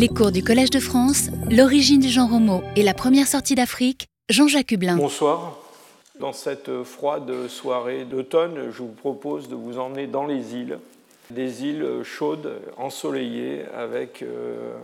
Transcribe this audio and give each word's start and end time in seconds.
Les 0.00 0.06
cours 0.06 0.30
du 0.30 0.44
Collège 0.44 0.70
de 0.70 0.78
France, 0.78 1.28
l'origine 1.50 1.98
du 1.98 2.08
genre 2.08 2.32
Homo 2.32 2.62
et 2.76 2.84
la 2.84 2.94
première 2.94 3.26
sortie 3.26 3.56
d'Afrique, 3.56 4.06
Jean-Jacques 4.28 4.70
Hublin. 4.70 4.94
Bonsoir. 4.96 5.58
Dans 6.20 6.32
cette 6.32 6.84
froide 6.84 7.48
soirée 7.48 8.04
d'automne, 8.04 8.70
je 8.70 8.78
vous 8.78 8.92
propose 8.92 9.48
de 9.48 9.56
vous 9.56 9.80
emmener 9.80 10.06
dans 10.06 10.24
les 10.24 10.54
îles, 10.54 10.78
des 11.30 11.64
îles 11.64 12.04
chaudes, 12.04 12.60
ensoleillées, 12.76 13.64
avec 13.76 14.22
euh, 14.22 14.76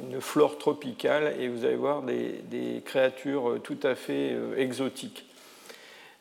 une 0.00 0.22
flore 0.22 0.56
tropicale, 0.56 1.34
et 1.38 1.48
vous 1.48 1.66
allez 1.66 1.76
voir 1.76 2.00
des, 2.00 2.82
créatures 2.82 3.58
tout 3.62 3.78
à 3.82 3.94
fait 3.94 4.30
euh, 4.32 4.56
exotiques. 4.56 5.26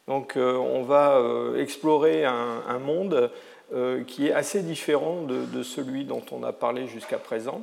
Donc 0.09 0.35
euh, 0.35 0.57
on 0.57 0.83
va 0.83 1.23
explorer 1.57 2.25
un, 2.25 2.79
monde 2.79 3.31
qui 4.07 4.27
est 4.27 4.33
assez 4.33 4.61
différent 4.61 5.21
de 5.21 5.63
celui 5.63 6.03
dont 6.03 6.21
on 6.33 6.43
a 6.43 6.51
parlé 6.51 6.85
jusqu'à 6.89 7.17
présent. 7.17 7.61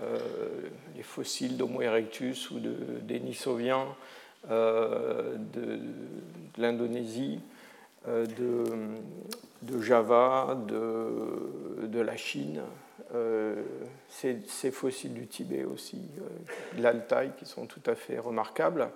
Euh, 0.00 0.18
les 0.96 1.02
fossiles 1.02 1.56
d'Homo 1.56 1.82
erectus 1.82 2.50
ou 2.50 2.58
de 2.58 2.74
Denisoviens 3.02 3.86
euh, 4.50 5.36
de, 5.36 5.78
l'Indonésie, 6.56 7.40
euh, 8.08 8.26
de, 9.62 9.80
Java, 9.80 10.56
de, 10.66 12.00
la 12.00 12.16
Chine, 12.16 12.62
ces, 14.08 14.70
fossiles 14.70 15.12
du 15.12 15.26
Tibet 15.26 15.64
aussi, 15.64 16.00
de 16.76 16.82
l'Altaï, 16.82 17.30
qui 17.38 17.44
sont 17.44 17.66
tout 17.66 17.82
à 17.86 17.94
fait 17.94 18.18
remarquables. 18.18 18.88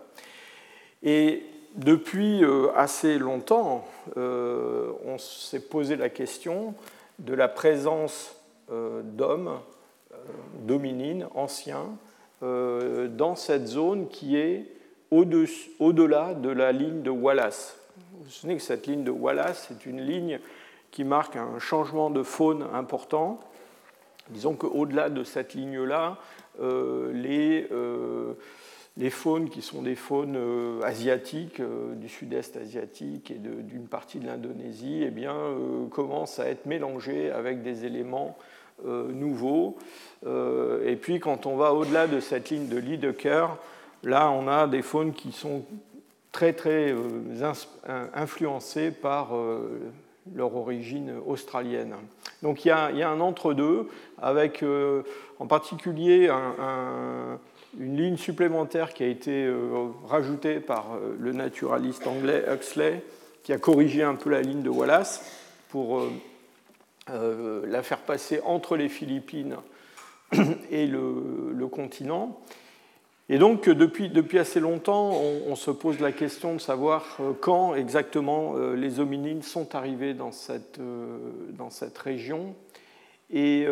Et 1.02 1.44
depuis 1.76 2.42
assez 2.74 3.18
longtemps, 3.18 3.86
on 4.16 5.18
s'est 5.18 5.60
posé 5.60 5.96
la 5.96 6.08
question 6.08 6.74
de 7.18 7.34
la 7.34 7.48
présence 7.48 8.34
d'hommes 8.68 9.60
dominine, 10.66 11.26
ancien, 11.34 11.96
euh, 12.42 13.08
dans 13.08 13.34
cette 13.34 13.66
zone 13.66 14.08
qui 14.08 14.36
est 14.36 14.66
au-delà 15.10 16.34
de 16.34 16.50
la 16.50 16.70
ligne 16.70 17.00
de 17.00 17.08
Wallace. 17.08 17.78
Vous 17.96 18.24
vous 18.24 18.30
souvenez 18.30 18.56
que 18.56 18.62
cette 18.62 18.86
ligne 18.86 19.04
de 19.04 19.10
Wallace 19.10 19.70
est 19.70 19.86
une 19.86 20.02
ligne 20.02 20.40
qui 20.90 21.04
marque 21.04 21.36
un 21.36 21.58
changement 21.58 22.10
de 22.10 22.22
faune 22.22 22.66
important. 22.74 23.40
Disons 24.28 24.54
qu'au-delà 24.54 25.08
de 25.08 25.24
cette 25.24 25.54
ligne-là, 25.54 26.18
euh, 26.60 27.10
les, 27.14 27.68
euh, 27.72 28.34
les, 28.98 29.10
faunes 29.10 29.48
qui 29.48 29.62
sont 29.62 29.80
des 29.80 29.94
faunes 29.94 30.82
asiatiques, 30.82 31.62
du 31.62 32.08
sud-est 32.08 32.58
asiatique 32.58 33.30
et 33.30 33.38
d'une 33.38 33.86
partie 33.86 34.18
de 34.18 34.26
l'Indonésie, 34.26 35.04
eh 35.06 35.88
commencent 35.90 36.38
à 36.38 36.48
être 36.48 36.66
mélangées 36.66 37.30
avec 37.30 37.62
des 37.62 37.86
éléments 37.86 38.36
nouveaux. 38.84 39.76
Euh, 40.26 40.88
et 40.88 40.96
puis 40.96 41.20
quand 41.20 41.46
on 41.46 41.56
va 41.56 41.72
au-delà 41.72 42.06
de 42.06 42.20
cette 42.20 42.50
ligne 42.50 42.68
de 42.68 42.78
Lidecker, 42.78 43.46
là 44.02 44.30
on 44.30 44.48
a 44.48 44.66
des 44.66 44.82
faunes 44.82 45.12
qui 45.12 45.32
sont 45.32 45.64
très 46.32 46.52
très 46.52 46.92
euh, 46.92 48.06
influencées 48.14 48.90
par 48.90 49.30
leur 50.34 50.54
origine 50.56 51.14
australienne. 51.26 51.94
Donc 52.42 52.64
il 52.64 52.68
y 52.68 52.70
a, 52.70 53.08
un 53.08 53.20
entre-deux, 53.20 53.88
avec 54.20 54.64
en 55.38 55.46
particulier 55.46 56.28
une 57.78 57.96
ligne 57.96 58.16
supplémentaire 58.16 58.92
qui 58.92 59.04
a 59.04 59.06
été 59.06 59.48
rajoutée 60.08 60.60
par 60.60 60.98
le 61.18 61.32
naturaliste 61.32 62.06
anglais 62.06 62.44
Huxley, 62.52 63.02
qui 63.46 63.52
a 63.52 63.58
corrigé 63.58 64.02
un 64.02 64.16
peu 64.16 64.30
la 64.30 64.42
ligne 64.42 64.62
de 64.62 64.68
Wallace 64.68 65.24
pour 65.68 66.00
euh, 66.00 66.10
la 67.08 67.82
faire 67.82 68.00
passer 68.00 68.40
entre 68.44 68.76
les 68.76 68.88
Philippines 68.88 69.56
et 70.70 70.86
le, 70.86 71.66
continent. 71.70 72.40
Et 73.28 73.38
donc, 73.38 73.68
depuis, 73.68 74.08
depuis 74.08 74.38
assez 74.38 74.60
longtemps, 74.60 75.12
on, 75.48 75.56
se 75.56 75.70
pose 75.70 76.00
la 76.00 76.12
question 76.12 76.54
de 76.54 76.60
savoir 76.60 77.16
euh, 77.20 77.32
quand 77.40 77.74
exactement 77.74 78.54
euh, 78.54 78.74
les 78.74 79.00
hominines 79.00 79.42
sont 79.42 79.74
arrivés 79.74 80.14
dans 80.14 80.30
cette, 80.30 80.80
dans 81.50 81.70
cette 81.70 81.98
région. 81.98 82.54
Et 83.28 83.66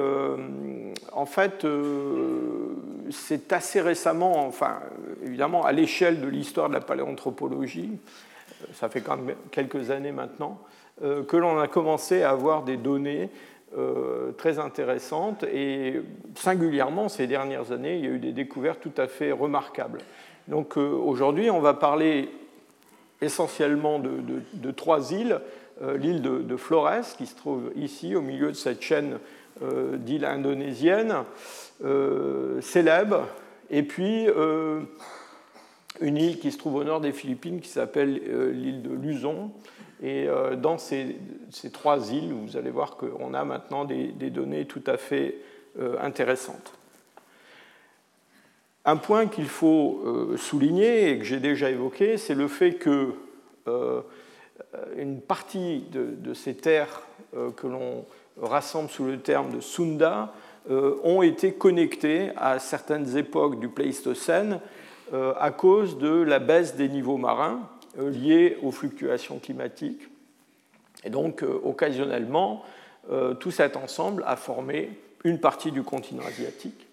en 1.13 1.27
fait, 1.27 1.65
c'est 3.11 3.53
assez 3.53 3.81
récemment, 3.81 4.45
enfin, 4.49 4.81
évidemment, 5.25 5.65
à 5.65 5.71
l'échelle 5.71 6.21
de 6.21 6.27
l'histoire 6.27 6.69
de 6.69 6.75
la 6.75 6.81
paléanthropologie, 6.81 7.93
ça 8.73 8.89
fait 8.89 9.01
quand 9.01 9.17
même 9.17 9.37
quelques 9.51 9.91
années 9.91 10.13
maintenant, 10.13 10.59
euh, 10.61 10.74
que 11.01 11.37
l'on 11.37 11.59
a 11.59 11.67
commencé 11.67 12.23
à 12.23 12.31
avoir 12.31 12.63
des 12.63 12.77
données 12.77 13.31
euh, 13.77 14.31
très 14.39 14.61
intéressantes 14.61 15.43
et 15.43 16.01
singulièrement 16.37 17.09
ces 17.09 17.27
dernières 17.27 17.73
années, 17.73 17.97
il 17.97 18.05
y 18.05 18.07
a 18.07 18.11
eu 18.11 18.21
des 18.21 18.31
découvertes 18.31 18.79
tout 18.81 18.93
à 19.03 19.09
fait 19.09 19.33
remarquables. 19.33 19.99
Donc 20.47 20.79
euh, 20.79 20.91
aujourd'hui, 20.91 21.51
on 21.51 21.59
va 21.59 21.75
parler 21.75 22.29
essentiellement 23.21 23.99
de, 23.99 24.71
trois 24.71 25.13
îles. 25.13 25.41
L'île 25.99 26.23
de, 26.23 26.57
Flores, 26.57 27.17
qui 27.19 27.27
se 27.27 27.35
trouve 27.35 27.73
ici 27.75 28.15
au 28.15 28.21
milieu 28.21 28.49
de 28.49 28.57
cette 28.57 28.81
chaîne 28.81 29.19
d'îles 29.61 30.25
indonésiennes, 30.25 31.25
célèbre, 32.61 33.27
et 33.71 33.83
puis 33.83 34.29
une 36.01 36.17
île 36.17 36.39
qui 36.39 36.53
se 36.53 36.59
trouve 36.59 36.77
au 36.77 36.85
nord 36.85 37.01
des 37.01 37.13
Philippines 37.13 37.61
qui 37.61 37.71
s'appelle 37.71 38.21
l'île 38.53 38.83
de 38.83 38.95
Luzon, 38.95 39.51
et 40.05 40.29
euh, 40.29 40.55
dans 40.55 40.77
ces, 40.77 41.17
trois 41.73 42.13
îles, 42.13 42.35
vous 42.35 42.59
allez 42.59 42.69
voir 42.69 42.99
qu'on 42.99 43.33
a 43.33 43.43
maintenant 43.45 43.87
des, 43.87 44.13
données 44.31 44.67
tout 44.67 44.83
à 44.87 44.99
fait 44.99 45.37
euh, 45.81 45.97
intéressantes. 45.99 46.75
Un 48.85 48.99
point 48.99 49.29
qu'il 49.29 49.49
faut 49.49 50.03
euh, 50.05 50.37
souligner 50.37 51.11
et 51.11 51.19
que 51.19 51.25
j'ai 51.25 51.41
déjà 51.41 51.71
évoqué, 51.71 52.19
c'est 52.19 52.35
le 52.35 52.49
fait 52.49 52.75
que 52.75 53.15
une 54.99 55.23
partie 55.23 55.87
de, 55.91 56.35
ces 56.35 56.55
terres 56.55 57.01
que 57.57 57.67
l'on 57.67 58.05
rassemble 58.43 58.91
sous 58.91 59.07
le 59.07 59.19
terme 59.19 59.55
de 59.55 59.61
Sunda 59.61 60.35
ont 60.69 61.23
été 61.23 61.55
connectées 61.55 62.31
à 62.37 62.59
certaines 62.59 63.17
époques 63.17 63.59
du 63.59 63.69
Pléistocène 63.69 64.61
à 65.15 65.51
cause 65.51 65.97
de 65.97 66.11
la 66.11 66.41
baisse 66.41 66.77
des 66.77 66.91
niveaux 66.91 67.17
marins 67.17 67.71
liées 67.99 68.59
aux 68.63 68.71
fluctuations 68.71 69.39
climatiques. 69.39 70.09
Et 71.05 71.11
donc, 71.11 71.43
euh, 71.43 71.61
occasionnellement, 71.65 72.65
euh, 73.11 73.35
tout 73.35 73.51
cet 73.51 73.77
ensemble 73.77 74.25
a 74.27 74.37
formé 74.37 74.91
une 75.25 75.39
partie 75.39 75.73
du 75.73 75.83
continent 75.83 76.25
asiatique. 76.27 76.87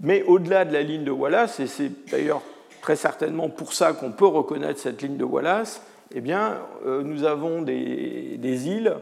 Mais 0.00 0.22
au-delà 0.22 0.64
de 0.64 0.72
la 0.72 0.82
ligne 0.82 1.04
de 1.04 1.10
Wallace, 1.10 1.60
et 1.60 1.66
c'est 1.66 2.10
d'ailleurs 2.10 2.42
très 2.80 2.96
certainement 2.96 3.50
pour 3.50 3.72
ça 3.72 3.92
qu'on 3.92 4.12
peut 4.12 4.26
reconnaître 4.26 4.80
cette 4.80 5.02
ligne 5.02 5.16
de 5.16 5.24
Wallace, 5.24 5.82
eh 6.14 6.20
bien, 6.20 6.58
nous 6.86 7.24
avons 7.24 7.62
des, 7.62 8.38
îles 8.42 8.96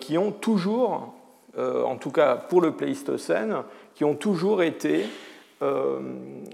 qui 0.00 0.18
ont 0.18 0.32
toujours, 0.32 1.14
en 1.56 1.96
tout 1.96 2.10
cas 2.10 2.34
pour 2.36 2.60
le 2.60 2.72
Pléistocène, 2.72 3.62
qui 3.94 4.04
ont 4.04 4.16
toujours 4.16 4.62
été 4.62 5.06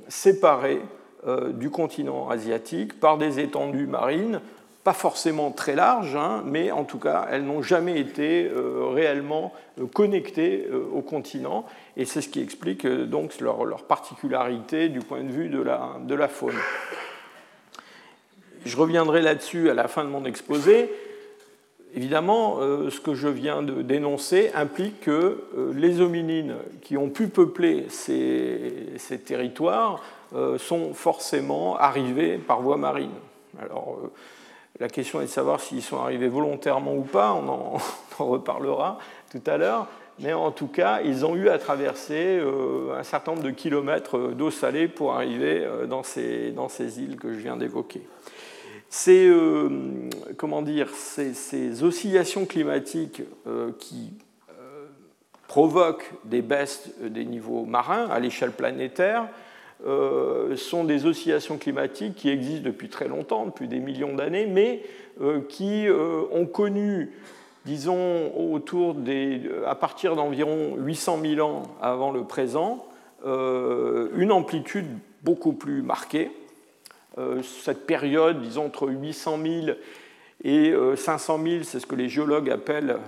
séparées 0.09 0.81
euh, 0.83 0.98
du 1.27 1.71
continent 1.71 2.29
asiatique 2.31 2.99
par 3.01 3.19
des 3.19 3.41
étendues 3.41 3.87
marines, 3.87 4.41
pas 4.89 4.95
forcément 4.95 5.51
très 5.51 5.75
larges, 5.75 6.17
hein, 6.17 6.43
mais 6.47 6.71
en 6.71 6.85
tout 6.85 6.99
cas, 6.99 7.27
elles 7.31 7.45
n'ont 7.45 7.61
jamais 7.61 8.01
été 8.01 8.47
euh, 8.47 8.87
réellement 8.87 9.53
euh, 9.79 9.87
connectées 9.87 10.67
au 10.95 11.03
continent, 11.03 11.67
et 11.99 12.07
c'est 12.07 12.23
ce 12.23 12.29
qui 12.31 12.41
explique 12.41 12.87
donc 12.87 13.39
leur, 13.41 13.85
particularité 13.85 14.89
du 14.89 15.01
point 15.01 15.23
de 15.23 15.31
vue 15.31 15.51
de 15.51 15.61
la, 15.61 15.97
de 16.01 16.15
la 16.15 16.27
faune. 16.27 16.57
Je 18.65 18.77
reviendrai 18.79 19.21
là-dessus 19.21 19.69
à 19.69 19.75
la 19.75 19.89
fin 19.89 20.05
de 20.05 20.09
mon 20.09 20.25
exposé. 20.25 20.91
Évidemment, 21.95 22.59
ce 22.61 23.01
que 23.01 23.15
je 23.15 23.29
viens 23.29 23.63
de 23.63 23.83
dénoncer 23.83 24.51
implique 24.55 25.01
que 25.01 25.45
les 25.75 26.01
hominines 26.01 26.55
qui 26.83 26.97
ont 26.97 27.09
pu 27.09 27.29
peupler 27.29 27.87
ces, 27.89 29.19
territoires 29.25 30.03
euh, 30.35 30.59
sont 30.59 30.93
forcément 30.93 31.79
arrivés 31.79 32.37
par 32.37 32.61
voie 32.61 32.77
marine. 32.77 33.15
Alors, 33.59 33.97
euh, 34.03 34.11
la 34.79 34.89
question 34.89 35.23
est 35.23 35.25
de 35.25 35.31
savoir 35.31 35.61
s'ils 35.61 35.83
sont 35.83 35.99
arrivés 35.99 36.29
volontairement 36.29 36.95
ou 36.95 37.03
pas, 37.03 37.33
on 37.43 37.49
en, 37.49 37.79
reparlera 38.19 38.99
tout 39.31 39.41
à 39.47 39.57
l'heure, 39.57 39.87
mais 40.19 40.35
en 40.35 40.51
tout 40.51 40.67
cas, 40.67 41.01
ils 41.03 41.25
ont 41.25 41.35
eu 41.35 41.49
à 41.49 41.59
traverser 41.59 42.39
euh, 42.41 42.99
un 42.99 43.05
certain 43.05 43.33
nombre 43.33 43.45
de 43.45 43.51
kilomètres 43.51 44.19
d'eau 44.33 44.51
salée 44.51 44.87
pour 44.87 45.15
arriver 45.15 45.67
dans 45.89 46.03
ces 46.03 47.01
îles 47.01 47.17
que 47.17 47.33
je 47.33 47.39
viens 47.39 47.57
d'évoquer. 47.57 48.03
Dire, 50.63 50.89
ces, 50.91 51.83
oscillations 51.83 52.47
climatiques 52.47 53.23
qui 53.79 54.13
provoquent 55.47 56.13
des 56.25 56.43
baisses 56.43 56.91
des 57.01 57.25
niveaux 57.25 57.65
marins 57.65 58.07
à 58.11 58.21
l'échelle 58.21 58.53
planétaire 58.53 59.29
euh, 59.87 60.57
sont 60.57 60.83
des 60.83 61.07
oscillations 61.07 61.57
climatiques 61.57 62.17
qui 62.17 62.31
existent 62.31 62.65
depuis 62.65 62.89
très 62.89 63.07
longtemps, 63.07 63.47
depuis 63.47 63.69
des 63.69 63.79
millions 63.79 64.15
d'années, 64.15 64.47
mais 64.47 64.83
euh, 65.21 65.41
qui 65.49 65.87
euh, 65.87 66.23
ont 66.33 66.47
connu 66.47 67.13
disons 67.65 68.33
autour 68.37 68.95
des, 68.95 69.43
à 69.67 69.75
partir 69.75 70.17
d'environ 70.17 70.75
800 70.79 71.19
000 71.23 71.47
ans 71.47 71.63
avant 71.83 72.13
le 72.13 72.25
présent, 72.25 72.87
une 73.27 74.33
amplitude 74.33 74.87
beaucoup 75.23 75.53
plus 75.53 75.83
marquée. 75.83 76.31
Cette 77.43 77.87
période, 77.87 78.41
disons 78.41 78.67
entre 78.67 78.89
800 78.89 79.39
000 79.43 79.77
et 80.45 80.75
500 80.97 81.41
000, 81.43 81.63
c'est 81.65 81.81
ce 81.81 81.87
que 81.87 81.97
les 81.97 82.09
géologues 82.09 82.51
appellent 82.51 82.99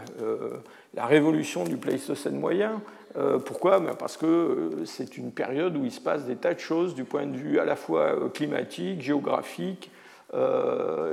la 0.94 1.06
révolution 1.06 1.64
du 1.64 1.76
Pléistocène 1.76 2.38
moyen. 2.38 2.80
Euh, 3.16 3.38
pourquoi? 3.38 3.80
Ben, 3.80 3.94
Parce 3.94 4.16
que 4.16 4.26
euh, 4.26 4.84
c'est 4.84 5.16
une 5.16 5.32
période 5.32 5.76
où 5.76 5.84
il 5.84 5.92
se 5.92 6.00
passe 6.00 6.24
des 6.24 6.36
tas 6.36 6.54
de 6.54 6.60
choses 6.60 6.94
du 6.94 7.04
point 7.04 7.26
de 7.26 7.36
vue 7.36 7.58
à 7.58 7.64
la 7.64 7.76
fois 7.76 8.02
euh, 8.02 8.28
climatique, 8.28 9.02
géographique, 9.02 9.90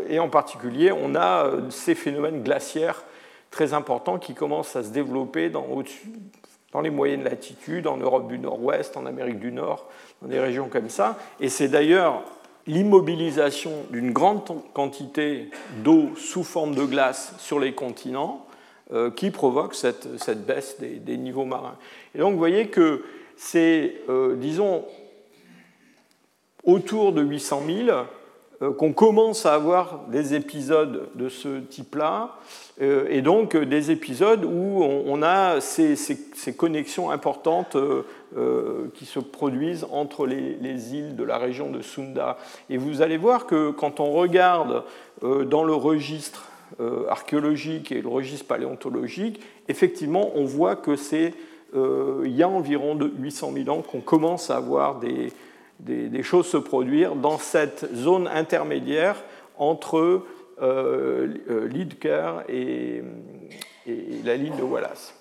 et 0.09 0.19
en 0.19 0.29
particulier, 0.29 0.91
on 0.91 1.15
a 1.15 1.49
ces 1.71 1.95
phénomènes 1.95 2.43
glaciaires 2.43 3.03
très 3.49 3.73
importants 3.73 4.19
qui 4.19 4.35
commencent 4.35 4.75
à 4.75 4.83
se 4.83 4.91
développer 4.91 5.49
dans, 5.49 5.65
dans 6.71 6.81
les 6.81 6.91
moyennes 6.91 7.23
latitudes, 7.23 7.87
en 7.87 7.97
Europe 7.97 8.27
du 8.27 8.37
Nord-Ouest, 8.37 8.95
en 8.95 9.07
Amérique 9.07 9.39
du 9.39 9.51
Nord, 9.51 9.89
dans 10.21 10.27
des 10.27 10.39
régions 10.39 10.69
comme 10.69 10.89
ça. 10.89 11.17
Et 11.39 11.49
c'est 11.49 11.67
d'ailleurs 11.67 12.25
l'immobilisation 12.67 13.71
d'une 13.89 14.11
grande 14.11 14.43
quantité 14.73 15.49
d'eau 15.83 16.11
sous 16.17 16.43
forme 16.43 16.75
de 16.75 16.83
glace 16.83 17.33
sur 17.39 17.59
les 17.59 17.73
continents 17.73 18.45
euh, 18.93 19.09
qui 19.09 19.31
provoque 19.31 19.75
cette, 19.75 20.07
baisse 20.45 20.77
des, 20.79 21.17
niveaux 21.17 21.45
marins. 21.45 21.75
Et 22.13 22.19
donc 22.19 22.33
vous 22.33 22.37
voyez 22.37 22.67
que 22.67 23.03
c'est, 23.35 23.95
euh, 24.09 24.35
disons, 24.35 24.85
autour 26.63 27.13
de 27.13 27.21
800 27.21 27.63
000 27.85 27.89
euh, 28.61 28.73
qu'on 28.73 28.93
commence 28.93 29.45
à 29.45 29.53
avoir 29.53 30.05
des 30.07 30.35
épisodes 30.35 31.09
de 31.15 31.29
ce 31.29 31.59
type-là, 31.59 32.37
et 32.79 33.21
donc 33.23 33.57
des 33.57 33.89
épisodes 33.89 34.45
où 34.45 34.83
on, 34.83 35.23
a 35.23 35.59
ces, 35.61 35.97
connexions 36.55 37.09
importantes 37.09 37.75
qui 38.93 39.05
se 39.05 39.19
produisent 39.19 39.85
entre 39.91 40.27
les, 40.27 40.55
les, 40.55 40.95
îles 40.95 41.15
de 41.15 41.23
la 41.23 41.37
région 41.37 41.71
de 41.71 41.81
Sunda. 41.81 42.37
Et 42.69 42.77
vous 42.77 43.01
allez 43.01 43.17
voir 43.17 43.45
que 43.45 43.71
quand 43.71 43.99
on 43.99 44.11
regarde 44.11 44.83
dans 45.21 45.63
le 45.63 45.73
registre 45.73 46.47
euh, 46.81 47.07
archéologique 47.07 47.93
et 47.93 48.01
le 48.01 48.09
registre 48.09 48.45
paléontologique, 48.45 49.39
effectivement, 49.69 50.31
on 50.35 50.43
voit 50.43 50.75
que 50.75 50.97
c'est 50.97 51.33
euh, 51.75 52.23
il 52.25 52.35
y 52.35 52.43
a 52.43 52.49
environ 52.49 52.93
de 52.93 53.09
800 53.17 53.53
000 53.53 53.69
ans 53.69 53.81
qu'on 53.81 54.01
commence 54.01 54.49
à 54.49 54.59
voir 54.59 54.99
des, 54.99 55.31
des, 55.79 56.23
choses 56.23 56.45
se 56.45 56.57
produire 56.57 57.15
dans 57.15 57.37
cette 57.37 57.87
zone 57.95 58.27
intermédiaire 58.27 59.15
entre 59.57 60.23
euh, 60.61 61.67
Lidker 61.69 62.43
et, 62.49 63.01
et, 63.87 64.21
la 64.25 64.35
ligne 64.35 64.57
de 64.57 64.63
Wallace. 64.63 65.15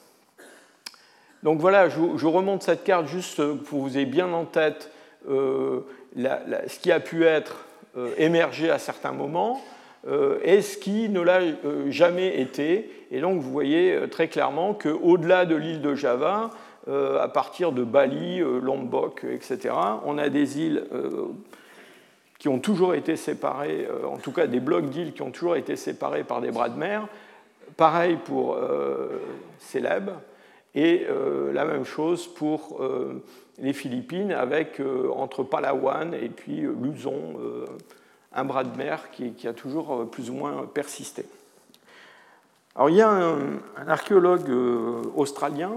Donc 1.46 1.60
voilà, 1.60 1.88
je, 1.88 2.26
remonte 2.26 2.64
cette 2.64 2.82
carte 2.82 3.06
juste 3.06 3.36
pour 3.36 3.78
que 3.78 3.88
vous 3.88 3.96
ayez 3.96 4.04
bien 4.04 4.32
en 4.32 4.44
tête 4.44 4.90
ce 5.28 6.78
qui 6.82 6.90
a 6.90 6.98
pu 6.98 7.24
être 7.24 7.64
émergé 8.18 8.68
à 8.68 8.80
certains 8.80 9.12
moments. 9.12 9.62
Euh, 10.08 10.38
est 10.44 10.60
ce 10.60 10.78
qui 10.78 11.08
ne 11.08 11.20
l'a 11.20 11.40
euh, 11.40 11.90
jamais 11.90 12.40
été. 12.40 12.90
Et 13.10 13.20
donc 13.20 13.40
vous 13.40 13.50
voyez 13.50 13.92
euh, 13.92 14.06
très 14.06 14.28
clairement 14.28 14.72
qu'au-delà 14.72 15.46
de 15.46 15.56
l'île 15.56 15.82
de 15.82 15.94
Java, 15.94 16.50
à 16.88 17.26
partir 17.26 17.72
de 17.72 17.82
Bali, 17.82 18.38
Lombok, 18.38 19.24
etc., 19.24 19.74
on 20.04 20.18
a 20.18 20.28
des 20.28 20.60
îles 20.60 20.84
qui 22.38 22.48
ont 22.48 22.60
toujours 22.60 22.94
été 22.94 23.16
séparées, 23.16 23.88
en 24.08 24.18
tout 24.18 24.30
cas 24.30 24.46
des 24.46 24.60
blocs 24.60 24.88
d'îles 24.88 25.12
qui 25.12 25.22
ont 25.22 25.32
toujours 25.32 25.56
été 25.56 25.74
séparés 25.74 26.22
par 26.22 26.40
des 26.40 26.52
bras 26.52 26.68
de 26.68 26.78
mer. 26.78 27.08
Pareil 27.76 28.16
pour 28.24 28.56
Célèbes, 29.58 30.12
et 30.76 31.06
la 31.52 31.64
même 31.64 31.84
chose 31.84 32.26
pour 32.26 32.80
les 33.58 33.72
Philippines, 33.72 34.30
avec 34.30 34.80
entre 35.14 35.42
Palawan 35.42 36.14
et 36.14 36.28
puis 36.28 36.60
Luzon 36.60 37.34
un 38.36 38.44
bras 38.44 38.64
de 38.64 38.76
mer 38.76 39.10
qui, 39.10 39.48
a 39.48 39.52
toujours 39.52 39.92
euh, 39.94 40.04
plus 40.04 40.30
ou 40.30 40.34
moins 40.34 40.68
persisté. 40.72 41.24
Alors 42.76 42.90
il 42.90 42.96
y 42.96 43.02
a 43.02 43.10
un, 43.10 43.88
archéologue 43.88 44.50
euh, 44.50 45.02
australien 45.16 45.72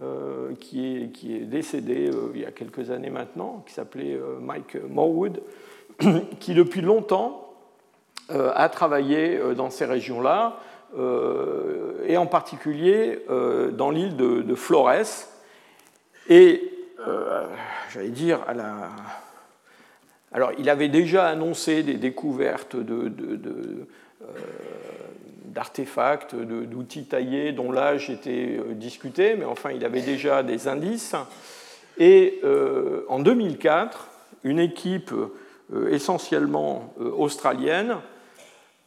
euh, 0.00 0.54
qui, 0.60 0.86
est, 0.86 1.08
qui, 1.08 1.36
est, 1.36 1.40
décédé 1.40 2.10
il 2.34 2.40
y 2.40 2.46
a 2.46 2.52
quelques 2.52 2.90
années 2.90 3.10
maintenant, 3.10 3.64
qui 3.66 3.74
s'appelait 3.74 4.18
Mike 4.40 4.76
Morwood, 4.88 5.42
qui 6.40 6.54
depuis 6.54 6.80
longtemps 6.80 7.46
a 8.32 8.68
travaillé 8.68 9.40
dans 9.56 9.70
ces 9.70 9.84
régions-là, 9.84 10.56
et 10.96 12.16
en 12.16 12.26
particulier 12.26 13.20
dans 13.28 13.90
l'île 13.90 14.16
de, 14.16 14.42
de, 14.42 14.54
Flores. 14.54 15.28
Et 16.28 16.62
j'allais 17.92 18.08
dire 18.08 18.40
alors, 20.32 20.52
il 20.58 20.70
avait 20.70 20.88
déjà 20.88 21.26
annoncé 21.26 21.82
des 21.82 21.94
découvertes 21.94 22.76
euh, 22.76 23.86
d'artefacts, 25.46 26.36
d'outils 26.36 27.06
taillés 27.06 27.50
dont 27.52 27.72
l'âge 27.72 28.10
était 28.10 28.58
euh, 28.58 28.74
discuté, 28.74 29.34
mais 29.34 29.44
enfin, 29.44 29.72
il 29.72 29.84
avait 29.84 30.02
déjà 30.02 30.44
des 30.44 30.68
indices. 30.68 31.16
Et 31.98 32.38
euh, 32.44 33.04
en 33.08 33.18
2004, 33.18 34.08
une 34.44 34.60
équipe 34.60 35.12
essentiellement 35.90 36.94
australienne 36.98 37.96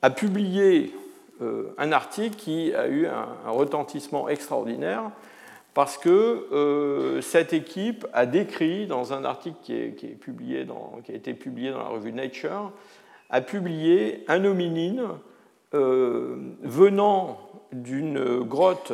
a 0.02 0.10
publié 0.10 0.94
un 1.42 1.92
article 1.92 2.36
qui 2.36 2.74
a 2.74 2.88
eu 2.88 3.06
un 3.08 3.52
retentissement 3.52 4.30
extraordinaire 4.30 5.12
parce 5.74 5.98
que 5.98 6.48
euh, 6.52 7.22
cette 7.22 7.54
équipe 7.54 8.06
a 8.14 8.26
décrit 8.26 8.86
dans 8.86 9.14
un 9.14 9.26
article 9.26 9.58
qui, 9.64 9.74
a 9.74 9.86
été 9.86 10.08
publié 10.14 10.66
dans 10.66 11.80
la 11.80 11.88
revue 11.88 12.14
Nature, 12.14 12.72
a 13.30 13.42
publié 13.42 14.24
un 14.28 14.46
hominine 14.46 15.04
euh, 15.74 16.36
venant 16.62 17.40
d'une 17.72 18.42
grotte 18.42 18.94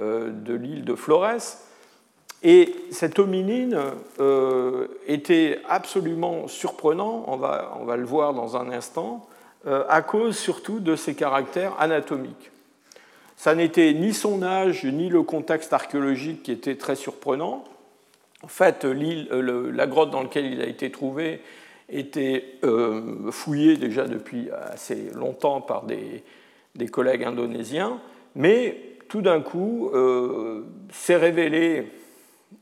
euh, 0.00 0.30
de 0.32 0.54
l'île 0.54 0.84
de 0.84 0.94
Flores. 0.94 1.58
Et 2.42 2.74
cet 2.90 3.18
hominine 3.18 3.80
était 5.06 5.58
absolument 5.68 6.46
surprenant, 6.48 7.24
on 7.28 7.36
va, 7.36 7.96
le 7.96 8.04
voir 8.04 8.34
dans 8.34 8.56
un 8.56 8.70
instant, 8.70 9.26
à 9.66 10.02
cause 10.02 10.36
surtout 10.36 10.80
de 10.80 10.94
ses 10.96 11.14
caractères 11.14 11.74
anatomiques. 11.80 12.50
Ça 13.36 13.54
n'était 13.54 13.92
ni 13.92 14.14
son 14.14 14.42
âge, 14.42 14.84
ni 14.84 15.10
le 15.10 15.22
contexte 15.22 15.72
archéologique 15.72 16.42
qui 16.42 16.52
était 16.52 16.76
très 16.76 16.96
surprenant. 16.96 17.64
En 18.42 18.48
fait, 18.48 18.84
euh, 18.84 19.72
la 19.72 19.86
grotte 19.86 20.10
dans 20.10 20.22
laquelle 20.22 20.46
il 20.46 20.60
a 20.62 20.66
été 20.66 20.90
trouvé 20.90 21.40
était 21.88 22.44
euh, 22.64 23.30
fouillée 23.30 23.76
déjà 23.76 24.06
depuis 24.06 24.48
assez 24.50 25.10
longtemps 25.14 25.60
par 25.60 25.84
des, 25.84 26.22
collègues 26.88 27.24
indonésiens, 27.24 28.00
mais 28.34 28.80
tout 29.08 29.20
d'un 29.20 29.40
coup 29.40 29.90
euh, 29.92 30.64
s'est 30.90 31.16
révélé 31.16 31.92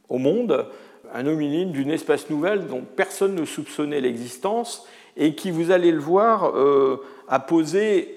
au 0.08 0.18
monde 0.18 0.66
un 1.12 1.26
hominine 1.26 1.70
d'une 1.70 1.90
espèce 1.90 2.28
nouvelle 2.30 2.66
dont 2.66 2.82
personne 2.82 3.34
ne 3.34 3.44
soupçonnait 3.44 4.00
l'existence 4.00 4.86
et 5.16 5.34
qui, 5.34 5.50
vous 5.50 5.70
allez 5.70 5.92
le 5.92 6.00
voir, 6.00 6.52
a 7.28 7.40
posé 7.40 8.16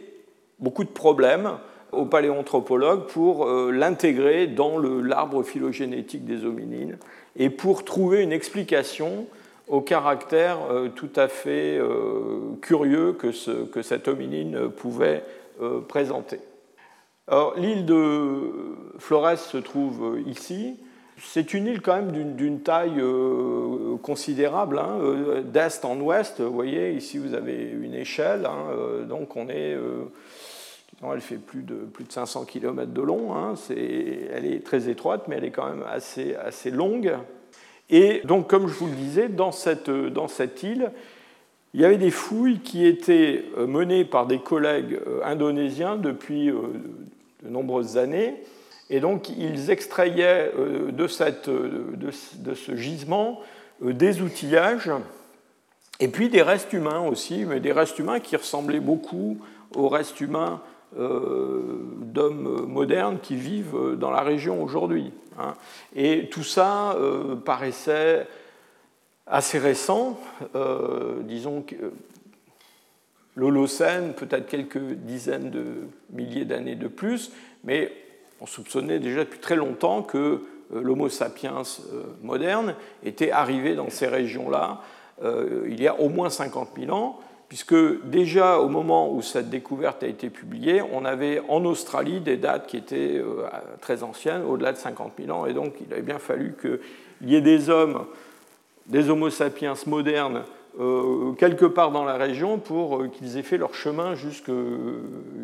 beaucoup 0.59 0.83
de 0.83 0.89
problèmes 0.89 1.57
aux 1.91 2.05
paléanthropologues 2.05 3.05
pour 3.07 3.47
euh, 3.47 3.71
l'intégrer 3.71 4.47
dans 4.47 4.77
l'arbre 4.79 5.43
phylogénétique 5.43 6.25
des 6.25 6.45
hominines 6.45 6.97
et 7.35 7.49
pour 7.49 7.85
trouver 7.85 8.23
une 8.23 8.31
explication 8.31 9.25
au 9.67 9.81
caractère 9.81 10.57
euh, 10.69 10.89
tout 10.89 11.09
à 11.15 11.27
fait 11.27 11.77
euh, 11.77 12.39
curieux 12.61 13.13
que 13.13 13.81
cette 13.81 14.07
hominine 14.07 14.69
pouvait 14.69 15.23
présenter. 15.87 16.39
L'île 17.57 17.85
de 17.85 18.51
Flores 18.99 19.39
se 19.39 19.57
trouve 19.57 20.19
ici. 20.27 20.77
C'est 21.19 21.53
une 21.53 21.65
île 21.65 21.81
quand 21.81 21.95
même 21.95 22.36
d'une 22.36 22.62
taille 22.62 23.01
considérable, 24.03 24.77
hein, 24.77 25.00
d'est 25.43 25.83
en 25.83 26.00
ouest. 26.00 26.41
Vous 26.41 26.53
voyez, 26.53 26.91
ici 26.91 27.17
vous 27.17 27.33
avez 27.33 27.55
une 27.55 27.95
échelle, 27.95 28.45
hein, 28.45 29.05
donc 29.07 29.36
on 29.36 29.50
est 29.50 29.75
elle 31.13 31.21
fait 31.21 31.38
plus 31.38 31.62
de, 31.62 31.75
plus 31.75 32.03
de 32.05 32.12
500 32.12 32.45
km 32.45 32.91
de 32.91 33.01
long. 33.01 33.36
Hein. 33.36 33.53
elle 33.69 34.45
est 34.45 34.63
très 34.63 34.89
étroite, 34.89 35.24
mais 35.27 35.38
elle 35.38 35.45
est 35.45 35.51
quand 35.51 35.69
même 35.69 35.83
assez, 35.89 36.36
assez 36.36 36.71
longue. 36.71 37.13
Et 37.89 38.21
donc, 38.25 38.50
comme 38.50 38.67
je 38.67 38.74
vous 38.74 38.88
le 38.88 38.95
disais, 38.95 39.29
dans 39.29 39.51
cette, 39.51 39.89
dans 39.89 40.27
cette 40.27 40.63
île, 40.63 40.91
il 41.74 41.81
y 41.81 41.86
avait 41.86 41.97
des 41.97 42.12
fouilles 42.12 42.59
qui 42.59 42.86
étaient 42.86 43.45
euh, 43.57 43.67
menées 43.67 44.05
par 44.05 44.25
des 44.25 44.39
collègues 44.39 45.00
euh, 45.07 45.21
indonésiens 45.24 45.95
depuis 45.95 46.50
euh, 46.50 46.62
de 47.43 47.50
nombreuses 47.50 47.97
années. 47.97 48.36
Et 48.89 49.00
donc, 49.00 49.29
ils 49.29 49.70
extrayaient 49.70 50.51
de, 50.91 51.08
cette, 51.08 51.50
de, 51.50 51.96
de 51.96 52.53
ce 52.53 52.75
gisement 52.75 53.41
des 53.82 54.22
outillages 54.22 54.91
et 56.00 56.08
puis 56.08 56.29
des 56.29 56.41
restes 56.41 56.74
humains 56.74 57.01
aussi, 57.01 57.46
mais 57.46 57.60
des 57.60 57.72
restes 57.72 58.00
humains 58.00 58.20
qui 58.20 58.36
ressemblaient 58.36 58.79
beaucoup 58.79 59.38
aux 59.75 59.89
restes 59.89 60.22
humains 60.22 60.62
d'hommes 60.96 62.65
modernes 62.67 63.20
qui 63.22 63.36
vivent 63.36 63.96
dans 64.00 64.10
la 64.10 64.22
région 64.22 64.63
aujourd'hui. 64.63 65.12
Hein. 65.38 65.56
Et 65.96 66.29
tout 66.29 66.44
ça 66.44 66.96
paraissait 67.44 68.25
assez 69.27 69.60
récent, 69.60 70.17
disons 71.24 71.62
que 71.62 71.75
l'Holocène, 73.38 74.13
peut-être 74.13 74.48
quelques 74.48 74.79
dizaines 74.79 75.51
de 75.51 75.65
milliers 76.12 76.46
d'années 76.46 76.75
de 76.75 76.88
plus, 76.88 77.32
mais 77.63 77.91
on 78.41 78.46
soupçonnait 78.46 79.00
déjà 79.00 79.20
depuis 79.20 79.39
très 79.39 79.56
longtemps 79.56 80.01
que 80.01 80.41
euh, 80.74 80.82
l'Homo 80.82 81.10
sapiens 81.10 81.63
euh, 81.94 82.03
moderne 82.24 82.75
était 83.03 83.32
arrivé 83.32 83.75
dans 83.75 83.89
ces 83.89 84.08
régions-là 84.08 84.82
euh, 85.24 85.65
il 85.70 85.82
y 85.82 85.88
a 85.88 86.00
au 86.00 86.10
moins 86.10 86.29
50 86.29 86.70
000 86.77 86.96
ans, 86.96 87.20
puisque 87.50 87.75
déjà 88.06 88.60
au 88.60 88.67
moment 88.67 89.12
où 89.12 89.22
cette 89.22 89.50
découverte 89.50 90.03
a 90.03 90.08
été 90.08 90.29
publiée, 90.29 90.82
on 90.94 91.06
avait 91.06 91.41
en 91.48 91.65
Australie 91.65 92.20
des 92.20 92.38
dates 92.38 92.67
qui 92.67 92.77
étaient 92.77 93.20
très 93.82 94.03
anciennes, 94.03 94.44
au-delà 94.44 94.74
de 94.74 94.77
50 94.77 95.13
000 95.17 95.36
ans, 95.36 95.46
et 95.48 95.53
donc 95.53 95.74
il 95.82 95.91
avait 95.91 96.03
bien 96.03 96.20
fallu 96.20 96.56
qu'il 96.62 97.29
y 97.29 97.36
ait 97.36 97.41
des 97.41 97.70
hommes, 97.70 98.06
des 98.86 99.10
Homo 99.10 99.32
sapiens 99.32 99.74
modernes, 99.88 100.44
quelque 101.39 101.65
part 101.65 101.91
dans 101.91 102.03
la 102.03 102.17
région 102.17 102.60
pour 102.60 103.10
qu'ils 103.10 103.38
aient 103.38 103.44
fait 103.44 103.58
leur 103.58 103.74
chemin 103.74 104.13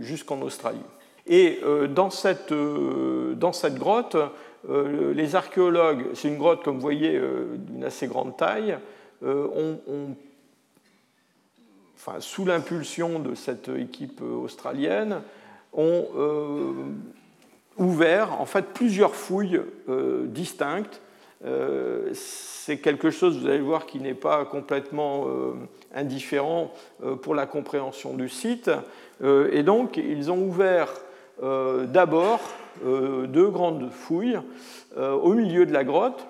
jusqu'en 0.01 0.41
Australie. 0.41 0.83
Et 1.27 1.59
euh, 1.63 1.87
dans 1.87 2.09
cette, 2.09 2.51
euh, 2.51 3.33
dans 3.35 3.53
cette 3.53 3.75
grotte, 3.75 4.17
euh, 4.69 5.13
les 5.13 5.35
archéologues, 5.35 6.07
c'est 6.13 6.27
une 6.27 6.37
grotte, 6.37 6.63
comme 6.63 6.75
vous 6.75 6.81
voyez, 6.81 7.19
d'une 7.57 7.83
assez 7.83 8.07
grande 8.07 8.37
taille, 8.37 8.77
ont, 9.25 9.79
enfin, 11.95 12.19
sous 12.19 12.43
l'impulsion 12.43 13.19
de 13.19 13.35
cette 13.35 13.69
équipe 13.69 14.21
australienne, 14.21 15.21
ont 15.71 16.07
ouvert 17.77 18.39
en 18.41 18.45
fait 18.45 18.65
plusieurs 18.73 19.15
fouilles 19.15 19.61
distinctes. 20.25 21.01
c'est 22.13 22.79
quelque 22.79 23.11
chose, 23.11 23.39
vous 23.39 23.47
allez 23.47 23.61
voir, 23.61 23.85
qui 23.85 23.99
n'est 23.99 24.13
pas 24.13 24.43
complètement 24.43 25.25
indifférent 25.95 26.73
pour 27.21 27.33
la 27.33 27.45
compréhension 27.45 28.15
du 28.15 28.27
site. 28.27 28.69
et 29.23 29.63
donc, 29.63 29.95
ils 29.95 30.31
ont 30.31 30.39
ouvert 30.39 30.93
d'abord 31.87 32.39
euh, 32.85 33.27
deux 33.27 33.49
grandes 33.49 33.91
fouilles 33.91 34.39
euh, 34.97 35.13
au 35.13 35.33
milieu 35.33 35.65
de 35.65 35.73
la 35.73 35.83
grotte, 35.83 36.27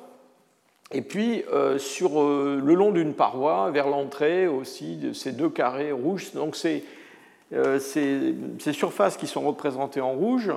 et 0.91 1.01
puis 1.01 1.43
sur 1.79 2.21
le 2.21 2.73
long 2.75 2.91
d'une 2.91 3.15
paroi, 3.15 3.71
vers 3.71 3.89
l'entrée 3.89 4.45
aussi, 4.45 4.95
de 4.95 5.11
ces 5.11 5.31
deux 5.31 5.49
carrés 5.49 5.91
rouges. 5.91 6.33
Donc 6.33 6.55
ces, 6.55 6.83
ces, 7.79 8.35
surfaces 8.73 9.17
qui 9.17 9.25
sont 9.25 9.41
représentées 9.41 10.01
en 10.01 10.11
rouge 10.11 10.51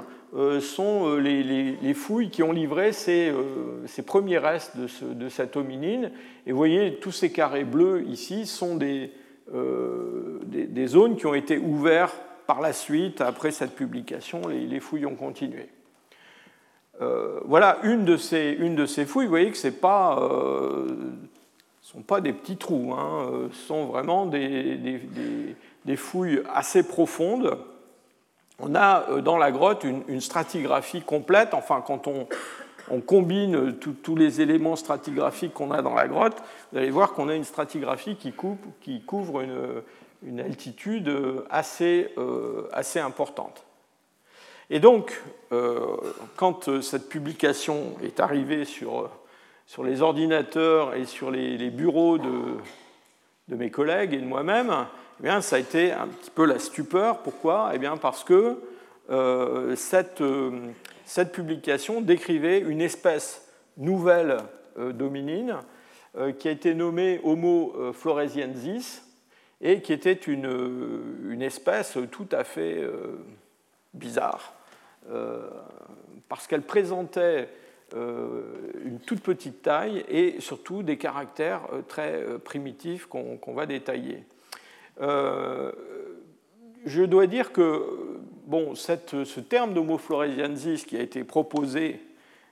sont 0.60 1.16
les, 1.16 1.94
fouilles 1.94 2.28
qui 2.28 2.42
ont 2.42 2.52
livré 2.52 2.92
ces, 2.92 3.32
ces 3.86 4.02
premiers 4.02 4.36
restes 4.36 4.76
de, 4.76 4.88
ce, 4.88 5.06
de, 5.06 5.30
cette 5.30 5.56
hominine. 5.56 6.10
Et 6.46 6.52
vous 6.52 6.58
voyez, 6.58 6.96
tous 6.96 7.12
ces 7.12 7.32
carrés 7.32 7.64
bleus 7.64 8.04
ici 8.06 8.44
sont 8.44 8.76
des, 8.76 9.12
des, 10.44 10.66
des 10.66 10.86
zones 10.86 11.16
qui 11.16 11.24
ont 11.24 11.34
été 11.34 11.56
ouvertes 11.56 12.20
par 12.46 12.60
la 12.60 12.72
suite, 12.72 13.20
après 13.20 13.50
cette 13.50 13.74
publication, 13.74 14.42
les, 14.48 14.80
fouilles 14.80 15.06
ont 15.06 15.16
continué. 15.16 15.68
Euh, 17.02 17.40
voilà 17.44 17.78
une 17.82 18.04
de, 18.04 18.16
ces, 18.16 18.56
une 18.58 18.74
de, 18.74 18.86
ces, 18.86 19.04
fouilles. 19.04 19.26
Vous 19.26 19.30
voyez 19.30 19.50
que 19.50 19.56
ce 19.56 19.68
ne 19.68 19.74
euh, 19.74 20.86
sont 21.82 22.02
pas 22.02 22.20
des 22.20 22.32
petits 22.32 22.56
trous, 22.56 22.94
hein, 22.94 23.28
euh, 23.30 23.48
ce 23.52 23.66
sont 23.66 23.86
vraiment 23.86 24.26
des, 24.26 25.00
fouilles 25.96 26.42
assez 26.54 26.82
profondes. 26.82 27.58
On 28.58 28.74
a 28.74 29.20
dans 29.20 29.36
la 29.36 29.52
grotte 29.52 29.84
une, 29.84 30.20
stratigraphie 30.20 31.02
complète. 31.02 31.52
Enfin, 31.52 31.82
quand 31.86 32.06
on, 32.06 32.26
on 32.90 33.00
combine 33.00 33.74
tous 33.74 34.16
les 34.16 34.40
éléments 34.40 34.76
stratigraphiques 34.76 35.52
qu'on 35.52 35.72
a 35.72 35.82
dans 35.82 35.94
la 35.94 36.08
grotte, 36.08 36.36
vous 36.72 36.78
allez 36.78 36.90
voir 36.90 37.12
qu'on 37.12 37.28
a 37.28 37.34
une 37.34 37.44
stratigraphie 37.44 38.16
qui, 38.16 38.32
coupe, 38.32 38.64
qui 38.80 39.02
couvre 39.02 39.42
une, 39.42 39.82
une 40.22 40.40
altitude 40.40 41.12
assez, 41.50 42.12
euh, 42.18 42.68
assez 42.72 42.98
importante. 42.98 43.64
Et 44.70 44.80
donc, 44.80 45.22
euh, 45.52 45.96
quand 46.36 46.80
cette 46.80 47.08
publication 47.08 47.96
est 48.02 48.18
arrivée 48.18 48.64
sur, 48.64 49.10
sur 49.66 49.84
les 49.84 50.02
ordinateurs 50.02 50.94
et 50.94 51.04
sur 51.04 51.30
les, 51.30 51.70
bureaux 51.70 52.18
de, 52.18 52.56
de, 53.48 53.56
mes 53.56 53.70
collègues 53.70 54.12
et 54.14 54.18
de 54.18 54.26
moi-même, 54.26 54.86
eh 55.22 55.40
ça 55.40 55.56
a 55.56 55.58
été 55.58 55.92
un 55.92 56.08
petit 56.08 56.30
peu 56.30 56.44
la 56.44 56.58
stupeur. 56.58 57.18
Pourquoi? 57.18 57.70
Eh 57.74 57.78
bien, 57.78 57.96
Parce 57.96 58.24
que 58.24 58.58
euh, 59.08 59.76
cette, 59.76 60.22
cette, 61.04 61.30
publication 61.30 62.00
décrivait 62.00 62.58
une 62.58 62.80
espèce 62.80 63.48
nouvelle 63.76 64.38
dominine 64.76 65.58
qui 66.38 66.48
a 66.48 66.50
été 66.50 66.74
nommée 66.74 67.20
Homo 67.22 67.92
floresiensis, 67.92 69.05
et 69.60 69.80
qui 69.80 69.92
était 69.92 70.12
une, 70.12 71.40
espèce 71.40 71.98
tout 72.10 72.28
à 72.32 72.44
fait 72.44 72.78
euh, 72.78 73.18
bizarre, 73.94 74.54
euh, 75.10 75.48
parce 76.28 76.46
qu'elle 76.46 76.62
présentait 76.62 77.48
euh, 77.94 78.42
une 78.84 78.98
toute 78.98 79.20
petite 79.20 79.62
taille 79.62 80.04
et 80.08 80.40
surtout 80.40 80.82
des 80.82 80.98
caractères 80.98 81.62
très 81.88 82.24
primitifs 82.44 83.06
qu'on 83.06 83.54
va 83.54 83.66
détailler. 83.66 84.24
je 84.98 85.72
dois 87.04 87.26
dire 87.26 87.52
que 87.52 88.18
bon, 88.46 88.74
ce 88.74 89.40
terme 89.40 89.74
d'Homo 89.74 89.98
floresiensis 89.98 90.84
qui 90.84 90.96
a 90.96 91.00
été 91.00 91.22
proposé 91.22 92.00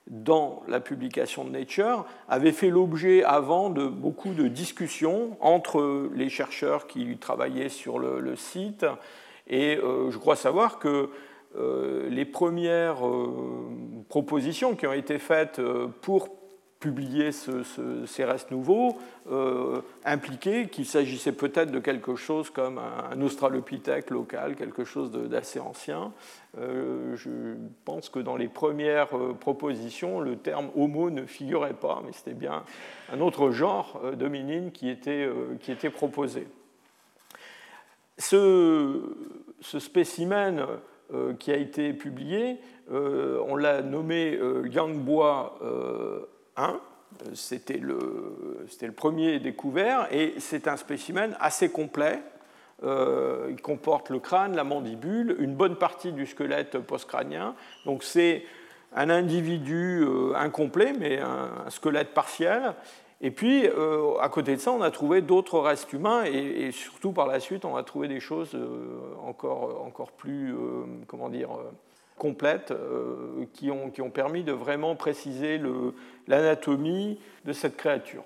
dans 0.07 0.61
la 0.67 0.79
publication 0.79 1.43
de 1.43 1.49
Nature 1.49 2.05
avait 2.29 2.51
fait 2.51 2.69
l'objet 2.69 3.23
avant 3.23 3.69
de 3.69 3.87
beaucoup 3.87 4.33
de 4.33 4.47
discussions 4.47 5.35
entre 5.41 6.09
les 6.13 6.29
chercheurs 6.29 6.85
qui 6.87 7.17
travaillaient 7.17 7.69
sur 7.69 7.97
le, 7.97 8.35
site. 8.35 8.85
Et 9.47 9.77
euh, 9.77 10.11
je 10.11 10.17
crois 10.17 10.35
savoir 10.35 10.79
que 10.79 11.09
euh, 11.55 12.09
les 12.09 12.25
premières 12.25 13.07
euh, 13.07 13.63
propositions 14.09 14.75
qui 14.75 14.85
ont 14.85 14.93
été 14.93 15.17
faites 15.17 15.61
pour 16.01 16.29
publier 16.85 17.31
ces 17.31 18.23
restes 18.25 18.51
nouveaux 18.51 18.99
euh, 19.31 19.81
impliquait 20.03 20.67
qu'il 20.67 20.85
s'agissait 20.85 21.31
peut-être 21.31 21.71
de 21.71 21.79
quelque 21.79 22.15
chose 22.15 22.51
comme 22.51 22.77
un, 22.77 23.19
australopithèque 23.21 24.11
local, 24.11 24.55
quelque 24.55 24.83
chose 24.83 25.09
d'assez 25.09 25.59
ancien. 25.59 26.13
Euh, 26.59 27.15
je 27.15 27.55
pense 27.85 28.09
que 28.09 28.19
dans 28.19 28.35
les 28.35 28.47
premières 28.47 29.17
euh, 29.17 29.33
propositions, 29.33 30.19
le 30.19 30.35
terme 30.35 30.69
homo 30.75 31.09
ne 31.09 31.25
figurait 31.25 31.73
pas, 31.73 32.03
mais 32.05 32.11
c'était 32.13 32.35
bien 32.35 32.63
un 33.11 33.19
autre 33.19 33.49
genre 33.49 33.99
d'hominine 34.15 34.71
qui, 34.71 34.87
était, 34.87 35.27
qui 35.61 35.71
était 35.71 35.89
proposé. 35.89 36.47
Ce, 38.19 39.01
ce 39.59 39.79
spécimen 39.79 40.67
qui 41.39 41.51
a 41.51 41.57
été 41.57 41.93
publié, 41.93 42.57
on 42.91 43.55
l'a 43.55 43.81
nommé 43.81 44.39
Yangbois 46.57 46.81
c'était 47.33 47.77
le, 47.77 48.65
premier 48.95 49.39
découvert 49.39 50.07
et 50.11 50.35
c'est 50.39 50.67
un 50.67 50.77
spécimen 50.77 51.35
assez 51.39 51.69
complet. 51.69 52.21
Euh, 52.83 53.47
il 53.49 53.61
comporte 53.61 54.09
le 54.09 54.19
crâne, 54.19 54.55
la 54.55 54.63
mandibule, 54.63 55.35
une 55.39 55.55
bonne 55.55 55.77
partie 55.77 56.11
du 56.11 56.25
squelette 56.25 56.77
postcrânien. 56.79 57.55
Donc 57.85 58.03
c'est 58.03 58.43
un 58.93 59.09
individu 59.09 60.03
euh, 60.03 60.35
incomplet, 60.35 60.93
mais 60.97 61.19
un, 61.19 61.69
squelette 61.69 62.13
partiel. 62.13 62.73
Et 63.21 63.31
puis, 63.31 63.65
euh, 63.65 64.17
à 64.19 64.27
côté 64.27 64.55
de 64.55 64.61
ça, 64.61 64.71
on 64.71 64.81
a 64.81 64.91
trouvé 64.91 65.21
d'autres 65.21 65.59
restes 65.59 65.93
humains 65.93 66.25
et, 66.25 66.71
surtout 66.71 67.13
par 67.13 67.27
la 67.27 67.39
suite, 67.39 67.63
on 67.63 67.77
a 67.77 67.83
trouvé 67.83 68.09
des 68.09 68.19
choses 68.19 68.57
encore, 69.25 69.85
encore 69.85 70.11
plus, 70.11 70.53
comment 71.07 71.29
dire, 71.29 71.49
complètes 72.17 72.71
euh, 72.71 73.45
qui, 73.53 73.71
ont, 73.71 73.89
qui, 73.89 74.01
permis 74.09 74.43
de 74.43 74.51
vraiment 74.51 74.95
préciser 74.95 75.59
l'anatomie 76.27 77.19
de 77.45 77.53
cette 77.53 77.75
créature. 77.75 78.23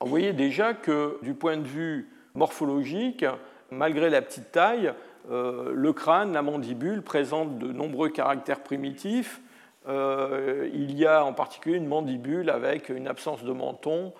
vous 0.00 0.08
voyez 0.08 0.32
déjà 0.32 0.74
que 0.74 1.18
du 1.22 1.34
point 1.34 1.56
de 1.56 1.66
vue 1.66 2.08
morphologique, 2.34 3.24
malgré 3.70 4.10
la 4.10 4.22
petite 4.22 4.50
taille, 4.52 4.92
euh, 5.30 5.72
le 5.74 5.92
crâne, 5.92 6.32
la 6.32 6.42
mandibule 6.42 7.02
présentent 7.02 7.58
de 7.58 7.72
nombreux 7.72 8.08
caractères 8.08 8.62
primitifs. 8.62 9.40
Euh, 9.88 10.68
il 10.72 10.96
y 10.98 11.06
a 11.06 11.24
en 11.24 11.32
particulier 11.32 11.76
une 11.76 11.86
mandibule 11.86 12.50
avec 12.50 12.88
une 12.88 13.06
absence 13.06 13.44
de 13.44 13.52
menton, 13.52 14.12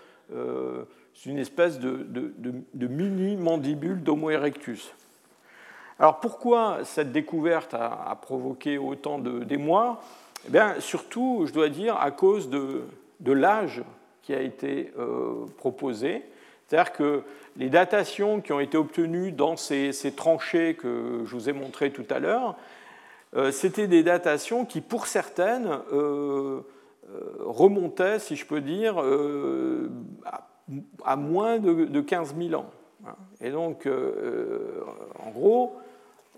c'est 1.15 1.29
une 1.29 1.39
espèce 1.39 1.79
de 1.79 2.87
mini-mandibule 2.87 4.03
d'Homo 4.03 4.31
erectus. 4.31 4.95
Alors 5.99 6.21
pourquoi 6.21 6.79
cette 6.85 7.13
découverte 7.13 7.75
a, 7.75 8.17
provoqué 8.21 8.79
autant 8.79 9.19
d'émoi? 9.19 10.01
Eh 10.47 10.51
bien, 10.51 10.75
Surtout, 10.81 11.45
je 11.47 11.53
dois 11.53 11.69
dire, 11.69 11.97
à 11.97 12.11
cause 12.11 12.51
de, 12.51 12.85
l'âge 13.25 13.83
qui 14.23 14.35
a 14.35 14.41
été 14.41 14.93
euh, 14.99 15.47
proposé. 15.59 16.23
C'est-à-dire 16.67 16.93
que 16.93 17.23
les 17.57 17.69
datations 17.69 18.41
qui 18.41 18.53
ont 18.53 18.61
été 18.61 18.79
obtenues 18.79 19.33
dans 19.33 19.57
ces, 19.57 19.93
tranchées 20.17 20.75
que 20.75 21.23
je 21.25 21.31
vous 21.35 21.49
ai 21.49 21.53
montrées 21.53 21.91
tout 21.91 22.07
à 22.11 22.19
l'heure, 22.19 22.57
euh, 23.35 23.51
c'était 23.51 23.87
des 23.87 24.03
datations 24.03 24.65
qui, 24.65 24.81
pour 24.81 25.07
certaines, 25.07 25.69
euh, 25.93 26.61
euh, 27.11 27.21
remontaient, 27.41 28.19
si 28.19 28.37
je 28.37 28.47
peux 28.47 28.61
dire, 28.61 29.03
à, 31.05 31.17
moins 31.17 31.59
de, 31.59 32.01
15 32.01 32.35
000 32.37 32.61
ans. 32.61 32.71
Et 33.41 33.51
donc, 33.51 33.87
en 33.87 35.31
gros, 35.31 35.77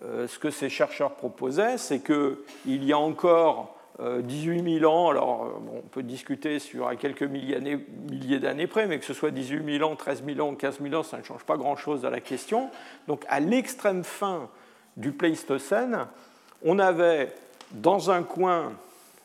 ce 0.02 0.38
que 0.38 0.50
ces 0.50 0.68
chercheurs 0.68 1.12
proposaient, 1.12 1.78
c'est 1.78 2.00
qu'il 2.00 2.84
y 2.84 2.92
a 2.92 2.98
encore 2.98 3.76
18 4.00 4.80
000 4.80 4.92
ans, 4.92 5.10
alors 5.10 5.60
on 5.72 5.82
peut 5.82 6.02
discuter 6.02 6.58
sur 6.58 6.88
à 6.88 6.96
quelques 6.96 7.22
milliers 7.22 7.60
d'années 8.40 8.66
près, 8.66 8.86
mais 8.86 8.98
que 8.98 9.04
ce 9.04 9.14
soit 9.14 9.30
18 9.30 9.78
000 9.78 9.88
ans, 9.88 9.94
13 9.94 10.24
000 10.26 10.40
ans, 10.46 10.54
15 10.54 10.80
000 10.82 10.94
ans, 10.94 11.02
ça 11.02 11.18
ne 11.18 11.22
change 11.22 11.44
pas 11.44 11.56
grand-chose 11.56 12.04
à 12.04 12.10
la 12.10 12.20
question. 12.20 12.70
Donc 13.06 13.24
à 13.28 13.38
l'extrême 13.38 14.02
fin 14.02 14.48
du 14.96 15.12
Pléistocène, 15.12 16.06
on 16.64 16.78
avait 16.78 17.32
dans 17.70 18.10
un 18.10 18.22
coin, 18.22 18.72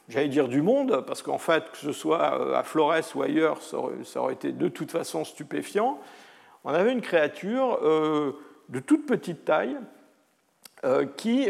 j'allais 0.07 0.27
dire 0.27 0.47
du 0.47 0.61
monde, 0.61 1.03
parce 1.07 1.21
qu'en 1.21 1.37
fait, 1.37 1.71
que 1.71 1.77
ce 1.77 1.91
soit 1.91 2.39
euh, 2.39 2.55
à 2.55 2.63
Flores 2.63 3.15
ou 3.15 3.23
ailleurs, 3.23 3.61
ça 3.61 4.21
aurait 4.21 4.33
été 4.33 4.51
de 4.51 4.67
toute 4.67 4.91
façon 4.91 5.23
stupéfiant, 5.23 5.99
on 6.63 6.73
avait 6.73 6.91
une 6.91 7.01
créature 7.01 7.79
euh, 7.83 8.33
de 8.69 8.79
toute 8.79 9.05
petite 9.05 9.45
taille 9.45 9.77
euh, 10.83 11.05
qui 11.17 11.49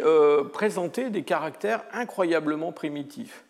présentait 0.53 1.09
des 1.09 1.23
caractères 1.23 1.83
incroyablement 1.93 2.71
primitifs. 2.71 3.45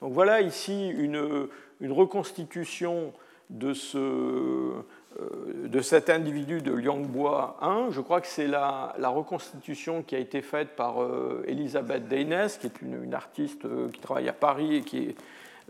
Donc 0.00 0.12
voilà 0.12 0.40
ici 0.40 0.88
une, 0.88 1.48
une 1.80 1.92
reconstitution 1.92 3.12
de 3.48 3.72
ce, 3.72 4.72
euh, 5.20 5.68
de 5.68 5.80
cet 5.80 6.10
individu 6.10 6.60
de 6.60 6.72
Liangbois 6.72 7.56
1. 7.62 7.90
Je 7.90 8.00
crois 8.00 8.20
que 8.20 8.26
c'est 8.26 8.46
la, 8.46 8.94
reconstitution 8.98 10.02
qui 10.02 10.14
a 10.14 10.18
été 10.18 10.42
faite 10.42 10.76
par 10.76 11.02
euh, 11.02 11.44
Elisabeth 11.46 12.08
Deynes, 12.08 12.48
qui 12.60 12.66
est 12.66 12.82
une, 12.82 13.14
artiste 13.14 13.64
euh, 13.64 13.88
qui 13.90 14.00
travaille 14.00 14.28
à 14.28 14.34
Paris 14.34 14.76
et 14.76 14.80
qui 14.82 14.98
est 14.98 15.16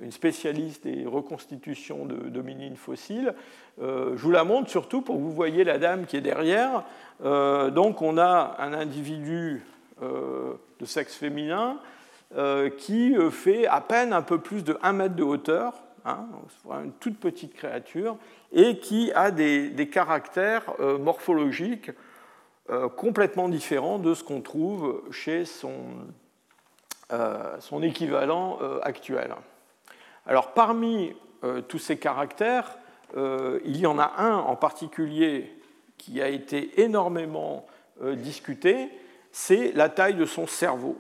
une 0.01 0.13
spécialiste 0.13 0.85
des 0.85 1.07
reconstitutions 1.07 2.05
de 2.05 2.29
dominines 2.29 2.77
fossiles. 2.77 3.35
je 3.81 4.15
vous 4.17 4.31
la 4.31 4.45
montre 4.45 4.69
surtout 4.71 5.01
pour 5.01 5.17
que 5.17 5.21
vous 5.21 5.33
voyez 5.33 5.65
la 5.65 5.79
dame 5.79 6.07
qui 6.07 6.17
est 6.17 6.21
derrière. 6.21 6.85
donc 7.23 8.03
on 8.03 8.19
a 8.19 8.57
un 8.59 8.75
individu 8.75 9.65
de 10.01 10.85
sexe 10.85 11.15
féminin 11.15 11.79
qui 12.77 13.17
fait 13.31 13.67
à 13.67 13.81
peine 13.81 14.13
un 14.13 14.23
peu 14.23 14.39
plus 14.39 14.65
de 14.65 14.79
1 14.83 14.93
mètre 14.93 15.15
de 15.15 15.23
hauteur, 15.23 15.73
hein, 16.05 16.27
une 16.85 16.93
toute 16.93 17.19
petite 17.19 17.55
créature, 17.55 18.19
et 18.53 18.79
qui 18.79 19.13
a 19.15 19.31
des, 19.31 19.89
caractères 19.93 20.63
euh, 20.81 20.99
morphologiques 20.99 21.91
euh, 22.71 22.89
complètement 22.89 23.49
différents 23.49 23.99
de 23.99 24.15
ce 24.15 24.25
qu'on 24.25 24.41
trouve 24.41 25.03
chez 25.11 25.45
son, 25.45 25.75
euh, 27.13 27.57
son 27.61 27.83
équivalent 27.83 28.59
actuel. 28.83 29.35
Alors 30.27 30.53
parmi 30.53 31.15
tous 31.69 31.79
ces 31.79 31.97
caractères, 31.97 32.79
il 33.17 33.77
y 33.77 33.87
en 33.87 33.99
a 33.99 34.15
un 34.19 34.37
en 34.37 34.57
particulier 34.57 35.53
qui 35.99 36.21
a 36.21 36.29
été 36.29 36.81
énormément 36.81 37.67
discuté, 38.03 38.91
c'est 39.33 39.73
la 39.73 39.89
taille 39.89 40.15
de 40.15 40.25
son 40.25 40.47
cerveau. 40.47 40.97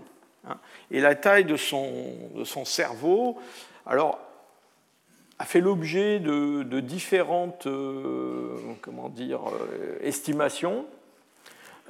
Hein. 0.47 0.59
Et 0.91 1.01
la 1.01 1.15
taille 1.15 1.45
de 1.45 1.57
son, 1.57 2.65
cerveau, 2.65 3.39
a 3.87 5.45
fait 5.45 5.61
l'objet 5.61 6.21
de, 6.21 6.81
différentes 6.81 7.67
euh, 7.67 8.57
comment 8.83 9.09
dire, 9.09 9.41
euh, 9.49 9.99
estimations, 10.03 10.87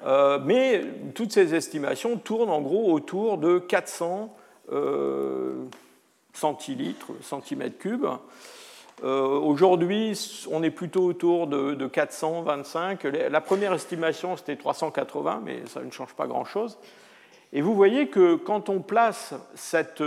euh, 0.04 0.38
mais 0.44 0.82
toutes 1.14 1.32
ces 1.32 1.54
estimations 1.54 2.16
tournent 2.16 2.50
en 2.50 2.60
gros 2.60 2.92
autour 2.92 3.38
de 3.38 3.58
400 3.58 4.34
centilitres, 6.36 7.12
centimètres 7.22 7.78
cubes. 7.78 8.06
Aujourd'hui, 9.02 10.18
on 10.50 10.62
est 10.62 10.70
plutôt 10.70 11.04
autour 11.04 11.46
de, 11.46 11.74
de 11.74 11.86
425. 11.86 13.04
La 13.04 13.42
première 13.42 13.74
estimation, 13.74 14.36
c'était 14.38 14.56
380, 14.56 15.42
mais 15.44 15.66
ça 15.66 15.82
ne 15.82 15.90
change 15.90 16.14
pas 16.14 16.26
grand-chose. 16.26 16.78
Et 17.52 17.60
vous 17.60 17.74
voyez 17.74 18.08
que 18.08 18.36
quand 18.36 18.68
on 18.68 18.80
place 18.80 19.34
cette, 19.54 20.02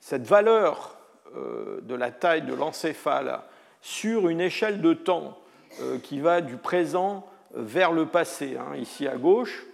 cette 0.00 0.26
valeur 0.26 0.96
euh, 1.36 1.80
de 1.82 1.94
la 1.94 2.10
taille 2.10 2.42
de 2.42 2.54
l'encéphale 2.54 3.40
sur 3.82 4.28
une 4.28 4.40
échelle 4.40 4.80
de 4.80 4.94
temps 4.94 5.38
euh, 5.80 5.98
qui 5.98 6.18
va 6.18 6.40
du 6.40 6.56
présent 6.56 7.24
vers 7.54 7.92
le 7.92 8.06
passé, 8.06 8.56
hein, 8.58 8.74
ici 8.76 9.06
à 9.06 9.16
gauche, 9.16 9.64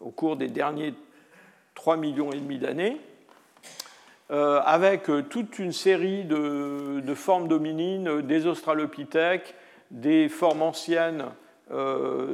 au 0.00 0.10
cours 0.10 0.36
des 0.36 0.48
derniers 0.48 0.92
3 1.74 1.96
millions 1.96 2.30
et 2.30 2.36
demi 2.36 2.58
d'années, 2.58 3.00
euh, 4.30 4.60
avec 4.64 5.10
toute 5.30 5.58
une 5.58 5.72
série 5.72 6.24
de, 6.24 7.14
formes 7.14 7.48
dominines, 7.48 8.22
des 8.22 8.46
australopithèques, 8.46 9.54
des 9.90 10.28
formes 10.28 10.62
anciennes 10.62 11.26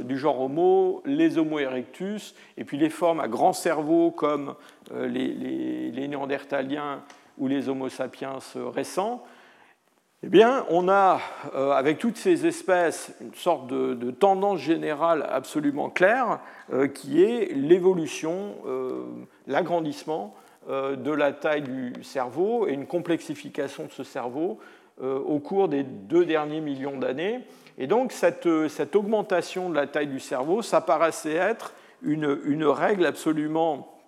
du 0.04 0.16
genre 0.16 0.42
Homo, 0.42 1.02
les 1.04 1.38
Homo 1.38 1.58
erectus, 1.58 2.36
et 2.56 2.62
puis 2.62 2.78
les 2.78 2.88
formes 2.88 3.18
à 3.18 3.26
grand 3.26 3.52
cerveau 3.52 4.12
comme 4.12 4.54
les, 4.94 5.90
néandertaliens 6.06 7.02
ou 7.38 7.48
les 7.48 7.68
Homo 7.68 7.88
sapiens 7.88 8.38
récents, 8.54 9.24
eh 10.26 10.28
bien, 10.28 10.64
on 10.70 10.88
a, 10.88 11.20
euh, 11.54 11.72
avec 11.72 11.98
toutes 11.98 12.16
ces 12.16 12.46
espèces, 12.46 13.14
une 13.20 13.34
sorte 13.34 13.66
de, 13.66 14.10
tendance 14.10 14.58
générale 14.58 15.28
absolument 15.30 15.90
claire, 15.90 16.40
euh, 16.72 16.88
qui 16.88 17.22
est 17.22 17.52
l'évolution, 17.52 18.54
euh, 18.66 19.04
l'agrandissement 19.46 20.34
de 20.68 21.10
la 21.10 21.32
taille 21.32 21.62
du 21.62 21.92
cerveau 22.02 22.66
et 22.66 22.72
une 22.72 22.86
complexification 22.86 23.84
de 23.84 23.92
ce 23.92 24.02
cerveau 24.02 24.58
au 25.02 25.38
cours 25.38 25.68
des 25.68 25.82
deux 25.82 26.24
derniers 26.24 26.60
millions 26.60 26.96
d'années. 26.96 27.40
Et 27.76 27.86
donc, 27.86 28.12
cette, 28.12 28.48
cette, 28.68 28.96
augmentation 28.96 29.68
de 29.68 29.74
la 29.74 29.86
taille 29.86 30.06
du 30.06 30.20
cerveau, 30.20 30.62
ça 30.62 30.80
paraissait 30.80 31.34
être 31.34 31.74
une, 32.02 32.38
une 32.46 32.64
règle 32.64 33.04
absolument 33.04 33.98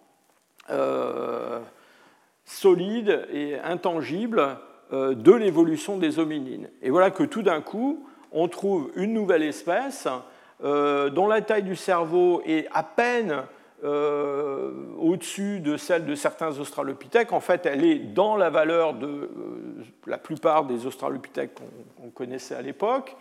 solide 2.46 3.26
et 3.32 3.58
intangible 3.58 4.58
euh, 4.92 5.14
de 5.14 5.32
l'évolution 5.32 5.98
des 5.98 6.18
hominines. 6.18 6.68
Et 6.80 6.90
voilà 6.90 7.10
que 7.10 7.24
tout 7.24 7.42
d'un 7.42 7.60
coup, 7.60 8.06
on 8.30 8.48
trouve 8.48 8.90
une 8.94 9.12
nouvelle 9.12 9.42
espèce 9.42 10.06
euh, 10.62 11.10
dont 11.10 11.26
la 11.26 11.42
taille 11.42 11.64
du 11.64 11.74
cerveau 11.76 12.40
est 12.46 12.68
à 12.72 12.84
peine 12.84 13.42
euh, 13.84 14.72
au-dessus 14.98 15.60
de 15.60 15.76
celle 15.76 16.06
de 16.06 16.14
certains 16.14 16.58
australopithèques. 16.58 17.32
En 17.32 17.40
fait, 17.40 17.66
elle 17.66 17.84
est 17.84 17.98
dans 17.98 18.36
la 18.36 18.50
valeur 18.50 18.94
de 18.94 19.30
la 20.06 20.18
plupart 20.18 20.64
des 20.64 20.86
australopithèques 20.86 21.54
qu'on 21.96 22.10
connaissait 22.10 22.54
à 22.54 22.62
l'époque. 22.62 23.16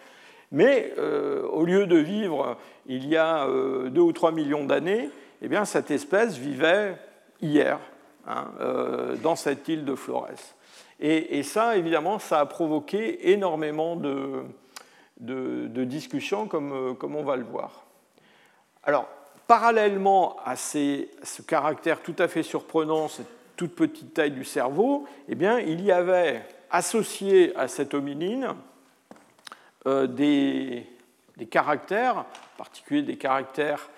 Mais 0.51 0.93
au 1.51 1.65
lieu 1.65 1.87
de 1.87 1.97
vivre 1.97 2.55
il 2.85 3.07
y 3.07 3.17
a 3.17 3.47
deux 3.89 4.01
ou 4.01 4.13
trois 4.13 4.31
millions 4.31 4.63
d'années, 4.63 5.09
eh 5.41 5.49
cette 5.65 5.89
espèce 5.89 6.37
vivait 6.37 6.95
hier, 7.41 7.79
Hein, 8.27 8.47
euh, 8.59 9.15
dans 9.17 9.35
cette 9.35 9.67
île 9.67 9.85
de 9.85 9.93
Flores. 9.93 10.55
Et, 10.99 11.43
ça, 11.43 11.77
évidemment, 11.77 12.17
ça 12.17 12.39
a 12.39 12.45
provoqué 12.45 13.31
énormément 13.31 13.95
de, 13.95 14.45
discussions, 15.83 16.47
comme, 16.47 16.71
euh, 16.71 16.93
comme, 16.93 17.15
on 17.15 17.23
va 17.23 17.35
le 17.35 17.43
voir. 17.43 17.85
Alors, 18.83 19.07
parallèlement 19.47 20.37
à, 20.45 20.55
ce 20.55 21.41
caractère 21.47 22.01
tout 22.01 22.15
à 22.19 22.27
fait 22.27 22.43
surprenant, 22.43 23.07
cette 23.07 23.27
toute 23.55 23.75
petite 23.75 24.13
taille 24.13 24.31
du 24.31 24.43
cerveau, 24.43 25.07
eh 25.29 25.35
bien, 25.35 25.59
il 25.59 25.81
y 25.81 25.91
avait 25.91 26.45
associé 26.69 27.55
à 27.55 27.67
cette 27.67 27.93
hominine 27.93 28.55
euh, 29.87 30.07
des, 30.07 30.85
caractères, 31.49 32.17
en 32.17 32.25
particulier 32.57 33.01
des 33.01 33.17
caractères 33.17 33.89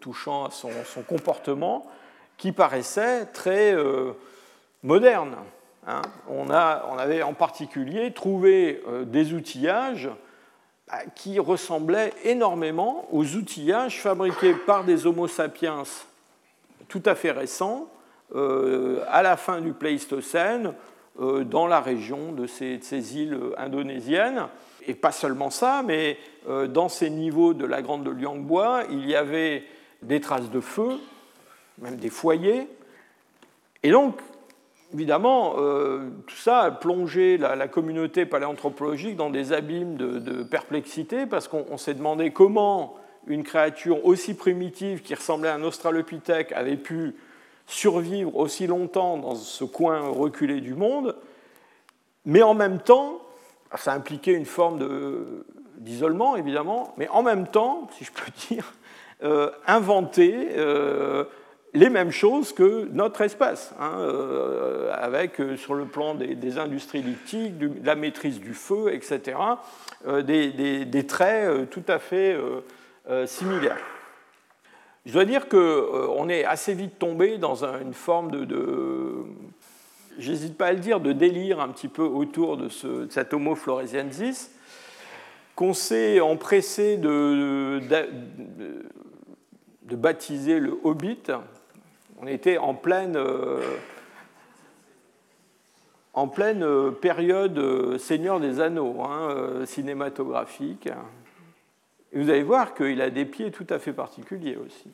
touchant 0.00 0.44
à 0.44 0.50
son, 0.50 0.70
comportement, 1.08 1.86
qui 2.42 2.50
paraissait 2.50 3.26
très 3.26 3.72
euh, 3.72 4.12
moderne. 4.82 5.36
Hein. 5.86 6.02
On, 6.28 6.50
avait 6.50 7.22
en 7.22 7.34
particulier 7.34 8.12
trouvé 8.12 8.82
euh, 8.88 9.04
des 9.04 9.32
outillages 9.32 10.10
qui 11.14 11.38
ressemblaient 11.38 12.12
énormément 12.24 13.06
aux 13.12 13.24
outillages 13.24 14.00
fabriqués 14.00 14.54
par 14.54 14.84
des 14.84 15.06
Homo 15.06 15.26
sapiens 15.28 15.84
tout 16.88 17.02
à 17.06 17.14
fait 17.14 17.30
récents 17.30 17.88
euh, 18.34 19.02
à 19.08 19.22
la 19.22 19.36
fin 19.36 19.60
du 19.60 19.72
Pléistocène 19.72 20.74
dans 21.18 21.66
la 21.66 21.82
région 21.82 22.32
de 22.32 22.46
ces, 22.46 23.16
îles 23.18 23.38
indonésiennes. 23.58 24.46
Et 24.86 24.94
pas 24.94 25.12
seulement 25.12 25.50
ça, 25.50 25.82
mais 25.84 26.16
dans 26.70 26.88
ces 26.88 27.10
niveaux 27.10 27.52
de 27.52 27.66
la 27.66 27.82
Grande 27.82 28.04
de 28.04 28.10
Liangbois, 28.10 28.84
il 28.90 29.06
y 29.06 29.14
avait 29.14 29.64
des 30.00 30.22
traces 30.22 30.50
de 30.50 30.60
feu, 30.60 30.98
même 31.78 31.96
des 31.96 32.08
foyers. 32.08 32.66
Et 33.82 33.90
donc, 33.90 34.18
évidemment, 34.92 35.54
tout 36.26 36.36
ça 36.36 36.60
a 36.60 36.70
plongé 36.70 37.38
la, 37.38 37.68
communauté 37.68 38.26
paléanthropologique 38.26 39.16
dans 39.16 39.30
des 39.30 39.52
abîmes 39.52 39.96
de, 39.96 40.42
perplexité, 40.42 41.26
parce 41.26 41.48
qu'on 41.48 41.76
s'est 41.76 41.94
demandé 41.94 42.30
comment 42.30 42.96
une 43.26 43.44
créature 43.44 44.04
aussi 44.04 44.34
primitive 44.34 45.02
qui 45.02 45.14
ressemblait 45.14 45.48
à 45.48 45.54
un 45.54 45.62
australopithèque 45.62 46.52
avait 46.52 46.76
pu 46.76 47.14
survivre 47.66 48.36
aussi 48.36 48.66
longtemps 48.66 49.16
dans 49.16 49.34
ce 49.34 49.64
coin 49.64 50.00
reculé 50.08 50.60
du 50.60 50.74
monde, 50.74 51.16
mais 52.24 52.42
en 52.42 52.54
même 52.54 52.80
temps, 52.80 53.22
ça 53.76 53.92
impliquait 53.92 54.32
une 54.32 54.46
forme 54.46 54.78
d'isolement 55.78 56.36
évidemment, 56.36 56.94
mais 56.96 57.08
en 57.08 57.22
même 57.22 57.46
temps, 57.46 57.88
si 57.96 58.04
je 58.04 58.12
peux 58.12 58.30
dire, 58.48 58.72
euh, 59.22 59.50
inventer 59.66 60.48
euh, 60.56 61.24
les 61.74 61.88
mêmes 61.88 62.10
choses 62.10 62.52
que 62.52 62.88
notre 62.92 63.22
espèce, 63.22 63.72
hein, 63.80 63.94
euh, 63.98 64.92
avec 64.94 65.40
sur 65.56 65.74
le 65.74 65.86
plan 65.86 66.14
des, 66.14 66.58
industries 66.58 67.02
lithiques, 67.02 67.58
de 67.58 67.70
la 67.84 67.94
maîtrise 67.94 68.40
du 68.40 68.54
feu, 68.54 68.92
etc., 68.92 69.38
des, 70.24 71.06
traits 71.06 71.70
tout 71.70 71.84
à 71.88 71.98
fait 71.98 72.36
similaires. 73.26 73.80
Je 75.06 75.12
dois 75.12 75.24
dire 75.24 75.48
qu'on 75.48 76.28
est 76.28 76.44
assez 76.44 76.74
vite 76.74 76.98
tombé 76.98 77.38
dans 77.38 77.64
une 77.64 77.94
forme 77.94 78.30
de 78.30 79.24
j'hésite 80.18 80.56
pas 80.56 80.66
à 80.66 80.72
le 80.72 80.78
dire, 80.78 81.00
de 81.00 81.12
délire 81.12 81.60
un 81.60 81.68
petit 81.68 81.88
peu 81.88 82.02
autour 82.02 82.56
de, 82.56 82.68
ce, 82.68 83.06
cet 83.10 83.32
Homo 83.34 83.54
floresiensis, 83.54 84.50
qu'on 85.54 85.74
s'est 85.74 86.20
empressé 86.20 86.96
de, 86.96 87.80
baptiser 89.90 90.58
le 90.58 90.78
Hobbit. 90.84 91.30
On 92.24 92.28
était 92.28 92.56
en 92.56 92.74
pleine, 92.74 93.16
euh, 93.16 93.60
en 96.14 96.28
pleine 96.28 96.92
période 96.92 97.58
euh, 97.58 97.98
Seigneur 97.98 98.38
des 98.38 98.60
Anneaux, 98.60 99.02
hein, 99.02 99.28
euh, 99.30 99.66
cinématographique. 99.66 100.88
Et 102.12 102.22
vous 102.22 102.30
allez 102.30 102.44
voir 102.44 102.74
qu'il 102.74 103.02
a 103.02 103.10
des 103.10 103.24
pieds 103.24 103.50
tout 103.50 103.66
à 103.70 103.80
fait 103.80 103.92
particuliers 103.92 104.56
aussi. 104.56 104.88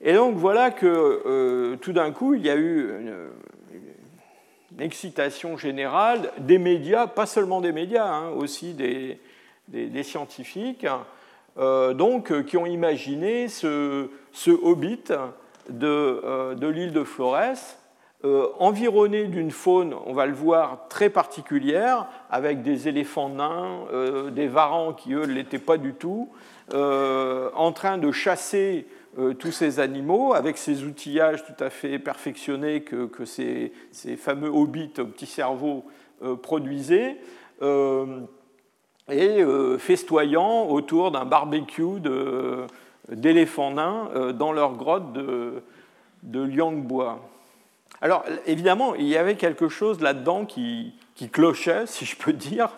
Et 0.00 0.14
donc 0.14 0.36
voilà 0.36 0.70
que 0.70 1.76
tout 1.82 1.92
d'un 1.92 2.10
coup, 2.10 2.34
il 2.34 2.46
y 2.46 2.50
a 2.50 2.56
eu 2.56 2.88
une, 2.98 4.80
excitation 4.80 5.58
générale 5.58 6.32
des 6.38 6.58
médias, 6.58 7.06
pas 7.06 7.26
seulement 7.26 7.60
des 7.60 7.72
médias, 7.72 8.08
hein, 8.08 8.30
aussi 8.30 8.72
des, 8.72 9.18
scientifiques, 10.02 10.86
euh, 11.58 11.92
donc, 11.92 12.32
euh, 12.32 12.42
qui 12.42 12.56
ont 12.56 12.66
imaginé 12.66 13.48
ce, 13.48 14.08
hobbit 14.62 15.12
de, 15.68 15.86
euh, 16.24 16.54
de 16.54 16.66
l'île 16.66 16.92
de 16.92 17.04
Flores, 17.04 17.76
environné 18.60 19.24
d'une 19.24 19.50
faune, 19.50 19.96
on 20.06 20.12
va 20.12 20.26
le 20.26 20.32
voir, 20.32 20.86
très 20.88 21.10
particulière, 21.10 22.06
avec 22.30 22.62
des 22.62 22.86
éléphants 22.86 23.28
nains, 23.28 23.80
des 24.30 24.46
varans 24.46 24.92
qui, 24.92 25.12
eux, 25.12 25.26
ne 25.26 25.32
l'étaient 25.32 25.58
pas 25.58 25.76
du 25.76 25.92
tout, 25.94 26.28
en 26.72 27.72
train 27.72 27.98
de 27.98 28.12
chasser 28.12 28.86
euh, 29.18 29.34
tous 29.34 29.52
ces 29.52 29.78
animaux 29.78 30.32
avec 30.32 30.56
ces 30.56 30.84
outillages 30.84 31.44
tout 31.44 31.62
à 31.62 31.68
fait 31.68 31.98
perfectionnés 31.98 32.80
que, 32.80 33.26
ces, 33.26 33.70
fameux 34.16 34.48
hobbits 34.48 34.94
au 34.98 35.04
petit 35.04 35.26
cerveau 35.26 35.84
euh, 36.22 36.34
produisaient, 36.34 37.18
euh, 37.60 38.20
et 39.10 39.44
festoyant 39.78 40.68
autour 40.68 41.10
d'un 41.10 41.26
barbecue 41.26 42.00
d'éléphants 43.08 43.72
nains 43.72 44.32
dans 44.32 44.52
leur 44.52 44.74
grotte 44.74 45.12
de, 45.12 45.62
de 46.22 46.40
Liangbois. 46.40 47.18
Alors 48.00 48.24
évidemment, 48.46 48.94
il 48.94 49.06
y 49.06 49.16
avait 49.16 49.36
quelque 49.36 49.68
chose 49.68 50.00
là-dedans 50.00 50.44
qui, 50.44 50.94
clochait, 51.32 51.86
si 51.86 52.04
je 52.04 52.16
peux 52.16 52.32
dire. 52.32 52.70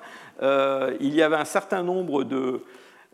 il 0.43 1.15
y 1.15 1.23
avait 1.23 1.37
un 1.37 1.45
certain 1.45 1.83
nombre 1.83 2.25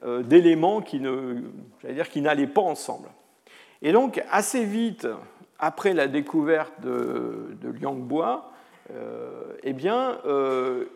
euh, 0.02 0.22
d'éléments 0.22 0.80
qui 0.80 0.98
n'allaient 0.98 2.46
pas 2.46 2.62
ensemble. 2.62 3.08
Et 3.82 3.92
donc, 3.92 4.24
assez 4.30 4.64
vite, 4.64 5.06
après 5.58 5.92
la 5.92 6.06
découverte 6.06 6.72
de, 6.80 7.54
de 7.60 7.68
Liangbois, 7.68 8.50
euh, 8.94 9.52
eh 9.62 9.74
bien, 9.74 10.16
euh, 10.24 10.86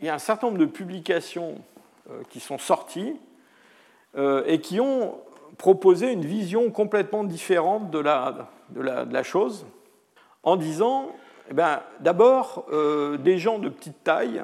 il 0.00 0.06
y 0.06 0.08
a 0.08 0.14
un 0.14 0.18
certain 0.18 0.48
nombre 0.48 0.58
de 0.58 0.66
publications 0.66 1.54
qui 2.30 2.40
sont 2.40 2.58
sorties 2.58 3.14
et 4.18 4.60
qui 4.60 4.80
ont 4.80 5.14
proposé 5.62 6.10
une 6.10 6.24
vision 6.24 6.72
complètement 6.72 7.22
différente 7.22 7.92
de 7.92 8.00
la, 8.00 8.48
de 8.70 8.80
la, 8.80 9.22
chose, 9.22 9.64
en 10.42 10.56
disant, 10.56 11.12
eh 11.50 11.54
d'abord, 12.00 12.66
des 13.20 13.38
gens 13.38 13.60
de 13.60 13.68
petite 13.68 14.02
taille 14.02 14.42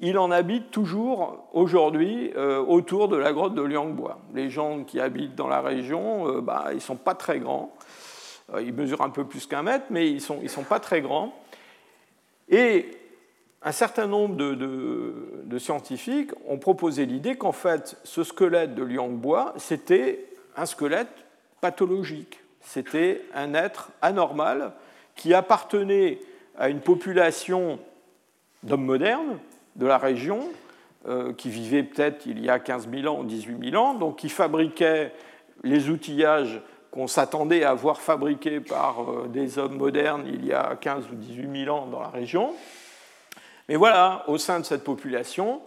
il 0.00 0.18
en 0.18 0.30
habite 0.30 0.70
toujours 0.70 1.48
aujourd'hui 1.52 2.30
euh, 2.36 2.60
autour 2.60 3.08
de 3.08 3.16
la 3.16 3.32
grotte 3.32 3.54
de 3.54 3.62
Liangbois. 3.62 4.18
Les 4.32 4.48
gens 4.48 4.84
qui 4.84 5.00
habitent 5.00 5.34
dans 5.34 5.48
la 5.48 5.60
région, 5.60 6.28
euh, 6.28 6.40
bah, 6.40 6.66
ils 6.70 6.76
ne 6.76 6.80
sont 6.80 6.96
pas 6.96 7.14
très 7.14 7.40
grands. 7.40 7.72
Euh, 8.54 8.62
ils 8.62 8.72
mesurent 8.72 9.02
un 9.02 9.10
peu 9.10 9.24
plus 9.24 9.46
qu'un 9.46 9.62
mètre, 9.62 9.86
mais 9.90 10.08
ils 10.08 10.16
ne 10.16 10.20
sont, 10.20 10.38
ils 10.42 10.50
sont 10.50 10.62
pas 10.62 10.78
très 10.78 11.00
grands. 11.00 11.34
Et 12.48 12.90
un 13.62 13.72
certain 13.72 14.06
nombre 14.06 14.36
de, 14.36 15.58
scientifiques 15.58 16.30
ont 16.46 16.58
proposé 16.58 17.04
l'idée 17.04 17.34
qu'en 17.34 17.52
fait, 17.52 17.98
ce 18.04 18.22
squelette 18.22 18.76
de 18.76 18.84
Liangbois, 18.84 19.52
c'était 19.56 20.27
un 20.58 20.66
squelette 20.66 21.24
pathologique. 21.60 22.40
C'était 22.60 23.22
un 23.34 23.54
être 23.54 23.90
anormal 24.02 24.72
qui 25.14 25.32
appartenait 25.32 26.18
à 26.58 26.68
une 26.68 26.80
population 26.80 27.78
d'hommes 28.62 28.84
modernes, 28.84 29.38
de 29.76 29.86
la 29.86 29.98
région, 29.98 30.50
euh, 31.06 31.32
qui 31.32 31.48
vivait 31.48 31.84
peut-être 31.84 32.26
il 32.26 32.44
y 32.44 32.50
a 32.50 32.58
15 32.58 32.88
000 32.90 33.06
ans 33.06 33.20
ou 33.20 33.24
18 33.24 33.70
000 33.70 33.82
ans, 33.82 33.94
donc 33.94 34.16
qui 34.16 34.28
fabriquait 34.28 35.12
les 35.62 35.88
outillages 35.88 36.60
qu'on 36.90 37.06
s'attendait 37.06 37.64
à 37.64 37.74
voir 37.74 38.00
fabriqués 38.00 38.60
par 38.60 39.02
euh, 39.02 39.28
des 39.28 39.58
hommes 39.58 39.76
modernes 39.76 40.24
il 40.26 40.44
y 40.44 40.52
a 40.52 40.76
15 40.80 41.04
ou 41.12 41.14
18 41.14 41.64
000 41.64 41.76
ans 41.76 41.86
dans 41.86 42.00
la 42.00 42.08
région. 42.08 42.52
Mais 43.68 43.76
voilà, 43.76 44.24
au 44.26 44.38
sein 44.38 44.58
de 44.58 44.64
cette 44.64 44.82
population, 44.82 45.60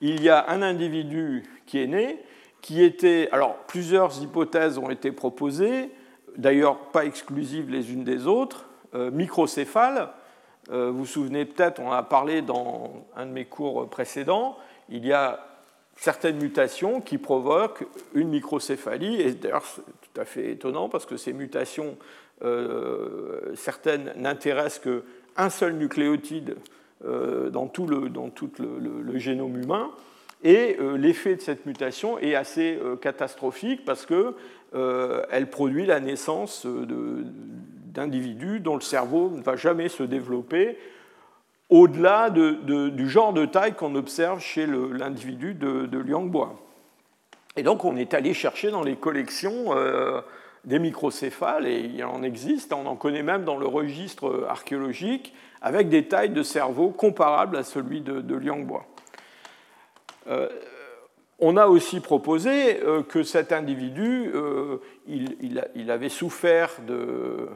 il 0.00 0.22
y 0.22 0.28
a 0.28 0.48
un 0.48 0.62
individu 0.62 1.44
qui 1.66 1.80
est 1.80 1.86
né, 1.86 2.18
qui 2.62 2.82
était... 2.82 3.28
Alors, 3.32 3.56
plusieurs 3.66 4.22
hypothèses 4.22 4.78
ont 4.78 4.88
été 4.88 5.12
proposées, 5.12 5.90
d'ailleurs 6.36 6.78
pas 6.78 7.04
exclusives 7.04 7.70
les 7.70 7.92
unes 7.92 8.04
des 8.04 8.26
autres, 8.26 8.66
euh, 8.94 9.10
microcéphale, 9.10 10.08
euh, 10.70 10.90
vous 10.90 10.98
vous 10.98 11.06
souvenez 11.06 11.44
peut-être, 11.44 11.80
on 11.80 11.88
en 11.88 11.92
a 11.92 12.02
parlé 12.02 12.40
dans 12.40 13.04
un 13.16 13.26
de 13.26 13.32
mes 13.32 13.44
cours 13.44 13.88
précédents, 13.90 14.56
il 14.88 15.04
y 15.04 15.12
a 15.12 15.44
certaines 15.96 16.38
mutations 16.38 17.00
qui 17.00 17.18
provoquent 17.18 17.86
une 18.14 18.28
microcéphalie, 18.28 19.20
et 19.20 19.32
d'ailleurs 19.32 19.64
c'est 19.64 19.82
tout 19.82 20.20
à 20.20 20.24
fait 20.24 20.52
étonnant 20.52 20.88
parce 20.88 21.06
que 21.06 21.16
ces 21.16 21.32
mutations, 21.32 21.96
euh, 22.44 23.54
certaines 23.54 24.12
n'intéressent 24.16 24.80
qu'un 24.80 25.50
seul 25.50 25.74
nucléotide 25.74 26.56
euh, 27.04 27.50
dans 27.50 27.66
tout, 27.66 27.86
le, 27.86 28.08
dans 28.08 28.30
tout 28.30 28.50
le, 28.58 29.18
génome 29.18 29.60
humain, 29.60 29.90
et 30.42 30.76
l'effet 30.96 31.36
de 31.36 31.40
cette 31.40 31.66
mutation 31.66 32.18
est 32.18 32.34
assez 32.34 32.78
catastrophique 33.00 33.84
parce 33.84 34.06
qu'elle 34.06 35.50
produit 35.50 35.86
la 35.86 36.00
naissance 36.00 36.66
de, 36.66 37.24
d'individus 37.92 38.60
dont 38.60 38.74
le 38.74 38.80
cerveau 38.80 39.30
ne 39.30 39.42
va 39.42 39.56
jamais 39.56 39.88
se 39.88 40.02
développer 40.02 40.78
au-delà 41.70 42.28
du 42.30 43.08
genre 43.08 43.32
de 43.32 43.46
taille 43.46 43.74
qu'on 43.74 43.94
observe 43.94 44.40
chez 44.40 44.66
l'individu 44.66 45.54
de, 45.54 45.86
de 45.86 45.98
Liangbois. 45.98 46.60
Et 47.56 47.62
donc 47.62 47.84
on 47.84 47.96
est 47.96 48.14
allé 48.14 48.34
chercher 48.34 48.70
dans 48.70 48.82
les 48.82 48.96
collections 48.96 49.74
euh, 49.76 50.20
des 50.64 50.78
microcéphales, 50.78 51.66
et 51.66 51.80
il 51.80 52.04
en 52.04 52.22
existe, 52.22 52.72
on 52.72 52.86
en 52.86 52.96
connaît 52.96 53.22
même 53.22 53.44
dans 53.44 53.56
le 53.56 53.66
registre 53.66 54.46
archéologique, 54.48 55.34
avec 55.60 55.88
des 55.88 56.08
tailles 56.08 56.30
de 56.30 56.42
cerveau 56.42 56.90
comparables 56.90 57.56
à 57.56 57.62
celui 57.62 58.00
de, 58.00 58.20
de 58.20 58.34
Liangbois. 58.34 58.86
Euh, 60.28 60.48
on 61.38 61.56
a 61.56 61.66
aussi 61.66 62.00
proposé 62.00 62.82
euh, 62.82 63.02
que 63.02 63.22
cet 63.22 63.52
individu, 63.52 64.32
il, 65.06 65.90
avait 65.90 66.08
souffert 66.08 66.70
de, 66.86 67.48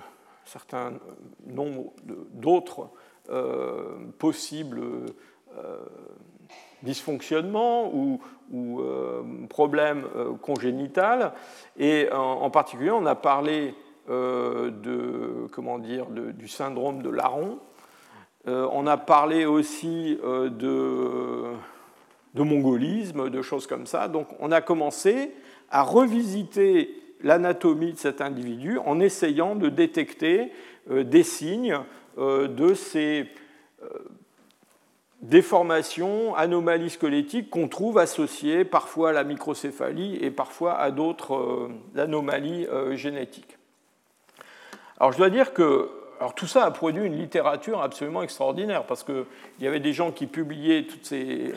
certain 0.47 0.93
nombre 1.47 1.93
d'autres 2.33 2.89
euh, 3.31 3.97
possibles 4.19 4.81
euh, 5.59 5.79
dysfonctionnements 6.83 7.93
ou, 7.93 8.21
euh, 8.81 9.23
problèmes 9.49 10.05
congénitaux. 10.41 11.33
Et 11.77 12.09
en, 12.13 12.49
particulier, 12.51 12.93
on 12.93 13.07
a 13.07 13.17
parlé 13.17 13.75
de, 14.09 15.49
comment 15.51 15.81
dire, 15.81 16.07
du 16.07 16.47
syndrome 16.47 17.03
de 17.03 17.11
Laron. 17.11 17.59
on 18.47 18.87
a 18.87 18.97
parlé 18.97 19.47
aussi 19.47 20.17
de, 20.23 21.55
de 22.37 22.43
mongolisme, 22.43 23.31
de 23.31 23.43
choses 23.43 23.67
comme 23.67 23.87
ça. 23.87 24.09
Donc 24.09 24.29
on 24.39 24.53
a 24.53 24.61
commencé 24.61 25.33
à 25.71 25.83
revisiter 25.83 26.91
l'anatomie 27.23 27.93
de 27.93 27.99
cet 27.99 28.21
individu 28.21 28.79
en 28.79 29.01
essayant 29.01 29.57
de 29.57 29.69
détecter 29.69 30.53
euh, 30.91 31.03
des 31.03 31.23
signes 31.23 31.79
de 32.19 32.73
ces 32.73 33.27
déformations, 35.21 36.35
anomalies 36.35 36.89
squelettiques 36.89 37.51
qu'on 37.51 37.69
trouve 37.69 37.99
associées 37.99 38.65
parfois 38.65 39.11
à 39.11 39.13
la 39.13 39.23
microcéphalie 39.23 40.17
et 40.23 40.31
parfois 40.31 40.79
à 40.79 40.91
d'autres 40.91 41.69
anomalies 41.95 42.67
génétiques. 42.93 43.59
Alors 44.99 45.13
je 45.13 45.19
dois 45.19 45.29
dire 45.29 45.53
que 45.53 45.91
tout 46.37 46.47
ça 46.47 46.65
a 46.65 46.71
produit 46.71 47.05
une 47.05 47.19
littérature 47.19 47.83
absolument 47.83 48.23
extraordinaire 48.23 48.85
parce 48.85 49.03
qu'il 49.03 49.25
y 49.61 49.67
avait 49.67 49.81
des 49.81 49.93
gens 49.93 50.11
qui 50.11 50.27
publiaient 50.27 50.85
toutes 50.85 51.05
ces 51.05 51.53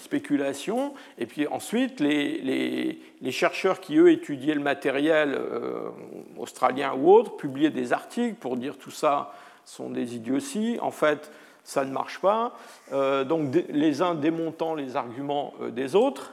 spéculations 0.00 0.94
et 1.18 1.26
puis 1.26 1.46
ensuite 1.46 2.00
les, 2.00 2.98
chercheurs 3.30 3.80
qui 3.80 3.96
eux 3.96 4.10
étudiaient 4.10 4.54
le 4.54 4.60
matériel 4.60 5.34
euh, 5.34 5.90
australien 6.36 6.94
ou 6.94 7.10
autre 7.10 7.36
publiaient 7.36 7.70
des 7.70 7.92
articles 7.92 8.36
pour 8.36 8.56
dire 8.56 8.78
tout 8.78 8.90
ça 8.90 9.32
sont 9.64 9.90
des 9.90 10.16
idioties. 10.16 10.78
En 10.80 10.90
fait, 10.90 11.30
ça 11.62 11.84
ne 11.84 11.92
marche 11.92 12.20
pas. 12.20 12.56
Euh, 12.92 13.24
donc 13.24 13.54
les 13.68 14.00
uns 14.00 14.14
démontant 14.14 14.74
les 14.74 14.96
arguments 14.96 15.52
euh, 15.60 15.70
des 15.70 15.94
autres. 15.94 16.32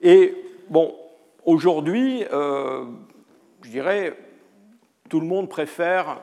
Et 0.00 0.34
bon, 0.70 0.96
aujourd'hui, 1.44 2.24
je 2.32 3.68
dirais, 3.68 4.16
tout 5.10 5.20
le 5.20 5.26
monde 5.26 5.50
préfère 5.50 6.20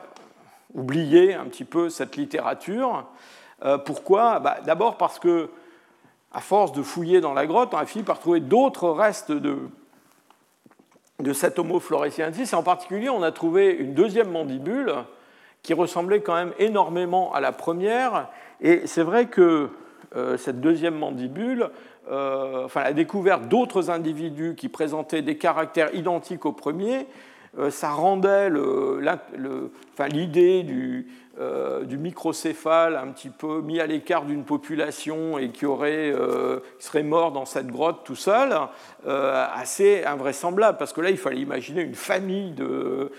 oublier 0.74 1.34
un 1.34 1.44
petit 1.44 1.64
peu 1.64 1.88
cette 1.88 2.16
littérature. 2.16 3.06
Pourquoi? 3.84 4.40
Bah, 4.40 4.58
D'abord 4.66 4.96
parce 4.96 5.20
que, 5.20 5.48
à 6.32 6.40
force 6.40 6.72
de 6.72 6.82
fouiller 6.82 7.20
dans 7.20 7.34
la 7.34 7.46
grotte, 7.46 7.70
on 7.72 7.78
a 7.78 7.86
fini 7.86 8.04
par 8.04 8.18
trouver 8.18 8.40
d'autres 8.40 8.90
restes 8.90 9.32
de, 9.32 9.58
de 11.20 11.32
cet 11.32 11.58
Homo 11.58 11.80
floresiensis. 11.80 12.52
Et 12.52 12.56
en 12.56 12.62
particulier, 12.62 13.08
on 13.08 13.22
a 13.22 13.32
trouvé 13.32 13.70
une 13.70 13.94
deuxième 13.94 14.30
mandibule 14.30 14.92
qui 15.62 15.74
ressemblait 15.74 16.20
quand 16.20 16.34
même 16.34 16.52
énormément 16.58 17.32
à 17.32 17.40
la 17.40 17.52
première. 17.52 18.28
Et 18.60 18.86
c'est 18.86 19.02
vrai 19.02 19.26
que 19.26 19.70
euh, 20.16 20.36
cette 20.36 20.60
deuxième 20.60 20.94
mandibule, 20.94 21.70
euh, 22.10 22.64
enfin, 22.64 22.82
la 22.82 22.92
découverte 22.92 23.48
d'autres 23.48 23.90
individus 23.90 24.54
qui 24.56 24.68
présentaient 24.68 25.22
des 25.22 25.36
caractères 25.36 25.94
identiques 25.94 26.46
au 26.46 26.52
premier, 26.52 27.06
ça 27.70 27.90
rendait 27.90 28.50
l'idée 30.08 30.62
du, 30.62 31.06
euh, 31.40 31.84
du, 31.84 31.98
microcéphale 31.98 32.96
un 32.96 33.12
petit 33.12 33.30
peu 33.30 33.60
mis 33.60 33.78
à 33.78 33.86
l'écart 33.86 34.24
d'une 34.24 34.42
population 34.42 35.38
et 35.38 35.50
qui, 35.50 35.66
aurait, 35.66 36.10
euh, 36.10 36.58
serait 36.80 37.04
mort 37.04 37.30
dans 37.30 37.44
cette 37.44 37.68
grotte 37.68 38.02
tout 38.02 38.16
seul, 38.16 38.52
assez 39.06 40.02
invraisemblable, 40.04 40.78
parce 40.78 40.92
que 40.92 41.00
là, 41.00 41.10
il 41.10 41.16
fallait 41.16 41.38
imaginer 41.38 41.82
une 41.82 41.94
famille 41.94 42.50
de, 42.52 43.12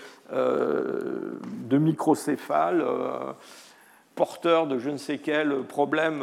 microcéphales 1.72 2.84
porteurs 4.14 4.66
de 4.66 4.78
je 4.78 4.90
ne 4.90 4.98
sais 4.98 5.16
quel 5.16 5.62
problème 5.62 6.22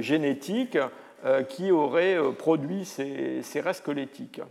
génétique 0.00 0.76
qui 1.48 1.72
auraient 1.72 2.18
produit 2.38 2.84
ces 2.84 3.60
restes 3.62 3.80
squelettiques. 3.80 4.42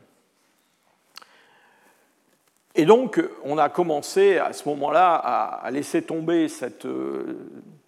Et 2.75 2.85
donc, 2.85 3.21
on 3.43 3.57
a 3.57 3.69
commencé 3.69 4.37
à 4.37 4.53
ce 4.53 4.67
moment-là 4.69 5.15
à 5.15 5.71
laisser 5.71 6.01
tomber 6.01 6.47
euh, 6.85 7.23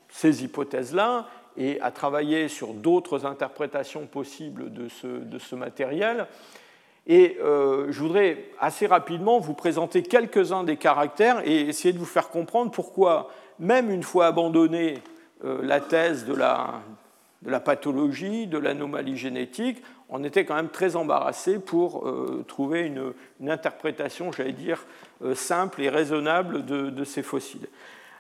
ces 0.10 0.44
hypothèses-là 0.44 1.28
et 1.58 1.80
à 1.82 1.92
travailler 1.92 2.48
sur 2.48 2.74
d'autres 2.74 3.26
interprétations 3.26 4.08
possibles 4.08 4.72
de 4.74 4.88
ce, 4.90 5.56
matériel. 5.56 6.28
Et 7.08 7.38
euh, 7.42 7.92
je 7.92 8.00
voudrais 8.00 8.46
assez 8.60 8.88
rapidement 8.88 9.40
vous 9.40 9.54
présenter 9.54 10.04
quelques-uns 10.04 10.64
des 10.64 10.78
caractères 10.78 11.42
et 11.46 11.62
essayer 11.62 11.94
de 11.94 12.00
vous 12.00 12.06
faire 12.06 12.30
comprendre 12.30 12.72
pourquoi, 12.72 13.30
même 13.60 13.92
une 13.92 14.04
fois 14.04 14.28
abandonnée 14.28 15.00
euh, 15.44 15.60
la 15.64 15.80
thèse 15.80 16.26
de 16.26 16.34
la, 16.34 16.82
de 17.42 17.50
la 17.50 17.60
pathologie, 17.60 18.48
de 18.48 18.58
l'anomalie 18.58 19.18
génétique, 19.18 19.82
on 20.10 20.24
était 20.24 20.46
quand 20.46 20.56
même 20.56 20.70
très 20.70 20.96
embarrassé 20.96 21.58
pour 21.58 22.08
euh, 22.08 22.44
trouver 22.48 22.82
une, 22.82 23.14
interprétation, 23.50 24.32
j'allais 24.32 24.52
dire, 24.52 24.86
euh, 25.24 25.34
simple 25.34 25.82
et 25.82 25.90
raisonnable 25.90 26.66
de, 26.66 27.04
ces 27.04 27.24
fossiles. 27.24 27.68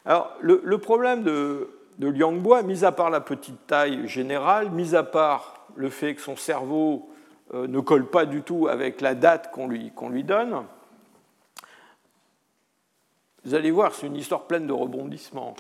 Alors, 0.05 0.31
le, 0.41 0.77
problème 0.77 1.23
de, 1.23 1.69
de 1.99 2.07
Liangbois, 2.07 2.63
mis 2.63 2.83
à 2.85 2.91
part 2.91 3.09
la 3.09 3.21
petite 3.21 3.67
taille 3.67 4.07
générale, 4.07 4.71
mis 4.71 4.95
à 4.95 5.03
part 5.03 5.67
le 5.75 5.89
fait 5.89 6.15
que 6.15 6.21
son 6.21 6.35
cerveau 6.35 7.09
euh, 7.53 7.67
ne 7.67 7.79
colle 7.79 8.07
pas 8.07 8.25
du 8.25 8.41
tout 8.41 8.67
avec 8.67 9.01
la 9.01 9.13
date 9.13 9.51
qu'on 9.51 9.67
lui, 9.67 9.91
qu'on 9.91 10.09
lui 10.09 10.23
donne, 10.23 10.63
vous 13.43 13.55
allez 13.55 13.71
voir, 13.71 13.93
c'est 13.93 14.07
une 14.07 14.15
histoire 14.15 14.43
pleine 14.43 14.67
de 14.67 14.73
rebondissements. 14.73 15.55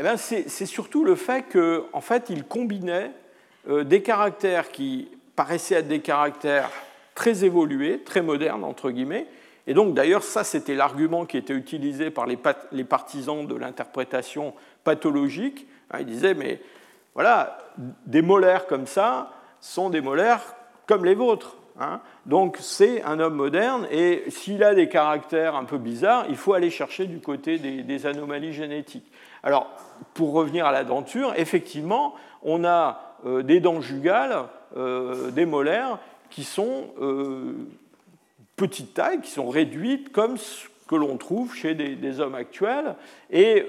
Eh 0.00 0.04
c'est 0.16 0.66
surtout 0.66 1.04
le 1.04 1.16
fait 1.16 1.44
qu'en 1.52 1.82
en 1.92 2.00
fait, 2.00 2.30
il 2.30 2.44
combinait 2.44 3.10
euh, 3.68 3.82
des 3.82 4.02
caractères 4.02 4.70
qui 4.70 5.08
paraissaient 5.34 5.76
être 5.76 5.88
des 5.88 6.00
caractères 6.00 6.70
très 7.14 7.44
évolués, 7.44 8.00
très 8.04 8.22
modernes, 8.22 8.62
entre 8.62 8.90
guillemets. 8.90 9.26
Et 9.66 9.74
donc, 9.74 9.94
d'ailleurs, 9.94 10.22
ça, 10.22 10.44
c'était 10.44 10.74
l'argument 10.74 11.26
qui 11.26 11.36
était 11.36 11.52
utilisé 11.52 12.10
par 12.10 12.26
les, 12.26 12.36
partisans 12.84 13.46
de 13.46 13.54
l'interprétation 13.56 14.54
pathologique. 14.84 15.66
Hein, 15.90 15.98
ils 16.00 16.06
disaient, 16.06 16.34
mais 16.34 16.60
voilà, 17.14 17.58
des 18.06 18.22
molaires 18.22 18.66
comme 18.66 18.86
ça 18.86 19.32
sont 19.60 19.90
des 19.90 20.00
molaires 20.00 20.54
comme 20.86 21.04
les 21.04 21.14
vôtres. 21.14 21.56
Hein. 21.80 22.00
Donc, 22.26 22.56
c'est 22.60 23.02
un 23.02 23.20
homme 23.20 23.34
moderne, 23.34 23.86
et 23.90 24.24
s'il 24.28 24.64
a 24.64 24.74
des 24.74 24.88
caractères 24.88 25.54
un 25.54 25.64
peu 25.64 25.78
bizarres, 25.78 26.26
il 26.28 26.36
faut 26.36 26.52
aller 26.52 26.70
chercher 26.70 27.06
du 27.06 27.20
côté 27.20 27.58
des 27.58 28.06
anomalies 28.06 28.52
génétiques. 28.52 29.10
Alors, 29.42 29.68
pour 30.14 30.32
revenir 30.32 30.66
à 30.66 30.72
la 30.72 30.84
denture, 30.84 31.32
effectivement, 31.36 32.14
on 32.42 32.64
a 32.64 33.16
euh, 33.26 33.42
des 33.42 33.60
dents 33.60 33.80
jugales, 33.80 34.44
euh, 34.76 35.30
des 35.30 35.46
molaires, 35.46 35.98
qui 36.30 36.44
sont 36.44 36.88
euh, 37.00 37.54
petite 38.56 38.94
taille, 38.94 39.20
qui 39.20 39.30
sont 39.30 39.48
réduites 39.48 40.12
comme 40.12 40.36
ce 40.36 40.66
que 40.88 40.96
l'on 40.96 41.16
trouve 41.16 41.54
chez 41.54 41.74
des, 41.74 42.20
hommes 42.20 42.34
actuels, 42.34 42.94
et 43.30 43.66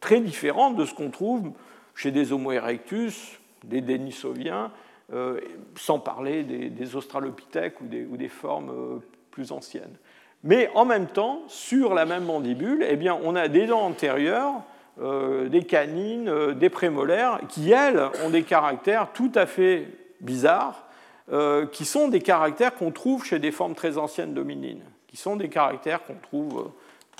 très 0.00 0.20
différentes 0.20 0.74
de 0.74 0.86
ce 0.86 0.94
qu'on 0.94 1.10
trouve 1.10 1.52
chez 1.94 2.10
des 2.10 2.32
Homo 2.32 2.50
erectus, 2.52 3.38
des 3.62 3.82
Denisoviens, 3.82 4.72
sans 5.76 5.98
parler 5.98 6.44
des, 6.44 6.96
Australopithèques 6.96 7.80
ou 7.80 8.16
des, 8.16 8.28
formes 8.28 9.00
plus 9.30 9.52
anciennes. 9.52 9.96
Mais 10.42 10.70
en 10.74 10.84
même 10.84 11.06
temps, 11.06 11.42
sur 11.48 11.94
la 11.94 12.06
même 12.06 12.24
mandibule, 12.24 12.84
eh 12.88 12.96
bien, 12.96 13.18
on 13.22 13.36
a 13.36 13.48
des 13.48 13.66
dents 13.66 13.82
antérieures 13.82 14.62
euh, 15.00 15.48
des 15.48 15.62
canines, 15.62 16.28
euh, 16.28 16.52
des 16.52 16.68
prémolaires, 16.68 17.40
qui, 17.48 17.70
elles, 17.70 18.02
ont 18.22 18.28
des 18.28 18.42
caractères 18.42 19.12
tout 19.14 19.32
à 19.34 19.46
fait 19.46 19.88
bizarres, 20.20 20.84
euh, 21.32 21.64
qui 21.64 21.86
sont 21.86 22.08
des 22.08 22.20
caractères 22.20 22.74
qu'on 22.74 22.90
trouve 22.90 23.24
chez 23.24 23.38
des 23.38 23.50
formes 23.50 23.74
très 23.74 23.96
anciennes 23.96 24.34
dominines, 24.34 24.82
qui 25.06 25.16
sont 25.16 25.36
des 25.36 25.48
caractères 25.48 26.02
qu'on 26.02 26.16
trouve 26.16 26.70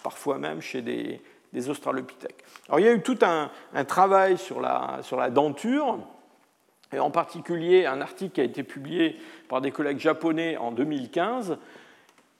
parfois 0.03 0.37
même 0.37 0.61
chez 0.61 0.83
des, 0.83 1.70
australopithèques. 1.70 2.44
Alors 2.68 2.81
il 2.81 2.85
y 2.85 2.88
a 2.88 2.92
eu 2.92 3.00
tout 3.00 3.18
un, 3.22 3.50
travail 3.85 4.37
sur 4.37 4.61
la 4.61 5.31
denture, 5.31 6.00
et 6.92 6.98
en 6.98 7.11
particulier 7.11 7.87
un 7.87 8.00
article 8.00 8.33
qui 8.33 8.40
a 8.40 8.44
été 8.44 8.62
publié 8.62 9.16
par 9.48 9.61
des 9.61 9.70
collègues 9.70 9.98
japonais 9.98 10.57
en 10.57 10.72
2015, 10.72 11.59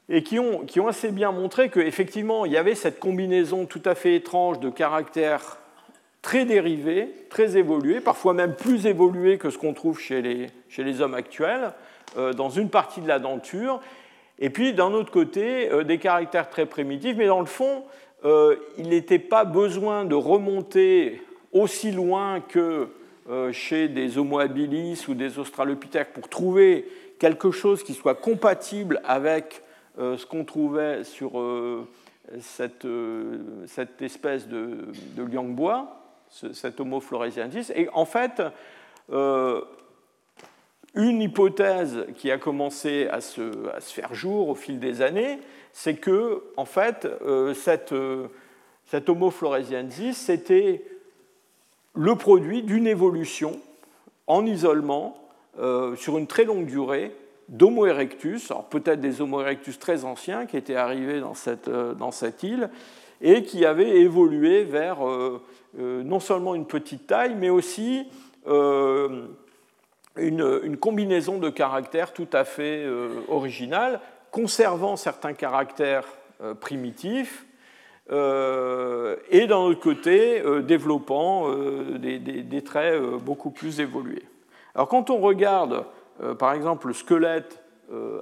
et 0.09 0.25
qui 0.25 0.39
ont, 0.39 0.61
qui 0.67 0.81
ont 0.81 0.89
assez 0.89 1.13
bien 1.13 1.31
montré 1.31 1.71
qu'effectivement, 1.71 2.45
il 2.45 2.53
y 2.53 2.57
avait 2.57 2.75
cette 2.75 2.99
combinaison 2.99 3.65
tout 3.65 3.83
à 3.85 3.95
fait 3.95 4.17
étrange 4.17 4.59
de 4.59 4.69
caractères 4.69 5.59
très 6.21 6.45
dérivés, 6.45 7.09
très 7.31 7.57
évolués, 7.57 8.01
parfois 8.01 8.35
même 8.35 8.55
plus 8.55 8.87
évolués 8.87 9.39
que 9.39 9.51
ce 9.51 9.57
qu'on 9.57 9.73
trouve 9.73 9.99
chez 9.99 10.21
les, 10.21 10.49
chez 10.69 10.83
les, 10.85 11.01
hommes 11.01 11.15
actuels, 11.15 11.73
euh, 12.19 12.33
dans 12.33 12.51
une 12.51 12.69
partie 12.69 13.01
de 13.01 13.09
la 13.09 13.21
denture, 13.21 13.81
et 14.41 14.51
puis 14.51 14.73
d'un 14.73 14.93
autre 14.93 15.13
côté, 15.13 15.71
euh, 15.71 15.85
des 15.85 15.99
caractères 15.99 16.51
très 16.51 16.67
primitifs, 16.67 17.17
mais 17.17 17.27
dans 17.27 17.41
le 17.41 17.47
fond, 17.47 17.85
euh, 18.25 18.57
il 18.77 18.89
n'était 18.89 19.19
pas 19.19 19.45
besoin 19.45 20.05
de 20.05 20.15
remonter 20.15 21.23
aussi 21.53 21.93
loin 21.93 22.41
que 22.41 22.89
chez 23.53 23.89
des 23.89 24.19
Homo 24.19 24.39
habilis 24.39 25.05
ou 25.09 25.15
des 25.15 25.39
Australopithèques 25.39 26.13
pour 26.13 26.29
trouver 26.29 26.87
quelque 27.21 27.53
chose 27.53 27.85
qui 27.85 27.95
soit 27.95 28.17
compatible 28.17 29.01
avec 29.05 29.63
euh, 29.99 30.17
ce 30.17 30.25
qu'on 30.25 30.45
trouvait 30.45 31.05
sur 31.05 31.39
euh, 31.39 31.87
cette, 32.41 32.87
euh, 32.87 33.39
cette, 33.67 34.01
espèce 34.03 34.49
de, 34.49 34.89
de 35.15 35.23
liangbois, 35.23 36.01
cet 36.29 36.81
Homo 36.81 37.01
floresiensis. 37.01 37.71
Et 37.75 37.89
en 37.93 38.05
fait, 38.05 38.41
une 40.95 41.21
hypothèse 41.21 42.07
qui 42.17 42.31
a 42.31 42.39
commencé 42.39 43.09
à 43.09 43.21
se, 43.21 43.69
à 43.75 43.81
se, 43.81 43.93
faire 43.93 44.15
jour 44.15 44.49
au 44.49 44.55
fil 44.55 44.79
des 44.79 45.03
années, 45.03 45.41
c'est 45.73 45.97
que, 45.97 46.45
en 46.57 46.65
fait, 46.65 47.09
cette, 47.55 47.95
cet 48.87 49.09
Homo 49.09 49.31
floresiensis, 49.31 50.17
c'était 50.17 50.85
le 51.95 52.15
produit 52.15 52.63
d'une 52.63 52.87
évolution 52.87 53.59
en 54.27 54.47
isolement 54.47 55.17
sur 55.97 56.17
une 56.17 56.27
très 56.27 56.45
longue 56.45 56.67
durée 56.67 57.13
d'Homo 57.49 57.87
erectus, 57.87 58.51
alors 58.51 58.65
peut-être 58.65 59.01
des 59.01 59.21
Homo 59.21 59.41
erectus 59.41 59.79
très 59.79 60.05
anciens 60.05 60.47
qui 60.47 60.57
étaient 60.57 60.77
arrivés 60.77 61.21
dans 61.21 61.35
cette, 61.35 61.69
euh, 61.69 61.95
île, 62.43 62.71
et 63.21 63.43
qui 63.43 63.67
avait 63.67 63.99
évolué 63.99 64.65
vers 64.65 64.99
non 65.75 66.21
seulement 66.21 66.55
une 66.55 66.65
petite 66.65 67.07
taille, 67.07 67.35
mais 67.35 67.51
aussi 67.51 68.09
une, 68.47 69.27
combinaison 70.81 71.39
de 71.39 71.51
caractères 71.51 72.15
tout 72.15 72.29
à 72.33 72.45
fait 72.45 72.87
originale, 73.29 74.01
conservant 74.31 74.97
certains 74.97 75.35
caractères 75.35 76.07
primitifs, 76.61 77.45
et 78.11 79.47
d'un 79.47 79.57
autre 79.57 79.81
côté 79.81 80.43
développant 80.63 81.49
des, 81.99 82.63
traits 82.63 83.01
beaucoup 83.25 83.51
plus 83.51 83.81
évolués. 83.81 84.25
Alors 84.75 84.89
quand 84.89 85.11
on 85.11 85.19
regarde 85.19 85.85
par 86.39 86.53
exemple 86.53 86.89
le 86.89 86.93
squelette 86.93 87.63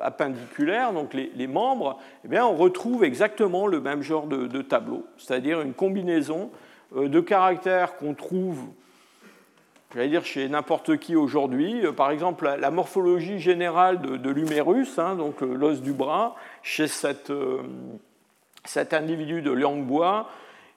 appendiculaire, 0.02 0.92
donc 0.92 1.14
les, 1.14 1.46
membres, 1.46 1.98
eh 2.24 2.28
bien, 2.28 2.46
on 2.46 2.54
retrouve 2.54 3.04
exactement 3.04 3.66
le 3.66 3.80
même 3.80 4.02
genre 4.02 4.26
de, 4.26 4.62
tableau, 4.62 5.04
c'est-à-dire 5.16 5.60
une 5.62 5.72
combinaison 5.74 6.50
de 6.94 7.20
caractères 7.20 7.96
qu'on 7.96 8.14
trouve 8.14 8.66
j'allais 9.94 10.08
dire 10.08 10.24
chez 10.24 10.48
n'importe 10.48 10.98
qui 10.98 11.16
aujourd'hui. 11.16 11.82
Par 11.96 12.10
exemple, 12.10 12.48
la, 12.58 12.70
morphologie 12.70 13.38
générale 13.38 14.00
de, 14.00 14.30
l'humérus, 14.30 14.98
hein, 14.98 15.16
donc 15.16 15.40
l'os 15.40 15.80
du 15.80 15.92
bras, 15.92 16.34
chez 16.62 16.88
cette, 16.88 17.32
cet 18.68 18.92
individu 18.92 19.40
de 19.40 19.50
Liangbois 19.50 20.28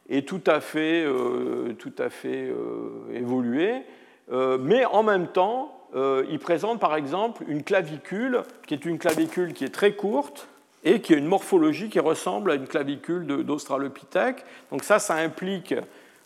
est 0.10 0.27
tout 0.27 0.41
à 0.47 0.62
fait, 0.62 1.04
euh, 1.06 1.73
tout 1.77 1.93
à 1.97 2.10
fait 2.10 2.49
euh, 2.49 3.13
évolué, 3.13 3.84
euh, 4.32 4.58
mais 4.60 4.86
en 4.86 5.04
même 5.04 5.27
temps, 5.27 5.77
il 5.93 6.39
présente 6.39 6.80
par 6.80 6.95
exemple 6.95 7.43
une 7.49 7.63
clavicule 7.63 8.43
qui 8.65 8.73
est 8.73 8.86
une 8.86 8.97
clavicule 8.97 9.51
qui 9.51 9.65
est 9.65 9.73
très 9.75 9.91
courte 9.91 10.47
et 10.86 11.01
qui 11.01 11.13
a 11.13 11.17
une 11.17 11.25
morphologie 11.25 11.89
qui 11.89 11.99
ressemble 11.99 12.51
à 12.51 12.56
une 12.56 12.65
clavicule 12.65 13.25
d'Australopithèque. 13.25 14.45
Donc 14.71 14.86
ça, 14.86 14.99
ça 14.99 15.15
implique 15.15 15.75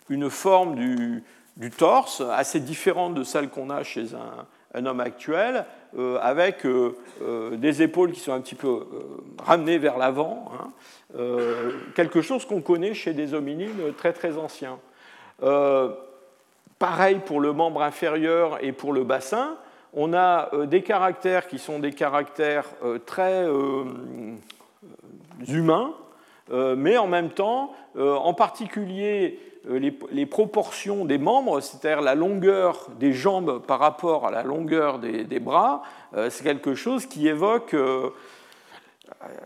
une 0.07 0.29
forme 0.29 0.75
du 0.75 1.71
torse 1.71 2.21
assez 2.21 2.59
différente 2.59 3.15
de 3.15 3.23
celle 3.23 3.49
qu'on 3.49 3.71
a 3.71 3.81
chez 3.81 4.13
un, 4.13 4.45
un 4.75 4.85
homme 4.85 4.99
actuel, 4.99 5.65
euh, 5.97 6.17
avec 6.21 6.65
euh, 6.65 6.95
euh, 7.21 7.55
des 7.55 7.81
épaules 7.81 8.11
qui 8.11 8.19
sont 8.19 8.33
un 8.33 8.41
petit 8.41 8.55
peu 8.55 8.85
ramenées 9.41 9.77
vers 9.77 9.97
l'avant, 9.97 10.51
hein, 10.59 10.71
quelque 11.95 12.21
chose 12.21 12.45
qu'on 12.45 12.61
connaît 12.61 12.93
chez 12.93 13.13
des 13.13 13.33
hominines 13.33 13.93
très 13.97 14.11
très 14.11 14.37
anciens. 14.37 14.77
pareil 16.77 17.21
pour 17.25 17.39
le 17.39 17.53
membre 17.53 17.81
inférieur 17.83 18.57
et 18.61 18.73
pour 18.73 18.91
le 18.91 19.05
bassin, 19.05 19.55
on 19.93 20.13
a 20.13 20.49
des 20.65 20.81
caractères 20.81 21.47
qui 21.47 21.57
sont 21.57 21.79
des 21.79 21.93
caractères 21.93 22.65
très 23.05 23.47
humains, 25.47 25.93
mais 26.51 26.97
en 26.97 27.07
même 27.07 27.31
temps, 27.31 27.73
en 27.97 28.33
particulier 28.33 29.39
euh, 29.69 29.91
les, 30.11 30.25
proportions 30.25 31.05
des 31.05 31.17
membres, 31.17 31.59
c'est-à-dire 31.59 32.01
la 32.01 32.15
longueur 32.15 32.89
des 32.99 33.13
jambes 33.13 33.61
par 33.65 33.79
rapport 33.79 34.27
à 34.27 34.31
la 34.31 34.43
longueur 34.43 34.99
des, 34.99 35.39
bras, 35.39 35.81
euh, 36.15 36.29
c'est 36.29 36.43
quelque 36.43 36.75
chose 36.75 37.05
qui 37.05 37.27
évoque 37.27 37.73
euh, 37.73 38.09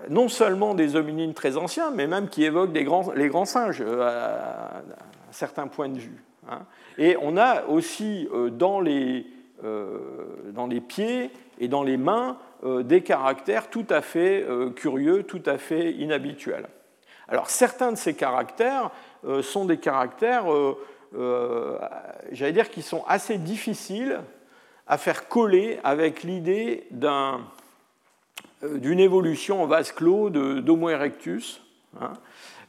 non 0.09 0.27
seulement 0.27 0.73
des 0.73 0.95
hominines 0.95 1.33
très 1.33 1.57
anciens, 1.57 1.91
mais 1.91 2.07
même 2.07 2.27
qui 2.27 2.43
évoque 2.43 2.71
les 2.73 2.83
grands 2.83 3.45
singes 3.45 3.81
à, 3.81 4.77
un 4.77 5.31
certain 5.31 5.67
point 5.67 5.89
de 5.89 5.99
vue. 5.99 6.23
Hein. 6.49 6.61
Et 6.97 7.15
on 7.21 7.37
a 7.37 7.65
aussi 7.65 8.27
dans 8.51 8.81
les 8.81 9.25
pieds 10.87 11.29
et 11.59 11.67
dans 11.67 11.83
les 11.83 11.97
mains 11.97 12.37
des 12.65 13.01
caractères 13.01 13.69
tout 13.69 13.85
à 13.89 14.01
fait 14.01 14.45
curieux, 14.75 15.23
tout 15.23 15.43
à 15.45 15.57
fait 15.57 15.91
inhabituels. 15.93 16.67
Alors 17.29 17.49
certains 17.49 17.91
de 17.91 17.97
ces 17.97 18.15
caractères 18.15 18.89
euh, 19.25 19.43
sont 19.43 19.65
des 19.65 19.77
caractères, 19.77 20.51
euh, 20.51 20.77
euh, 21.15 21.77
j'allais 22.31 22.53
dire, 22.53 22.69
qui 22.69 22.81
sont 22.81 23.03
assez 23.07 23.37
difficiles 23.37 24.19
à 24.87 24.97
faire 24.97 25.27
coller 25.27 25.79
avec 25.83 26.23
l'idée 26.23 26.87
d'une 28.63 28.99
évolution 28.99 29.61
en 29.61 29.67
vase 29.67 29.91
clos 29.91 30.31
d'Homo 30.31 30.89
erectus. 30.89 31.61
Hein. 32.01 32.13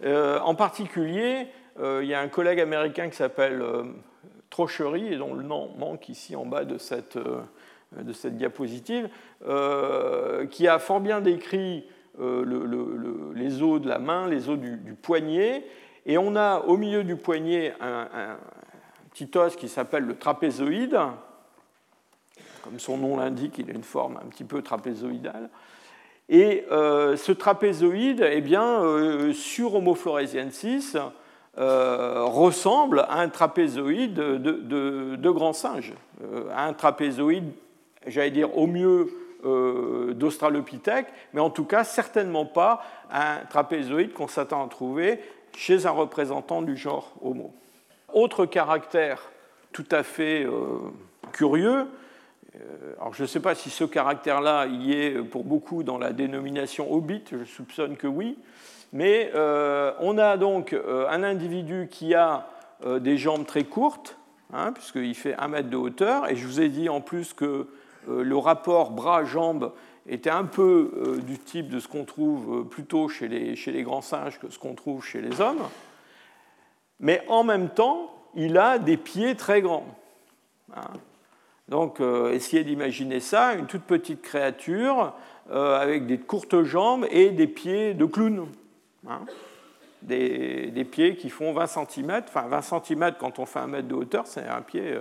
en 0.02 0.54
particulier, 0.54 1.46
il 1.78 2.04
y 2.04 2.12
a 2.12 2.20
un 2.20 2.28
collègue 2.28 2.60
américain 2.60 3.08
qui 3.08 3.16
s'appelle 3.16 3.64
Trochery, 4.50 5.14
et 5.14 5.16
dont 5.16 5.32
le 5.32 5.42
nom 5.42 5.70
manque 5.78 6.10
ici 6.10 6.36
en 6.36 6.44
bas 6.44 6.64
de 6.64 6.76
de 6.76 8.12
cette 8.12 8.36
diapositive, 8.36 9.08
qui 10.50 10.68
a 10.68 10.78
fort 10.78 11.00
bien 11.00 11.22
décrit 11.22 11.86
les 12.20 13.62
os 13.62 13.80
de 13.80 13.88
la 13.88 13.98
main, 13.98 14.28
les 14.28 14.48
os 14.48 14.58
du 14.58 14.94
poignet, 15.00 15.64
et 16.06 16.18
on 16.18 16.36
a 16.36 16.60
au 16.60 16.76
milieu 16.76 17.04
du 17.04 17.16
poignet 17.16 17.74
un, 17.80 18.36
petit 19.12 19.30
os 19.36 19.56
qui 19.56 19.68
s'appelle 19.68 20.04
le 20.04 20.16
trapézoïde. 20.16 20.98
Comme 22.62 22.78
son 22.78 22.98
nom 22.98 23.16
l'indique, 23.16 23.58
il 23.58 23.70
a 23.70 23.74
une 23.74 23.82
forme 23.82 24.18
un 24.18 24.28
petit 24.28 24.44
peu 24.44 24.62
trapézoïdale. 24.62 25.50
Et 26.28 26.64
euh, 26.70 27.16
ce 27.16 27.32
trapézoïde, 27.32 28.24
eh 28.30 28.40
bien, 28.40 28.82
euh, 28.82 29.32
sur 29.32 29.74
Homo 29.74 29.94
floresiensis, 29.94 30.96
euh, 31.58 32.22
ressemble 32.24 33.00
à 33.08 33.18
un 33.18 33.28
trapézoïde 33.28 34.14
de, 34.14 35.16
de 35.16 35.30
grand 35.30 35.52
singe, 35.52 35.92
à 36.54 36.66
un 36.66 36.72
trapézoïde, 36.72 37.50
j'allais 38.06 38.30
dire 38.30 38.56
au 38.56 38.68
mieux 38.68 39.08
d'Australopithèque, 39.42 41.06
mais 41.32 41.40
en 41.40 41.50
tout 41.50 41.64
cas 41.64 41.84
certainement 41.84 42.44
pas 42.44 42.82
un 43.10 43.38
trapézoïde 43.48 44.12
qu'on 44.12 44.28
s'attend 44.28 44.64
à 44.64 44.68
trouver 44.68 45.20
chez 45.56 45.86
un 45.86 45.90
représentant 45.90 46.62
du 46.62 46.76
genre 46.76 47.12
Homo. 47.22 47.52
Autre 48.12 48.46
caractère 48.46 49.30
tout 49.72 49.86
à 49.90 50.02
fait 50.02 50.44
euh, 50.44 50.78
curieux, 51.32 51.86
euh, 52.56 52.94
alors 53.00 53.14
je 53.14 53.22
ne 53.22 53.26
sais 53.26 53.40
pas 53.40 53.54
si 53.54 53.70
ce 53.70 53.84
caractère-là 53.84 54.66
y 54.66 54.92
est 54.92 55.22
pour 55.22 55.44
beaucoup 55.44 55.82
dans 55.82 55.98
la 55.98 56.12
dénomination 56.12 56.92
hobbit, 56.92 57.22
je 57.30 57.44
soupçonne 57.44 57.96
que 57.96 58.08
oui, 58.08 58.36
mais 58.92 59.30
euh, 59.34 59.92
on 60.00 60.18
a 60.18 60.36
donc 60.36 60.74
un 60.74 61.22
individu 61.22 61.88
qui 61.90 62.14
a 62.14 62.48
des 62.98 63.18
jambes 63.18 63.46
très 63.46 63.64
courtes, 63.64 64.16
hein, 64.52 64.72
puisqu'il 64.72 65.14
fait 65.14 65.34
un 65.38 65.48
mètre 65.48 65.68
de 65.68 65.76
hauteur, 65.76 66.28
et 66.28 66.34
je 66.34 66.46
vous 66.46 66.60
ai 66.60 66.68
dit 66.68 66.88
en 66.88 67.00
plus 67.00 67.32
que 67.34 67.68
le 68.08 68.36
rapport 68.36 68.90
bras-jambes 68.90 69.72
était 70.10 70.30
un 70.30 70.44
peu 70.44 70.90
euh, 70.96 71.16
du 71.18 71.38
type 71.38 71.68
de 71.68 71.78
ce 71.78 71.88
qu'on 71.88 72.04
trouve 72.04 72.60
euh, 72.60 72.64
plutôt 72.64 73.08
chez 73.08 73.28
les, 73.28 73.82
grands 73.82 74.02
singes 74.02 74.38
que 74.38 74.50
ce 74.50 74.58
qu'on 74.58 74.74
trouve 74.74 75.04
chez 75.04 75.20
les 75.20 75.40
hommes, 75.40 75.62
mais 76.98 77.22
en 77.28 77.44
même 77.44 77.70
temps, 77.70 78.12
il 78.34 78.58
a 78.58 78.78
des 78.78 78.96
pieds 78.96 79.34
très 79.36 79.62
grands. 79.62 79.86
Hein. 80.74 80.90
Donc, 81.68 82.00
euh, 82.00 82.32
essayez 82.32 82.64
d'imaginer 82.64 83.20
ça, 83.20 83.54
une 83.54 83.66
toute 83.66 83.82
petite 83.82 84.22
créature 84.22 85.14
avec 85.52 86.06
des 86.06 86.18
courtes 86.18 86.62
jambes 86.62 87.06
et 87.10 87.30
des 87.30 87.48
pieds 87.48 87.92
de 87.92 88.04
clown. 88.04 88.46
Hein. 89.08 89.22
Des, 90.00 90.70
des, 90.70 90.84
pieds 90.84 91.16
qui 91.16 91.28
font 91.28 91.52
20 91.52 91.66
cm. 91.66 92.22
Enfin, 92.28 92.46
20 92.46 92.84
cm 92.84 93.14
quand 93.18 93.40
on 93.40 93.46
fait 93.46 93.58
un 93.58 93.66
mètre 93.66 93.88
de 93.88 93.94
hauteur, 93.94 94.28
c'est 94.28 94.46
un 94.46 94.62
pied 94.62 94.96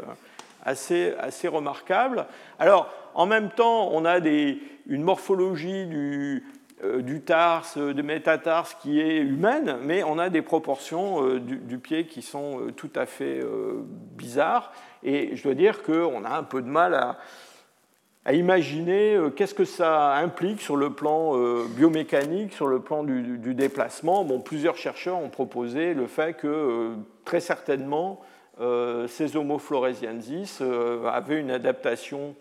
assez, 0.63 1.13
assez 1.19 1.48
remarquable. 1.48 2.26
Alors, 2.60 2.89
en 3.13 3.26
même 3.26 3.50
temps, 3.50 3.89
on 3.91 4.06
a 4.06 4.19
une 4.19 5.04
morphologie 5.04 5.86
du, 5.86 6.43
euh, 6.82 7.02
du 7.02 7.19
tarse, 7.19 7.76
métatarse 7.76 8.74
qui 8.76 9.02
est 9.02 9.17
humaine, 9.17 9.80
mais 9.84 10.02
on 10.04 10.17
a 10.17 10.30
des 10.30 10.41
proportions 10.41 11.26
euh, 11.26 11.39
du, 11.41 11.78
pied 11.78 12.06
qui 12.06 12.22
sont 12.22 12.62
euh, 12.62 12.72
tout 12.72 12.91
à 12.95 13.06
fait 13.06 13.41
bizarres. 14.15 14.72
Et 15.04 15.36
je 15.36 15.43
dois 15.43 15.56
dire 15.56 15.84
qu'on 15.84 16.24
a 16.24 16.30
un 16.30 16.43
peu 16.43 16.62
de 16.62 16.69
mal 16.69 16.93
à, 16.93 17.17
à 18.24 18.32
imaginer 18.32 19.17
qu'est-ce 19.36 19.54
que 19.54 19.65
ça 19.65 20.15
implique 20.15 20.62
sur 20.62 20.78
le 20.78 20.91
plan 20.91 21.34
biomécanique, 21.67 22.54
sur 22.54 22.67
le 22.67 22.80
plan 22.80 23.04
du, 23.04 23.38
du, 23.38 23.54
déplacement. 23.54 24.24
Bon, 24.24 24.39
plusieurs 24.39 24.78
chercheurs 24.78 25.17
ont 25.17 25.30
proposé 25.30 25.93
le 25.93 26.08
fait 26.08 26.34
que 26.34 26.93
très 27.26 27.41
certainement 27.41 28.22
ces 29.08 29.38
Homo 29.38 29.58
floresiensis 29.58 30.62
avaient 30.62 31.39
une 31.39 31.52
adaptation 31.52 32.36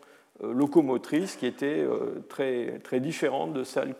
euh, 0.45 0.53
locomotrice 0.53 1.35
qui 1.35 1.47
était 1.47 1.81
euh, 1.81 2.23
très, 2.29 2.79
très 2.85 3.01
différente 3.01 3.53
de 3.53 3.65
celle 3.65 3.95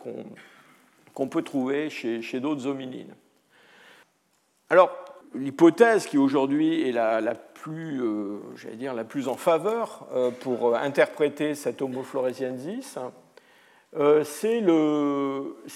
qu'on 1.13 1.27
peut 1.27 1.41
trouver 1.41 1.89
chez, 1.89 2.39
d'autres 2.39 2.65
hominines. 2.65 3.13
Alors, 4.69 4.89
l'hypothèse 5.35 6.05
qui 6.05 6.17
aujourd'hui 6.17 6.87
est 6.87 6.93
la, 6.93 7.35
plus, 7.35 8.01
euh, 8.01 8.39
dire, 8.75 8.93
la 8.93 9.03
plus 9.03 9.27
en 9.27 9.35
faveur 9.35 10.07
pour 10.39 10.77
interpréter 10.77 11.55
cet 11.55 11.81
Homo 11.81 12.03
floresiensis, 12.03 12.97
c'est 14.23 14.61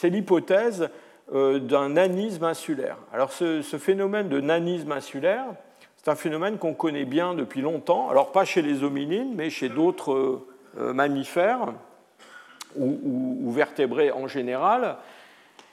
l'hypothèse 0.03 0.89
d'un 1.31 1.89
nanisme 1.89 2.45
insulaire. 2.45 2.97
Alors, 3.11 3.33
ce, 3.33 3.61
phénomène 3.61 4.29
de 4.29 4.39
nanisme 4.39 4.93
insulaire, 4.93 5.47
c'est 6.03 6.11
un 6.11 6.15
phénomène 6.15 6.57
qu'on 6.57 6.73
connaît 6.73 7.05
bien 7.05 7.33
depuis 7.33 7.61
longtemps, 7.61 8.09
alors 8.09 8.31
pas 8.31 8.45
chez 8.45 8.61
les 8.61 8.83
hominines, 8.83 9.33
mais 9.35 9.49
chez 9.49 9.69
d'autres 9.69 10.41
euh, 10.77 10.93
mammifères 10.93 11.73
ou, 12.75 13.51
vertébrés 13.51 14.11
en 14.11 14.27
général. 14.27 14.97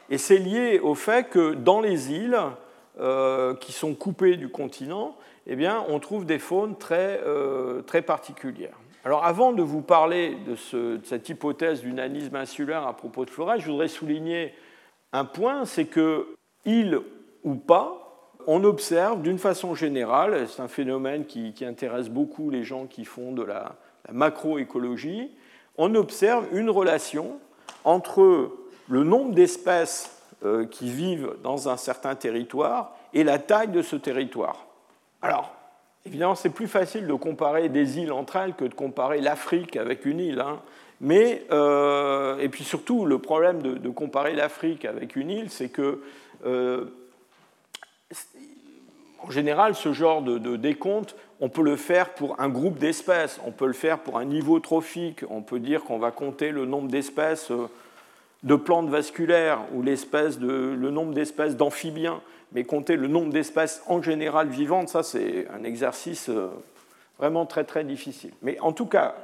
Et 0.09 0.19
c'est 0.19 0.39
lié 0.39 0.79
au 0.81 0.95
fait 0.95 1.29
que 1.29 1.55
dans 1.55 1.81
les 1.81 2.13
îles, 2.13 2.39
qui 3.61 3.73
sont 3.73 3.95
coupées 3.95 4.37
du 4.37 4.51
continent, 4.51 5.17
eh 5.47 5.57
bien, 5.57 5.83
on 5.89 5.99
trouve 6.01 6.27
des 6.27 6.39
faunes 6.39 6.77
très, 6.77 7.19
très 7.87 8.03
particulières. 8.03 8.77
Alors 9.05 9.25
avant 9.25 9.53
de 9.53 9.63
vous 9.63 9.81
parler 9.81 10.37
de, 10.47 10.57
cette 11.05 11.29
hypothèse 11.29 11.81
du 11.81 11.93
nanisme 11.93 12.37
insulaire 12.37 12.87
à 12.87 12.95
propos 12.95 13.25
de 13.25 13.31
Flora, 13.31 13.57
je 13.57 13.71
voudrais 13.71 13.89
souligner 13.89 14.53
un 15.13 15.25
point, 15.25 15.65
c'est 15.65 15.87
que, 15.87 16.37
île 16.67 17.01
ou 17.43 17.55
pas, 17.55 18.10
on 18.47 18.65
observe 18.65 19.23
d'une 19.23 19.39
façon 19.39 19.75
générale, 19.75 20.47
c'est 20.49 20.63
un 20.63 20.69
phénomène 20.69 21.27
qui, 21.27 21.55
intéresse 21.65 22.09
beaucoup 22.09 22.51
les 22.51 22.65
gens 22.65 22.87
qui 22.87 23.05
font 23.05 23.33
de 23.33 23.43
la, 23.43 23.77
macroécologie, 24.13 25.31
on 25.77 25.95
observe 25.95 26.47
une 26.53 26.71
relation 26.71 27.39
entre 27.85 28.51
le 28.89 29.05
nombre 29.05 29.35
d'espèces 29.35 30.23
euh, 30.45 30.67
qui 30.67 30.91
vivent 30.91 31.35
dans 31.43 31.69
un 31.69 31.77
certain 31.77 32.15
territoire 32.15 32.97
et 33.13 33.25
la 33.25 33.39
taille 33.39 33.69
de 33.69 33.83
ce 33.83 33.97
territoire. 33.97 34.67
Alors, 35.23 35.55
évidemment, 36.07 36.35
c'est 36.35 36.51
plus 36.51 36.67
facile 36.67 37.07
de 37.07 37.15
comparer 37.15 37.69
des 37.69 37.99
îles 37.99 38.13
entre 38.13 38.37
elles 38.37 38.55
que 38.55 38.65
de 38.65 38.75
comparer 38.75 39.21
l'Afrique 39.21 39.77
avec 39.77 40.07
une 40.07 40.21
île. 40.21 40.41
Hein. 40.41 40.61
Mais, 41.01 41.45
euh, 41.51 42.39
et 42.39 42.49
puis 42.49 42.65
surtout, 42.65 43.07
le 43.07 43.19
problème 43.19 43.63
de, 43.63 43.89
comparer 43.89 44.35
l'Afrique 44.35 44.85
avec 44.85 45.17
une 45.17 45.31
île, 45.31 45.51
c'est 45.51 45.71
que, 45.71 46.03
euh, 46.45 46.87
en 49.23 49.31
général, 49.31 49.75
ce 49.75 49.93
genre 49.93 50.23
de, 50.23 50.57
décompte, 50.57 51.17
on 51.41 51.49
peut 51.49 51.63
le 51.63 51.77
faire 51.77 52.15
pour 52.15 52.41
un 52.41 52.49
groupe 52.49 52.79
d'espèces, 52.79 53.41
on 53.47 53.53
peut 53.53 53.67
le 53.67 53.73
faire 53.73 53.99
pour 53.99 54.19
un 54.19 54.25
niveau 54.25 54.61
trophique, 54.61 55.25
on 55.31 55.43
peut 55.43 55.59
dire 55.59 55.85
qu'on 55.85 55.99
va 55.99 56.11
compter 56.11 56.51
le 56.51 56.67
nombre 56.67 56.89
d'espèces 56.89 57.51
euh, 57.51 57.69
de 58.43 58.55
plantes 58.55 58.89
vasculaires 58.89 59.61
ou 59.75 59.83
le 59.83 60.91
nombre 60.91 61.13
d'espèces 61.13 61.57
d'amphibiens, 61.57 62.21
mais 62.53 62.65
compter 62.65 62.97
le 62.97 63.07
nombre 63.07 63.33
d'espèces 63.33 63.83
en 63.87 64.03
général 64.03 64.49
vivantes, 64.49 64.89
ça 64.89 65.03
c'est 65.03 65.47
un 65.49 65.63
exercice 65.65 66.31
vraiment 67.21 67.45
très 67.45 67.65
très 67.65 67.85
difficile. 67.85 68.33
Mais 68.43 68.59
en 68.61 68.73
tout 68.73 68.87
cas, 68.87 69.15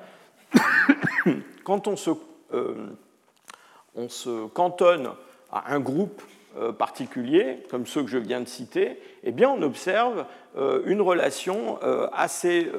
quand 1.64 1.88
on 1.88 1.96
se, 1.96 2.10
euh, 2.52 2.74
on 3.94 4.08
se, 4.08 4.46
cantonne 4.48 5.08
à 5.50 5.72
un 5.74 5.80
groupe 5.80 6.22
euh, 6.58 6.72
particulier, 6.72 7.62
comme 7.70 7.86
ceux 7.86 8.02
que 8.02 8.08
je 8.08 8.18
viens 8.18 8.40
de 8.40 8.48
citer, 8.48 9.00
eh 9.24 9.32
bien 9.32 9.50
on 9.50 9.62
observe 9.62 10.24
euh, 10.56 10.82
une 10.86 11.00
relation 11.00 11.78
assez, 12.12 12.70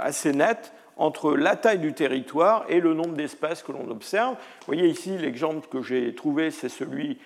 assez 0.00 0.32
nette 0.32 0.72
entre 0.96 1.34
la 1.36 1.56
taille 1.56 1.78
du 1.78 1.92
territoire 1.92 2.64
et 2.68 2.80
le 2.80 2.94
nombre 2.94 3.14
d'espèces 3.14 3.62
que 3.62 3.72
l'on 3.72 3.90
observe. 3.90 4.32
Vous 4.34 4.66
voyez 4.66 4.88
ici 4.88 5.16
l'exemple 5.18 5.68
que 5.68 5.82
j'ai 5.82 6.14
trouvé, 6.14 6.50
c'est 6.50 6.68
celui 6.68 7.18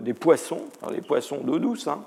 des 0.00 0.14
poissons, 0.14 0.64
les 0.90 1.02
poissons 1.02 1.38
d'eau 1.38 1.58
douce, 1.58 1.86
hein, 1.86 2.04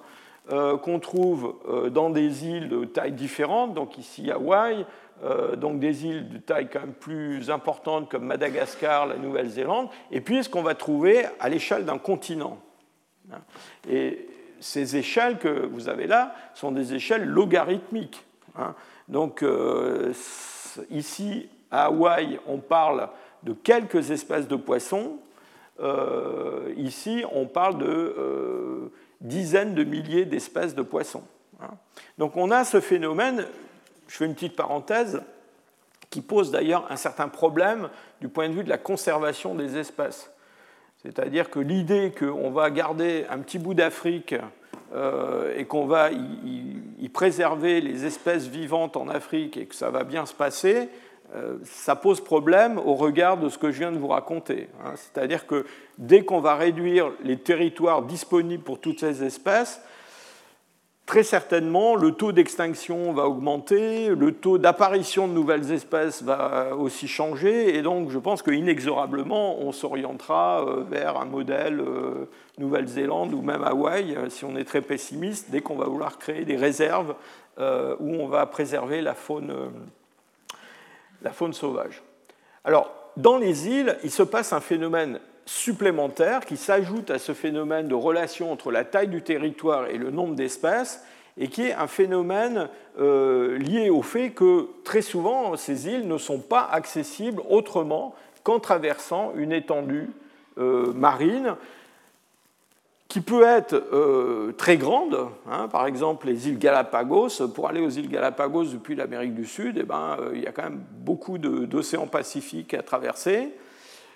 qu'on 0.82 1.00
trouve 1.00 1.56
dans 1.92 2.10
des 2.10 2.46
îles 2.46 2.70
de 2.70 2.86
taille 2.86 3.12
différente, 3.12 3.74
donc 3.74 3.98
ici 3.98 4.32
Hawaï, 4.32 4.86
euh, 5.24 5.56
donc 5.56 5.80
des 5.80 6.06
îles 6.06 6.28
de 6.28 6.38
taille 6.38 6.68
quand 6.72 6.82
même 6.82 6.94
plus 6.94 7.50
importante 7.50 8.10
comme 8.10 8.26
Madagascar, 8.26 9.06
la 9.06 9.16
Nouvelle-Zélande, 9.16 9.88
et 10.12 10.20
puis 10.20 10.44
ce 10.44 10.50
qu'on 10.50 10.64
va 10.64 10.76
trouver 10.76 11.26
à 11.40 11.48
l'échelle 11.48 11.86
d'un 11.86 11.98
continent. 11.98 12.58
Et 13.90 14.28
ces 14.60 14.96
échelles 14.96 15.38
que 15.40 15.66
vous 15.66 15.90
avez 15.90 16.08
là 16.08 16.36
sont 16.54 16.72
des 16.72 16.94
échelles 16.94 17.26
logarithmiques. 17.26 18.26
Hein. 18.58 18.76
Donc 19.08 19.44
euh, 19.44 20.14
ici, 20.90 21.50
à 21.72 21.86
Hawaï, 21.86 22.40
on 22.48 22.58
parle 22.60 23.10
de 23.44 23.54
quelques 23.54 24.12
espèces 24.12 24.48
de 24.48 24.56
poissons. 24.56 25.18
Euh, 25.80 26.74
ici, 26.78 27.24
on 27.32 27.46
parle 27.46 27.78
de 27.80 28.92
dizaines 29.22 29.74
de 29.74 29.84
milliers 29.84 30.26
d'espèces 30.26 30.76
de 30.76 30.82
poissons. 30.82 31.24
Hein. 31.62 31.72
Donc 32.18 32.38
on 32.38 32.52
a 32.52 32.64
ce 32.64 32.80
phénomène 32.80 33.46
je 34.08 34.18
fais 34.18 34.26
une 34.26 34.36
petite 34.36 34.56
parenthèse 34.56 35.22
qui 36.10 36.22
pose 36.22 36.52
d'ailleurs 36.52 36.86
un 36.92 36.96
certain 36.98 37.28
problème 37.28 37.90
du 38.22 38.30
point 38.30 38.48
de 38.48 38.54
vue 38.54 38.64
de 38.64 38.70
la 38.70 38.78
conservation 38.78 39.56
des 39.56 39.78
espèces. 39.78 40.32
C'est-à-dire 41.04 41.50
que 41.50 41.60
l'idée 41.60 42.14
qu'on 42.18 42.50
va 42.52 42.70
garder 42.70 43.26
un 43.30 43.40
petit 43.40 43.60
bout 43.60 43.74
d'Afrique 43.74 44.36
euh, 44.96 45.54
et 45.58 45.66
qu'on 45.66 45.86
va 45.86 46.12
y, 46.12 47.10
préserver 47.10 47.80
les 47.80 48.06
espèces 48.06 48.48
vivantes 48.48 48.98
en 48.98 49.08
Afrique 49.08 49.56
et 49.56 49.68
que 49.68 49.76
ça 49.76 49.92
va 49.92 50.04
bien 50.04 50.26
se 50.26 50.34
passer, 50.34 50.90
euh, 51.36 51.58
ça 51.64 51.96
pose 51.96 52.22
problème 52.22 52.80
au 52.80 52.96
regard 52.96 53.38
de 53.38 53.50
ce 53.50 53.60
que 53.60 53.72
je 53.72 53.80
viens 53.80 53.92
de 53.92 54.00
vous 54.00 54.08
raconter. 54.08 54.68
Hein. 54.84 54.94
C'est-à-dire 54.96 55.46
que 55.46 55.66
dès 56.00 56.24
qu'on 56.24 56.40
va 56.40 56.56
réduire 56.56 57.12
les 57.24 57.38
territoires 57.38 58.02
disponibles 58.02 58.64
pour 58.64 58.80
toutes 58.80 59.00
ces 59.00 59.24
espèces, 59.24 59.80
Très 61.06 61.24
certainement, 61.24 61.98
le 61.98 62.14
taux 62.14 62.32
d'extinction 62.32 63.12
va 63.12 63.28
augmenter, 63.28 64.08
le 64.08 64.32
taux 64.32 64.58
d'apparition 64.58 65.28
de 65.28 65.34
nouvelles 65.34 65.74
espèces 65.74 66.24
va 66.24 66.78
aussi 66.78 67.10
changer, 67.10 67.76
et 67.76 67.82
donc 67.82 68.10
je 68.10 68.18
pense 68.18 68.42
qu'inexorablement, 68.42 69.60
on 69.60 69.74
s'orientera 69.74 70.66
euh, 70.66 70.84
vers 70.90 71.18
un 71.20 71.26
modèle 71.26 71.82
euh, 71.82 72.30
Nouvelle-Zélande 72.58 73.34
ou 73.34 73.42
même 73.42 73.66
Hawaï, 73.66 74.16
euh, 74.16 74.30
si 74.30 74.46
on 74.46 74.56
est 74.56 74.64
très 74.64 74.82
pessimiste, 74.82 75.52
dès 75.52 75.60
qu'on 75.60 75.76
va 75.76 75.86
vouloir 75.86 76.18
créer 76.18 76.46
des 76.46 76.56
réserves 76.56 77.16
où 78.00 78.16
on 78.16 78.28
va 78.28 78.48
préserver 78.48 79.02
la 79.02 79.14
faune, 79.14 79.54
la 81.22 81.32
faune 81.32 81.54
sauvage. 81.54 82.02
Alors, 82.64 82.92
dans 83.16 83.38
les 83.38 83.68
îles, 83.68 83.96
il 84.04 84.10
se 84.10 84.24
passe 84.24 84.54
un 84.54 84.60
phénomène 84.60 85.20
supplémentaire 85.46 86.46
qui 86.46 86.58
s'ajoute 86.58 87.12
à 87.12 87.20
ce 87.20 87.34
phénomène 87.34 87.88
de 87.88 87.96
relation 87.96 88.52
entre 88.52 88.72
la 88.72 88.84
taille 88.84 89.08
du 89.08 89.22
territoire 89.22 89.88
et 89.88 89.98
le 89.98 90.12
nombre 90.12 90.36
d'espèces, 90.36 91.04
et 91.38 91.48
qui 91.48 91.64
est 91.64 91.74
un 91.74 91.88
phénomène 91.88 92.70
euh, 93.00 93.58
lié 93.58 93.90
au 93.90 94.02
fait 94.02 94.32
que 94.32 94.68
très 94.84 95.02
souvent 95.02 95.56
ces 95.58 95.88
îles 95.88 96.08
ne 96.08 96.18
sont 96.18 96.40
pas 96.40 96.70
accessibles 96.72 97.42
autrement 97.50 98.14
qu'en 98.44 98.60
traversant 98.60 99.34
une 99.36 99.52
étendue 99.52 100.12
euh, 100.60 100.94
marine 100.94 101.56
qui 103.08 103.22
peut 103.22 103.44
être 103.44 103.74
euh, 103.74 104.54
très 104.54 104.78
grande. 104.78 105.28
Hein. 105.50 105.68
par 105.68 105.86
exemple, 105.86 106.28
les 106.28 106.48
îles 106.48 106.58
Galapagos, 106.58 107.48
pour 107.54 107.68
aller 107.68 107.82
aux 107.82 107.90
îles 107.90 108.10
Galapagos 108.10 108.66
depuis 108.66 108.96
l'Amérique 108.96 109.36
du 109.36 109.46
Sud, 109.46 109.78
eh 109.80 109.84
ben, 109.84 110.18
il 110.34 110.42
y 110.42 110.48
a 110.48 110.52
quand 110.52 110.64
même 110.64 110.84
beaucoup 110.92 111.38
d'océans 111.38 112.08
Pacifiques 112.08 112.74
à 112.74 112.82
traverser. 112.82 113.54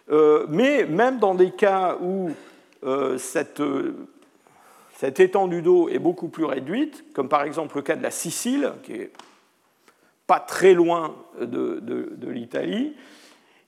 Euh, 0.10 0.46
mais 0.50 0.86
même 0.86 1.20
dans 1.20 1.36
des 1.36 1.52
cas 1.52 1.98
où 2.02 2.32
euh, 2.84 3.18
cette, 3.18 3.62
cette 4.96 5.20
étendue 5.20 5.62
d'eau 5.62 5.90
est 5.90 6.00
beaucoup 6.00 6.30
plus 6.30 6.46
réduite, 6.46 7.06
comme 7.14 7.30
par 7.30 7.44
exemple 7.44 7.76
le 7.76 7.82
cas 7.82 7.96
de 7.96 8.04
la 8.04 8.12
Sicile, 8.12 8.72
qui 8.84 8.94
est 8.94 9.12
pas 10.28 10.40
très 10.42 10.74
loin 10.74 11.16
de, 11.40 11.82
l'Italie, 12.30 12.94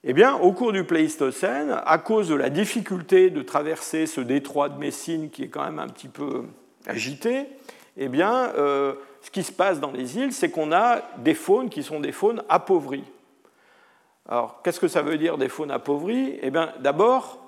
eh 0.04 0.14
bien, 0.14 0.36
au 0.36 0.52
cours 0.52 0.74
du 0.74 0.84
Pléistocène, 0.84 1.82
à 1.86 1.98
cause 1.98 2.30
de 2.30 2.36
la 2.36 2.50
difficulté 2.50 3.30
de 3.30 3.42
traverser 3.42 4.06
ce 4.06 4.22
détroit 4.22 4.70
de 4.70 4.78
Messine 4.78 5.30
qui 5.30 5.44
est 5.44 5.48
quand 5.48 5.64
même 5.64 5.80
un 5.80 5.88
petit 5.88 6.10
peu 6.10 6.44
agité, 6.86 7.48
eh 7.98 8.08
bien, 8.08 8.52
euh, 8.58 8.94
ce 9.22 9.32
qui 9.32 9.44
se 9.44 9.52
passe 9.52 9.80
dans 9.80 9.92
les 9.92 10.18
îles, 10.18 10.34
c'est 10.34 10.50
qu'on 10.50 10.72
a 10.72 11.02
des 11.18 11.34
faunes 11.34 11.70
qui 11.70 11.84
sont 11.84 12.00
des 12.00 12.12
faunes 12.12 12.44
appauvries. 12.50 13.04
Alors, 14.32 14.61
qu'est-ce 14.61 14.80
que 14.80 14.88
ça 14.88 15.01
veut 15.01 15.17
dire 15.17 15.39
des 15.39 15.49
faunes 15.49 15.71
appauvries? 15.71 16.38
Eh 16.43 16.51
bien, 16.51 16.71
d'abord, 16.80 17.39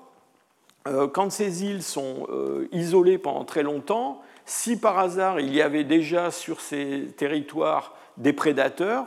euh, 0.88 1.06
quand 1.06 1.30
ces 1.30 1.64
îles 1.64 1.84
sont 1.84 2.26
euh, 2.28 2.66
isolées 2.72 3.18
pendant 3.18 3.44
très 3.44 3.62
longtemps, 3.62 4.20
si 4.44 4.76
par 4.76 4.98
hasard 4.98 5.38
il 5.38 5.54
y 5.54 5.62
avait 5.62 5.84
déjà 5.84 6.32
sur 6.32 6.60
ces 6.60 7.06
territoires 7.16 7.94
des 8.16 8.32
prédateurs, 8.32 9.06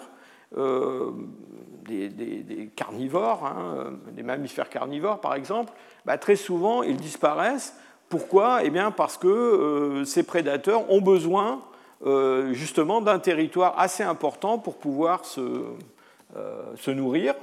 euh, 0.57 1.11
des, 1.82 2.71
carnivores, 2.78 3.45
hein, 3.45 3.91
des 4.13 4.23
mammifères 4.23 4.69
carnivores 4.69 5.19
par 5.19 5.36
exemple, 5.36 5.73
bah, 6.05 6.17
très 6.17 6.38
souvent 6.38 6.82
ils 6.82 6.95
disparaissent. 6.95 7.76
Pourquoi? 8.07 8.63
Eh 8.63 8.69
bien 8.69 8.91
parce 8.91 9.17
que 9.17 10.03
ces 10.05 10.23
prédateurs 10.23 10.89
ont 10.89 11.01
besoin 11.01 11.61
justement 12.51 13.01
d'un 13.01 13.17
territoire 13.19 13.78
assez 13.80 14.03
important 14.03 14.59
pour 14.59 14.78
pouvoir 14.78 15.26
se, 15.26 15.63
se 16.76 16.91
nourrir. 16.91 17.34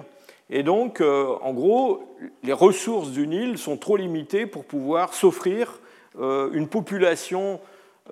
Et 0.54 0.62
donc, 0.62 1.00
euh, 1.00 1.34
en 1.40 1.54
gros, 1.54 2.14
les 2.42 2.52
ressources 2.52 3.10
d'une 3.10 3.32
île 3.32 3.56
sont 3.56 3.78
trop 3.78 3.96
limitées 3.96 4.44
pour 4.44 4.66
pouvoir 4.66 5.14
s'offrir 5.14 5.80
euh, 6.20 6.50
une 6.52 6.68
population 6.68 7.58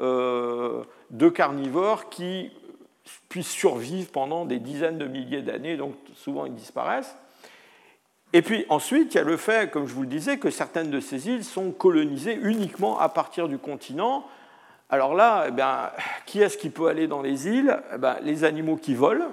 euh, 0.00 0.82
de 1.10 1.28
carnivores 1.28 2.08
qui 2.08 2.50
puissent 3.28 3.50
survivre 3.50 4.10
pendant 4.10 4.46
des 4.46 4.58
dizaines 4.58 4.96
de 4.96 5.04
milliers 5.04 5.42
d'années, 5.42 5.76
donc 5.76 5.96
souvent 6.14 6.46
ils 6.46 6.54
disparaissent. 6.54 7.14
Et 8.32 8.40
puis 8.40 8.64
ensuite, 8.70 9.12
il 9.12 9.18
y 9.18 9.20
a 9.20 9.24
le 9.24 9.36
fait, 9.36 9.70
comme 9.70 9.86
je 9.86 9.92
vous 9.92 10.02
le 10.02 10.08
disais, 10.08 10.38
que 10.38 10.48
certaines 10.48 10.90
de 10.90 11.00
ces 11.00 11.28
îles 11.28 11.44
sont 11.44 11.72
colonisées 11.72 12.38
uniquement 12.40 12.98
à 12.98 13.10
partir 13.10 13.48
du 13.48 13.58
continent. 13.58 14.24
Alors 14.88 15.14
là, 15.14 15.44
eh 15.48 15.50
bien, 15.50 15.90
qui 16.24 16.40
est-ce 16.40 16.56
qui 16.56 16.70
peut 16.70 16.86
aller 16.86 17.06
dans 17.06 17.20
les 17.20 17.48
îles? 17.48 17.78
Eh 17.94 17.98
bien, 17.98 18.16
Les 18.22 18.44
animaux 18.44 18.76
qui 18.76 18.94
volent. 18.94 19.28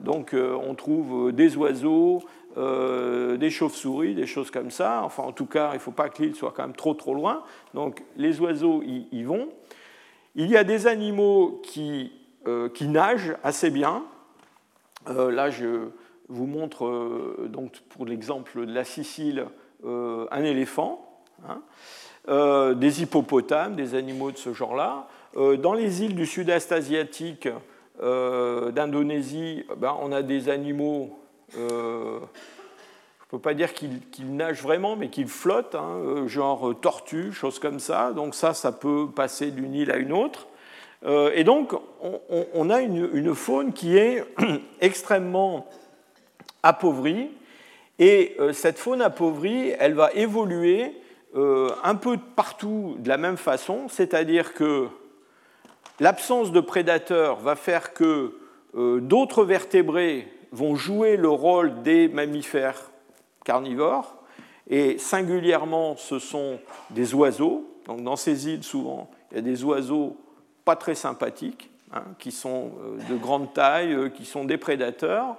Donc 0.00 0.34
euh, 0.34 0.54
on 0.54 0.74
trouve 0.74 1.28
euh, 1.28 1.32
des 1.32 1.56
oiseaux, 1.56 2.22
euh, 2.58 3.36
des 3.36 3.50
chauves-souris, 3.50 4.14
des 4.14 4.26
choses 4.26 4.50
comme 4.50 4.70
ça. 4.70 5.02
Enfin, 5.04 5.22
en 5.22 5.32
tout 5.32 5.46
cas, 5.46 5.70
il 5.72 5.76
ne 5.76 5.80
faut 5.80 5.92
pas 5.92 6.08
que 6.08 6.22
l'île 6.22 6.34
soit 6.34 6.52
quand 6.54 6.62
même 6.62 6.76
trop 6.76 6.94
trop 6.94 7.14
loin. 7.14 7.42
Donc 7.74 8.02
les 8.16 8.40
oiseaux 8.40 8.82
y, 8.82 9.22
vont. 9.22 9.48
Il 10.34 10.50
y 10.50 10.56
a 10.56 10.64
des 10.64 10.86
animaux 10.86 11.60
qui, 11.62 12.12
qui 12.74 12.88
nagent 12.88 13.36
assez 13.42 13.70
bien. 13.70 14.04
là, 15.06 15.50
je 15.50 15.88
vous 16.28 16.46
montre 16.46 17.46
donc 17.48 17.72
pour 17.90 18.06
l'exemple 18.06 18.64
de 18.66 18.72
la 18.72 18.84
Sicile 18.84 19.46
un 19.84 20.44
éléphant. 20.44 21.22
Hein, 21.46 22.74
des 22.74 23.02
hippopotames, 23.02 23.76
des 23.76 23.94
animaux 23.94 24.30
de 24.30 24.38
ce 24.38 24.54
genre-là. 24.54 25.08
dans 25.34 25.74
les 25.74 26.02
îles 26.02 26.14
du 26.14 26.24
sud-est 26.24 26.72
asiatique, 26.72 27.48
d'Indonésie, 28.02 29.64
ben, 29.76 29.96
on 30.00 30.12
a 30.12 30.22
des 30.22 30.48
animaux 30.48 31.18
ne 33.32 33.38
peux 33.38 33.42
pas 33.42 33.54
dire 33.54 33.72
qu'il 33.72 34.36
nage 34.36 34.60
vraiment, 34.60 34.94
mais 34.94 35.08
qu'il 35.08 35.26
flotte, 35.26 35.74
hein, 35.74 35.96
euh, 36.04 36.28
genre 36.28 36.68
euh, 36.68 36.74
tortue, 36.74 37.32
choses 37.32 37.58
comme 37.58 37.80
ça. 37.80 38.12
Donc 38.12 38.34
ça, 38.34 38.52
ça 38.52 38.72
peut 38.72 39.08
passer 39.14 39.50
d'une 39.50 39.74
île 39.74 39.90
à 39.90 39.96
une 39.96 40.12
autre. 40.12 40.48
Euh, 41.06 41.30
et 41.34 41.42
donc, 41.42 41.72
on, 42.54 42.68
a 42.68 42.80
une, 42.82 43.34
faune 43.34 43.72
qui 43.72 43.96
est 43.96 44.22
extrêmement 44.82 45.66
appauvrie. 46.62 47.30
Et 47.98 48.36
cette 48.52 48.78
faune 48.78 49.00
appauvrie, 49.00 49.72
elle 49.78 49.94
va 49.94 50.12
évoluer 50.12 50.92
un 51.34 51.94
peu 51.94 52.18
partout 52.36 52.96
de 52.98 53.08
la 53.08 53.16
même 53.16 53.36
façon, 53.36 53.86
c'est-à-dire 53.88 54.54
que 54.54 54.88
l'absence 56.02 56.50
de 56.50 56.60
prédateurs 56.60 57.36
va 57.36 57.54
faire 57.54 57.94
que 57.94 58.34
d'autres 58.74 59.44
vertébrés 59.44 60.26
vont 60.50 60.74
jouer 60.74 61.16
le 61.16 61.28
rôle 61.28 61.82
des 61.82 62.08
mammifères 62.08 62.90
carnivores, 63.44 64.16
et 64.68 64.98
singulièrement 64.98 65.96
ce 65.96 66.18
sont 66.18 66.58
des 66.90 67.14
oiseaux. 67.14 67.68
Dans 67.86 68.16
ces 68.16 68.48
îles, 68.48 68.64
souvent, 68.64 69.10
il 69.30 69.36
y 69.36 69.38
a 69.38 69.42
des 69.42 69.64
oiseaux 69.64 70.16
pas 70.64 70.76
très 70.76 70.94
sympathiques, 70.94 71.70
hein, 71.92 72.04
qui 72.18 72.30
sont 72.30 72.72
euh, 72.84 73.12
de 73.12 73.16
grande 73.16 73.52
taille, 73.52 73.92
euh, 73.92 74.08
qui 74.08 74.24
sont 74.24 74.44
des 74.44 74.58
prédateurs. 74.58 75.36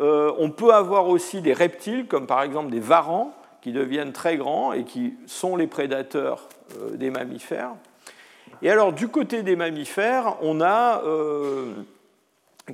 Euh, 0.00 0.32
on 0.38 0.50
peut 0.50 0.72
avoir 0.72 1.08
aussi 1.08 1.42
des 1.42 1.52
reptiles, 1.52 2.06
comme 2.06 2.26
par 2.26 2.42
exemple 2.42 2.70
des 2.70 2.80
varans, 2.80 3.34
qui 3.60 3.72
deviennent 3.72 4.12
très 4.12 4.36
grands 4.36 4.72
et 4.72 4.84
qui 4.84 5.14
sont 5.26 5.56
les 5.56 5.68
prédateurs 5.68 6.48
des 6.94 7.10
mammifères. 7.10 7.74
Et 8.62 8.70
alors, 8.70 8.92
du 8.92 9.08
côté 9.08 9.42
des 9.42 9.56
mammifères, 9.56 10.36
on 10.40 10.60
a 10.60 11.02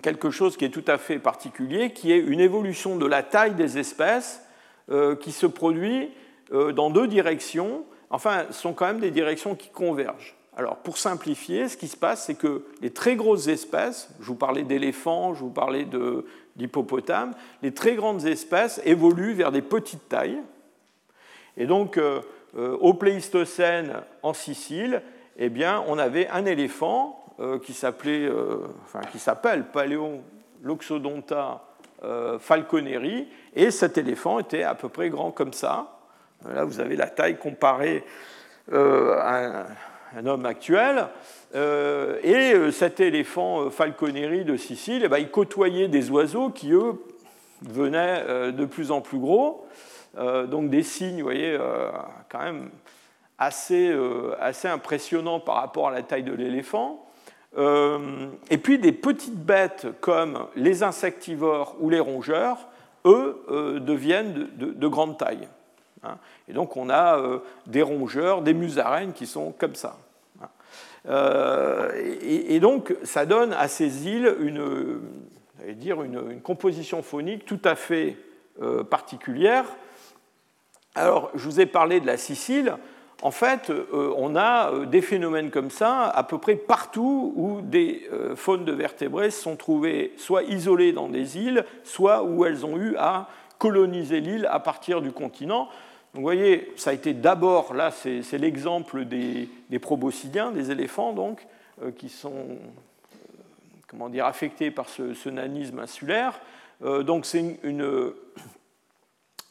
quelque 0.03 0.31
chose 0.31 0.57
qui 0.57 0.65
est 0.65 0.71
tout 0.71 0.85
à 0.87 0.99
fait 0.99 1.19
particulier, 1.19 1.93
qui 1.93 2.13
est 2.13 2.19
une 2.19 2.41
évolution 2.41 2.97
de 2.97 3.07
la 3.07 3.23
taille 3.23 3.55
des 3.55 3.79
espèces 3.79 4.43
euh, 4.91 5.17
qui 5.17 5.33
se 5.33 5.47
produit 5.47 6.11
euh, 6.53 6.73
dans 6.73 6.91
deux 6.91 7.09
directions, 7.09 7.85
enfin, 8.11 8.45
ce 8.51 8.61
sont 8.61 8.73
quand 8.73 8.87
même 8.87 9.01
des 9.01 9.11
directions 9.11 9.55
qui 9.55 9.69
convergent. 9.69 10.35
Alors, 10.57 10.77
pour 10.77 10.99
simplifier, 10.99 11.69
ce 11.69 11.77
qui 11.77 11.89
se 11.89 11.97
passe, 11.97 12.27
c'est 12.27 12.35
que 12.35 12.65
les 12.83 12.91
très 12.91 13.15
grosses 13.15 13.47
espèces, 13.49 14.09
je 14.21 14.27
vous 14.27 14.35
parlais 14.35 14.65
d'éléphants, 14.65 15.35
je 15.35 15.41
vous 15.41 15.51
parlais 15.51 15.87
d'hippopotames, 16.57 17.33
les 17.63 17.73
très 17.73 17.95
grandes 17.95 18.27
espèces 18.27 18.81
évoluent 18.85 19.35
vers 19.35 19.53
des 19.53 19.63
petites 19.63 20.09
tailles. 20.09 20.41
Et 21.57 21.67
donc, 21.67 21.97
euh, 21.97 22.21
au 22.55 22.95
Pléistocène, 22.95 23.95
en 24.23 24.33
Sicile, 24.33 25.03
eh 25.39 25.49
bien, 25.49 25.85
on 25.87 25.99
avait 25.99 26.29
un 26.29 26.45
éléphant 26.45 27.25
qui 27.65 27.73
s'appelait, 27.73 28.29
enfin, 28.83 29.01
qui 29.13 29.21
s'appelle 29.21 29.67
Paléoloxodonta 29.67 31.63
falconeri, 32.41 33.29
et 33.55 33.71
cet 33.71 33.97
éléphant 33.97 34.41
était 34.41 34.65
à 34.65 34.75
peu 34.75 34.89
près 34.89 35.09
grand 35.09 35.31
comme 35.31 35.53
ça. 35.53 35.99
Là, 36.47 36.65
vous 36.65 36.81
avez 36.81 36.97
la 36.97 37.09
taille 37.09 37.39
comparée 37.39 38.05
euh, 38.73 39.17
à 39.19 39.67
un, 40.17 40.27
homme 40.27 40.47
actuel. 40.47 41.07
Euh, 41.55 42.19
et 42.23 42.53
euh, 42.55 42.71
cet 42.71 43.01
éléphant 43.01 43.71
falconeri 43.71 44.45
de 44.45 44.57
Sicile, 44.57 45.03
eh 45.05 45.09
ben, 45.09 45.19
il 45.19 45.31
côtoyait 45.31 45.89
des 45.89 46.11
oiseaux 46.11 46.51
qui, 46.51 46.73
eux, 46.73 47.03
venaient 47.63 48.53
de 48.53 48.65
plus 48.67 48.93
en 48.93 49.01
plus 49.01 49.19
gros. 49.19 49.67
donc 50.17 50.71
des 50.71 50.85
signes, 50.85 51.17
vous 51.17 51.25
voyez, 51.25 51.59
quand 52.29 52.41
même 52.41 52.71
assez, 53.39 53.95
assez 54.41 54.69
impressionnants 54.69 55.41
par 55.41 55.57
rapport 55.57 55.89
à 55.89 55.91
la 55.93 56.03
taille 56.03 56.25
de 56.25 56.33
l'éléphant. 56.33 57.07
et 57.57 58.59
puis 58.59 58.79
des 58.79 58.93
petites 58.93 59.39
bêtes 59.39 59.87
comme 60.01 60.47
les 60.57 60.83
insectivores 60.83 61.77
ou 61.81 61.91
les 61.91 62.01
rongeurs 62.01 62.69
eux, 63.07 63.43
euh, 63.51 63.81
deviennent 63.81 64.49
de, 64.57 64.89
grande 64.89 65.19
taille. 65.19 65.49
Hein. 66.03 66.19
Et 66.49 66.53
donc 66.53 66.77
on 66.77 66.89
a 66.91 67.19
euh, 67.19 67.39
des 67.67 67.83
rongeurs, 67.83 68.43
des 68.43 68.55
musaraignes 68.55 69.13
qui 69.13 69.27
sont 69.27 69.53
comme 69.53 69.75
ça. 69.75 69.99
Hein. 70.43 70.49
Euh, 71.07 71.91
et, 72.23 72.61
donc 72.61 72.95
ça 73.03 73.27
donne 73.27 73.53
à 73.53 73.69
ces 73.69 74.07
îles 74.07 74.35
une, 74.41 75.01
dire 75.75 76.03
une, 76.03 76.41
composition 76.41 77.03
phonique 77.03 77.45
tout 77.45 77.61
à 77.65 77.75
fait 77.75 78.17
particulière. 78.91 79.65
Alors 80.95 81.31
je 81.35 81.45
vous 81.45 81.61
ai 81.61 81.67
parlé 81.67 82.01
de 82.01 82.07
la 82.07 82.17
Sicile 82.17 82.75
en 83.23 83.33
fait, 83.33 83.71
euh, 83.71 84.15
on 84.17 84.37
a 84.37 84.73
euh, 84.73 84.87
des 84.87 85.03
phénomènes 85.03 85.51
comme 85.51 85.71
ça 85.71 86.05
à 86.05 86.23
peu 86.23 86.39
près 86.39 86.55
partout 86.55 87.33
où 87.35 87.61
des 87.63 88.09
euh, 88.13 88.37
faunes 88.37 88.65
de 88.65 88.73
vertébrés 88.73 89.33
sont 89.33 89.57
trouvées 89.57 90.13
soit 90.17 90.45
isolées 90.45 90.93
dans 90.93 91.09
des 91.09 91.37
îles, 91.37 91.65
soit 91.83 92.23
où 92.23 92.45
elles 92.45 92.65
ont 92.65 92.77
eu 92.77 92.95
à 92.97 93.29
coloniser 93.59 94.21
l'île 94.21 94.47
à 94.51 94.61
partir 94.61 95.03
du 95.03 95.11
continent. 95.11 95.69
Vous 96.15 96.23
voyez, 96.23 96.73
ça 96.77 96.91
a 96.91 96.93
été 96.93 97.13
d'abord, 97.13 97.75
là 97.75 97.91
c'est 97.91 98.39
l'exemple 98.39 99.05
des, 99.05 99.49
proboscidiens, 99.81 100.53
des 100.53 100.71
éléphants, 100.71 101.13
donc, 101.13 101.47
qui 101.99 102.09
sont 102.09 102.47
comment 103.89 104.09
dire, 104.09 104.25
affectés 104.25 104.71
par 104.71 104.89
ce, 104.89 105.29
nanisme 105.29 105.81
insulaire. 105.81 106.41
donc 106.81 107.27
c'est 107.27 107.61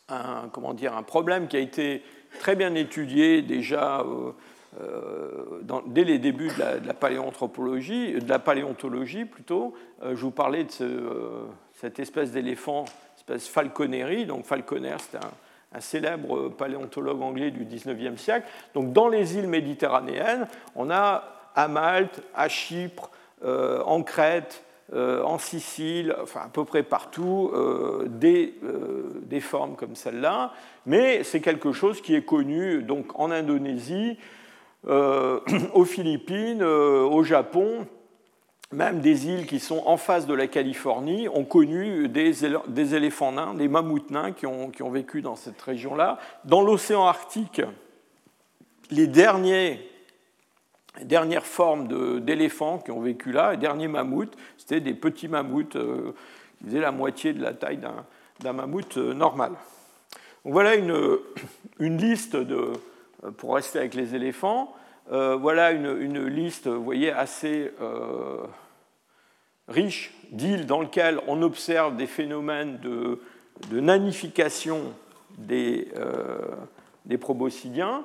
un, 0.10 0.50
comment 0.52 0.74
dire, 0.74 0.96
un 0.96 1.04
problème 1.04 1.48
qui 1.48 1.58
a 1.58 1.60
été 1.60 2.02
très 2.38 2.56
bien 2.56 2.76
étudié 2.76 3.42
déjà 3.42 4.02
euh, 4.02 4.32
euh, 4.82 5.62
dès 5.88 6.04
les 6.04 6.20
débuts 6.20 6.50
de 6.50 6.88
la, 6.88 6.94
paléanthropologie, 6.94 8.14
de 8.14 8.30
la 8.30 8.40
paléontologie 8.40 9.26
plutôt. 9.26 9.74
Euh, 10.04 10.16
je 10.16 10.22
vous 10.22 10.32
parlais 10.32 10.64
de 10.64 10.70
cette 11.74 12.00
espèce 12.00 12.32
d'éléphant, 12.32 12.86
espèce 13.18 13.48
falconerie. 13.48 14.26
Donc 14.26 14.46
Falconer, 14.46 14.96
c'était 15.00 15.26
un, 15.26 15.32
célèbre 15.80 16.50
paléontologue 16.50 17.22
anglais 17.22 17.52
du 17.52 17.66
19e 17.66 18.18
siècle. 18.18 18.48
Donc 18.74 18.94
dans 18.94 19.10
les 19.10 19.38
îles 19.38 19.48
méditerranéennes, 19.48 20.48
on 20.76 20.90
a 20.90 21.24
à 21.56 21.68
Malte, 21.68 22.22
à 22.34 22.48
Chypre, 22.48 23.12
en 23.44 24.02
Crète, 24.02 24.64
euh, 24.94 25.22
en 25.24 25.38
Sicile, 25.38 26.16
enfin 26.24 26.44
à 26.46 26.48
peu 26.48 26.64
près 26.64 26.82
partout, 26.82 27.52
euh, 27.54 28.06
des, 28.08 28.56
euh, 28.64 29.22
des, 29.24 29.42
formes 29.42 29.76
comme 29.76 29.96
celle-là, 29.96 30.54
mais 30.86 31.26
c'est 31.26 31.42
quelque 31.42 31.74
chose 31.74 32.00
qui 32.00 32.16
est 32.16 32.24
connu 32.24 32.84
donc 32.84 33.20
en 33.20 33.30
Indonésie, 33.30 34.18
aux 34.88 35.86
Philippines, 35.86 36.64
au 36.64 37.22
Japon, 37.24 37.86
même 38.72 39.02
des 39.02 39.28
îles 39.28 39.46
qui 39.46 39.60
sont 39.60 39.84
en 39.86 39.98
face 39.98 40.26
de 40.26 40.34
la 40.34 40.48
Californie 40.48 41.28
ont 41.28 41.44
connu 41.44 42.08
des, 42.08 42.32
des 42.70 42.96
éléphants 42.96 43.34
nains, 43.34 43.54
des 43.56 43.68
mammouths 43.68 44.10
nains 44.12 44.32
qui 44.32 44.46
ont, 44.46 44.70
qui 44.70 44.84
ont 44.84 44.90
vécu 44.90 45.22
dans 45.22 45.36
cette 45.36 45.62
région-là. 45.62 46.20
Dans 46.46 46.62
l'océan 46.62 47.06
Arctique, 47.06 47.62
les 48.90 49.08
derniers 49.08 49.86
dernières 51.04 51.46
formes 51.46 52.22
d'éléphants 52.22 52.80
qui 52.80 52.92
ont 52.92 53.02
vécu 53.02 53.32
là, 53.32 53.52
les 53.52 53.58
derniers 53.58 53.88
mammouths, 53.88 54.36
c'était 54.58 54.80
des 54.80 54.94
petits 54.94 55.28
mammouths 55.28 55.76
euh, 55.76 56.14
qui 56.60 56.66
faisaient 56.66 56.80
la 56.80 56.92
moitié 56.92 57.34
de 57.34 57.42
la 57.42 57.54
taille 57.54 57.80
d'un 58.40 58.54
mammouth 58.54 58.98
euh, 58.98 59.14
normal. 59.14 59.52
Donc 60.44 60.54
voilà 60.54 60.76
une, 60.76 61.18
une, 61.80 61.98
liste, 61.98 62.36
de, 62.36 62.74
euh, 63.24 63.32
pour 63.32 63.56
rester 63.56 63.80
avec 63.80 63.94
les 63.94 64.16
éléphants, 64.16 64.74
voilà 65.10 65.72
une, 65.72 66.28
liste, 66.28 66.68
vous 66.68 66.84
voyez, 66.84 67.14
assez 67.14 67.72
riche 69.70 70.14
d'îles 70.32 70.66
dans 70.66 70.82
lesquelles 70.82 71.22
on 71.28 71.44
observe 71.44 71.96
des 71.96 72.08
phénomènes 72.08 72.78
de, 72.80 73.22
de 73.72 73.80
nanification 73.80 74.94
des, 75.38 75.88
des 77.06 77.18
proboscidiens. 77.18 78.04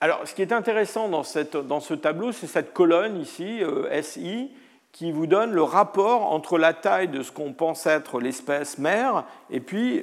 Alors, 0.00 0.28
ce 0.28 0.34
qui 0.34 0.42
est 0.42 0.52
intéressant 0.52 1.08
dans, 1.08 1.24
ce 1.24 1.94
tableau, 1.94 2.30
c'est 2.30 2.46
cette 2.46 2.72
colonne 2.72 3.20
ici, 3.20 3.62
euh, 3.62 4.00
SI, 4.00 4.52
qui 4.92 5.10
vous 5.10 5.26
donne 5.26 5.52
le 5.52 5.62
rapport 5.62 6.32
entre 6.32 6.56
la 6.56 6.72
taille 6.72 7.08
de 7.08 7.22
ce 7.22 7.32
qu'on 7.32 7.52
pense 7.52 7.86
être 7.86 8.20
l'espèce 8.20 8.78
mère 8.78 9.24
et 9.50 9.60
puis 9.60 10.02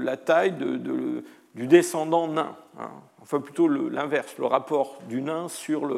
la 0.00 0.16
taille 0.16 0.52
du 0.52 1.66
descendant 1.66 2.28
nain. 2.28 2.56
Hein. 2.78 2.90
Enfin, 3.22 3.40
plutôt 3.40 3.68
l'inverse, 3.68 4.34
le 4.38 4.46
rapport 4.46 4.98
du 5.08 5.22
nain 5.22 5.48
sur 5.48 5.88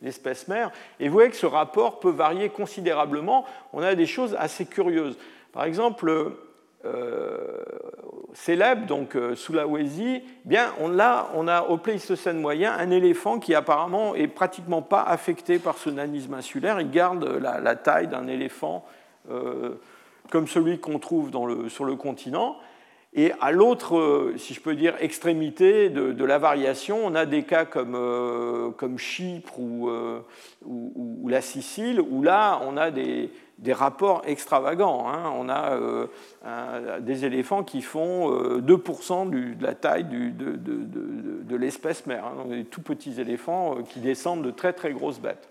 l'espèce 0.00 0.48
mère. 0.48 0.70
Et 1.00 1.08
vous 1.08 1.14
voyez 1.14 1.30
que 1.30 1.36
ce 1.36 1.46
rapport 1.46 1.98
peut 1.98 2.10
varier 2.10 2.50
considérablement. 2.50 3.44
On 3.72 3.82
a 3.82 3.94
des 3.94 4.06
choses 4.06 4.36
assez 4.38 4.64
curieuses. 4.64 5.18
Par 5.52 5.64
exemple, 5.64 6.32
célèbre, 8.32 8.86
donc 8.86 9.16
Sulawesi, 9.34 10.16
eh 10.16 10.22
bien 10.44 10.72
on 10.80 10.98
a, 10.98 11.30
on 11.34 11.46
a 11.46 11.62
au 11.62 11.76
Pléistocène 11.76 12.40
moyen 12.40 12.72
un 12.72 12.90
éléphant 12.90 13.38
qui 13.38 13.54
apparemment 13.54 14.14
est 14.14 14.26
pratiquement 14.26 14.82
pas 14.82 15.02
affecté 15.02 15.58
par 15.58 15.78
ce 15.78 15.90
nanisme 15.90 16.34
insulaire. 16.34 16.80
Il 16.80 16.90
garde 16.90 17.24
la, 17.24 17.76
taille 17.76 18.08
d'un 18.08 18.26
éléphant 18.26 18.84
comme 20.30 20.48
celui 20.48 20.80
qu'on 20.80 20.98
trouve 20.98 21.30
sur 21.68 21.84
le 21.84 21.96
continent. 21.96 22.56
Et 23.14 23.32
à 23.42 23.52
l'autre, 23.52 23.98
euh, 23.98 24.34
si 24.38 24.54
je 24.54 24.60
peux 24.60 24.74
dire, 24.74 24.94
extrémité 25.00 25.90
de, 25.90 26.24
la 26.24 26.38
variation, 26.38 26.98
on 27.04 27.14
a 27.14 27.26
des 27.26 27.42
cas 27.42 27.66
comme, 27.66 27.94
euh, 27.94 28.70
comme 28.70 28.96
Chypre 28.96 29.52
euh, 29.58 30.20
ou, 30.64 31.18
ou, 31.22 31.28
la 31.28 31.42
Sicile, 31.42 32.00
où 32.00 32.22
là, 32.22 32.60
on 32.66 32.78
a 32.78 32.90
des, 32.90 33.30
des 33.62 33.72
rapports 33.72 34.22
extravagants. 34.26 35.08
Hein. 35.08 35.32
On 35.38 35.48
a 35.48 35.78
des 37.00 37.24
éléphants 37.24 37.62
qui 37.62 37.80
font 37.80 38.58
2% 38.58 39.30
de 39.30 39.64
la 39.64 39.74
taille 39.74 40.04
de, 40.04 41.56
l'espèce 41.56 42.06
mère. 42.06 42.26
Hein. 42.26 42.48
des 42.48 42.64
tout 42.64 42.82
petits 42.82 43.20
éléphants 43.20 43.76
qui 43.88 44.00
descendent 44.00 44.42
de 44.42 44.50
très 44.50 44.72
très 44.72 44.92
grosses 44.92 45.20
bêtes. 45.20 45.48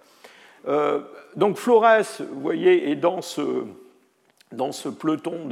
donc 1.36 1.56
Flores, 1.56 2.04
vous 2.20 2.42
voyez, 2.42 2.92
est 2.92 2.98
dans 2.98 3.22
ce 3.22 3.66
dans 4.52 4.72
ce 4.72 4.90
peloton 4.90 5.48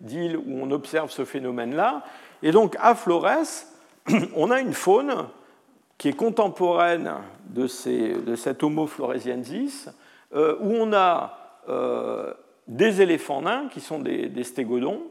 d'îles 0.00 0.36
où 0.36 0.58
on 0.60 0.70
observe 0.70 1.10
ce 1.10 1.24
phénomène-là. 1.24 2.04
Et 2.42 2.52
donc 2.52 2.76
à 2.80 2.94
Flores, 2.94 3.64
on 4.36 4.50
a 4.50 4.60
une 4.60 4.74
faune 4.74 5.26
qui 5.98 6.08
est 6.08 6.16
contemporaine 6.16 7.12
de, 7.46 7.66
ces, 7.66 8.14
de 8.14 8.36
cet 8.36 8.62
Homo 8.62 8.86
floresiensis, 8.86 9.88
euh, 10.34 10.56
où 10.60 10.74
on 10.74 10.92
a 10.92 11.32
euh, 11.32 11.43
des 12.68 13.02
éléphants 13.02 13.42
nains 13.42 13.68
qui 13.70 13.80
sont 13.80 13.98
des, 13.98 14.44
stégodons. 14.44 15.02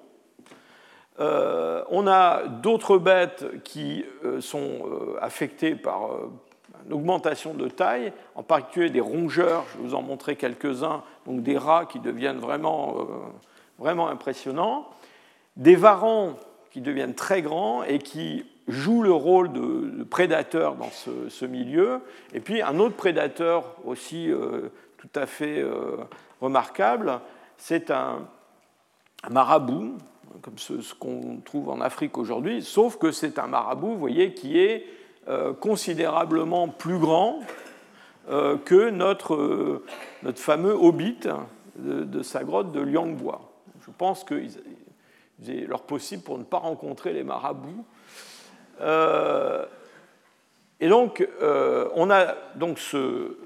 Euh, 1.20 1.84
on 1.90 2.08
a 2.08 2.48
d'autres 2.48 2.98
bêtes 2.98 3.64
qui 3.64 4.06
sont 4.40 4.90
affectées 5.22 5.76
par 5.76 6.10
une 6.86 6.94
augmentation 6.94 7.54
de 7.54 7.68
taille, 7.68 8.14
en 8.36 8.44
particulier 8.44 8.90
des 8.90 9.02
rongeurs, 9.02 9.66
je 9.72 9.78
vais 9.78 9.84
vous 9.84 9.96
en 9.96 10.02
montrer 10.02 10.36
quelques-uns, 10.36 11.04
donc 11.26 11.44
des 11.44 11.58
rats 11.58 11.86
qui 11.86 12.00
deviennent 12.00 12.40
vraiment, 12.40 12.96
euh, 13.00 13.04
vraiment 13.80 14.10
impressionnants, 14.10 14.90
des 15.56 15.76
varans 15.76 16.34
qui 16.72 16.82
deviennent 16.82 17.16
très 17.16 17.42
grands 17.42 17.84
et 17.84 18.00
qui 18.00 18.46
jouent 18.68 19.04
le 19.04 19.12
rôle 19.12 19.52
de, 19.52 20.04
prédateur 20.04 20.76
dans 20.76 20.90
ce, 20.90 21.46
milieu, 21.46 22.02
et 22.34 22.40
puis 22.40 22.62
un 22.62 22.80
autre 22.80 22.96
prédateur 22.96 23.76
aussi 23.86 24.32
euh, 24.32 24.70
tout 24.98 25.10
à 25.16 25.26
fait 25.26 25.60
euh, 25.60 25.98
remarquable, 26.44 27.22
c'est 27.58 27.90
un, 27.90 28.28
marabout, 29.30 29.98
comme 30.42 30.58
ce, 30.58 30.94
qu'on 30.94 31.38
trouve 31.38 31.70
en 31.70 31.80
Afrique 31.80 32.18
aujourd'hui, 32.18 32.62
sauf 32.62 32.98
que 32.98 33.12
c'est 33.12 33.40
un 33.40 33.48
marabout, 33.48 33.94
vous 33.94 34.00
voyez, 34.00 34.34
qui 34.34 34.60
est 34.60 34.86
euh, 35.30 35.54
considérablement 35.54 36.68
plus 36.68 36.98
grand 36.98 37.40
euh, 38.30 38.58
que 38.58 38.90
notre, 38.90 39.36
euh, 39.36 39.86
notre 40.24 40.40
fameux 40.40 40.74
hobbit 40.74 41.30
de, 41.78 42.22
sa 42.22 42.44
grotte 42.44 42.74
de 42.74 42.82
Liangbois. 42.82 43.54
Je 43.86 43.92
pense 43.98 44.26
qu'il 44.26 44.50
est 45.48 45.66
leur 45.66 45.84
possible 45.84 46.24
pour 46.24 46.38
ne 46.38 46.44
pas 46.44 46.58
rencontrer 46.58 47.14
les 47.14 47.24
marabouts. 47.24 47.86
et 50.80 50.90
donc, 50.90 51.26
on 51.96 52.12
a 52.12 52.36
donc 52.56 52.80
ce, 52.80 53.38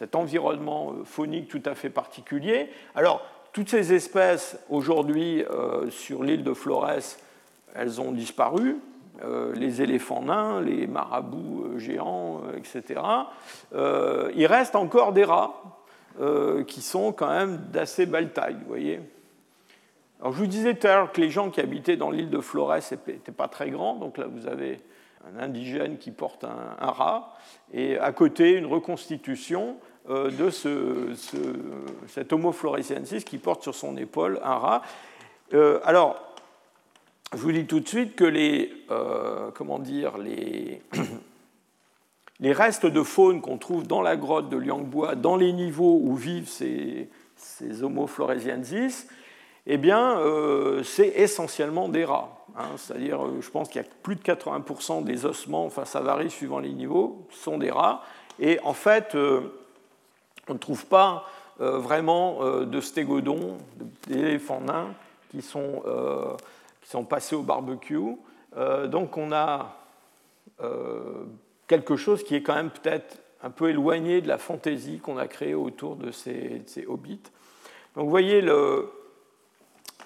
cet 0.00 0.16
environnement 0.16 0.94
phonique 1.04 1.46
tout 1.46 1.62
à 1.64 1.76
fait 1.76 1.90
particulier. 1.90 2.70
Alors, 2.96 3.22
toutes 3.52 3.68
ces 3.68 3.92
espèces, 3.92 4.58
aujourd'hui, 4.70 5.44
sur 5.90 6.24
l'île 6.24 6.42
de 6.42 6.54
Flores, 6.54 7.18
elles 7.74 8.00
ont 8.00 8.10
disparu. 8.10 8.80
Euh, 9.22 9.52
les 9.54 9.82
éléphants 9.82 10.22
nains, 10.22 10.62
les 10.62 10.86
marabouts 10.86 11.64
euh, 11.64 11.78
géants, 11.78 12.40
euh, 12.46 12.56
etc. 12.56 13.02
il 14.34 14.46
reste 14.46 14.76
encore 14.76 15.12
des 15.12 15.24
rats 15.24 15.62
qui 16.66 16.82
sont 16.82 17.12
quand 17.12 17.30
même 17.30 17.56
d'assez 17.70 18.04
belle 18.04 18.32
taille, 18.32 18.56
vous 18.60 18.68
voyez. 18.68 19.00
Alors, 20.20 20.32
je 20.32 20.38
vous 20.38 20.46
disais 20.46 20.74
tout 20.74 20.86
à 20.86 20.96
l'heure 20.96 21.12
que 21.12 21.20
les 21.20 21.30
gens 21.30 21.50
qui 21.50 21.60
habitaient 21.60 21.96
dans 21.96 22.10
l'île 22.10 22.28
de 22.28 22.40
Flores 22.40 22.74
n'étaient 22.90 23.32
pas 23.32 23.48
très 23.48 23.70
grands, 23.70 23.94
donc 23.94 24.18
là 24.18 24.26
vous 24.26 24.46
avez 24.46 24.80
un 25.24 25.42
indigène 25.42 25.96
qui 25.96 26.10
porte 26.10 26.44
un, 26.44 26.90
rat, 26.90 27.32
et 27.72 27.96
à 27.98 28.12
côté 28.12 28.52
une 28.52 28.66
reconstitution 28.66 29.76
de 30.08 30.50
ce, 30.50 31.14
cet 32.08 32.32
Homo 32.32 32.52
floresiensis 32.52 33.24
qui 33.24 33.38
porte 33.38 33.62
sur 33.62 33.74
son 33.74 33.96
épaule 33.96 34.40
un 34.42 34.56
rat. 34.56 34.82
alors, 35.84 36.30
je 37.32 37.38
vous 37.38 37.52
dis 37.52 37.64
tout 37.64 37.78
de 37.78 37.86
suite 37.86 38.16
que 38.16 38.24
les, 38.24 38.72
euh, 38.90 39.50
comment 39.54 39.78
dire, 39.78 40.18
les, 40.18 40.82
les 42.40 42.52
restes 42.52 42.86
de 42.86 43.02
faune 43.04 43.40
qu'on 43.40 43.56
trouve 43.56 43.86
dans 43.86 44.02
la 44.02 44.16
grotte 44.16 44.48
de 44.48 44.56
Liangbois, 44.56 45.14
dans 45.14 45.36
les 45.36 45.52
niveaux 45.52 46.00
où 46.02 46.16
vivent 46.16 46.48
ces, 46.48 47.08
ces 47.36 47.84
Homo 47.84 48.08
floresiensis, 48.08 49.06
eh 49.66 49.76
bien, 49.76 50.18
euh, 50.18 50.82
c'est 50.82 51.06
essentiellement 51.06 51.88
des 51.88 52.04
rats. 52.04 52.44
Hein. 52.56 52.70
C'est-à-dire, 52.76 53.24
euh, 53.24 53.38
je 53.40 53.50
pense 53.50 53.68
qu'il 53.68 53.80
y 53.80 53.84
a 53.84 53.88
plus 54.02 54.16
de 54.16 54.22
80% 54.22 55.04
des 55.04 55.24
ossements, 55.24 55.66
enfin 55.66 55.84
ça 55.84 56.00
varie 56.00 56.30
suivant 56.30 56.58
les 56.58 56.72
niveaux, 56.72 57.28
sont 57.30 57.58
des 57.58 57.70
rats. 57.70 58.02
Et 58.40 58.58
en 58.64 58.74
fait, 58.74 59.16
on 60.50 60.54
ne 60.54 60.58
trouve 60.58 60.86
pas 60.86 61.24
vraiment 61.58 62.42
de 62.62 62.80
stégodons, 62.80 63.58
d'éléphants 64.06 64.62
nains 64.62 64.94
qui 65.30 65.42
sont 65.42 65.82
sont 66.90 67.04
passés 67.04 67.36
au 67.36 67.42
barbecue. 67.42 68.16
Euh, 68.56 68.88
donc 68.88 69.16
on 69.16 69.32
a 69.32 69.76
euh, 70.60 71.24
quelque 71.68 71.96
chose 71.96 72.24
qui 72.24 72.34
est 72.34 72.42
quand 72.42 72.56
même 72.56 72.70
peut-être 72.70 73.18
un 73.42 73.50
peu 73.50 73.70
éloigné 73.70 74.20
de 74.20 74.28
la 74.28 74.38
fantaisie 74.38 74.98
qu'on 74.98 75.16
a 75.16 75.28
créée 75.28 75.54
autour 75.54 75.96
de 75.96 76.10
ces, 76.10 76.64
hobbits. 76.86 77.22
Donc 77.94 78.04
vous 78.04 78.10
voyez 78.10 78.42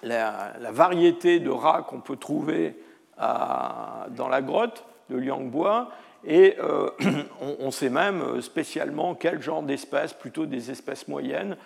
la, 0.02 0.70
variété 0.70 1.40
de 1.40 1.50
rats 1.50 1.82
qu'on 1.88 2.00
peut 2.00 2.16
trouver 2.16 2.76
dans 3.18 4.28
la 4.28 4.42
grotte 4.42 4.84
de 5.10 5.16
Liangbois, 5.16 5.90
et 6.26 6.56
euh, 6.60 6.90
on, 7.60 7.70
sait 7.70 7.90
même 7.90 8.40
spécialement 8.40 9.14
quel 9.14 9.42
genre 9.42 9.62
d'espèces, 9.62 10.12
plutôt 10.12 10.46
des 10.46 10.70
espèces 10.70 11.08
moyennes, 11.08 11.56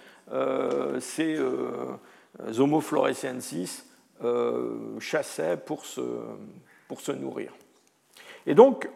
ces 1.00 1.38
Homo 2.58 2.80
floresiensis 2.80 3.88
euh, 4.24 4.98
chassaient 4.98 5.56
pour 5.56 5.84
se, 5.84 6.00
pour 6.88 7.00
se 7.00 7.12
nourrir. 7.12 7.52
Et 8.46 8.54
donc, 8.56 8.88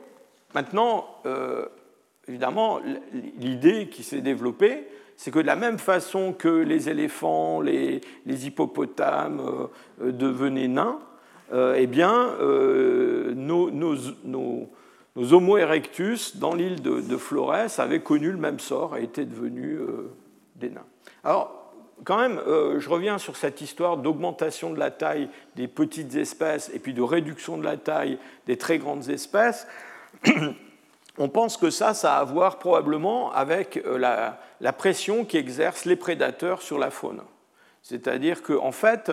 maintenant, 0.52 1.06
euh, 1.26 1.66
évidemment, 2.26 2.80
l'idée 3.38 3.88
qui 3.88 4.02
s'est 4.02 4.20
développée, 4.20 4.88
c'est 5.16 5.30
que 5.30 5.38
de 5.38 5.46
la 5.46 5.54
même 5.54 5.78
façon 5.78 6.32
que 6.32 6.48
les 6.48 6.88
éléphants, 6.88 7.60
les, 7.60 8.00
hippopotames 8.26 9.68
euh, 10.00 10.10
devenaient 10.10 10.66
nains, 10.66 10.98
eh 11.76 11.86
bien, 11.86 12.34
nos, 13.36 13.70
nos, 15.16 15.32
Homo 15.32 15.56
erectus, 15.56 16.36
dans 16.36 16.54
l'île 16.54 16.82
de, 16.82 17.00
de, 17.00 17.16
Flores, 17.16 17.78
avaient 17.78 18.00
connu 18.00 18.30
le 18.30 18.38
même 18.38 18.58
sort 18.58 18.96
et 18.96 19.04
étaient 19.04 19.24
devenus 19.24 19.80
des 20.56 20.70
nains. 20.70 20.86
Alors, 21.24 21.62
quand 22.04 22.18
même, 22.18 22.38
euh, 22.46 22.80
je 22.80 22.88
reviens 22.88 23.18
sur 23.18 23.36
cette 23.36 23.60
histoire 23.60 23.96
d'augmentation 23.96 24.72
de 24.72 24.78
la 24.78 24.90
taille 24.90 25.28
des 25.54 25.68
petites 25.68 26.16
espèces 26.16 26.70
et 26.74 26.78
puis 26.78 26.94
de 26.94 27.02
réduction 27.02 27.58
de 27.58 27.64
la 27.64 27.76
taille 27.76 28.18
des 28.46 28.56
très 28.56 28.78
grandes 28.78 29.08
espèces. 29.08 29.66
On 31.18 31.28
pense 31.28 31.56
que 31.56 31.70
ça, 31.70 31.94
ça 31.94 32.16
a 32.16 32.20
à 32.20 32.24
voir 32.24 32.58
probablement 32.58 33.32
avec 33.32 33.76
euh, 33.76 33.98
la, 33.98 34.72
pression 34.72 35.24
qu'exercent 35.24 35.84
les 35.84 35.96
prédateurs 35.96 36.62
sur 36.62 36.78
la 36.78 36.90
faune. 36.90 37.20
C'est-à-dire 37.82 38.42
qu'en 38.42 38.72
fait, 38.72 39.12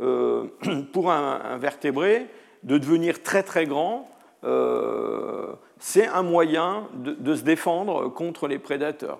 euh, 0.00 0.44
pour 0.92 1.10
un, 1.10 1.56
vertébré, 1.58 2.26
de 2.62 2.76
devenir 2.78 3.22
très 3.22 3.42
très 3.42 3.66
grand, 3.66 4.08
c'est 4.42 6.06
un 6.06 6.22
moyen 6.22 6.88
de, 6.94 7.34
se 7.34 7.42
défendre 7.42 8.08
contre 8.08 8.48
les 8.48 8.58
prédateurs 8.58 9.18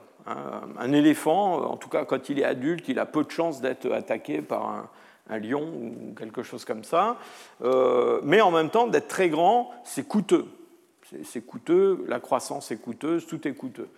un, 0.79 0.93
éléphant, 0.93 1.63
en 1.63 1.77
tout 1.77 1.89
cas 1.89 2.05
quand 2.05 2.29
il 2.29 2.39
est 2.41 2.45
adulte, 2.45 2.89
il 2.89 2.99
a 2.99 3.07
peu 3.07 3.25
de 3.25 3.31
chances 3.31 3.61
d'être 3.61 3.91
attaqué 3.91 4.43
par 4.43 4.89
un, 5.31 5.39
lion 5.39 5.61
ou 5.61 6.15
quelque 6.15 6.43
chose 6.43 6.65
comme 6.65 6.85
ça. 6.85 7.19
Euh, 7.63 8.21
mais 8.23 8.41
en 8.41 8.51
même 8.51 8.71
temps, 8.71 8.87
d'être 8.87 9.09
très 9.09 9.29
grand, 9.29 9.71
c'est 9.85 10.09
coûteux. 10.09 10.47
C'est 11.23 11.43
coûteux, 11.43 12.03
la 12.09 12.19
croissance 12.19 12.71
est 12.71 12.79
coûteuse, 12.79 13.27
tout 13.27 13.47
est 13.47 13.53
coûteux. 13.53 13.89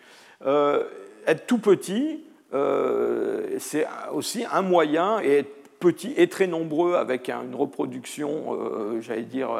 Euh, 0.44 0.84
être 1.28 1.46
tout 1.46 1.58
petit, 1.58 2.24
euh, 2.52 3.46
c'est 3.58 3.86
aussi 4.12 4.44
un 4.50 4.62
moyen, 4.62 5.20
et 5.20 5.38
être 5.38 5.78
petit 5.78 6.12
et 6.16 6.28
très 6.28 6.48
nombreux 6.48 6.94
avec 6.94 7.30
une 7.30 7.54
reproduction, 7.54 9.00
j'allais 9.00 9.22
dire, 9.22 9.50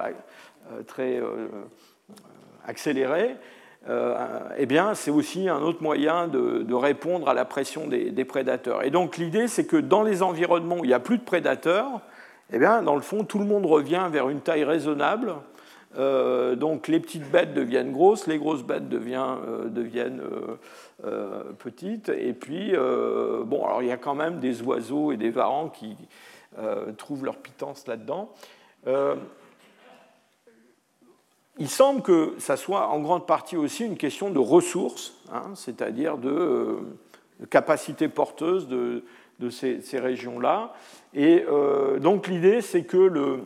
très 0.86 1.20
accélérée, 2.66 3.36
euh, 3.88 4.14
eh 4.58 4.66
bien, 4.66 4.94
c'est 4.94 5.10
aussi 5.10 5.48
un 5.48 5.60
autre 5.62 5.82
moyen 5.82 6.28
de, 6.28 6.74
répondre 6.74 7.28
à 7.28 7.34
la 7.34 7.44
pression 7.44 7.86
des, 7.86 8.24
prédateurs. 8.24 8.84
Et 8.84 8.90
donc, 8.90 9.16
l'idée, 9.16 9.48
c'est 9.48 9.66
que 9.66 9.76
dans 9.76 10.02
les 10.02 10.22
environnements 10.22 10.78
où 10.78 10.84
il 10.84 10.88
n'y 10.88 10.94
a 10.94 11.00
plus 11.00 11.18
de 11.18 11.24
prédateurs, 11.24 12.00
eh 12.52 12.58
bien, 12.58 12.82
dans 12.82 12.94
le 12.94 13.00
fond, 13.00 13.24
tout 13.24 13.38
le 13.38 13.44
monde 13.44 13.66
revient 13.66 14.08
vers 14.10 14.28
une 14.28 14.40
taille 14.40 14.64
raisonnable. 14.64 15.34
donc 15.96 16.88
les 16.88 17.00
petites 17.00 17.28
bêtes 17.30 17.54
deviennent 17.54 17.92
grosses, 17.92 18.26
les 18.26 18.38
grosses 18.38 18.62
bêtes 18.62 18.88
deviennent, 18.88 19.38
deviennent 19.66 20.22
petites. 21.58 22.10
Et 22.10 22.32
puis, 22.32 22.72
bon, 23.44 23.64
alors 23.64 23.82
il 23.82 23.88
y 23.88 23.92
a 23.92 23.96
quand 23.96 24.14
même 24.14 24.40
des 24.40 24.62
oiseaux 24.62 25.12
et 25.12 25.16
des 25.16 25.30
varans 25.30 25.68
qui 25.68 25.96
trouvent 26.98 27.24
leur 27.24 27.36
pitance 27.36 27.86
là-dedans 27.86 28.32
il 31.60 31.68
semble 31.68 32.00
que 32.00 32.34
ça 32.38 32.56
soit 32.56 32.88
en 32.88 33.00
grande 33.00 33.26
partie 33.26 33.56
aussi 33.56 33.84
une 33.84 33.98
question 33.98 34.30
de 34.30 34.38
ressources, 34.38 35.12
hein, 35.30 35.52
c'est-à-dire 35.54 36.16
de, 36.16 36.30
euh, 36.30 36.76
capacité 37.50 38.08
porteuse 38.08 38.66
de, 38.66 39.04
ces, 39.50 39.80
régions-là. 39.98 40.72
Et 41.14 41.44
euh, 41.48 41.98
donc 41.98 42.28
l'idée, 42.28 42.62
c'est 42.62 42.84
que 42.84 42.96
le, 42.96 43.40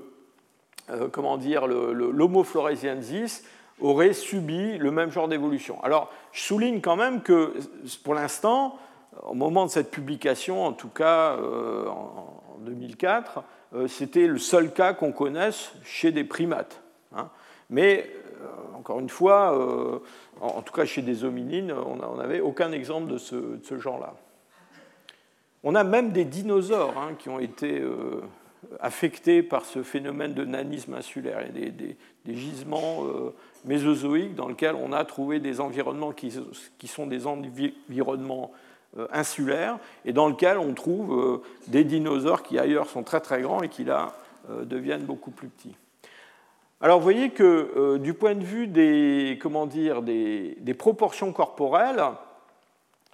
euh, 0.91 1.09
comment 1.11 1.37
dire, 1.37 1.67
l'Homo 1.67 2.45
floresiensis 2.45 3.45
aurait 3.81 4.13
subi 4.13 4.79
le 4.79 4.93
même 4.93 5.11
genre 5.11 5.27
d'évolution. 5.27 5.83
Alors, 5.83 6.13
je 6.31 6.43
souligne 6.43 6.81
quand 6.81 6.97
même 6.97 7.21
que 7.21 7.55
pour 8.05 8.15
l'instant, 8.15 8.79
au 9.25 9.35
moment 9.35 9.67
de 9.67 9.71
cette 9.71 9.91
publication, 9.91 10.65
en 10.65 10.73
tout 10.73 10.89
cas 10.89 11.37
en 11.37 12.59
2004, 12.61 13.43
c'était 13.89 14.29
le 14.29 14.39
seul 14.39 14.73
cas 14.73 14.93
qu'on 14.95 15.11
connaisse 15.11 15.73
chez 15.85 16.13
des 16.13 16.25
primates. 16.25 16.81
Hein. 17.17 17.29
Mais, 17.75 18.09
euh, 18.41 18.79
encore 18.79 19.01
une 19.01 19.09
fois, 19.09 19.59
euh, 19.59 19.99
en 20.41 20.63
tout 20.63 20.73
cas 20.73 20.85
chez 20.85 21.03
des 21.03 21.25
hominines, 21.25 21.73
on 21.73 22.15
n'avait 22.15 22.39
aucun 22.39 22.71
exemple 22.71 23.11
de 23.11 23.19
ce, 23.19 23.79
genre-là. 23.81 24.15
On 25.65 25.75
a 25.75 25.83
même 25.83 26.13
des 26.13 26.25
dinosaures 26.25 26.97
hein, 26.97 27.15
qui 27.19 27.29
ont 27.31 27.41
été 27.41 27.81
euh, 27.81 28.21
affectés 28.79 29.43
par 29.43 29.65
ce 29.65 29.83
phénomène 29.83 30.35
de 30.35 30.45
nanisme 30.45 30.95
insulaire. 30.95 31.41
Il 31.53 31.65
y 31.65 31.67
a 31.67 31.71
des, 31.71 31.97
gisements 32.37 33.03
mésozoïques 33.65 34.37
dans 34.37 34.47
lesquels 34.47 34.77
on 34.77 34.93
a 34.93 35.05
trouvé 35.05 35.41
des 35.41 35.61
environnements 35.61 36.13
qui, 36.13 36.31
sont 36.87 37.07
des 37.07 37.27
environnements 37.27 38.53
insulaires 39.13 39.79
et 40.05 40.13
dans 40.13 40.29
lesquels 40.29 40.59
on 40.59 40.73
trouve 40.75 41.43
des 41.67 41.83
dinosaures 41.83 42.45
qui 42.45 42.59
ailleurs 42.59 42.89
sont 42.89 43.03
très 43.03 43.21
très 43.21 43.43
grands 43.43 43.63
et 43.63 43.69
qui 43.69 43.85
là 43.85 44.15
deviennent 44.49 45.05
beaucoup 45.05 45.33
plus 45.33 45.49
petits. 45.49 45.77
Alors 46.81 46.99
vous 46.99 47.05
voyez 47.05 47.31
que 47.31 47.71
euh, 47.77 47.99
du 47.99 48.15
point 48.15 48.35
de 48.35 48.45
vue 48.45 48.67
des, 48.67 49.39
comment 49.41 49.67
dire, 49.67 50.03
des, 50.03 50.75
proportions 50.77 51.33
corporelles, 51.33 52.03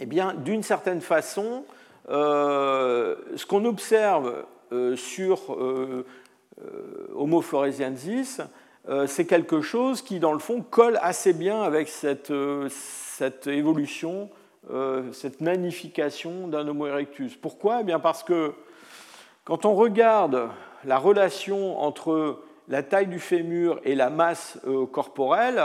eh 0.01 0.07
bien, 0.07 0.35
d'une 0.35 0.63
certaine 0.63 1.01
façon, 1.01 1.65
euh, 2.09 3.17
ce 3.37 3.45
qu'on 3.47 3.65
observe 3.67 4.45
euh, 4.73 4.97
sur 4.97 5.57
Homo 7.15 7.41
floresiensis, 7.43 8.41
c'est 9.07 9.27
quelque 9.27 9.61
chose 9.61 10.03
qui, 10.03 10.19
dans 10.19 10.33
le 10.33 10.39
fond, 10.39 10.63
colle 10.63 10.99
assez 11.03 11.33
bien 11.33 11.63
avec 11.63 11.89
cette, 11.89 12.33
évolution, 13.47 14.31
cette 15.13 15.41
nanification 15.41 16.49
d'un 16.49 16.67
Homo 16.67 16.87
erectus. 16.87 17.37
Pourquoi? 17.37 17.83
Eh 17.83 17.85
bien 17.85 18.01
Parce 18.01 18.25
que 18.25 18.53
quand 19.45 19.65
on 19.65 19.75
regarde 19.75 20.49
la 20.85 20.99
relation 20.99 21.79
entre 21.81 22.41
la 22.71 22.85
taille 22.85 23.09
du 23.09 23.19
fémur 23.19 23.81
et 23.85 23.95
la 23.95 24.09
masse 24.11 24.59
euh, 24.67 24.87
corporelle. 24.87 25.61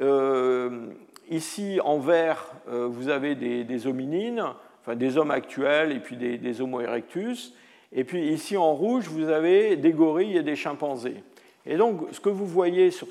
Euh, 0.00 0.86
ici, 1.28 1.80
en 1.84 1.98
vert, 1.98 2.46
euh, 2.68 2.86
vous 2.86 3.08
avez 3.08 3.34
des, 3.34 3.86
hominines, 3.86 4.44
enfin 4.80 4.94
des 4.94 5.18
hommes 5.18 5.32
actuels 5.32 5.90
et 5.90 5.98
puis 5.98 6.16
des, 6.16 6.60
Homo 6.60 6.80
erectus. 6.80 7.52
Et 7.92 8.04
puis 8.04 8.28
ici, 8.28 8.56
en 8.56 8.72
rouge, 8.72 9.08
vous 9.08 9.28
avez 9.28 9.76
des 9.76 9.92
gorilles 9.92 10.36
et 10.36 10.44
des 10.44 10.54
chimpanzés. 10.54 11.22
Et 11.66 11.76
donc, 11.76 12.06
ce 12.12 12.20
que 12.20 12.28
vous 12.28 12.46
voyez 12.46 12.92
sur 12.92 13.08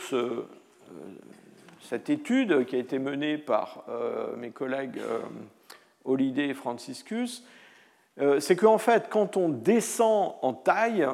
cette 1.81 2.09
étude 2.09 2.65
qui 2.65 2.77
a 2.77 2.79
été 2.79 2.97
menée 2.97 3.37
par 3.37 3.83
mes 4.37 4.51
collègues 4.51 4.99
Holiday 6.05 6.47
et 6.47 6.53
Franciscus, 6.53 7.43
c'est 8.39 8.55
qu'en 8.55 8.77
fait, 8.77 9.07
quand 9.09 9.35
on 9.35 9.49
descend 9.49 10.35
en 10.41 10.53
taille, 10.53 11.05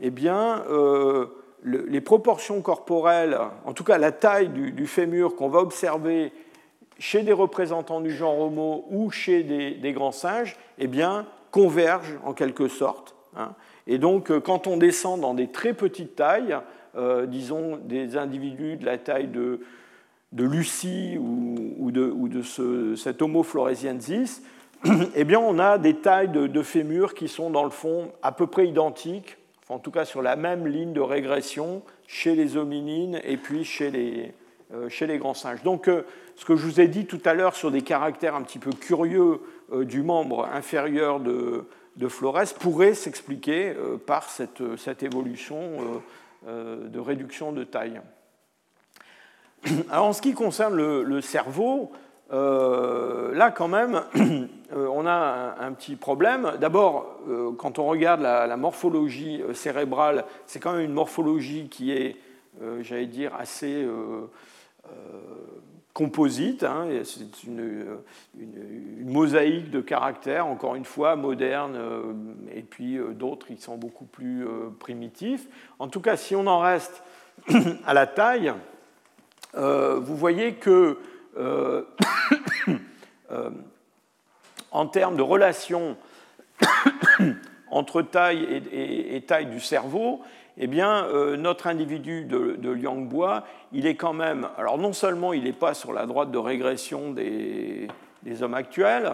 eh 0.00 0.10
bien, 0.10 0.64
euh, 0.70 1.26
les 1.62 2.00
proportions 2.00 2.62
corporelles, 2.62 3.38
en 3.64 3.72
tout 3.72 3.84
cas 3.84 3.98
la 3.98 4.12
taille 4.12 4.48
du, 4.48 4.86
fémur 4.86 5.36
qu'on 5.36 5.48
va 5.48 5.60
observer 5.60 6.32
chez 6.98 7.22
des 7.22 7.32
représentants 7.32 8.00
du 8.00 8.10
genre 8.10 8.38
Homo 8.38 8.86
ou 8.90 9.10
chez 9.10 9.42
des, 9.42 9.92
grands 9.92 10.12
singes, 10.12 10.56
eh 10.78 10.86
bien, 10.86 11.26
convergent 11.50 12.18
en 12.24 12.32
quelque 12.32 12.68
sorte. 12.68 13.14
Hein. 13.36 13.54
Et 13.86 13.98
donc, 13.98 14.30
euh, 14.30 14.40
quand 14.40 14.66
on 14.66 14.76
descend 14.76 15.20
dans 15.20 15.34
des 15.34 15.48
très 15.48 15.74
petites 15.74 16.16
tailles, 16.16 16.56
euh, 16.96 17.26
disons 17.26 17.76
des 17.76 18.16
individus 18.16 18.76
de 18.76 18.86
la 18.86 18.98
taille 18.98 19.28
de, 19.28 19.60
Lucie 20.32 21.18
ou, 21.18 21.90
de, 21.90 22.42
cet 22.96 23.20
Homo 23.20 23.42
floresiensis, 23.42 24.42
eh 25.14 25.24
bien, 25.24 25.40
on 25.40 25.58
a 25.58 25.76
des 25.76 25.96
tailles 25.96 26.30
de, 26.30 26.46
de 26.46 26.62
fémur 26.62 27.12
qui 27.14 27.28
sont 27.28 27.50
dans 27.50 27.64
le 27.64 27.70
fond 27.70 28.12
à 28.22 28.32
peu 28.32 28.46
près 28.46 28.66
identiques 28.66 29.36
en 29.70 29.78
tout 29.78 29.92
cas 29.92 30.04
sur 30.04 30.20
la 30.20 30.36
même 30.36 30.66
ligne 30.66 30.92
de 30.92 31.00
régression 31.00 31.82
chez 32.06 32.34
les 32.34 32.56
hominines 32.56 33.20
et 33.24 33.36
puis 33.36 33.64
chez 33.64 33.90
les, 33.90 34.34
euh, 34.74 34.88
chez 34.88 35.06
les 35.06 35.18
grands 35.18 35.34
singes. 35.34 35.62
Donc 35.62 35.88
euh, 35.88 36.02
ce 36.34 36.44
que 36.44 36.56
je 36.56 36.66
vous 36.66 36.80
ai 36.80 36.88
dit 36.88 37.06
tout 37.06 37.20
à 37.24 37.34
l'heure 37.34 37.54
sur 37.54 37.70
des 37.70 37.82
caractères 37.82 38.34
un 38.34 38.42
petit 38.42 38.58
peu 38.58 38.72
curieux 38.72 39.40
euh, 39.72 39.84
du 39.84 40.02
membre 40.02 40.46
inférieur 40.52 41.20
de, 41.20 41.64
de 41.96 42.08
Flores 42.08 42.52
pourrait 42.58 42.94
s'expliquer 42.94 43.74
par 44.06 44.28
cette, 44.28 44.76
cette 44.76 45.02
évolution 45.02 46.02
de 46.46 46.98
réduction 46.98 47.52
de 47.52 47.64
taille. 47.64 48.00
Alors 49.90 50.06
en 50.06 50.12
ce 50.12 50.22
qui 50.22 50.32
concerne 50.32 50.74
le 50.76 51.20
cerveau, 51.20 51.92
euh, 52.32 53.34
là, 53.34 53.50
quand 53.50 53.68
même, 53.68 54.02
euh, 54.72 54.86
on 54.92 55.06
a 55.06 55.56
un, 55.58 55.72
petit 55.72 55.96
problème. 55.96 56.52
D'abord, 56.60 57.18
euh, 57.28 57.52
quand 57.52 57.78
on 57.78 57.86
regarde 57.86 58.20
la, 58.20 58.56
morphologie 58.56 59.42
cérébrale, 59.52 60.24
c'est 60.46 60.60
quand 60.60 60.72
même 60.72 60.84
une 60.84 60.92
morphologie 60.92 61.68
qui 61.68 61.92
est, 61.92 62.16
j'allais 62.82 63.06
dire, 63.06 63.34
assez 63.36 63.86
composite. 65.92 66.62
Hein, 66.62 66.86
c'est 67.04 67.44
une, 67.44 67.84
mosaïque 69.04 69.70
de 69.70 69.80
caractères, 69.80 70.46
encore 70.46 70.76
une 70.76 70.84
fois, 70.84 71.16
modernes, 71.16 71.78
et 72.54 72.62
puis 72.62 72.98
d'autres 73.12 73.46
qui 73.48 73.56
sont 73.56 73.76
beaucoup 73.76 74.04
plus 74.04 74.46
primitifs. 74.78 75.48
En 75.78 75.88
tout 75.88 76.00
cas, 76.00 76.16
si 76.16 76.36
on 76.36 76.46
en 76.46 76.60
reste 76.60 77.02
à 77.86 77.94
la 77.94 78.06
taille, 78.06 78.52
vous 79.54 80.16
voyez 80.16 80.54
que 80.54 80.98
euh, 81.40 81.82
euh, 83.32 83.50
en 84.72 84.86
termes 84.86 85.16
de 85.16 85.22
relation 85.22 85.96
entre 87.70 88.02
taille 88.02 88.62
et, 88.72 89.20
taille 89.22 89.46
du 89.46 89.58
cerveau, 89.58 90.20
eh 90.58 90.66
bien, 90.66 91.06
euh, 91.06 91.36
notre 91.36 91.66
individu 91.66 92.24
de, 92.24 92.56
de 92.58 92.70
Liangbois, 92.70 93.44
il 93.72 93.86
est 93.86 93.94
quand 93.94 94.12
même, 94.12 94.48
alors 94.58 94.76
non 94.76 94.92
seulement 94.92 95.32
il 95.32 95.44
n'est 95.44 95.52
pas 95.52 95.74
sur 95.74 95.92
la 95.92 96.06
droite 96.06 96.30
de 96.30 96.38
régression 96.38 97.12
des, 97.12 97.88
hommes 98.42 98.54
actuels, 98.54 99.12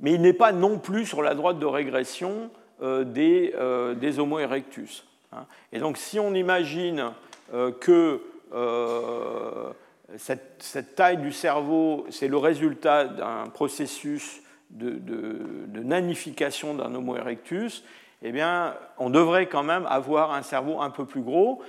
mais 0.00 0.12
il 0.12 0.20
n'est 0.20 0.32
pas 0.32 0.52
non 0.52 0.78
plus 0.78 1.06
sur 1.06 1.22
la 1.22 1.34
droite 1.34 1.58
de 1.58 1.66
régression 1.66 2.50
des, 2.80 3.52
Homo 4.18 4.38
erectus. 4.38 5.04
Hein. 5.32 5.44
Et 5.72 5.80
donc, 5.80 5.96
si 5.96 6.20
on 6.20 6.34
imagine 6.34 7.12
que 7.80 8.22
cette, 10.16 10.94
taille 10.94 11.18
du 11.18 11.32
cerveau, 11.32 12.06
c'est 12.10 12.28
le 12.28 12.38
résultat 12.38 13.04
d'un 13.04 13.44
processus 13.52 14.40
de, 14.70 15.00
nanification 15.82 16.74
d'un 16.74 16.94
Homo 16.94 17.16
erectus, 17.16 17.84
eh 18.22 18.32
bien, 18.32 18.74
on 18.98 19.10
devrait 19.10 19.46
quand 19.46 19.62
même 19.62 19.86
avoir 19.86 20.32
un 20.32 20.42
cerveau 20.42 20.80
un 20.80 20.90
peu 20.90 21.04
plus 21.04 21.20
gros. 21.20 21.62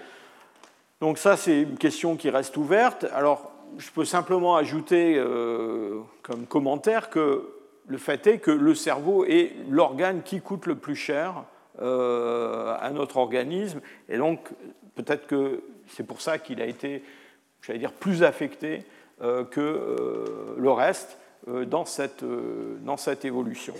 Donc 1.00 1.18
ça, 1.18 1.38
c'est 1.38 1.62
une 1.62 1.78
question 1.78 2.16
qui 2.16 2.30
reste 2.30 2.58
ouverte. 2.58 3.06
Alors, 3.14 3.52
je 3.78 3.90
peux 3.92 4.06
simplement 4.06 4.56
ajouter 4.56 5.16
euh, 5.18 6.00
comme 6.24 6.46
commentaire 6.46 7.10
que 7.10 7.54
le 7.88 7.98
fait 7.98 8.26
est 8.28 8.40
que 8.40 8.52
le 8.52 8.76
cerveau 8.76 9.26
est 9.26 9.54
l'organe 9.70 10.22
qui 10.24 10.42
coûte 10.42 10.66
le 10.66 10.76
plus 10.76 10.96
cher 10.96 11.44
euh, 11.82 12.76
à 12.80 12.90
notre 12.92 13.18
organisme, 13.18 13.80
et 14.10 14.18
donc 14.18 14.50
peut-être 14.96 15.28
que 15.28 15.64
c'est 15.88 16.06
pour 16.06 16.22
ça 16.22 16.38
qu'il 16.38 16.62
a 16.62 16.66
été 16.66 17.04
j'allais 17.62 17.80
dire, 17.80 17.92
plus 17.92 18.24
affecté 18.24 18.84
euh, 19.22 19.44
que 19.44 19.60
euh, 19.60 20.56
le 20.58 20.72
reste 20.72 21.18
euh, 21.50 21.66
dans 21.66 21.84
cette, 21.84 22.24
dans 22.24 22.96
cette 22.96 23.26
évolution. 23.26 23.74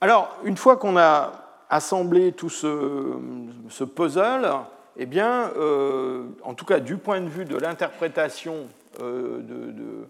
Alors, 0.00 0.36
une 0.44 0.56
fois 0.56 0.76
qu'on 0.76 0.96
a 0.96 1.64
assemblé 1.68 2.30
tout 2.30 2.48
ce, 2.48 3.84
puzzle, 3.84 4.48
eh 4.96 5.06
bien, 5.06 5.50
en 6.42 6.54
tout 6.54 6.64
cas 6.64 6.80
du 6.80 6.96
point 6.96 7.20
de 7.20 7.28
vue 7.28 7.44
de 7.44 7.56
l'interprétation 7.56 8.66
de, 8.98 10.08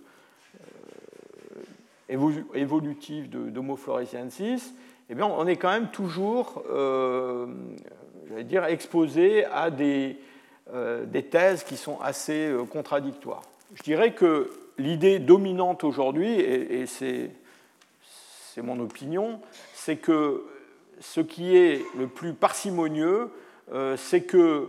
évolutive 2.09 3.29
d'Homo 3.29 3.77
floresiensis, 3.77 4.75
eh 5.09 5.15
bien, 5.15 5.27
on 5.27 5.47
est 5.47 5.57
quand 5.57 5.71
même 5.71 5.91
toujours, 5.91 6.63
dire, 8.45 8.65
exposé 8.67 9.45
à 9.47 9.71
des, 9.71 10.19
des, 11.07 11.23
thèses 11.25 11.65
qui 11.65 11.77
sont 11.77 12.01
assez 12.01 12.53
contradictoires. 12.71 13.43
Je 13.75 13.83
dirais 13.83 14.13
que 14.13 14.51
l'idée 14.79 15.19
dominante 15.19 15.85
aujourd'hui, 15.85 16.41
et, 16.41 16.87
c'est 16.87 17.31
mon 18.63 18.81
opinion, 18.81 19.41
c'est 19.75 19.97
que 19.97 20.45
ce 21.01 21.21
qui 21.21 21.57
est 21.57 21.83
le 21.97 22.07
plus 22.07 22.35
parcimonieux, 22.35 23.31
c'est 23.97 24.23
que 24.23 24.69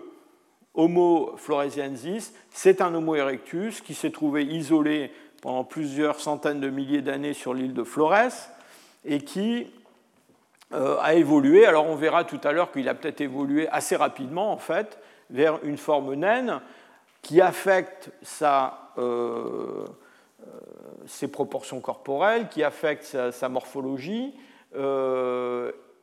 Homo 0.73 1.33
floresiensis, 1.37 2.33
c'est 2.51 2.81
un 2.81 2.93
Homo 2.95 3.15
erectus 3.15 3.81
qui 3.81 3.93
s'est 3.93 4.11
trouvé 4.11 4.45
isolé 4.45 5.11
pendant 5.41 5.63
plusieurs 5.63 6.19
centaines 6.19 6.61
de 6.61 6.69
milliers 6.69 7.01
d'années 7.01 7.33
sur 7.33 7.53
l'île 7.53 7.73
de 7.73 7.83
Flores 7.83 8.31
et 9.03 9.19
qui 9.19 9.67
euh, 10.71 10.97
a 11.01 11.15
évolué. 11.15 11.65
Alors 11.65 11.87
on 11.87 11.95
verra 11.95 12.23
tout 12.23 12.39
à 12.43 12.53
l'heure 12.53 12.71
qu'il 12.71 12.87
a 12.87 12.93
peut-être 12.93 13.21
évolué 13.21 13.67
assez 13.69 13.95
rapidement 13.95 14.53
en 14.53 14.57
fait 14.57 14.97
vers 15.31 15.59
une 15.63 15.77
forme 15.77 16.13
naine 16.13 16.61
qui 17.21 17.41
affecte 17.41 18.11
sa, 18.21 18.91
euh, 18.97 19.85
euh, 20.41 20.45
ses 21.07 21.27
proportions 21.27 21.79
corporelles, 21.79 22.47
qui 22.49 22.63
affecte 22.63 23.31
sa, 23.31 23.49
morphologie 23.49 24.33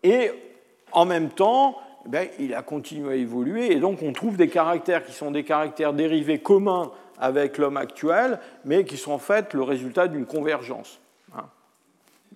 et 0.03 0.31
en 0.93 1.05
même 1.07 1.31
temps 1.31 1.79
eh 2.13 2.31
il 2.39 2.55
a 2.55 2.63
continué 2.63 3.13
à 3.13 3.17
évoluer, 3.17 3.73
et 3.73 3.81
donc 3.81 4.03
on 4.03 4.13
trouve 4.13 4.37
des 4.37 4.49
caractères 4.49 5.05
qui 5.05 5.13
sont 5.13 5.31
des 5.31 5.45
caractères 5.45 5.93
dérivés 5.93 6.39
communs 6.39 6.91
avec 7.19 7.59
l'homme 7.59 7.77
actuel, 7.77 8.39
mais 8.65 8.85
qui 8.85 8.97
sont 8.97 9.13
en 9.13 9.19
fait 9.19 9.53
le 9.55 9.63
résultat 9.63 10.09
d'une 10.09 10.27
convergence. 10.27 11.01
Hein. 11.37 11.45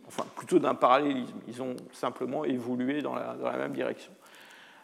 Enfin, 0.06 0.24
plutôt 0.36 0.58
d'un 0.58 0.74
parallélisme. 0.74 1.38
Ils 1.48 1.62
ont 1.62 1.76
simplement 1.92 2.44
évolué 2.44 3.00
dans 3.00 3.14
la, 3.14 3.56
même 3.56 3.72
direction. 3.72 4.12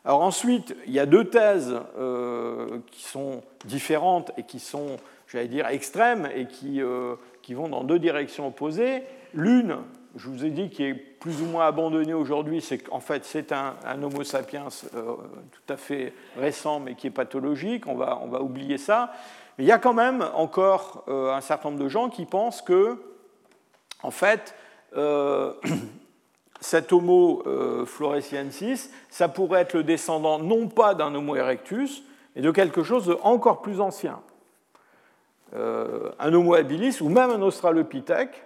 Alors 0.04 0.22
ensuite, 0.22 0.74
il 0.86 0.92
y 0.92 1.00
a 1.00 1.06
deux 1.06 1.24
thèses 1.24 1.74
euh, 1.98 2.78
qui 2.90 3.02
sont 3.02 3.42
différentes 3.64 4.32
et 4.36 4.44
qui 4.44 4.60
sont, 4.60 4.96
j'allais 5.26 5.48
dire, 5.48 5.66
extrêmes 5.66 6.28
et 6.34 6.46
qui, 6.46 6.80
euh, 6.80 7.16
qui 7.42 7.54
vont 7.54 7.68
dans 7.68 7.84
deux 7.84 7.98
directions 7.98 8.46
opposées. 8.46 9.02
L'une, 9.34 9.76
je 10.16 10.28
vous 10.28 10.44
ai 10.44 10.50
dit, 10.50 10.70
qui 10.70 10.84
est 10.84 10.94
plus 10.94 11.42
ou 11.42 11.46
moins 11.46 11.66
abandonné 11.66 12.14
aujourd'hui, 12.14 12.60
c'est 12.60 12.78
qu'en 12.78 13.00
fait 13.00 13.24
c'est 13.24 13.52
un, 13.52 13.74
Homo 14.02 14.22
sapiens 14.22 14.68
euh, 14.94 15.16
tout 15.50 15.72
à 15.72 15.76
fait 15.76 16.12
récent 16.36 16.80
mais 16.80 16.94
qui 16.94 17.08
est 17.08 17.10
pathologique, 17.10 17.86
on 17.86 17.96
va, 17.96 18.20
on 18.22 18.28
va 18.28 18.40
oublier 18.40 18.78
ça. 18.78 19.12
Mais 19.58 19.64
il 19.64 19.66
y 19.66 19.72
a 19.72 19.78
quand 19.78 19.94
même 19.94 20.24
encore 20.34 21.04
un 21.08 21.40
certain 21.40 21.70
nombre 21.70 21.82
de 21.82 21.88
gens 21.88 22.08
qui 22.10 22.26
pensent 22.26 22.62
que, 22.62 23.02
en 24.04 24.12
fait, 24.12 24.54
cet 26.60 26.92
Homo 26.92 27.44
floresiensis, 27.86 28.90
ça 29.10 29.28
pourrait 29.28 29.60
être 29.62 29.74
le 29.74 29.84
descendant 29.84 30.38
non 30.38 30.68
pas 30.68 30.94
d'un 30.94 31.14
Homo 31.14 31.36
erectus, 31.36 32.02
mais 32.34 32.42
de 32.42 32.50
quelque 32.50 32.82
chose 32.82 33.06
d'encore 33.06 33.62
plus 33.62 33.80
ancien. 33.80 34.20
un 35.54 36.34
Homo 36.34 36.54
habilis 36.54 37.00
ou 37.00 37.08
même 37.08 37.30
un 37.30 37.42
Australopithèque, 37.42 38.42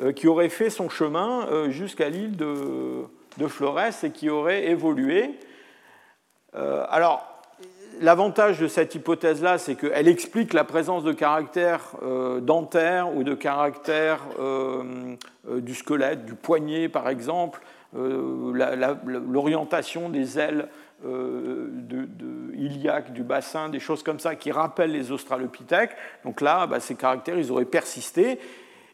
euh, 0.00 0.10
qui 0.10 0.26
aurait 0.26 0.48
fait 0.48 0.70
son 0.70 0.88
chemin 0.88 1.46
euh, 1.52 1.70
jusqu'à 1.70 2.08
l'île 2.08 2.36
de, 2.36 3.06
Flores 3.46 4.02
et 4.02 4.10
qui 4.10 4.28
aurait 4.28 4.66
évolué. 4.66 5.38
Euh, 6.56 6.84
alors, 6.88 7.33
l'avantage 8.00 8.60
de 8.60 8.68
cette 8.68 8.94
hypothèse-là, 8.94 9.58
c'est 9.58 9.74
qu'elle 9.74 10.08
explique 10.08 10.52
la 10.52 10.64
présence 10.64 11.04
de 11.04 11.12
caractères 11.12 11.96
dentaires 12.40 13.14
ou 13.14 13.24
de 13.24 13.34
caractères 13.34 14.20
du 15.46 15.74
squelette, 15.74 16.24
du 16.24 16.34
poignet 16.34 16.88
par 16.88 17.08
exemple, 17.08 17.60
l'orientation 17.92 20.08
des 20.08 20.38
ailes 20.38 20.68
de, 21.04 22.08
iliaques 22.54 23.12
du 23.12 23.22
bassin, 23.22 23.68
des 23.68 23.80
choses 23.80 24.02
comme 24.02 24.18
ça 24.18 24.34
qui 24.34 24.50
rappellent 24.50 24.92
les 24.92 25.12
australopithèques. 25.12 25.92
Donc 26.24 26.40
là, 26.40 26.66
bah, 26.66 26.80
ces 26.80 26.94
caractères, 26.94 27.38
ils 27.38 27.52
auraient 27.52 27.64
persisté. 27.64 28.38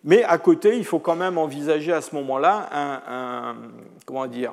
Mais 0.03 0.25
à 0.25 0.39
côté, 0.39 0.77
il 0.77 0.85
faut 0.85 0.99
quand 0.99 1.17
même 1.17 1.39
envisager 1.39 1.93
à 1.93 2.01
ce 2.01 2.15
moment-là 2.17 2.69
un, 2.73 3.55
comment 4.07 4.27
dire, 4.27 4.53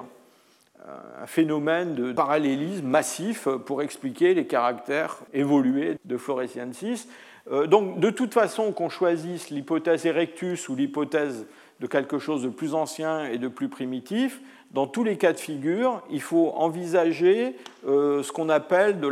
un 1.22 1.28
phénomène 1.28 1.96
de 1.96 2.14
parallélisme 2.14 2.88
massif 2.88 3.48
pour 3.66 3.82
expliquer 3.82 4.34
les 4.34 4.46
caractères 4.46 5.18
évolués 5.34 5.98
de 6.06 6.18
Floresiensis. 6.18 7.08
Euh, 7.52 7.68
donc, 7.68 8.00
de 8.00 8.10
toute 8.10 8.34
façon, 8.34 8.72
qu'on 8.72 8.90
choisisse 8.90 9.50
l'hypothèse 9.50 10.06
erectus 10.06 10.70
ou 10.70 10.76
l'hypothèse 10.76 11.46
de 11.80 11.88
quelque 11.88 12.20
chose 12.20 12.44
de 12.44 12.50
plus 12.50 12.74
ancien 12.74 13.26
et 13.26 13.38
de 13.38 13.48
plus 13.48 13.70
primitif, 13.70 14.42
dans 14.72 14.88
tous 14.88 15.04
les 15.04 15.18
cas 15.18 15.34
de 15.34 15.40
figure, 15.40 16.04
il 16.10 16.22
faut 16.22 16.52
envisager 16.56 17.56
euh, 17.88 18.24
ce 18.24 18.32
qu'on 18.32 18.50
appelle 18.50 19.00
de 19.00 19.08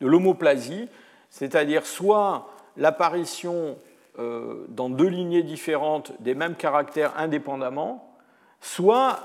l'homoplasie, 0.00 0.88
c'est-à-dire 1.30 1.86
soit 1.86 2.48
l'apparition 2.76 3.76
euh, 4.18 4.64
dans 4.68 4.88
deux 4.88 5.06
lignées 5.06 5.42
différentes 5.42 6.12
des 6.20 6.34
mêmes 6.34 6.56
caractères 6.56 7.12
indépendamment, 7.16 8.12
soit, 8.60 9.20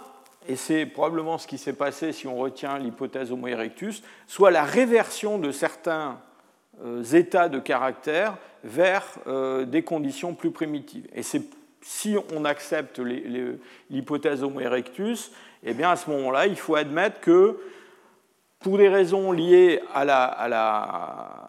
et 0.48 0.56
c'est 0.56 0.86
probablement 0.86 1.38
ce 1.38 1.48
qui 1.48 1.58
s'est 1.58 1.74
passé 1.74 2.12
si 2.12 2.28
on 2.28 2.38
retient 2.38 2.78
l'hypothèse 2.80 3.32
Homo 3.32 3.48
erectus, 3.48 4.02
soit 4.28 4.52
la 4.52 4.64
réversion 4.64 5.38
de 5.38 5.52
certains 5.52 6.20
euh, 6.84 7.04
états 7.04 7.50
de 7.50 7.60
caractère 7.60 8.38
vers 8.64 9.04
euh, 9.28 9.66
des 9.66 9.84
conditions 9.84 10.34
plus 10.34 10.52
primitives. 10.52 11.08
Et 11.14 11.22
si 11.82 12.18
on 12.34 12.46
accepte 12.46 13.00
l'hypothèse 13.90 14.44
Homo 14.44 14.60
erectus, 14.60 15.32
eh 15.64 15.74
bien 15.74 15.92
à 15.92 15.96
ce 15.96 16.10
moment-là, 16.10 16.48
il 16.48 16.58
faut 16.58 16.76
admettre 16.76 17.20
que 17.20 17.60
pour 18.60 18.78
des 18.78 18.90
raisons 18.90 19.32
liées 19.32 19.82
à 19.94 20.06
la, 20.06 20.24
à 20.24 20.48
la 20.48 21.47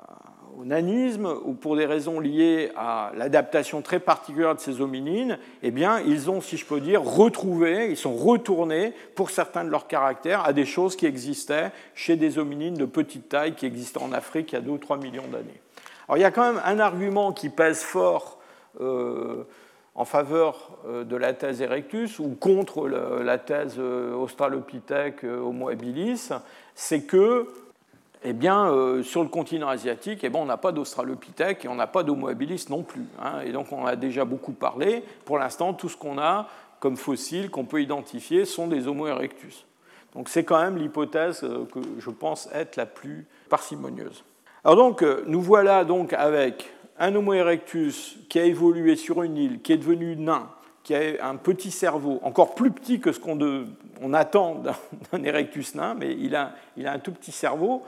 au 0.58 0.64
nanisme 0.64 1.32
ou 1.44 1.52
pour 1.52 1.76
des 1.76 1.86
raisons 1.86 2.18
liées 2.18 2.72
à 2.76 3.12
l'adaptation 3.14 3.80
très 3.80 4.00
particulière 4.00 4.56
de 4.56 4.60
ces 4.60 4.80
hominines, 4.80 5.38
eh 5.62 5.70
bien, 5.70 6.00
ils 6.00 6.30
ont, 6.30 6.40
si 6.40 6.56
je 6.56 6.66
peux 6.66 6.80
dire, 6.80 7.02
retrouvé, 7.02 7.90
ils 7.90 7.96
sont 7.96 8.14
retournés 8.14 8.92
pour 9.14 9.30
certains 9.30 9.64
de 9.64 9.70
leurs 9.70 9.86
caractères 9.86 10.44
à 10.44 10.52
des 10.52 10.64
choses 10.64 10.96
qui 10.96 11.06
existaient 11.06 11.70
chez 11.94 12.16
des 12.16 12.38
hominines 12.38 12.74
de 12.74 12.86
petite 12.86 13.28
taille 13.28 13.54
qui 13.54 13.66
existaient 13.66 14.02
en 14.02 14.12
Afrique 14.12 14.50
il 14.50 14.56
y 14.56 14.58
a 14.58 14.60
2 14.60 14.70
ou 14.70 14.78
3 14.78 14.96
millions 14.96 15.28
d'années. 15.30 15.60
Alors, 16.08 16.18
il 16.18 16.22
y 16.22 16.24
a 16.24 16.32
quand 16.32 16.52
même 16.52 16.62
un 16.64 16.80
argument 16.80 17.32
qui 17.32 17.50
pèse 17.50 17.82
fort 17.82 18.38
euh, 18.80 19.44
en 19.94 20.04
faveur 20.04 20.78
euh, 20.88 21.04
de 21.04 21.14
la 21.14 21.34
thèse 21.34 21.62
erectus 21.62 22.18
ou 22.18 22.34
contre 22.34 22.88
la 22.88 23.38
thèse 23.38 23.76
euh, 23.78 24.12
australopithèque 24.14 25.22
homo 25.22 25.68
habilis, 25.68 26.30
c'est 26.74 27.02
que 27.02 27.46
eh 28.24 28.32
bien, 28.32 28.70
euh, 28.70 29.02
sur 29.02 29.22
le 29.22 29.28
continent 29.28 29.68
asiatique, 29.68 30.20
eh 30.22 30.28
bien, 30.28 30.40
on 30.40 30.46
n'a 30.46 30.56
pas 30.56 30.72
d'Australopithèque 30.72 31.64
et 31.64 31.68
on 31.68 31.76
n'a 31.76 31.86
pas 31.86 32.02
d'Homo 32.02 32.28
habilis 32.28 32.66
non 32.68 32.82
plus. 32.82 33.04
Hein. 33.22 33.40
et 33.44 33.52
donc, 33.52 33.72
on 33.72 33.86
a 33.86 33.96
déjà 33.96 34.24
beaucoup 34.24 34.52
parlé. 34.52 35.04
Pour 35.24 35.38
l'instant, 35.38 35.72
tout 35.72 35.88
ce 35.88 35.96
qu'on 35.96 36.18
a 36.18 36.48
comme 36.80 36.96
fossiles 36.96 37.50
qu'on 37.50 37.64
peut 37.64 37.82
identifier 37.82 38.44
sont 38.44 38.66
des 38.66 38.88
Homo 38.88 39.06
erectus. 39.06 39.64
Donc, 40.14 40.28
c'est 40.28 40.44
quand 40.44 40.60
même 40.60 40.76
l'hypothèse 40.78 41.42
euh, 41.44 41.64
que 41.72 41.80
je 41.98 42.10
pense 42.10 42.48
être 42.52 42.76
la 42.76 42.86
plus 42.86 43.26
parcimonieuse. 43.48 44.24
Alors, 44.64 44.76
donc, 44.76 45.02
euh, 45.02 45.22
nous 45.26 45.40
voilà 45.40 45.84
donc 45.84 46.12
avec 46.12 46.72
un 46.98 47.14
Homo 47.14 47.34
erectus 47.34 48.18
qui 48.28 48.38
a 48.38 48.44
évolué 48.44 48.96
sur 48.96 49.22
une 49.22 49.36
île, 49.36 49.60
qui 49.60 49.72
est 49.72 49.76
devenu 49.76 50.16
nain, 50.16 50.50
qui 50.82 50.94
a 50.94 51.26
un 51.28 51.36
petit 51.36 51.70
cerveau, 51.70 52.18
encore 52.22 52.54
plus 52.54 52.70
petit 52.70 52.98
que 52.98 53.12
ce 53.12 53.20
qu'on 53.20 54.12
attend 54.14 54.62
d'un 55.12 55.22
erectus 55.22 55.74
nain, 55.74 55.94
mais 55.94 56.16
il 56.18 56.34
a, 56.34 56.54
il 56.76 56.86
a 56.86 56.92
un 56.92 56.98
tout 56.98 57.12
petit 57.12 57.32
cerveau, 57.32 57.84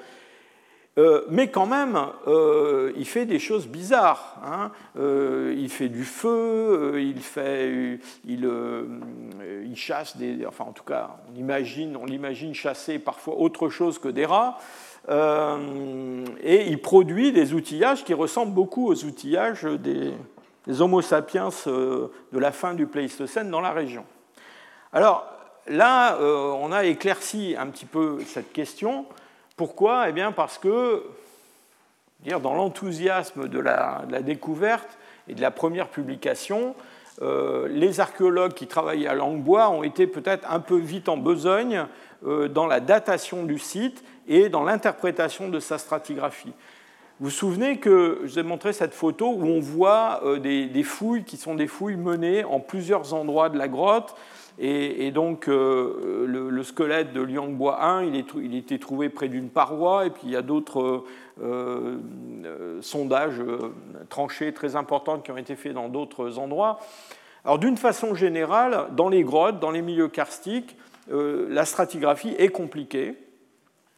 euh, 1.00 1.22
mais 1.30 1.48
quand 1.48 1.64
même, 1.64 1.98
euh, 2.26 2.92
il 2.94 3.06
fait 3.06 3.24
des 3.24 3.38
choses 3.38 3.66
bizarres. 3.66 4.36
Hein. 4.44 4.70
Euh, 4.98 5.54
il 5.56 5.70
fait 5.70 5.88
du 5.88 6.04
feu, 6.04 6.96
il, 6.98 7.20
fait, 7.20 7.98
il, 8.26 9.76
chasse 9.76 10.18
des. 10.18 10.44
Enfin, 10.46 10.64
en 10.64 10.72
tout 10.72 10.84
cas, 10.84 11.16
on 11.32 11.38
imagine, 11.38 11.96
on 11.96 12.04
l'imagine 12.04 12.52
chasser 12.54 12.98
parfois 12.98 13.36
autre 13.38 13.70
chose 13.70 13.98
que 13.98 14.08
des 14.08 14.26
rats. 14.26 14.58
et 15.08 16.66
il 16.68 16.82
produit 16.82 17.32
des 17.32 17.54
outillages 17.54 18.04
qui 18.04 18.12
ressemblent 18.12 18.52
beaucoup 18.52 18.88
aux 18.88 19.04
outillages 19.04 19.64
des, 19.64 20.12
des 20.66 20.82
Homo 20.82 21.00
sapiens 21.00 21.48
de 21.66 22.38
la 22.38 22.52
fin 22.52 22.74
du 22.74 22.86
Pléistocène 22.86 23.50
dans 23.50 23.62
la 23.62 23.72
région. 23.72 24.04
Alors 24.92 25.26
là, 25.66 26.18
on 26.20 26.72
a 26.72 26.84
éclairci 26.84 27.54
un 27.58 27.68
petit 27.68 27.86
peu 27.86 28.18
cette 28.26 28.52
question 28.52 29.06
pourquoi? 29.60 30.08
Eh 30.08 30.12
bien 30.12 30.32
parce 30.32 30.56
que, 30.56 31.02
dans 32.24 32.54
l'enthousiasme 32.54 33.46
de 33.46 33.58
la, 33.58 34.06
découverte 34.22 34.96
et 35.28 35.34
de 35.34 35.42
la 35.42 35.50
première 35.50 35.88
publication, 35.88 36.74
euh, 37.20 37.68
les 37.68 38.00
archéologues 38.00 38.54
qui 38.54 38.66
travaillaient 38.66 39.06
à 39.06 39.14
Langbois 39.14 39.68
ont 39.68 39.82
été 39.82 40.06
peut-être 40.06 40.50
un 40.50 40.60
peu 40.60 40.78
vite 40.78 41.10
en 41.10 41.18
besogne 41.18 41.84
euh, 42.26 42.48
dans 42.48 42.66
la 42.66 42.80
datation 42.80 43.44
du 43.44 43.58
site 43.58 44.02
et 44.28 44.48
dans 44.48 44.62
l'interprétation 44.64 45.50
de 45.50 45.60
sa 45.60 45.76
stratigraphie. 45.76 46.54
Vous 47.18 47.26
vous 47.26 47.30
souvenez 47.30 47.76
que 47.76 48.20
je 48.22 48.28
vous 48.28 48.38
ai 48.38 48.42
montré 48.42 48.72
cette 48.72 48.94
photo 48.94 49.26
où 49.26 49.44
on 49.44 49.60
voit 49.60 50.22
des, 50.38 50.82
fouilles 50.82 51.24
qui 51.24 51.36
sont 51.36 51.54
des 51.54 51.66
fouilles 51.66 51.96
menées 51.96 52.44
en 52.44 52.60
plusieurs 52.60 53.12
endroits 53.12 53.50
de 53.50 53.58
la 53.58 53.68
grotte. 53.68 54.16
Et, 54.62 55.10
donc, 55.10 55.46
le, 55.46 56.62
squelette 56.62 57.14
de 57.14 57.22
Liangbois 57.22 57.82
1, 57.82 58.04
il, 58.04 58.16
est, 58.16 58.26
il 58.36 58.54
était 58.54 58.78
trouvé 58.78 59.08
près 59.08 59.28
d'une 59.28 59.48
paroi, 59.48 60.04
et 60.04 60.10
puis 60.10 60.22
il 60.24 60.30
y 60.32 60.36
a 60.36 60.42
d'autres 60.42 61.04
sondages 62.82 63.40
tranchés 64.10 64.52
très 64.52 64.76
importants 64.76 65.18
qui 65.20 65.30
ont 65.30 65.38
été 65.38 65.56
faits 65.56 65.72
dans 65.72 65.88
d'autres 65.88 66.38
endroits. 66.38 66.78
Alors 67.44 67.58
d'une 67.58 67.76
façon 67.76 68.14
générale, 68.14 68.88
dans 68.96 69.08
les 69.08 69.22
grottes, 69.22 69.60
dans 69.60 69.70
les 69.70 69.82
milieux 69.82 70.08
karstiques, 70.08 70.76
euh, 71.10 71.46
la 71.48 71.64
stratigraphie 71.64 72.34
est 72.38 72.48
compliquée 72.48 73.16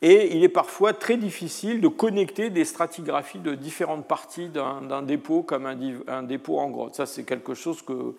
et 0.00 0.36
il 0.36 0.42
est 0.42 0.48
parfois 0.48 0.92
très 0.92 1.16
difficile 1.16 1.80
de 1.80 1.88
connecter 1.88 2.50
des 2.50 2.64
stratigraphies 2.64 3.38
de 3.38 3.54
différentes 3.54 4.06
parties 4.06 4.48
d'un 4.48 5.02
dépôt 5.02 5.42
comme 5.42 5.66
un, 5.66 6.22
dépôt 6.22 6.58
en 6.58 6.70
grotte. 6.70 6.96
Ça, 6.96 7.06
c'est 7.06 7.22
quelque 7.24 7.54
chose 7.54 7.82
que 7.82 8.16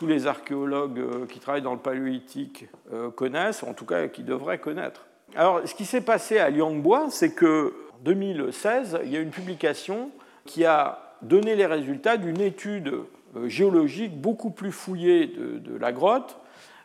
tous 0.00 0.06
les 0.06 0.26
archéologues 0.26 0.98
euh, 0.98 1.26
qui 1.26 1.40
travaillent 1.40 1.60
dans 1.60 1.74
le 1.74 1.78
paléolithique 1.78 2.64
euh, 2.90 3.10
connaissent, 3.10 3.62
en 3.62 3.74
tout 3.74 3.84
cas 3.84 4.08
qui 4.08 4.22
devraient 4.22 4.56
connaître. 4.56 5.04
Alors, 5.36 5.60
ce 5.66 5.74
qui 5.74 5.84
s'est 5.84 6.00
passé 6.00 6.38
à 6.38 6.48
Liangbois, 6.48 7.08
c'est 7.10 7.34
qu'en 7.34 7.68
2016, 8.02 9.00
il 9.04 9.10
y 9.10 9.18
a 9.18 9.20
une 9.20 9.28
publication 9.28 10.10
qui 10.46 10.64
a 10.64 11.16
donné 11.20 11.54
les 11.54 11.66
résultats 11.66 12.16
d'une 12.16 12.40
étude 12.40 12.94
euh, 13.36 13.46
géologique 13.46 14.18
beaucoup 14.18 14.48
plus 14.48 14.72
fouillée 14.72 15.26
de, 15.26 15.76
la 15.78 15.92
grotte, 15.92 16.38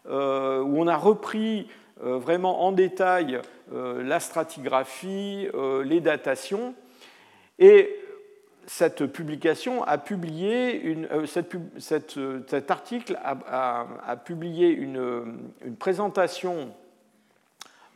où 0.07 0.11
on 0.11 0.87
a 0.87 0.95
repris 0.95 1.67
vraiment 1.99 2.63
en 2.67 2.71
détail 2.71 3.41
la 3.73 4.19
stratigraphie, 4.19 5.47
les 5.83 5.99
datations. 5.99 6.75
Et 7.57 7.89
cette 8.67 9.05
publication 9.05 9.83
a 9.83 9.97
publié 9.97 10.81
une, 10.81 11.07
cet 11.27 12.71
article 12.71 13.19
a, 13.23 14.15
publié 14.23 14.69
une, 14.69 15.37
une 15.63 15.75
présentation 15.75 16.73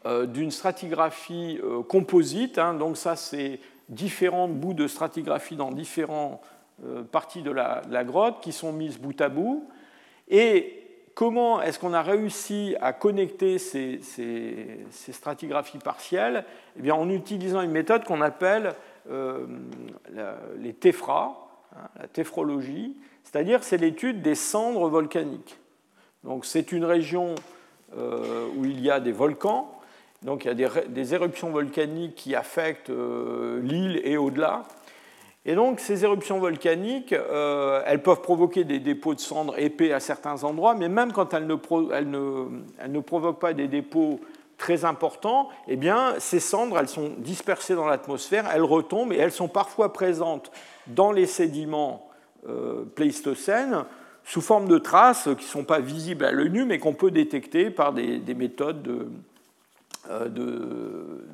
d'une 0.05 0.51
stratigraphie 0.51 1.59
composite. 1.87 2.57
Hein. 2.57 2.75
donc 2.75 2.97
ça, 2.97 3.15
c'est 3.15 3.59
différents 3.89 4.47
bouts 4.47 4.73
de 4.73 4.87
stratigraphie 4.87 5.55
dans 5.55 5.71
différents 5.71 6.41
euh, 6.85 7.03
parties 7.03 7.41
de 7.41 7.51
la, 7.51 8.03
grotte 8.03 8.41
qui 8.41 8.53
sont 8.53 8.71
mises 8.71 8.99
bout 8.99 9.19
à 9.19 9.29
bout. 9.29 9.67
Et 10.29 10.83
comment 11.15 11.61
est-ce 11.61 11.79
qu'on 11.79 11.93
a 11.93 12.01
réussi 12.01 12.75
à 12.79 12.93
connecter 12.93 13.57
ces, 13.57 13.99
stratigraphies 14.91 15.79
partielles? 15.79 16.45
Eh 16.77 16.81
bien, 16.81 16.95
En 16.95 17.09
utilisant 17.09 17.61
une 17.61 17.71
méthode 17.71 18.05
qu'on 18.05 18.21
appelle 18.21 18.73
euh, 19.09 19.45
les 20.57 20.73
téphras, 20.73 21.37
hein, 21.75 21.87
la 21.99 22.07
téphrologie, 22.07 22.95
c'est-à-dire 23.23 23.63
c'est 23.63 23.77
l'étude 23.77 24.21
des 24.21 24.35
cendres 24.35 24.89
volcaniques. 24.89 25.57
Donc 26.23 26.45
c'est 26.45 26.71
une 26.71 26.85
région 26.85 27.35
euh, 27.97 28.47
où 28.57 28.65
il 28.65 28.81
y 28.81 28.91
a 28.91 28.99
des 28.99 29.11
volcans, 29.11 29.71
donc 30.23 30.45
il 30.45 30.47
y 30.59 30.65
a 30.65 30.83
des, 30.87 31.13
éruptions 31.13 31.49
volcaniques 31.49 32.15
qui 32.15 32.35
affectent 32.35 32.89
l'île 32.89 34.01
et 34.03 34.17
au-delà. 34.17 34.63
Et 35.45 35.55
donc 35.55 35.79
ces 35.79 36.03
éruptions 36.03 36.39
volcaniques, 36.39 37.13
euh, 37.13 37.81
elles 37.85 38.03
peuvent 38.03 38.21
provoquer 38.21 38.65
des 38.65 38.79
dépôts 38.79 39.15
de 39.15 39.19
cendres 39.19 39.57
épais 39.57 39.93
à 39.93 39.99
certains 39.99 40.43
endroits, 40.43 40.75
mais 40.75 40.89
même 40.89 41.13
quand 41.13 41.33
elles 41.33 41.47
ne, 41.47 41.55
elles 41.91 42.91
ne, 42.91 42.99
provoquent 42.99 43.39
pas 43.39 43.53
des 43.53 43.67
dépôts 43.67 44.19
très 44.59 44.85
importants, 44.85 45.49
eh 45.67 45.75
bien, 45.75 46.13
ces 46.19 46.39
cendres, 46.39 46.77
elles 46.77 46.87
sont 46.87 47.13
dispersées 47.17 47.73
dans 47.73 47.87
l'atmosphère, 47.87 48.47
elles 48.53 48.61
retombent 48.61 49.13
et 49.13 49.17
elles 49.17 49.31
sont 49.31 49.47
parfois 49.47 49.91
présentes 49.91 50.51
dans 50.85 51.11
les 51.11 51.25
sédiments 51.25 52.07
euh, 52.47 52.83
pléistocènes 52.95 53.85
sous 54.23 54.41
forme 54.41 54.67
de 54.67 54.77
traces 54.77 55.23
qui 55.23 55.45
ne 55.45 55.49
sont 55.49 55.63
pas 55.63 55.79
visibles 55.79 56.23
à 56.23 56.31
l'œil 56.31 56.51
nu, 56.51 56.65
mais 56.65 56.77
qu'on 56.77 56.93
peut 56.93 57.09
détecter 57.09 57.71
par 57.71 57.93
des, 57.93 58.21
méthodes 58.35 59.09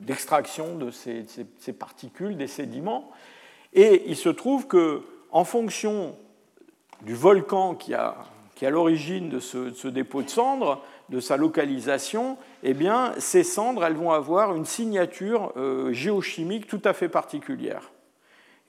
d'extraction 0.02 0.78
de, 0.78 0.92
ces, 0.92 1.26
ces, 1.60 1.74
particules, 1.74 2.38
des 2.38 2.48
sédiments. 2.48 3.12
Et 3.74 4.04
il 4.08 4.16
se 4.16 4.30
trouve 4.30 4.68
que, 4.68 5.02
en 5.32 5.44
fonction 5.44 6.16
du 7.02 7.14
volcan 7.14 7.76
qui, 7.76 7.94
a, 7.94 8.16
qui 8.56 8.64
est 8.64 8.70
à 8.70 8.72
l'origine 8.72 9.30
de 9.30 9.40
ce, 9.40 9.88
dépôt 9.88 10.22
de 10.22 10.30
cendres, 10.30 10.82
de 11.10 11.20
sa 11.20 11.38
localisation, 11.38 12.38
eh 12.64 12.74
bien, 12.74 13.14
ces 13.20 13.44
cendres 13.44 13.86
elles 13.86 13.96
vont 13.96 14.12
avoir 14.12 14.56
une 14.56 14.66
signature 14.66 15.54
euh, 15.56 15.92
géochimique 15.94 16.68
tout 16.68 16.82
à 16.84 16.94
fait 16.94 17.10
particulière. 17.10 17.92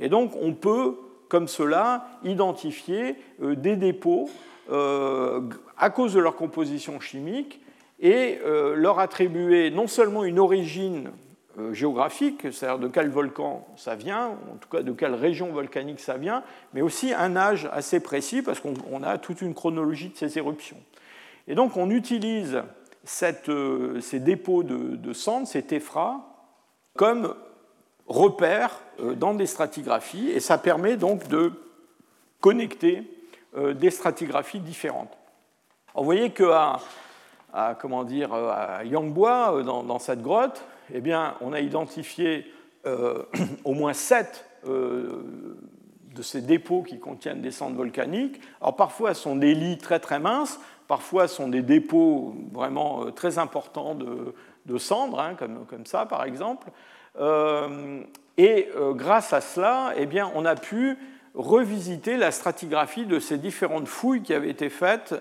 Et 0.00 0.08
donc, 0.08 0.32
on 0.40 0.52
peut, 0.52 0.96
comme 1.28 1.48
cela, 1.48 2.06
identifier 2.24 3.16
euh, 3.42 3.54
des 3.54 3.76
dépôts 3.76 4.28
euh, 4.70 5.40
à 5.78 5.90
cause 5.90 6.12
de 6.12 6.20
leur 6.20 6.36
composition 6.36 7.00
chimique 7.00 7.60
et 7.98 8.38
leur 8.74 8.98
attribuer 8.98 9.70
non 9.70 9.86
seulement 9.86 10.22
une 10.24 10.38
origine 10.38 11.12
géographique, 11.72 12.42
c'est-à-dire 12.52 12.78
de 12.78 12.88
quel 12.88 13.08
volcan 13.08 13.66
ça 13.76 13.94
vient, 13.94 14.32
en 14.52 14.56
tout 14.60 14.68
cas 14.68 14.82
de 14.82 14.92
quelle 14.92 15.14
région 15.14 15.50
volcanique 15.50 16.00
ça 16.00 16.18
vient, 16.18 16.42
mais 16.74 16.82
aussi 16.82 17.14
un 17.14 17.36
âge 17.36 17.70
assez 17.72 18.00
précis 18.00 18.42
parce 18.42 18.60
qu'on 18.60 19.02
a 19.02 19.16
toute 19.16 19.40
une 19.40 19.54
chronologie 19.54 20.10
de 20.10 20.16
ces 20.18 20.36
éruptions. 20.36 20.76
Et 21.48 21.54
donc 21.54 21.76
on 21.76 21.90
utilise 21.90 22.62
euh, 23.48 24.00
ces 24.00 24.20
dépôts 24.20 24.62
de, 24.62 25.12
cendres, 25.12 25.46
ces 25.46 25.62
téphras, 25.62 26.20
comme 26.96 27.34
repères 28.06 28.80
euh, 29.00 29.14
dans 29.14 29.34
des 29.34 29.46
stratigraphies 29.46 30.30
et 30.30 30.40
ça 30.40 30.58
permet 30.58 30.96
donc 30.96 31.28
de 31.28 31.52
connecter 32.40 33.02
des 33.56 33.90
stratigraphies 33.90 34.60
différentes. 34.60 35.16
vous 35.94 36.04
voyez 36.04 36.30
qu'à 36.30 36.78
à, 37.54 37.74
comment 37.74 38.04
dire, 38.04 38.34
à 38.34 38.84
Yangbois, 38.84 39.62
dans 39.62 39.98
cette 39.98 40.20
grotte, 40.20 40.62
eh 40.92 41.00
bien, 41.00 41.36
on 41.40 41.54
a 41.54 41.60
identifié 41.60 42.52
euh, 42.86 43.24
au 43.64 43.74
moins 43.74 43.92
sept 43.92 44.44
euh, 44.68 45.24
de 46.14 46.22
ces 46.22 46.40
dépôts 46.40 46.82
qui 46.82 46.98
contiennent 46.98 47.42
des 47.42 47.50
cendres 47.50 47.76
volcaniques. 47.76 48.40
Alors 48.60 48.76
parfois, 48.76 49.14
ce 49.14 49.22
sont 49.22 49.36
des 49.36 49.54
lits 49.54 49.78
très 49.78 49.98
très 49.98 50.20
minces, 50.20 50.60
parfois, 50.88 51.28
sont 51.28 51.48
des 51.48 51.62
dépôts 51.62 52.34
vraiment 52.52 53.04
euh, 53.04 53.10
très 53.10 53.38
importants 53.38 53.94
de, 53.94 54.78
cendres, 54.78 55.20
hein, 55.20 55.34
comme, 55.38 55.64
comme, 55.66 55.86
ça 55.86 56.06
par 56.06 56.24
exemple. 56.24 56.68
et 58.36 58.68
grâce 58.94 59.32
à 59.32 59.40
cela, 59.40 59.92
eh 59.96 60.06
bien, 60.06 60.30
on 60.34 60.44
a 60.44 60.54
pu 60.56 60.98
revisiter 61.34 62.16
la 62.16 62.30
stratigraphie 62.30 63.06
de 63.06 63.18
ces 63.20 63.38
différentes 63.38 63.86
fouilles 63.86 64.22
qui 64.22 64.34
avaient 64.34 64.50
été 64.50 64.68
faites, 64.68 65.14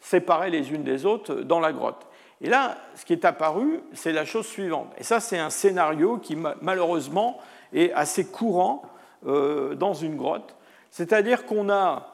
séparées 0.00 0.50
les 0.50 0.72
unes 0.72 0.82
des 0.82 1.06
autres, 1.06 1.34
dans 1.36 1.60
la 1.60 1.72
grotte. 1.72 2.06
Et 2.42 2.48
là, 2.48 2.76
ce 2.96 3.04
qui 3.04 3.12
est 3.12 3.24
apparu, 3.24 3.80
c'est 3.92 4.12
la 4.12 4.24
chose 4.24 4.46
suivante. 4.46 4.92
Et 4.98 5.04
ça, 5.04 5.20
c'est 5.20 5.38
un 5.38 5.50
scénario 5.50 6.18
qui, 6.18 6.36
malheureusement, 6.60 7.38
est 7.72 7.92
assez 7.92 8.26
courant 8.26 8.82
euh, 9.26 9.76
dans 9.76 9.94
une 9.94 10.16
grotte. 10.16 10.56
C'est-à-dire 10.90 11.46
qu'on 11.46 11.70
a 11.70 12.11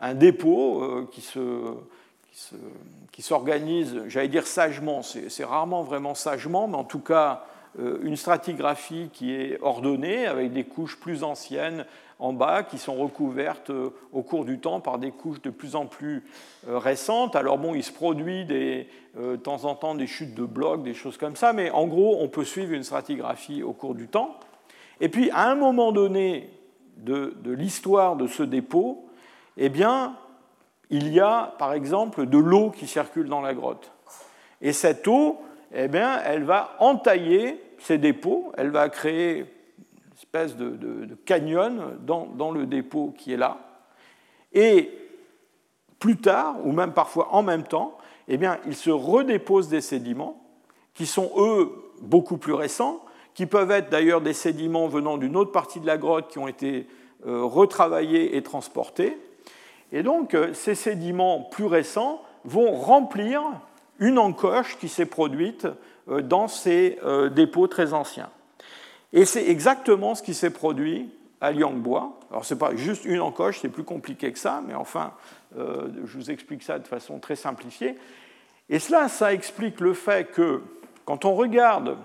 un 0.00 0.14
dépôt 0.14 0.82
euh, 0.82 1.08
qui 1.10 1.22
qui 3.12 3.22
s'organise, 3.22 4.02
j'allais 4.08 4.26
dire 4.26 4.46
sagement, 4.46 5.02
c'est 5.02 5.44
rarement 5.44 5.84
vraiment 5.84 6.16
sagement, 6.16 6.66
mais 6.66 6.76
en 6.76 6.82
tout 6.82 6.98
cas 6.98 7.44
euh, 7.78 7.98
une 8.02 8.16
stratigraphie 8.16 9.08
qui 9.12 9.32
est 9.32 9.56
ordonnée 9.62 10.26
avec 10.26 10.52
des 10.52 10.64
couches 10.64 10.98
plus 10.98 11.22
anciennes 11.22 11.86
en 12.18 12.32
bas 12.32 12.64
qui 12.64 12.78
sont 12.78 12.96
recouvertes 12.96 13.70
euh, 13.70 13.90
au 14.12 14.22
cours 14.22 14.44
du 14.44 14.58
temps 14.58 14.80
par 14.80 14.98
des 14.98 15.12
couches 15.12 15.42
de 15.42 15.50
plus 15.50 15.76
en 15.76 15.86
plus 15.86 16.24
récentes. 16.66 17.36
Alors 17.36 17.56
bon, 17.56 17.74
il 17.76 17.84
se 17.84 17.92
produit 17.92 18.44
de 18.46 19.36
temps 19.36 19.64
en 19.64 19.76
temps 19.76 19.94
des 19.94 20.08
chutes 20.08 20.34
de 20.34 20.44
blocs, 20.44 20.82
des 20.82 20.94
choses 20.94 21.16
comme 21.16 21.36
ça, 21.36 21.52
mais 21.52 21.70
en 21.70 21.86
gros, 21.86 22.18
on 22.20 22.28
peut 22.28 22.44
suivre 22.44 22.72
une 22.72 22.82
stratigraphie 22.82 23.62
au 23.62 23.72
cours 23.72 23.94
du 23.94 24.08
temps. 24.08 24.40
Et 25.00 25.08
puis, 25.08 25.30
à 25.30 25.50
un 25.50 25.54
moment 25.54 25.92
donné 25.92 26.50
de, 26.96 27.34
l'histoire 27.44 28.16
de 28.16 28.26
ce 28.26 28.42
dépôt, 28.42 29.08
eh 29.56 29.68
bien, 29.68 30.16
il 30.90 31.08
y 31.12 31.20
a, 31.20 31.54
par 31.58 31.72
exemple, 31.72 32.26
de 32.26 32.38
l'eau 32.38 32.70
qui 32.70 32.86
circule 32.86 33.28
dans 33.28 33.40
la 33.40 33.54
grotte. 33.54 33.92
Et 34.60 34.72
cette 34.72 35.06
eau, 35.08 35.40
eh 35.72 35.88
bien, 35.88 36.20
elle 36.24 36.44
va 36.44 36.76
entailler 36.78 37.60
ces 37.78 37.98
dépôts, 37.98 38.52
elle 38.56 38.70
va 38.70 38.88
créer 38.88 39.46
espèce 40.16 40.56
de, 40.56 41.16
canyon 41.24 41.98
dans, 42.00 42.50
le 42.50 42.66
dépôt 42.66 43.14
qui 43.16 43.32
est 43.32 43.36
là. 43.36 43.58
Et 44.52 44.90
plus 45.98 46.16
tard, 46.16 46.56
ou 46.64 46.72
même 46.72 46.92
parfois 46.92 47.34
en 47.34 47.42
même 47.42 47.64
temps, 47.64 47.98
eh 48.28 48.36
bien, 48.36 48.58
il 48.66 48.74
se 48.74 48.90
redépose 48.90 49.68
des 49.68 49.80
sédiments 49.80 50.42
qui 50.94 51.06
sont, 51.06 51.30
eux, 51.36 51.72
beaucoup 52.00 52.36
plus 52.36 52.52
récents, 52.52 53.04
qui 53.34 53.46
peuvent 53.46 53.70
être 53.70 53.90
d'ailleurs 53.90 54.20
des 54.20 54.32
sédiments 54.32 54.86
venant 54.86 55.18
d'une 55.18 55.36
autre 55.36 55.52
partie 55.52 55.80
de 55.80 55.86
la 55.86 55.98
grotte 55.98 56.28
qui 56.28 56.38
ont 56.38 56.48
été 56.48 56.86
euh, 57.26 57.42
retravaillés 57.42 58.36
et 58.36 58.42
transportés. 58.42 59.18
Et 59.94 60.02
donc, 60.02 60.34
euh, 60.34 60.52
ces 60.52 60.74
sédiments 60.74 61.40
plus 61.40 61.64
récents 61.64 62.20
vont 62.44 62.72
remplir 62.72 63.40
une 63.98 64.18
encoche 64.18 64.76
qui 64.76 64.90
s'est 64.90 65.06
produite 65.06 65.66
euh, 66.10 66.20
dans 66.20 66.48
ces 66.48 66.98
dépôts 67.34 67.68
très 67.68 67.94
anciens. 67.94 68.28
Et 69.14 69.24
c'est 69.24 69.48
exactement 69.48 70.14
ce 70.14 70.22
qui 70.22 70.34
s'est 70.34 70.50
produit 70.50 71.08
à 71.40 71.52
Liangbois. 71.52 72.18
Alors, 72.30 72.44
ce 72.44 72.54
n'est 72.54 72.58
pas 72.58 72.74
juste 72.74 73.04
une 73.04 73.20
encoche, 73.20 73.60
c'est 73.60 73.68
plus 73.68 73.84
compliqué 73.84 74.32
que 74.32 74.38
ça, 74.38 74.62
mais 74.66 74.74
enfin, 74.74 75.12
euh, 75.58 75.88
je 76.04 76.16
vous 76.16 76.30
explique 76.30 76.62
ça 76.62 76.78
de 76.78 76.86
façon 76.86 77.18
très 77.18 77.36
simplifiée. 77.36 77.96
Et 78.70 78.78
cela, 78.78 79.08
ça 79.08 79.32
explique 79.32 79.80
le 79.80 79.92
fait 79.92 80.30
que 80.32 80.62
quand 81.04 81.24
on 81.24 81.34
regarde 81.34 81.96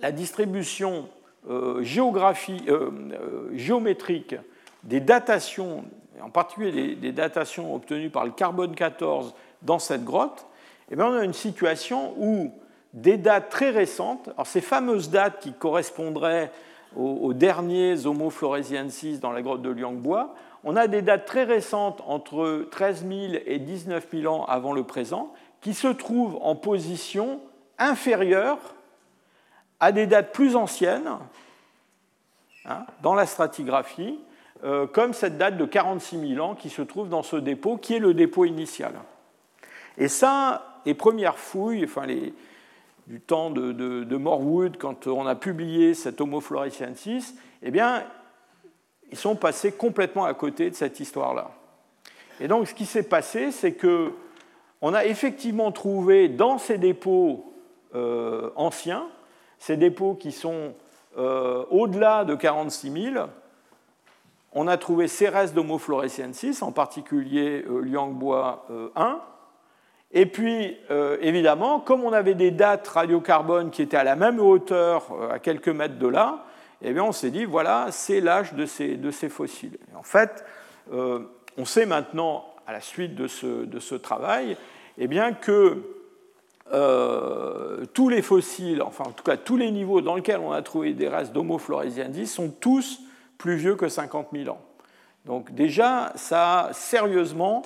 la 0.00 0.10
distribution 0.10 1.08
euh, 1.48 1.84
euh, 1.84 3.50
géométrique 3.52 4.34
des 4.84 5.00
datations, 5.00 5.84
en 6.22 6.30
particulier 6.30 6.94
des, 6.94 7.12
datations 7.12 7.74
obtenues 7.74 8.10
par 8.10 8.24
le 8.24 8.30
carbone 8.30 8.74
14 8.74 9.34
dans 9.62 9.78
cette 9.78 10.04
grotte, 10.04 10.46
eh 10.90 10.96
bien, 10.96 11.06
on 11.06 11.14
a 11.14 11.24
une 11.24 11.32
situation 11.32 12.14
où 12.18 12.52
des 12.92 13.16
dates 13.16 13.50
très 13.50 13.70
récentes, 13.70 14.28
alors 14.28 14.46
ces 14.46 14.60
fameuses 14.60 15.10
dates 15.10 15.40
qui 15.40 15.52
correspondraient 15.52 16.50
aux, 16.96 17.34
derniers 17.34 18.06
Homo 18.06 18.30
floresiensis 18.30 19.20
dans 19.20 19.32
la 19.32 19.42
grotte 19.42 19.60
de 19.60 19.70
Liangbois, 19.70 20.34
on 20.64 20.76
a 20.76 20.86
des 20.86 21.02
dates 21.02 21.26
très 21.26 21.44
récentes 21.44 22.02
entre 22.06 22.66
13 22.70 23.06
000 23.06 23.42
et 23.44 23.58
19 23.58 24.06
000 24.10 24.34
ans 24.34 24.46
avant 24.46 24.72
le 24.72 24.82
présent, 24.82 25.32
qui 25.60 25.74
se 25.74 25.88
trouvent 25.88 26.38
en 26.40 26.56
position 26.56 27.40
inférieure 27.78 28.58
à 29.78 29.92
des 29.92 30.06
dates 30.06 30.32
plus 30.32 30.56
anciennes 30.56 31.10
hein, 32.64 32.86
dans 33.02 33.14
la 33.14 33.26
stratigraphie, 33.26 34.18
euh, 34.64 34.86
comme 34.86 35.12
cette 35.12 35.38
date 35.38 35.56
de 35.56 35.64
46 35.64 36.34
000 36.34 36.44
ans 36.44 36.54
qui 36.54 36.70
se 36.70 36.82
trouve 36.82 37.08
dans 37.08 37.22
ce 37.22 37.36
dépôt, 37.36 37.76
qui 37.76 37.94
est 37.94 37.98
le 37.98 38.14
dépôt 38.14 38.44
initial. 38.44 38.92
Et 39.98 40.08
ça, 40.08 40.80
les 40.86 40.94
premières 40.94 41.38
fouilles, 41.38 41.84
enfin 41.84 42.06
les, 42.06 42.32
du 43.06 43.20
temps 43.20 43.50
de, 43.50 44.16
Morwood, 44.16 44.76
quand 44.78 45.06
on 45.06 45.26
a 45.26 45.34
publié 45.34 45.94
cet 45.94 46.20
Homo 46.20 46.40
floresiensis, 46.40 47.34
eh 47.62 47.70
bien, 47.70 48.04
ils 49.10 49.18
sont 49.18 49.36
passés 49.36 49.72
complètement 49.72 50.24
à 50.24 50.34
côté 50.34 50.70
de 50.70 50.74
cette 50.74 50.98
histoire-là. 51.00 51.50
Et 52.40 52.48
donc, 52.48 52.66
ce 52.66 52.74
qui 52.74 52.86
s'est 52.86 53.04
passé, 53.04 53.52
c'est 53.52 53.72
que 53.72 54.12
on 54.82 54.92
a 54.92 55.06
effectivement 55.06 55.72
trouvé 55.72 56.28
dans 56.28 56.58
ces 56.58 56.76
dépôts 56.76 57.54
euh, 57.94 58.50
anciens, 58.56 59.06
ces 59.58 59.76
dépôts 59.76 60.14
qui 60.14 60.32
sont 60.32 60.74
euh, 61.16 61.64
au-delà 61.70 62.24
de 62.24 62.34
46 62.34 63.12
000, 63.12 63.26
on 64.56 64.66
a 64.66 64.76
trouvé 64.76 65.06
ces 65.06 65.28
restes 65.28 65.54
d'Homo 65.54 65.78
floresiensis, 65.78 66.62
en 66.62 66.72
particulier 66.72 67.64
euh, 67.68 67.80
Liangbois 67.82 68.66
1, 68.96 69.20
et 70.12 70.26
puis, 70.26 70.76
euh, 70.90 71.16
évidemment, 71.20 71.80
comme 71.80 72.04
on 72.04 72.12
avait 72.12 72.34
des 72.34 72.50
dates 72.50 72.86
radiocarbone 72.88 73.70
qui 73.70 73.82
étaient 73.82 73.96
à 73.96 74.04
la 74.04 74.16
même 74.16 74.38
hauteur, 74.40 75.08
euh, 75.12 75.30
à 75.30 75.38
quelques 75.38 75.68
mètres 75.68 75.98
de 75.98 76.06
là, 76.06 76.44
eh 76.82 76.92
bien, 76.92 77.04
on 77.04 77.12
s'est 77.12 77.30
dit, 77.30 77.44
voilà, 77.44 77.88
c'est 77.90 78.20
l'âge 78.20 78.54
de 78.54 78.66
ces, 78.66 79.28
fossiles. 79.28 79.78
en 79.94 80.02
fait, 80.02 80.44
euh, 80.92 81.20
on 81.58 81.64
sait 81.64 81.86
maintenant, 81.86 82.46
à 82.66 82.72
la 82.72 82.80
suite 82.80 83.14
de 83.14 83.26
ce, 83.26 83.64
de 83.64 83.78
ce 83.78 83.94
travail, 83.94 84.56
eh 84.98 85.06
bien, 85.06 85.32
que 85.32 85.82
tous 87.94 88.08
les 88.08 88.22
fossiles, 88.22 88.82
enfin 88.82 89.04
en 89.04 89.12
tout 89.12 89.22
cas 89.22 89.36
tous 89.36 89.56
les 89.56 89.70
niveaux 89.70 90.00
dans 90.00 90.16
lesquels 90.16 90.40
on 90.40 90.50
a 90.50 90.62
trouvé 90.62 90.94
des 90.94 91.06
restes 91.06 91.32
d'Homo 91.32 91.58
floresiensis 91.58 92.26
sont 92.26 92.50
tous 92.50 93.05
plus 93.38 93.56
vieux 93.56 93.76
que 93.76 93.88
50 93.88 94.28
000 94.32 94.48
ans. 94.48 94.60
Donc 95.24 95.54
déjà, 95.54 96.12
ça 96.14 96.66
a 96.66 96.72
sérieusement 96.72 97.62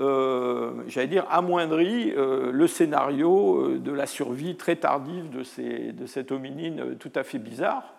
euh, 0.00 0.72
j'allais 0.88 1.06
dire, 1.06 1.24
amoindrit 1.30 2.12
euh, 2.16 2.50
le 2.50 2.66
scénario 2.66 3.60
euh, 3.60 3.78
de 3.78 3.92
la 3.92 4.06
survie 4.06 4.56
très 4.56 4.74
tardive 4.74 5.30
de, 5.30 5.44
ces, 5.44 5.92
de 5.92 6.06
cette 6.06 6.32
hominine 6.32 6.96
tout 6.98 7.12
à 7.14 7.22
fait 7.22 7.38
bizarre. 7.38 7.94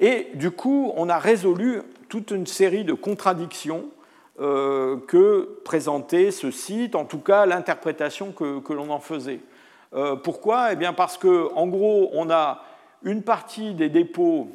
Et 0.00 0.30
du 0.34 0.50
coup, 0.50 0.92
on 0.96 1.08
a 1.08 1.18
résolu 1.18 1.82
toute 2.08 2.32
une 2.32 2.46
série 2.46 2.84
de 2.84 2.92
contradictions 2.92 3.90
que 4.38 5.60
présentait 5.64 6.30
ce 6.30 6.52
site, 6.52 6.94
en 6.94 7.04
tout 7.04 7.18
cas 7.18 7.44
l'interprétation 7.44 8.30
que, 8.30 8.60
que 8.60 8.72
l'on 8.72 8.90
en 8.90 9.00
faisait. 9.00 9.40
pourquoi? 10.22 10.72
Eh 10.72 10.76
bien 10.76 10.92
parce 10.92 11.18
que, 11.18 11.52
en 11.56 11.66
gros, 11.66 12.10
on 12.12 12.30
a 12.30 12.62
une 13.02 13.24
partie 13.24 13.74
des 13.74 13.88
dépôts 13.88 14.52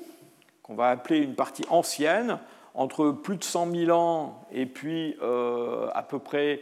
qu'on 0.63 0.75
va 0.75 0.89
appeler 0.89 1.19
une 1.19 1.35
partie 1.35 1.65
ancienne, 1.69 2.39
entre 2.73 3.11
plus 3.11 3.37
de 3.37 3.43
100 3.43 3.71
000 3.71 3.91
ans 3.97 4.47
et 4.51 4.65
puis 4.65 5.15
à 5.21 6.03
peu 6.03 6.17
près 6.19 6.61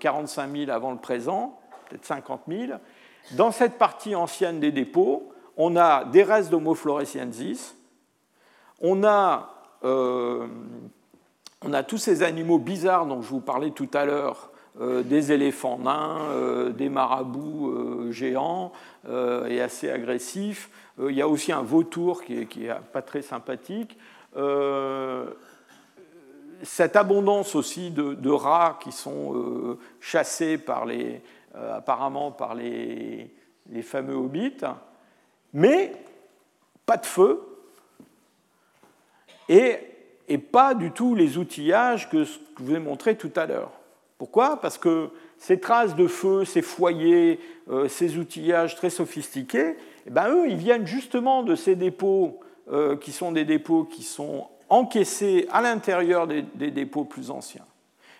45 0.00 0.48
euh, 0.48 0.66
000 0.66 0.70
avant 0.70 0.92
le 0.92 0.98
présent, 0.98 1.58
peut-être 1.88 2.04
50 2.04 2.42
000. 2.48 2.72
Dans 3.32 3.50
cette 3.50 3.78
partie 3.78 4.14
ancienne 4.14 4.60
des 4.60 4.72
dépôts, 4.72 5.32
on 5.56 5.76
a 5.76 6.04
des 6.04 6.22
restes 6.22 6.50
d'Homo 6.50 6.74
floresiensis, 6.74 7.76
on 8.80 9.04
a, 9.04 9.50
euh, 9.84 10.46
on 11.64 11.72
a 11.72 11.82
tous 11.82 11.98
ces 11.98 12.22
animaux 12.22 12.58
bizarres 12.58 13.06
dont 13.06 13.20
je 13.20 13.28
vous 13.28 13.40
parlais 13.40 13.70
tout 13.70 13.90
à 13.92 14.04
l'heure, 14.04 14.49
euh, 14.78 15.02
des 15.02 15.32
éléphants 15.32 15.78
nains, 15.78 16.70
des 16.70 16.88
marabouts 16.88 18.10
géants 18.12 18.72
et 19.08 19.60
assez 19.60 19.90
agressifs. 19.90 20.70
il 20.98 21.14
y 21.14 21.22
a 21.22 21.28
aussi 21.28 21.52
un 21.52 21.62
vautour 21.62 22.22
qui 22.22 22.46
n'est 22.58 22.74
pas 22.92 23.02
très 23.02 23.22
sympathique 23.22 23.96
cette 26.62 26.96
abondance 26.96 27.54
aussi 27.54 27.90
de, 27.90 28.30
rats 28.30 28.78
qui 28.82 28.92
sont 28.92 29.34
euh, 29.34 29.78
chassés 30.00 30.58
par 30.58 30.84
les, 30.86 31.22
euh, 31.54 31.76
apparemment 31.76 32.30
par 32.30 32.54
les, 32.54 33.30
fameux 33.82 34.14
hobbits, 34.14 34.64
mais 35.52 35.92
pas 36.86 36.96
de 36.96 37.06
feu 37.06 37.40
et, 39.48 39.86
pas 40.52 40.74
du 40.74 40.92
tout 40.92 41.14
les 41.14 41.38
outillages 41.38 42.08
que, 42.08 42.24
je 42.24 42.38
vous 42.58 42.74
ai 42.74 42.78
montré 42.78 43.16
tout 43.16 43.32
à 43.36 43.46
l'heure. 43.46 43.72
Pourquoi? 44.20 44.60
Parce 44.60 44.78
que 44.78 45.08
ces 45.38 45.58
traces 45.58 45.96
de 45.96 46.06
feu, 46.06 46.44
ces 46.44 46.62
foyers, 46.62 47.40
euh, 47.70 47.88
ces 47.88 48.18
outillages 48.18 48.76
très 48.76 48.90
sophistiqués, 48.90 49.76
eh 50.06 50.10
ben, 50.10 50.28
eux, 50.28 50.48
ils 50.48 50.58
viennent 50.58 50.86
justement 50.86 51.42
de 51.42 51.56
ces 51.56 51.74
dépôts 51.74 52.38
qui 53.00 53.10
sont 53.10 53.32
des 53.32 53.44
dépôts 53.44 53.82
qui 53.82 54.04
sont 54.04 54.46
encaissés 54.68 55.46
à 55.50 55.60
l'intérieur 55.60 56.26
des, 56.26 56.70
dépôts 56.70 57.04
plus 57.04 57.30
anciens. 57.30 57.66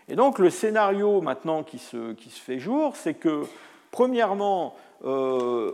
Et 0.09 0.17
donc 0.17 0.39
le 0.39 0.51
scénario 0.51 1.21
maintenant 1.21 1.63
qui 1.63 1.79
se, 1.79 2.13
qui 2.15 2.31
se 2.31 2.41
fait 2.41 2.59
jour, 2.59 2.97
c'est 2.97 3.15
que 3.15 3.45
premièrement, 3.93 4.75
euh, 5.05 5.71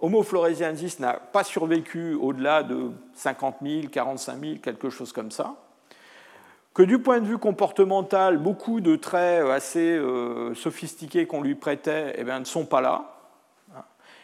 Homo 0.00 0.22
floresiensis 0.22 1.00
n'a 1.00 1.14
pas 1.14 1.44
survécu 1.44 2.14
au-delà 2.14 2.62
de 2.62 2.90
50 3.14 3.56
000, 3.62 3.88
45 3.90 4.38
000, 4.38 4.54
quelque 4.62 4.90
chose 4.90 5.12
comme 5.12 5.30
ça. 5.30 5.56
Que 6.74 6.82
du 6.82 6.98
point 6.98 7.20
de 7.20 7.26
vue 7.26 7.38
comportemental, 7.38 8.38
beaucoup 8.38 8.80
de 8.80 8.96
traits 8.96 9.46
assez 9.46 9.96
euh, 9.96 10.54
sophistiqués 10.54 11.26
qu'on 11.26 11.40
lui 11.40 11.54
prêtait 11.54 12.14
eh 12.18 12.24
bien, 12.24 12.40
ne 12.40 12.44
sont 12.44 12.66
pas 12.66 12.80
là. 12.80 13.10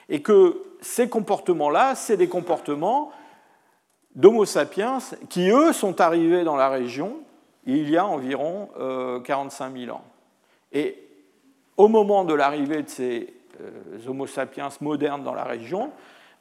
Et 0.08 0.20
que 0.20 0.60
ces 0.80 1.08
comportements-là, 1.08 1.94
c'est 1.94 2.16
des 2.16 2.28
comportements 2.28 3.12
d'Homo 4.16 4.44
sapiens 4.44 4.98
qui, 5.28 5.48
eux, 5.50 5.72
sont 5.72 6.00
arrivés 6.00 6.42
dans 6.42 6.56
la 6.56 6.68
région 6.68 7.20
il 7.66 7.90
y 7.90 7.96
a 7.96 8.06
environ 8.06 8.68
45 9.24 9.66
euh, 9.66 9.84
000 9.86 9.96
ans. 9.96 10.04
Et 10.72 10.96
au 11.76 11.88
moment 11.88 12.24
de 12.24 12.34
l'arrivée 12.34 12.82
de 12.82 12.88
ces 12.88 13.34
euh, 13.60 14.08
Homo 14.08 14.26
sapiens 14.26 14.68
modernes 14.80 15.22
dans 15.22 15.34
la 15.34 15.44
région, 15.44 15.92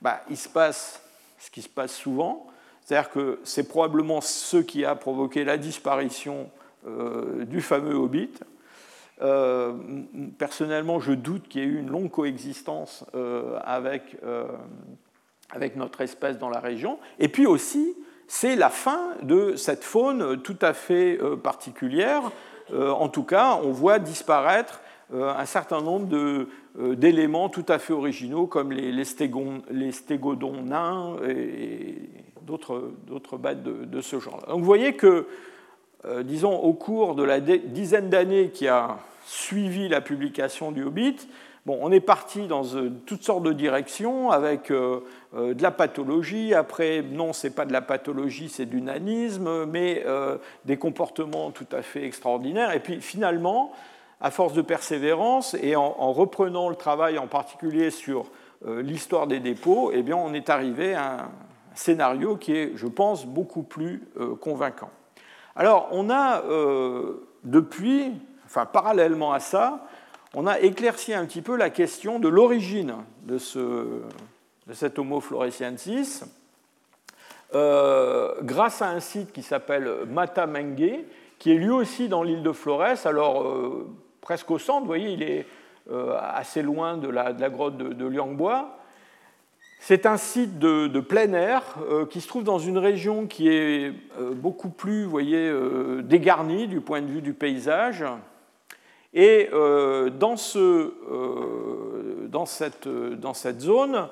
bah, 0.01 0.21
il 0.29 0.37
se 0.37 0.49
passe 0.49 1.01
ce 1.37 1.49
qui 1.49 1.61
se 1.61 1.69
passe 1.69 1.93
souvent, 1.93 2.47
c'est-à-dire 2.89 3.11
que 3.11 3.39
c'est 3.43 3.67
probablement 3.67 4.19
ce 4.19 4.57
qui 4.57 4.83
a 4.83 4.95
provoqué 4.95 5.43
la 5.43 5.57
disparition 5.57 6.49
euh, 6.87 7.45
du 7.45 7.61
fameux 7.61 7.93
hobbit. 7.93 8.31
personnellement, 10.37 10.99
je 10.99 11.11
doute 11.11 11.47
qu'il 11.47 11.61
y 11.61 11.63
ait 11.65 11.67
eu 11.67 11.79
une 11.79 11.89
longue 11.89 12.09
coexistence 12.09 13.05
avec 13.63 14.15
avec 15.51 15.75
notre 15.75 16.01
espèce 16.01 16.37
dans 16.37 16.49
la 16.49 16.59
région. 16.59 16.99
Et 17.19 17.27
puis 17.27 17.45
aussi, 17.45 17.95
c'est 18.27 18.55
la 18.55 18.69
fin 18.69 19.15
de 19.23 19.55
cette 19.55 19.83
faune 19.83 20.41
tout 20.41 20.57
à 20.61 20.73
fait 20.73 21.17
euh, 21.21 21.35
particulière. 21.35 22.31
Euh, 22.71 22.91
en 22.91 23.09
tout 23.09 23.23
cas, 23.23 23.59
on 23.63 23.71
voit 23.71 23.99
disparaître 23.99 24.81
euh, 25.13 25.33
un 25.35 25.45
certain 25.45 25.81
nombre 25.81 26.45
d'éléments 26.77 27.49
tout 27.49 27.65
à 27.67 27.79
fait 27.79 27.93
originaux 27.93 28.45
comme 28.45 28.71
les, 28.71 28.91
les, 28.91 29.03
stégodons 29.91 30.61
nains 30.61 31.15
et, 31.27 31.95
d'autres 32.49 33.37
bêtes 33.37 33.63
de, 33.63 33.85
de, 33.85 34.01
ce 34.01 34.19
genre. 34.19 34.43
Donc 34.47 34.59
vous 34.59 34.65
voyez 34.65 34.93
que, 34.93 35.27
disons, 36.23 36.55
au 36.55 36.73
cours 36.73 37.15
de 37.15 37.23
la 37.23 37.39
dizaine 37.39 38.09
d'années 38.09 38.49
qui 38.49 38.67
a 38.67 38.97
suivi 39.25 39.87
la 39.87 40.01
publication 40.01 40.71
du 40.71 40.83
Hobbit, 40.83 41.27
on 41.77 41.91
est 41.91 41.99
parti 41.99 42.47
dans 42.47 42.63
euh, 42.75 42.91
toutes 43.05 43.23
sortes 43.23 43.43
de 43.43 43.53
directions 43.53 44.31
avec 44.31 44.71
euh, 44.71 45.01
euh, 45.35 45.53
de 45.53 45.61
la 45.61 45.71
pathologie. 45.71 46.53
Après, 46.53 47.01
non, 47.01 47.33
ce 47.33 47.47
n'est 47.47 47.53
pas 47.53 47.65
de 47.65 47.73
la 47.73 47.81
pathologie, 47.81 48.49
c'est 48.49 48.65
du 48.65 48.81
nanisme, 48.81 49.65
mais 49.65 50.03
des 50.65 50.77
comportements 50.77 51.51
tout 51.51 51.67
à 51.71 51.81
fait 51.81 52.03
extraordinaires. 52.03 52.73
Et 52.73 52.79
puis 52.79 53.01
finalement, 53.01 53.71
à 54.21 54.31
force 54.31 54.53
de 54.53 54.61
persévérance 54.61 55.55
et 55.61 55.75
en, 55.75 56.11
reprenant 56.11 56.69
le 56.69 56.75
travail 56.75 57.17
en 57.17 57.27
particulier 57.27 57.91
sur 57.91 58.25
l'histoire 58.65 59.27
des 59.27 59.39
dépôts, 59.39 59.91
eh 59.93 60.01
bien, 60.01 60.17
on 60.17 60.33
est 60.33 60.49
arrivé 60.49 60.93
à 60.93 61.29
scénario 61.75 62.35
qui 62.37 62.55
est, 62.55 62.71
je 62.75 62.87
pense, 62.87 63.25
beaucoup 63.25 63.63
plus 63.63 64.03
convaincant. 64.41 64.89
Alors, 65.55 65.87
on 65.91 66.09
a 66.09 66.43
depuis, 67.43 68.13
enfin 68.45 68.65
parallèlement 68.65 69.33
à 69.33 69.39
ça, 69.39 69.87
on 70.33 70.47
a 70.47 70.59
éclairci 70.59 71.13
un 71.13 71.25
petit 71.25 71.41
peu 71.41 71.55
la 71.55 71.69
question 71.69 72.19
de 72.19 72.27
l'origine 72.27 72.95
de, 73.23 73.37
ce, 73.37 73.59
de 74.67 74.73
cet 74.73 74.99
Homo 74.99 75.21
floresiensis 75.21 76.23
euh, 77.55 78.35
grâce 78.43 78.81
à 78.83 78.89
un 78.89 78.99
site 78.99 79.31
qui 79.31 79.41
s'appelle 79.41 79.89
Matamengue, 80.07 81.05
qui 81.39 81.51
est 81.51 81.55
lui 81.55 81.71
aussi 81.71 82.07
dans 82.07 82.21
l'île 82.21 82.43
de 82.43 82.51
Flores, 82.51 83.05
alors 83.05 83.41
euh, 83.41 83.87
presque 84.21 84.51
au 84.51 84.59
centre, 84.59 84.81
vous 84.81 84.87
voyez, 84.87 85.13
il 85.13 85.23
est 85.23 85.47
euh, 85.91 86.15
assez 86.19 86.61
loin 86.61 86.97
de 86.97 87.07
la, 87.07 87.33
grotte 87.49 87.77
de, 87.77 88.05
Liangbois. 88.05 88.77
C'est 89.79 90.05
un 90.05 90.17
site 90.17 90.59
de, 90.59 90.99
plein 90.99 91.33
air 91.33 91.63
qui 92.09 92.21
se 92.21 92.27
trouve 92.27 92.43
dans 92.43 92.59
une 92.59 92.77
région 92.77 93.27
qui 93.27 93.47
est 93.47 93.93
beaucoup 94.35 94.69
plus, 94.69 95.05
voyez, 95.05 95.51
dégarnie 96.03 96.67
du 96.67 96.81
point 96.81 97.01
de 97.01 97.07
vue 97.07 97.21
du 97.21 97.33
paysage. 97.33 98.03
Et 99.13 99.49
dans, 99.51 100.35
ce, 100.35 100.93
dans, 102.27 102.45
cette, 102.45 102.87
dans, 102.87 103.33
cette, 103.33 103.61
zone, 103.61 104.09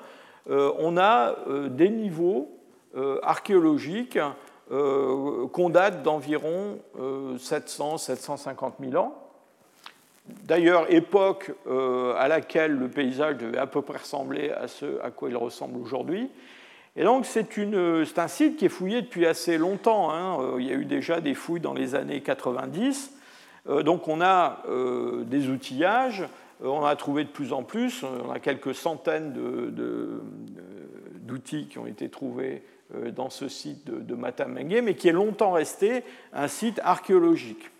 on 0.48 0.96
a 0.96 1.36
des 1.68 1.90
niveaux 1.90 2.58
euh, 2.96 3.18
archéologique 3.22 4.18
euh, 4.72 5.46
qu'on 5.48 5.68
date 5.68 6.02
d'environ 6.02 6.78
700-750 6.98 8.72
euh, 8.82 8.90
000 8.90 9.04
ans. 9.04 9.27
D'ailleurs, 10.44 10.86
époque 10.92 11.52
à 11.66 12.28
laquelle 12.28 12.72
le 12.72 12.88
paysage 12.88 13.36
devait 13.36 13.58
à 13.58 13.66
peu 13.66 13.82
près 13.82 13.98
ressembler 13.98 14.50
à 14.50 14.68
ce 14.68 15.00
à 15.02 15.10
quoi 15.10 15.28
il 15.28 15.36
ressemble 15.36 15.78
aujourd'hui. 15.78 16.30
Et 16.96 17.04
donc, 17.04 17.26
c'est 17.26 17.48
un 18.18 18.28
site 18.28 18.56
qui 18.56 18.64
est 18.64 18.70
fouillé 18.70 19.02
depuis 19.02 19.26
assez 19.26 19.58
longtemps. 19.58 20.10
Hein. 20.10 20.56
Il 20.58 20.66
y 20.66 20.70
a 20.70 20.74
eu 20.74 20.84
déjà 20.84 21.20
des 21.20 21.34
fouilles 21.34 21.60
dans 21.60 21.74
les 21.74 21.94
années 21.94 22.20
90. 22.20 23.12
Donc, 23.84 24.08
on 24.08 24.20
a 24.20 24.62
des 25.24 25.48
outillages. 25.48 26.24
On 26.62 26.84
a 26.84 26.96
trouvé 26.96 27.24
de 27.24 27.28
plus 27.28 27.52
en 27.52 27.62
plus. 27.62 28.04
On 28.04 28.30
a 28.30 28.40
quelques 28.40 28.74
centaines 28.74 29.32
d'outils 31.24 31.64
de, 31.64 31.68
qui 31.68 31.78
ont 31.78 31.86
été 31.86 32.08
trouvés 32.08 32.62
euh, 32.94 33.10
dans 33.10 33.28
ce 33.28 33.48
site 33.48 33.86
de, 33.86 34.00
de 34.00 34.14
Matamengue, 34.14 34.80
mais 34.82 34.94
qui 34.94 35.08
est 35.08 35.12
longtemps 35.12 35.52
resté 35.52 36.04
un 36.32 36.48
site 36.48 36.80
archéologique. 36.82 37.70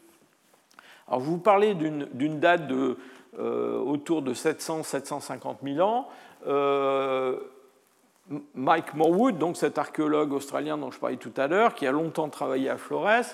Alors, 1.09 1.20
vous 1.20 1.39
parlais 1.39 1.74
d'une 1.74 2.40
date 2.40 2.66
de, 2.66 2.97
euh, 3.39 3.78
autour 3.78 4.22
de 4.22 4.35
700-750 4.35 5.56
000 5.62 5.80
ans. 5.86 6.09
Euh, 6.47 7.39
Mike 8.55 8.94
Morwood, 8.94 9.39
donc 9.39 9.56
cet 9.56 9.78
archéologue 9.78 10.32
australien 10.32 10.76
dont 10.76 10.90
je 10.90 10.98
parlais 10.98 11.16
tout 11.16 11.32
à 11.36 11.47
l'heure, 11.47 11.74
qui 11.74 11.86
a 11.86 11.93
longtemps 11.93 12.28
travaillé 12.28 12.68
à 12.68 12.76
Flores, 12.76 13.24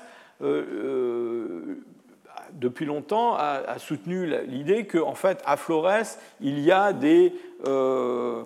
depuis 2.53 2.85
longtemps 2.85 3.35
a, 3.37 3.79
soutenu 3.79 4.27
l'idée 4.47 4.87
qu'en 4.87 5.15
fait, 5.15 5.43
à 5.45 5.57
Flores, 5.57 6.17
il 6.41 6.61
y 6.61 6.71
a 6.71 6.93
des, 6.93 7.35
euh, 7.67 8.45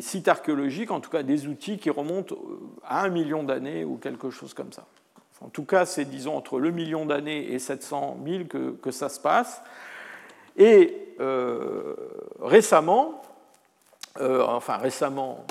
sites 0.00 0.28
archéologiques, 0.28 0.90
en 0.90 1.00
tout 1.00 1.10
cas 1.10 1.22
des 1.22 1.46
outils 1.46 1.78
qui 1.78 1.90
remontent 1.90 2.34
euh, 2.34 2.58
à 2.84 3.04
un 3.04 3.08
million 3.08 3.42
d'années 3.42 3.84
ou 3.84 3.96
quelque 3.96 4.30
chose 4.30 4.54
comme 4.54 4.72
ça. 4.72 4.86
En 5.44 5.48
tout 5.48 5.64
cas, 5.64 5.84
c'est 5.84 6.04
disons 6.04 6.36
entre 6.36 6.58
le 6.58 6.70
million 6.70 7.06
d'années 7.06 7.52
et 7.52 7.58
700 7.58 8.18
000 8.24 8.44
que, 8.44 8.90
ça 8.90 9.08
se 9.08 9.20
passe. 9.20 9.62
Et 10.56 11.14
euh, 11.20 11.94
récemment, 12.40 13.22
enfin 14.20 14.76
récemment, 14.76 15.44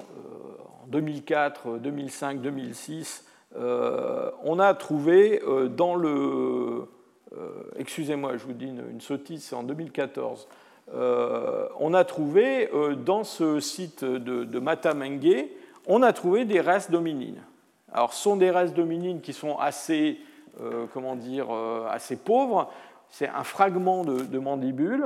en 0.83 0.87
2004, 0.87 1.79
2005, 1.79 2.41
2006, 2.41 3.25
on 3.55 4.59
a 4.59 4.73
trouvé 4.75 5.41
dans 5.75 5.95
le... 5.95 6.87
Excusez-moi, 7.77 8.37
je 8.37 8.45
vous 8.45 8.53
dis 8.53 8.67
une, 8.67 9.01
sottise, 9.01 9.43
c'est 9.43 9.55
en 9.55 9.63
2014. 9.63 10.47
Euh, 10.93 11.67
on 11.79 11.93
a 11.93 12.03
trouvé 12.03 12.69
euh, 12.73 12.95
dans 12.95 13.23
ce 13.23 13.59
site 13.59 14.03
de, 14.03 14.43
de 14.43 14.59
Matamengue, 14.59 15.47
on 15.87 16.01
a 16.03 16.11
trouvé 16.11 16.45
des 16.45 16.59
restes 16.59 16.91
d'hominines. 16.91 17.41
Alors, 17.93 18.13
ce 18.13 18.21
sont 18.21 18.35
des 18.35 18.51
restes 18.51 18.73
d'hominines 18.73 19.21
qui 19.21 19.33
sont 19.33 19.57
assez, 19.57 20.19
euh, 20.61 20.85
comment 20.93 21.15
dire, 21.15 21.47
assez 21.89 22.15
pauvres. 22.15 22.71
C'est 23.09 23.27
un 23.27 23.43
fragment 23.43 24.03
de, 24.03 24.39
mandibule 24.39 25.05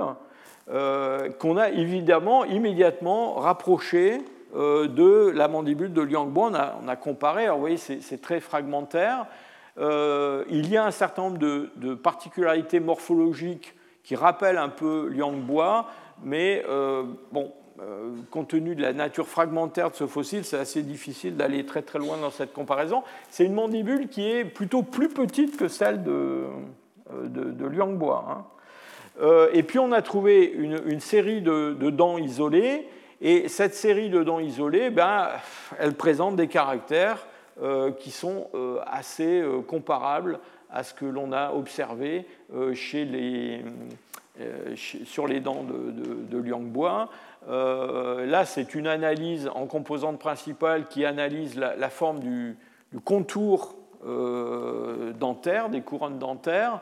qu'on 0.67 1.57
a 1.57 1.69
évidemment 1.69 2.43
immédiatement 2.45 3.35
rapproché 3.35 4.21
de 4.53 5.31
la 5.33 5.47
mandibule 5.47 5.93
de 5.93 6.01
Liangbo. 6.01 6.49
On 6.49 6.87
a, 6.87 6.95
comparé, 6.95 7.45
alors 7.45 7.57
vous 7.57 7.61
voyez, 7.61 7.77
c'est 7.77 8.21
très 8.21 8.39
fragmentaire. 8.39 9.25
il 9.77 10.69
y 10.69 10.77
a 10.77 10.85
un 10.85 10.91
certain 10.91 11.23
nombre 11.23 11.39
de, 11.39 11.93
particularités 11.95 12.79
morphologiques 12.79 13.73
qui 14.05 14.15
rappelle 14.15 14.57
un 14.57 14.69
peu 14.69 15.07
Liangbois, 15.07 15.87
mais 16.23 16.63
euh, 16.69 17.03
bon, 17.31 17.45
euh, 17.45 17.64
compte 18.31 18.49
tenu 18.49 18.76
de 18.76 18.81
la 18.81 18.93
nature 18.93 19.27
fragmentaire 19.27 19.91
de 19.91 19.95
ce 19.95 20.07
fossile, 20.07 20.45
c'est 20.45 20.57
assez 20.57 20.81
difficile 20.81 21.35
d'aller 21.35 21.65
très 21.65 21.81
très 21.81 21.99
loin 21.99 22.18
dans 22.18 22.31
cette 22.31 22.53
comparaison. 22.53 23.03
C'est 23.30 23.45
une 23.45 23.53
mandibule 23.53 24.07
qui 24.07 24.30
est 24.30 24.45
plutôt 24.45 24.84
plus 24.84 25.10
petite 25.10 25.57
que 25.57 25.68
celle 25.68 26.03
de, 26.03 26.43
euh, 27.11 27.27
de. 27.27 27.76
Hein. 28.11 28.45
et 29.53 29.64
puis 29.64 29.80
on 29.80 29.91
a 29.91 30.02
trouvé 30.02 30.45
une, 30.45 30.99
série 30.99 31.41
de, 31.41 31.73
dents 31.89 32.18
isolées, 32.18 32.88
et 33.22 33.47
cette 33.47 33.76
série 33.76 34.10
de 34.10 34.23
dents 34.23 34.39
isolées, 34.39 34.89
ben, 34.89 35.30
elle 35.80 35.93
présente 35.93 36.35
des 36.35 36.47
caractères 36.47 37.27
qui 37.99 38.11
sont 38.11 38.47
assez 38.85 39.41
comparables 39.68 40.39
à 40.76 40.84
ce 40.84 40.93
que 40.93 41.06
l'on 41.06 41.31
a 41.31 41.53
observé 41.53 42.26
euh, 42.53 42.73
chez 42.73 43.06
les, 43.06 43.61
euh, 44.41 44.76
sur 44.76 45.26
les 45.26 45.39
dents 45.39 45.64
de, 45.64 45.91
de, 46.30 46.38
Liangbois. 46.38 47.10
Euh, 47.47 48.26
là, 48.26 48.45
c'est 48.45 48.76
une 48.76 48.88
analyse 48.88 49.49
en 49.53 49.65
composante 49.65 50.19
principale 50.19 50.88
qui 50.88 51.05
analyse 51.05 51.57
la, 51.57 51.89
forme 51.89 52.19
du, 52.19 52.57
contour 53.03 53.76
dentaire, 55.19 55.69
des 55.69 55.81
couronnes 55.81 56.19
dentaires. 56.19 56.81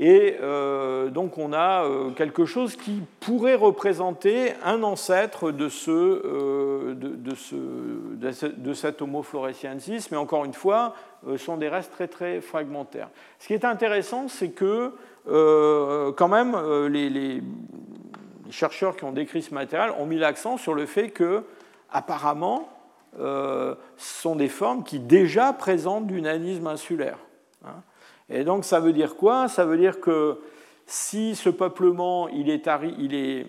Et 0.00 0.36
donc 1.10 1.38
on 1.38 1.52
a 1.52 1.84
quelque 2.14 2.44
chose 2.44 2.76
qui 2.76 3.02
pourrait 3.18 3.56
représenter 3.56 4.52
un 4.64 4.84
ancêtre 4.84 5.50
de, 5.50 5.68
ce, 5.68 6.92
de, 6.94 7.34
ce, 7.34 8.46
de, 8.46 8.72
cet 8.74 9.02
Homo 9.02 9.22
floresiensis, 9.24 10.10
mais 10.12 10.16
encore 10.16 10.44
une 10.44 10.54
fois, 10.54 10.94
euh, 11.26 11.36
sont 11.36 11.56
des 11.56 11.68
restes 11.68 11.90
très 11.92 12.06
très 12.06 12.40
fragmentaires. 12.40 13.08
Ce 13.40 13.48
qui 13.48 13.54
est 13.54 13.64
intéressant, 13.64 14.28
c'est 14.28 14.50
que 14.50 14.92
euh, 15.26 16.12
quand 16.12 16.28
même 16.28 16.54
euh, 16.54 16.88
les, 16.88 17.42
chercheurs 18.50 18.96
qui 18.96 19.04
ont 19.04 19.12
décrit 19.12 19.42
ce 19.42 19.54
matériel 19.54 19.92
ont 19.98 20.06
mis 20.06 20.18
l'accent 20.18 20.56
sur 20.56 20.74
le 20.74 20.86
fait 20.86 21.10
que 21.10 21.44
apparemment 21.90 22.68
ce 23.16 23.74
sont 23.96 24.36
des 24.36 24.48
formes 24.48 24.84
qui 24.84 24.98
déjà 24.98 25.52
présentent 25.52 26.06
du 26.06 26.20
nanisme 26.20 26.66
insulaire. 26.66 27.18
Hein. 27.64 27.82
Et 28.28 28.44
donc 28.44 28.64
ça 28.64 28.80
veut 28.80 28.92
dire 28.92 29.16
quoi? 29.16 29.48
Ça 29.48 29.64
veut 29.64 29.78
dire 29.78 30.00
que 30.00 30.38
si 30.86 31.34
ce 31.34 31.48
peuplement 31.48 32.28
il 32.28 32.50
est, 32.50 32.68
il 32.98 33.46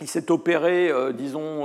il 0.00 0.06
s'est 0.06 0.30
opéré, 0.30 0.92
disons, 1.14 1.64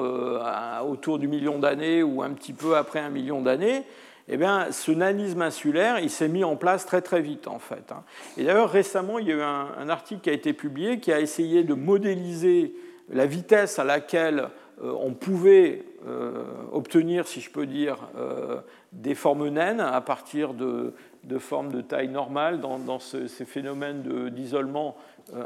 autour 0.87 1.19
du 1.19 1.27
million 1.27 1.59
d'années 1.59 2.01
ou 2.01 2.23
un 2.23 2.31
petit 2.31 2.53
peu 2.53 2.75
après 2.75 2.99
un 2.99 3.09
million 3.09 3.41
d'années, 3.41 3.83
eh 4.29 4.37
bien, 4.37 4.71
ce 4.71 4.91
nanisme 4.91 5.41
insulaire, 5.41 5.99
il 5.99 6.09
s'est 6.09 6.29
mis 6.29 6.43
en 6.43 6.55
place 6.55 6.85
très 6.85 7.01
très 7.01 7.21
vite 7.21 7.47
en 7.47 7.59
fait. 7.59 7.91
Hein. 7.91 8.03
Et 8.37 8.45
d'ailleurs, 8.45 8.69
récemment, 8.69 9.19
il 9.19 9.27
y 9.27 9.31
a 9.31 9.35
eu 9.35 9.41
un, 9.41 9.89
article 9.89 10.21
qui 10.21 10.29
a 10.29 10.33
été 10.33 10.53
publié 10.53 10.99
qui 10.99 11.11
a 11.11 11.19
essayé 11.19 11.63
de 11.63 11.73
modéliser 11.73 12.73
la 13.09 13.25
vitesse 13.25 13.79
à 13.79 13.83
laquelle 13.83 14.49
euh, 14.81 14.93
on 14.99 15.13
pouvait 15.13 15.83
euh, 16.07 16.43
obtenir, 16.71 17.27
si 17.27 17.41
je 17.41 17.51
peux 17.51 17.65
dire, 17.65 17.97
euh, 18.17 18.61
des 18.93 19.13
formes 19.13 19.49
naines 19.49 19.81
à 19.81 19.99
partir 20.01 20.53
de, 20.53 20.93
formes 21.39 21.71
de 21.71 21.81
taille 21.81 22.07
normale 22.07 22.61
dans, 22.61 22.99
ces 22.99 23.45
phénomènes 23.45 24.29
d'isolement 24.29 24.95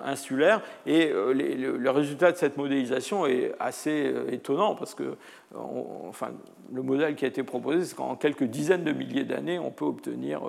insulaire. 0.04 0.62
Et 0.86 1.10
le, 1.10 1.90
résultat 1.90 2.32
de 2.32 2.38
cette 2.38 2.58
modélisation 2.58 3.26
est 3.26 3.54
assez 3.60 4.14
étonnant 4.32 4.76
parce 4.76 4.96
que 4.96 5.16
enfin, 5.56 6.30
le 6.74 6.82
modèle 6.82 7.16
qui 7.16 7.26
a 7.26 7.28
été 7.28 7.44
proposé, 7.44 7.86
c'est 7.86 7.96
qu'en 7.96 8.16
quelques 8.16 8.44
dizaines 8.44 8.84
de 8.84 8.92
milliers 8.92 9.24
d'années, 9.24 9.60
on 9.60 9.72
peut 9.72 9.86
obtenir 9.86 10.42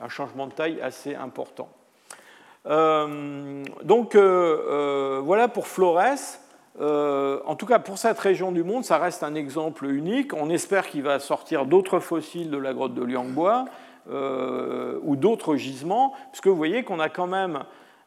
un 0.00 0.08
changement 0.08 0.46
de 0.46 0.52
taille 0.52 0.80
assez 0.80 1.14
important. 1.14 1.68
donc 2.64 4.16
voilà 4.16 5.48
pour 5.48 5.66
Flores. 5.66 6.38
Euh, 6.80 7.40
en 7.46 7.54
tout 7.54 7.66
cas, 7.66 7.78
pour 7.78 7.98
cette 7.98 8.18
région 8.18 8.52
du 8.52 8.62
monde, 8.62 8.84
ça 8.84 8.98
reste 8.98 9.22
un 9.22 9.34
exemple 9.34 9.86
unique. 9.86 10.32
On 10.34 10.48
espère 10.48 10.88
qu'il 10.88 11.02
va 11.02 11.18
sortir 11.18 11.66
d'autres 11.66 12.00
fossiles 12.00 12.50
de 12.50 12.56
la 12.56 12.72
grotte 12.72 12.94
de 12.94 13.04
Liangbois 13.04 13.66
euh, 14.10 14.98
ou 15.02 15.16
d'autres 15.16 15.56
gisements, 15.56 16.14
puisque 16.30 16.46
vous 16.46 16.56
voyez 16.56 16.82
qu'on 16.82 17.00
a 17.00 17.08
quand 17.08 17.26
même 17.26 17.64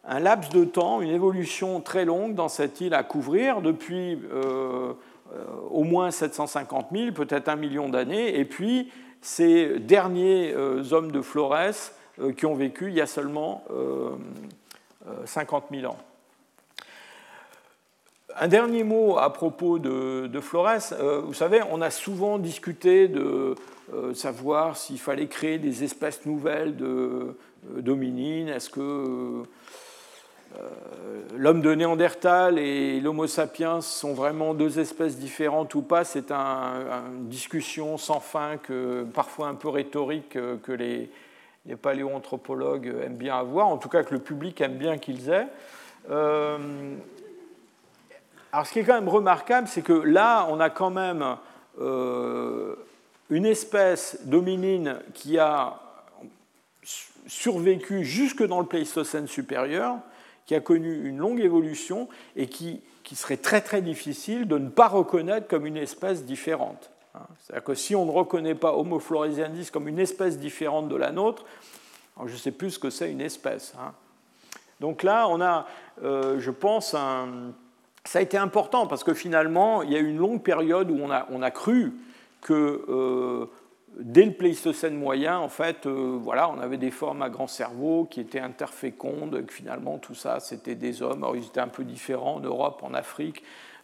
un 0.07 0.19
laps 0.19 0.49
de 0.51 0.65
temps, 0.65 1.01
une 1.01 1.09
évolution 1.09 1.81
très 1.81 2.05
longue 2.05 2.35
dans 2.35 2.49
cette 2.49 2.81
île 2.81 2.93
à 2.93 3.03
couvrir 3.03 3.61
depuis 3.61 4.19
euh, 4.33 4.93
au 5.71 5.83
moins 5.83 6.11
750 6.11 6.87
000, 6.91 7.11
peut-être 7.11 7.49
un 7.49 7.55
million 7.55 7.89
d'années, 7.89 8.39
et 8.39 8.45
puis 8.45 8.91
ces 9.21 9.79
derniers 9.79 10.55
hommes 10.91 11.11
de 11.11 11.21
Flores 11.21 11.91
qui 12.37 12.45
ont 12.45 12.53
vécu 12.53 12.89
il 12.89 12.93
y 12.93 13.01
a 13.01 13.07
seulement 13.07 13.63
50 15.25 15.65
000 15.71 15.91
ans. 15.91 15.97
Un 18.39 18.47
dernier 18.47 18.83
mot 18.83 19.17
à 19.17 19.33
propos 19.33 19.79
de, 19.79 20.39
Flores. 20.39 20.93
vous 21.23 21.33
savez, 21.33 21.61
on 21.71 21.81
a 21.81 21.89
souvent 21.89 22.37
discuté 22.37 23.07
de 23.07 23.55
savoir 24.13 24.77
s'il 24.77 24.99
fallait 24.99 25.27
créer 25.27 25.57
des 25.57 25.83
espèces 25.83 26.25
nouvelles 26.27 26.75
de 26.77 27.35
dominines. 27.77 28.49
Est-ce 28.49 28.69
que 28.69 28.79
euh, 28.79 29.43
l'homme 31.37 31.61
de 31.61 31.73
Néandertal 31.73 32.59
et 32.59 32.99
l'Homo 32.99 33.27
sapiens 33.27 33.81
sont 33.81 34.13
vraiment 34.13 34.53
deux 34.53 34.79
espèces 34.79 35.17
différentes 35.17 35.75
ou 35.75 35.81
pas, 35.81 36.03
c'est 36.03 36.31
une 36.31 37.27
discussion 37.27 37.97
sans 37.97 38.19
fin, 38.19 38.57
que, 38.57 39.03
parfois 39.13 39.47
un 39.47 39.55
peu 39.55 39.69
rhétorique, 39.69 40.35
euh, 40.35 40.57
que 40.57 40.71
les, 40.71 41.09
paléoanthropologues 41.81 42.93
aiment 43.03 43.15
bien 43.15 43.37
avoir, 43.37 43.67
en 43.67 43.77
tout 43.77 43.89
cas 43.89 44.03
que 44.03 44.13
le 44.13 44.19
public 44.19 44.61
aime 44.61 44.77
bien 44.77 44.99
qu'ils 44.99 45.29
aient. 45.29 45.47
Euh, 46.11 46.57
alors 48.51 48.67
ce 48.67 48.71
qui 48.71 48.79
est 48.79 48.83
quand 48.83 48.93
même 48.93 49.09
remarquable, 49.09 49.67
c'est 49.67 49.81
que 49.81 49.93
là, 49.93 50.47
on 50.51 50.59
a 50.59 50.69
quand 50.69 50.91
même 50.91 51.25
une 53.31 53.45
espèce 53.45 54.19
dominine 54.25 54.99
qui 55.15 55.39
a 55.39 55.79
survécu 57.27 58.03
jusque 58.03 58.45
dans 58.45 58.59
le 58.59 58.67
Pléistocène 58.67 59.27
supérieur, 59.27 59.97
qui 60.45 60.55
a 60.55 60.59
connu 60.59 61.07
une 61.07 61.17
longue 61.17 61.39
évolution 61.39 62.07
et 62.35 62.47
qui, 62.47 62.81
qui 63.03 63.15
serait 63.15 63.37
très 63.37 63.61
très 63.61 63.81
difficile 63.81 64.47
de 64.47 64.57
ne 64.57 64.69
pas 64.69 64.87
reconnaître 64.87 65.47
comme 65.47 65.65
une 65.65 65.77
espèce 65.77 66.23
différente. 66.23 66.91
Hein. 67.15 67.21
C'est-à-dire 67.39 67.63
que 67.63 67.73
si 67.73 67.95
on 67.95 68.05
ne 68.05 68.11
reconnaît 68.11 68.55
pas 68.55 68.73
Homo 68.73 68.99
floresiensis 68.99 69.71
comme 69.71 69.87
une 69.87 69.99
espèce 69.99 70.37
différente 70.37 70.87
de 70.87 70.95
la 70.95 71.11
nôtre, 71.11 71.45
je 72.25 72.31
ne 72.31 72.37
sais 72.37 72.51
plus 72.51 72.71
ce 72.71 72.79
que 72.79 72.89
c'est 72.89 73.11
une 73.11 73.21
espèce. 73.21 73.73
Hein. 73.79 73.93
Donc 74.79 75.03
là, 75.03 75.27
on 75.29 75.41
a, 75.41 75.65
euh, 76.03 76.39
je 76.39 76.51
pense, 76.51 76.93
un... 76.93 77.53
ça 78.03 78.19
a 78.19 78.21
été 78.21 78.37
important 78.37 78.87
parce 78.87 79.03
que 79.03 79.13
finalement, 79.13 79.81
il 79.81 79.91
y 79.91 79.95
a 79.95 79.99
eu 79.99 80.09
une 80.09 80.17
longue 80.17 80.41
période 80.41 80.91
où 80.91 80.97
on 81.01 81.11
a, 81.11 81.27
on 81.31 81.41
a 81.41 81.51
cru 81.51 81.93
que 82.41 82.85
euh, 82.87 83.49
dès 83.99 84.25
le 84.25 84.31
Pléistocène 84.31 84.95
moyen, 84.95 85.37
en 85.37 85.49
fait, 85.49 85.85
euh, 85.85 86.17
voilà, 86.21 86.49
on 86.49 86.59
avait 86.59 86.77
des 86.77 86.91
formes 86.91 87.21
à 87.21 87.29
grand 87.29 87.47
cerveau 87.47 88.07
qui 88.09 88.19
étaient 88.19 88.39
interfécondes, 88.39 89.45
que 89.45 89.53
finalement 89.53 89.97
tout 89.97 90.15
ça 90.15 90.39
c'était 90.39 90.75
des 90.75 91.01
hommes. 91.01 91.23
Alors 91.23 91.35
ils 91.35 91.45
étaient 91.45 91.59
un 91.59 91.67
peu 91.67 91.83
différents 91.83 92.35
en 92.35 92.39
Europe, 92.39 92.81
en 92.83 92.93
Afrique, 92.93 93.43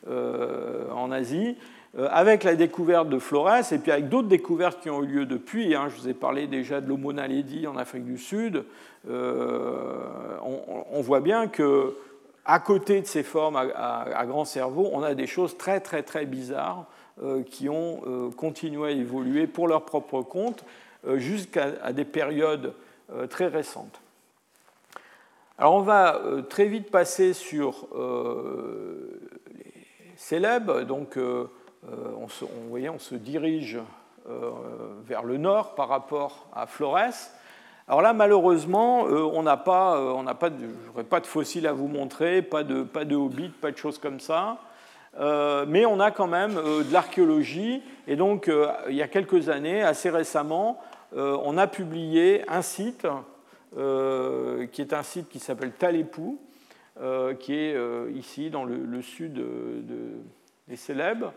euh, 0.09 0.89
en 0.91 1.11
Asie. 1.11 1.57
Euh, 1.97 2.07
avec 2.09 2.45
la 2.45 2.55
découverte 2.55 3.09
de 3.09 3.19
Flores 3.19 3.73
et 3.73 3.77
puis 3.77 3.91
avec 3.91 4.07
d'autres 4.07 4.29
découvertes 4.29 4.79
qui 4.79 4.89
ont 4.89 5.03
eu 5.03 5.07
lieu 5.07 5.25
depuis, 5.25 5.75
hein, 5.75 5.89
je 5.89 6.01
vous 6.01 6.07
ai 6.07 6.13
parlé 6.13 6.47
déjà 6.47 6.79
de 6.79 6.87
l'Homo 6.87 7.11
naledi 7.11 7.67
en 7.67 7.75
Afrique 7.75 8.05
du 8.05 8.17
Sud, 8.17 8.63
on, 9.09 11.01
voit 11.01 11.19
bien 11.19 11.47
que 11.47 11.97
à 12.45 12.59
côté 12.59 13.01
de 13.01 13.07
ces 13.07 13.23
formes 13.23 13.57
à 13.57 14.25
grand 14.25 14.45
cerveau, 14.45 14.89
on 14.93 15.03
a 15.03 15.15
des 15.15 15.27
choses 15.27 15.57
très 15.57 15.81
très 15.81 16.01
très 16.01 16.25
bizarres 16.25 16.85
qui 17.45 17.69
ont 17.69 18.01
euh, 18.07 18.31
continué 18.31 18.87
à 18.87 18.91
évoluer 18.91 19.47
pour 19.47 19.67
leur 19.67 19.83
propre 19.85 20.21
compte 20.21 20.63
euh, 21.05 21.17
jusqu'à 21.17 21.91
des 21.93 22.05
périodes 22.05 22.73
très 23.29 23.47
récentes. 23.47 23.99
Alors 25.57 25.75
on 25.75 25.81
va 25.81 26.19
très 26.49 26.65
vite 26.65 26.89
passer 26.89 27.33
sur 27.33 27.87
les 29.53 30.15
célèbres. 30.15 30.83
Donc 30.83 31.17
on 31.17 32.29
se, 32.29 32.45
on, 32.45 32.73
on 32.73 32.99
se 32.99 33.15
dirige 33.15 33.77
vers 35.05 35.23
le 35.23 35.37
nord 35.37 35.75
par 35.75 35.89
rapport 35.89 36.47
à 36.55 36.67
Flores. 36.67 37.31
Alors 37.87 38.01
là, 38.01 38.13
malheureusement, 38.13 39.01
on 39.01 39.43
n'a 39.43 39.57
pas, 39.57 40.23
pas, 40.39 40.49
de, 40.49 41.01
pas 41.03 41.19
de 41.19 41.27
fossiles 41.27 41.67
à 41.67 41.73
vous 41.73 41.89
montrer, 41.89 42.41
pas 42.41 42.63
de, 42.63 42.83
pas 42.83 43.03
de 43.03 43.17
hobbits, 43.17 43.49
pas 43.49 43.71
de 43.71 43.77
choses 43.77 43.97
comme 43.97 44.21
ça. 44.21 44.57
Euh, 45.19 45.65
mais 45.67 45.85
on 45.85 45.99
a 45.99 46.11
quand 46.11 46.27
même 46.27 46.57
euh, 46.57 46.83
de 46.83 46.93
l'archéologie. 46.93 47.81
Et 48.07 48.15
donc, 48.15 48.47
euh, 48.47 48.71
il 48.89 48.95
y 48.95 49.01
a 49.01 49.07
quelques 49.07 49.49
années, 49.49 49.81
assez 49.81 50.09
récemment, 50.09 50.79
on 51.13 51.57
a 51.57 51.67
publié 51.67 52.49
un 52.49 52.61
site 52.61 53.05
qui 53.75 54.81
est 54.81 54.93
un 54.93 55.03
site 55.03 55.27
qui 55.27 55.39
s'appelle 55.39 55.73
Talepou, 55.73 56.39
qui 57.37 57.53
est 57.53 57.75
ici 58.13 58.49
dans 58.49 58.63
le, 58.63 59.01
sud 59.01 59.43
des 60.69 60.75
Célèbres. 60.77 61.33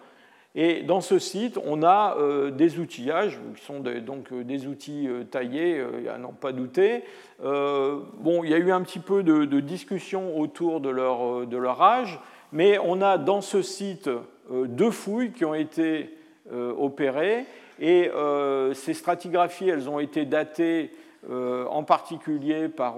Et 0.54 0.84
dans 0.84 1.00
ce 1.00 1.18
site, 1.18 1.58
on 1.64 1.82
a 1.82 2.16
des 2.52 2.78
outillages, 2.78 3.40
qui 3.56 3.64
sont 3.64 3.80
donc 3.80 4.32
des 4.32 4.68
outils 4.68 5.08
taillés, 5.32 5.84
à 6.08 6.18
n'en 6.18 6.32
pas 6.32 6.52
douter. 6.52 7.02
bon, 7.40 8.44
il 8.44 8.50
y 8.50 8.54
a 8.54 8.58
eu 8.58 8.70
un 8.70 8.82
petit 8.82 9.00
peu 9.00 9.24
de, 9.24 9.44
de 9.44 9.58
discussion 9.58 10.38
autour 10.38 10.80
de 10.80 10.90
leur, 10.90 11.48
de 11.48 11.56
leur 11.56 11.82
âge. 11.82 12.20
Mais 12.54 12.78
on 12.78 13.02
a 13.02 13.18
dans 13.18 13.40
ce 13.40 13.62
site 13.62 14.06
euh, 14.06 14.66
deux 14.68 14.92
fouilles 14.92 15.32
qui 15.32 15.44
ont 15.44 15.56
été 15.56 16.16
euh, 16.52 16.72
opérées 16.78 17.46
et 17.80 18.08
euh, 18.08 18.72
ces 18.74 18.94
stratigraphies, 18.94 19.68
elles 19.68 19.90
ont 19.90 19.98
été 19.98 20.24
datées 20.24 20.92
en 21.26 21.84
particulier 21.84 22.68
par 22.68 22.96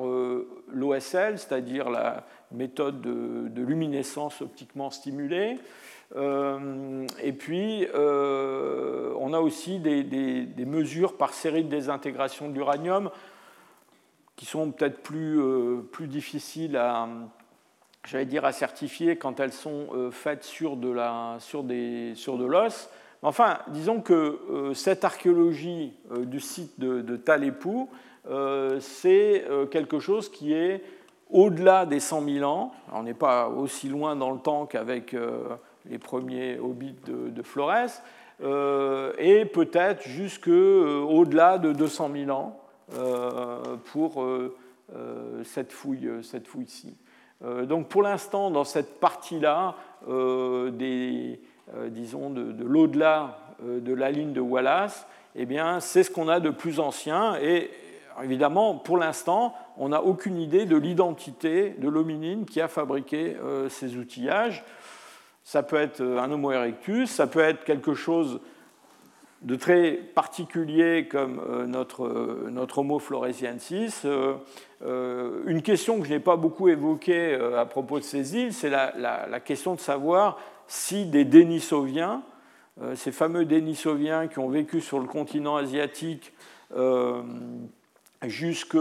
l'OSL, 0.73 1.39
c'est-à-dire 1.39 1.89
la 1.91 2.27
méthode 2.51 3.01
de, 3.01 3.63
luminescence 3.63 4.43
optiquement 4.43 4.91
stimulée. 4.91 5.59
et 6.17 7.33
puis, 7.33 7.87
on 7.95 9.33
a 9.33 9.39
aussi 9.39 9.79
des, 9.79 10.65
mesures 10.67 11.17
par 11.17 11.35
série 11.35 11.63
de 11.63 11.69
désintégration 11.69 12.49
de 12.49 12.55
l'uranium 12.55 13.11
qui 14.35 14.45
sont 14.45 14.73
peut-être 14.73 15.05
plus, 15.05 15.41
plus 15.93 16.09
difficiles 16.09 16.77
à, 16.77 17.07
j'allais 18.07 18.25
dire, 18.25 18.45
à 18.45 18.53
certifier 18.53 19.17
quand 19.17 19.41
elles 19.41 19.53
sont 19.53 19.89
euh, 19.95 20.11
faites 20.11 20.45
sur 20.45 20.77
de, 20.77 20.91
la, 20.91 21.37
sur 21.41 21.63
des, 21.63 22.13
sur 22.15 22.39
de 22.39 22.47
l'os. 22.47 22.89
Enfin, 23.23 23.59
disons 23.69 24.01
que 24.01 24.13
euh, 24.51 24.75
cette 24.75 25.05
archéologie 25.05 25.93
euh, 26.13 26.25
du 26.25 26.41
site 26.41 26.79
de, 26.79 27.01
de 27.03 27.17
Talepou, 27.17 27.89
c'est 28.81 29.45
quelque 29.71 30.01
chose 30.01 30.29
qui 30.29 30.53
est 30.53 30.83
au-delà 31.31 31.87
des 31.87 32.01
100 32.01 32.25
000 32.25 32.45
ans. 32.45 32.73
on 32.93 33.05
n'est 33.05 33.15
pas 33.15 33.49
aussi 33.49 33.89
loin 33.89 34.17
dans 34.17 34.33
le 34.33 34.41
temps 34.41 34.67
qu'avec 34.67 35.15
les 35.89 35.99
premiers 35.99 36.59
hobbits 36.59 36.97
de, 37.07 37.43
Flores, 37.45 38.03
et 38.41 39.45
peut-être 39.45 40.03
jusque 40.09 40.49
au-delà 40.49 41.59
de 41.59 41.73
200 41.73 42.11
000 42.27 42.31
ans 42.33 42.61
pour 43.93 44.27
cette 45.45 45.71
fouille-ci. 45.71 46.29
Cette 46.29 46.49
fouille 46.49 46.67
donc 47.43 47.89
pour 47.89 48.03
l'instant, 48.03 48.51
dans 48.51 48.65
cette 48.65 48.99
partie-là, 48.99 49.75
euh, 50.09 50.71
des, 50.71 51.41
euh, 51.75 51.89
disons 51.89 52.31
de, 52.31 52.65
l'au-delà 52.65 53.39
de 53.63 53.95
la 53.95 54.11
ligne 54.11 54.33
de 54.33 54.41
Wallace, 54.41 55.07
eh 55.35 55.47
bien, 55.47 55.81
c'est 55.81 56.03
ce 56.03 56.11
qu'on 56.11 56.29
a 56.29 56.41
de 56.41 56.51
plus 56.51 56.79
ancien. 56.79 57.37
Et 57.41 57.71
évidemment, 58.23 58.75
pour 58.77 58.99
l'instant, 58.99 59.55
on 59.77 59.89
n'a 59.89 60.03
aucune 60.03 60.39
idée 60.39 60.67
de 60.67 60.77
l'identité 60.77 61.71
de 61.79 61.89
l'hominine 61.89 62.45
qui 62.45 62.61
a 62.61 62.69
fabriqué 62.69 63.37
ces 63.71 63.97
outillages. 63.97 64.65
Ça 65.43 65.63
peut 65.63 65.77
être 65.77 66.03
un 66.03 66.31
Homo 66.31 66.53
erectus, 66.53 67.11
ça 67.11 67.27
peut 67.27 67.41
être 67.41 67.65
quelque 67.65 67.95
chose 67.95 68.41
de 69.47 69.55
très 69.55 69.93
particulier 69.93 71.07
comme 71.09 71.41
euh, 71.49 71.67
notre, 71.67 72.05
euh, 72.05 72.49
notre 72.51 72.79
Homo 72.79 72.99
floresiensis. 72.99 74.03
Euh, 74.05 75.43
une 75.47 75.63
question 75.63 76.01
que 76.01 76.07
je 76.07 76.11
n'ai 76.11 76.21
pas 76.21 76.37
beaucoup 76.37 76.69
évoquée 76.69 77.35
à 77.57 77.65
propos 77.65 78.01
de 78.01 78.05
ces 78.05 78.37
îles, 78.37 78.53
c'est 78.53 78.69
la, 78.69 79.41
question 79.41 79.75
de 79.75 79.81
savoir 79.81 80.37
si 80.67 81.07
des 81.07 81.25
Denisoviens, 81.25 82.23
ces 82.95 83.13
fameux 83.13 83.47
Denisoviens 83.47 84.27
qui 84.27 84.39
ont 84.39 84.51
vécu 84.51 84.83
sur 84.83 84.99
le 84.99 85.07
continent 85.07 85.57
asiatique 85.57 86.35
jusque, 88.27 88.77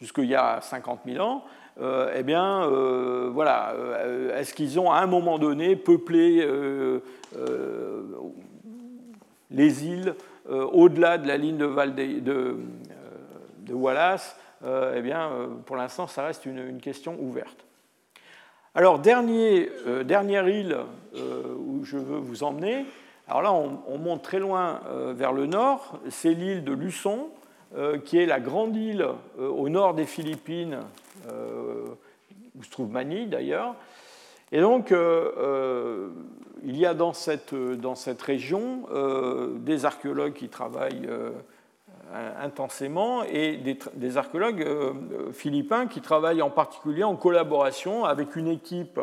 jusqu'il 0.00 0.24
y 0.24 0.34
a 0.34 0.60
50 0.60 1.00
000 1.06 1.24
ans, 1.24 1.44
eh 1.80 2.22
bien, 2.24 2.66
voilà, 3.32 3.74
est-ce 4.34 4.54
qu'ils 4.54 4.80
ont 4.80 4.90
à 4.90 4.98
un 4.98 5.06
moment 5.06 5.38
donné 5.38 5.76
peuplé 5.76 6.44
les 9.54 9.86
îles 9.86 10.14
euh, 10.50 10.66
au-delà 10.66 11.16
de 11.16 11.26
la 11.26 11.38
ligne 11.38 11.56
de, 11.56 11.64
euh, 12.28 12.56
Wallace, 13.70 14.36
euh, 14.62 14.94
eh 14.96 15.00
bien, 15.00 15.30
pour 15.64 15.76
l'instant, 15.76 16.06
ça 16.06 16.24
reste 16.24 16.44
une, 16.44 16.80
question 16.80 17.16
ouverte. 17.18 17.64
Alors, 18.74 18.98
dernier, 18.98 19.70
dernière 20.04 20.48
île 20.48 20.76
où 21.14 21.84
je 21.84 21.96
veux 21.96 22.18
vous 22.18 22.42
emmener, 22.42 22.84
alors 23.28 23.42
là, 23.42 23.52
on, 23.52 23.98
monte 23.98 24.22
très 24.22 24.40
loin 24.40 24.80
vers 25.12 25.32
le 25.32 25.46
nord, 25.46 26.00
c'est 26.10 26.34
l'île 26.34 26.64
de 26.64 26.72
Luçon, 26.72 27.28
qui 28.04 28.18
est 28.18 28.26
la 28.26 28.40
grande 28.40 28.74
île 28.74 29.06
au 29.38 29.68
nord 29.68 29.94
des 29.94 30.06
Philippines, 30.06 30.80
où 31.28 32.62
se 32.64 32.70
trouve 32.70 32.90
Manille 32.90 33.28
d'ailleurs, 33.28 33.76
Et 34.54 34.60
donc, 34.60 34.94
il 36.62 36.76
y 36.76 36.86
a 36.86 36.94
dans 36.94 37.12
cette, 37.12 37.54
dans 37.54 37.96
cette 37.96 38.22
région 38.22 38.84
des 39.56 39.84
archéologues 39.84 40.34
qui 40.34 40.48
travaillent 40.48 41.08
intensément 42.40 43.24
et 43.24 43.56
des, 43.56 44.16
archéologues 44.16 44.64
philippins 45.32 45.88
qui 45.88 46.00
travaillent 46.00 46.40
en 46.40 46.50
particulier 46.50 47.02
en 47.02 47.16
collaboration 47.16 48.04
avec 48.04 48.36
une 48.36 48.46
équipe 48.46 49.00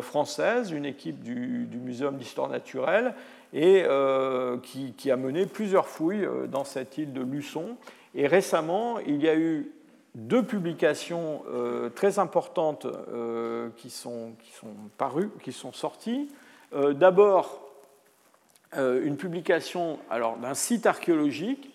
française, 0.00 0.70
une 0.70 0.86
équipe 0.86 1.24
du, 1.24 1.66
Muséum 1.82 2.16
d'histoire 2.16 2.48
naturelle, 2.48 3.14
et 3.52 3.82
euh, 3.84 4.58
qui, 4.96 5.10
a 5.10 5.16
mené 5.16 5.46
plusieurs 5.46 5.88
fouilles 5.88 6.24
euh, 6.24 6.46
dans 6.46 6.64
cette 6.64 6.98
île 6.98 7.12
de 7.12 7.22
Luçon. 7.22 7.76
Et 8.14 8.26
récemment, 8.26 8.98
il 9.00 9.22
y 9.22 9.28
a 9.28 9.36
eu 9.36 9.72
deux 10.14 10.42
publications 10.42 11.42
euh, 11.48 11.88
très 11.88 12.18
importantes 12.18 12.86
qui, 13.76 13.90
sont, 13.90 14.32
qui 14.40 14.52
sont 14.52 14.74
parues, 14.98 15.30
qui 15.42 15.52
sont 15.52 15.72
sorties. 15.72 16.28
D'abord, 16.72 17.60
une 18.76 19.16
publication 19.16 19.98
d'un 20.08 20.54
site 20.54 20.86
archéologique 20.86 21.74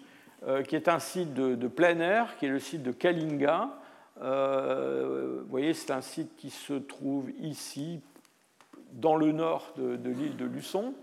qui 0.70 0.76
est 0.78 0.88
un 0.88 1.00
site 1.00 1.34
de, 1.34 1.68
plein 1.68 2.00
air, 2.00 2.38
qui 2.38 2.46
est 2.46 2.50
le 2.50 2.60
site 2.60 2.82
de 2.82 2.94
Kalinga. 2.94 3.72
vous 4.22 5.50
voyez, 5.50 5.74
c'est 5.74 5.92
un 5.92 6.00
site 6.00 6.38
qui 6.38 6.50
se 6.50 6.76
trouve 6.76 7.30
ici, 7.42 8.00
dans 8.96 9.16
le 9.16 9.32
nord 9.32 9.74
de, 9.78 10.10
l'île 10.10 10.38
de 10.38 10.46
Luçon. 10.46 10.94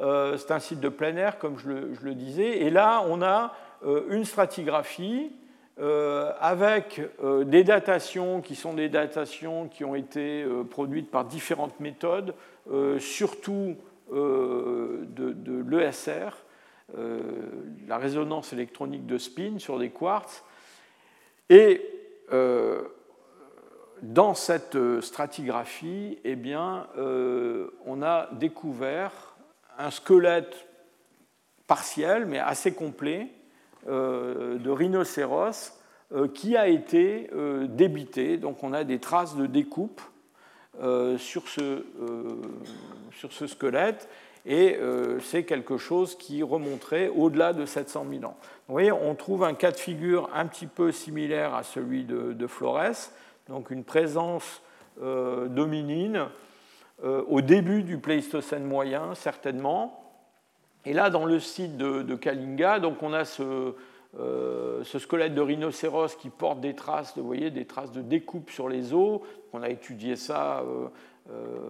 Euh, 0.00 0.36
c'est 0.38 0.52
un 0.52 0.58
site 0.58 0.80
de 0.80 0.88
plein 0.88 1.16
air, 1.16 1.38
comme 1.38 1.58
je 1.58 1.68
le, 1.68 2.14
disais. 2.14 2.62
Et 2.62 2.70
là, 2.70 3.04
on 3.08 3.22
a 3.22 3.54
euh, 3.84 4.04
une 4.10 4.24
stratigraphie 4.24 5.32
euh, 5.78 6.32
avec 6.38 7.00
des 7.44 7.64
datations 7.64 8.40
qui 8.40 8.54
sont 8.54 8.74
des 8.74 8.88
datations 8.88 9.68
qui 9.68 9.84
ont 9.84 9.94
été 9.94 10.44
produites 10.70 11.10
par 11.10 11.24
différentes 11.24 11.80
méthodes, 11.80 12.34
surtout 12.98 13.76
de, 14.10 15.64
l'ESR, 15.68 16.44
la 17.88 17.98
résonance 17.98 18.52
électronique 18.52 19.06
de 19.06 19.18
spin 19.18 19.58
sur 19.58 19.78
des 19.78 19.90
quartz. 19.90 20.44
Et 21.48 21.80
dans 24.02 24.34
cette 24.34 24.76
stratigraphie, 25.00 26.18
eh 26.24 26.36
bien, 26.36 26.86
on 27.86 28.02
a 28.02 28.28
découvert 28.32 29.32
un 29.78 29.90
squelette 29.90 30.66
partiel, 31.66 32.26
mais 32.26 32.38
assez 32.38 32.74
complet, 32.74 33.28
euh, 33.28 33.41
de 33.86 34.70
rhinocéros 34.70 35.72
euh, 36.14 36.28
qui 36.28 36.56
a 36.56 36.68
été 36.68 37.30
euh, 37.32 37.66
débité. 37.66 38.36
Donc 38.36 38.62
on 38.62 38.74
a 38.74 38.84
des 38.84 38.98
traces 38.98 39.34
de 39.34 39.46
découpe 39.46 40.00
sur 41.18 41.48
ce, 41.48 41.86
squelette 43.46 44.08
et 44.46 44.78
c'est 45.20 45.44
quelque 45.44 45.76
chose 45.76 46.16
qui 46.16 46.42
remonterait 46.42 47.08
au-delà 47.08 47.52
de 47.52 47.66
700 47.66 48.06
000 48.10 48.24
ans. 48.24 48.36
Vous 48.66 48.72
voyez, 48.72 48.90
on 48.90 49.14
trouve 49.14 49.44
un 49.44 49.52
cas 49.52 49.70
de 49.70 49.76
figure 49.76 50.30
un 50.34 50.46
petit 50.46 50.66
peu 50.66 50.90
similaire 50.90 51.54
à 51.54 51.62
celui 51.62 52.04
de, 52.04 52.46
Flores, 52.46 53.10
donc 53.48 53.70
une 53.70 53.84
présence 53.84 54.62
dominine 54.98 56.26
euh, 57.04 57.24
au 57.26 57.40
début 57.40 57.82
du 57.82 57.98
Pléistocène 57.98 58.64
moyen, 58.64 59.14
certainement. 59.16 60.01
Et 60.84 60.92
là, 60.92 61.10
dans 61.10 61.24
le 61.24 61.38
site 61.38 61.76
de, 61.76 62.14
Kalinga, 62.14 62.80
donc 62.80 63.02
on 63.02 63.12
a 63.12 63.24
euh, 64.18 64.84
ce, 64.84 64.98
squelette 64.98 65.34
de 65.34 65.40
rhinocéros 65.40 66.16
qui 66.18 66.28
porte 66.28 66.60
des 66.60 66.74
traces, 66.74 67.16
vous 67.16 67.24
voyez, 67.24 67.50
des 67.50 67.64
traces 67.64 67.92
de 67.92 68.02
découpe 68.02 68.50
sur 68.50 68.68
les 68.68 68.92
os. 68.92 69.20
On 69.52 69.62
a 69.62 69.68
étudié 69.68 70.16
ça 70.16 70.64
euh, 71.30 71.68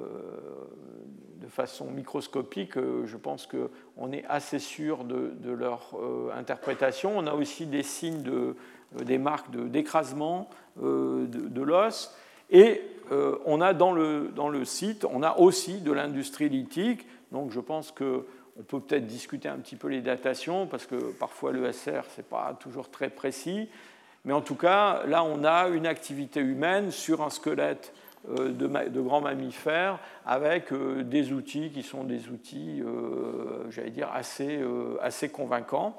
de 1.37 1.47
façon 1.47 1.91
microscopique. 1.91 2.75
Je 2.77 3.17
pense 3.17 3.47
qu'on 3.47 4.13
est 4.13 4.25
assez 4.29 4.59
sûr 4.59 5.05
de, 5.05 5.53
leur 5.53 5.95
interprétation. 6.35 7.13
On 7.17 7.27
a 7.27 7.35
aussi 7.35 7.67
des 7.67 7.83
signes, 7.83 8.23
de, 8.23 8.57
des 9.05 9.19
marques 9.19 9.51
d'écrasement 9.51 10.49
de, 10.81 11.27
de 11.27 11.63
l'os. 11.63 12.15
Et 12.53 12.83
euh, 13.11 13.37
on 13.47 13.61
a 13.61 13.75
dans 13.75 13.93
le, 13.93 14.31
dans 14.35 14.49
le, 14.49 14.65
site, 14.65 15.07
on 15.11 15.23
a 15.23 15.39
aussi 15.39 15.81
de 15.81 15.91
l'industrie 15.91 16.49
lithique. 16.49 17.07
Donc 17.33 17.51
je 17.51 17.61
pense 17.61 17.91
qu'on 18.57 18.63
peut 18.63 18.81
peut-être 18.81 19.07
discuter 19.07 19.49
un 19.49 19.59
petit 19.59 19.77
peu 19.77 19.89
les 19.89 20.01
datations, 20.01 20.67
parce 20.67 20.87
que 20.87 21.13
parfois 21.13 21.53
le 21.53 21.71
SR, 21.73 22.05
ce 22.15 22.19
n'est 22.19 22.27
pas 22.29 22.57
toujours 22.61 22.91
très 22.91 23.09
précis. 23.11 23.69
Mais 24.25 24.33
en 24.33 24.41
tout 24.41 24.55
cas, 24.55 25.05
là, 25.07 25.25
on 25.25 25.45
a 25.45 25.69
une 25.69 25.87
activité 25.87 26.41
humaine 26.41 26.91
sur 26.91 27.23
un 27.23 27.31
squelette 27.31 27.93
euh, 28.29 28.53
de, 28.53 29.01
grands 29.01 29.21
mammifères 29.21 29.99
avec 30.25 30.73
euh, 30.73 31.03
des 31.03 31.33
outils 31.33 31.71
qui 31.71 31.83
sont 31.83 32.05
des 32.05 32.29
outils, 32.29 32.83
j'allais 33.71 33.91
dire, 33.91 34.11
assez, 34.13 34.61
assez 35.01 35.29
convaincants. 35.29 35.97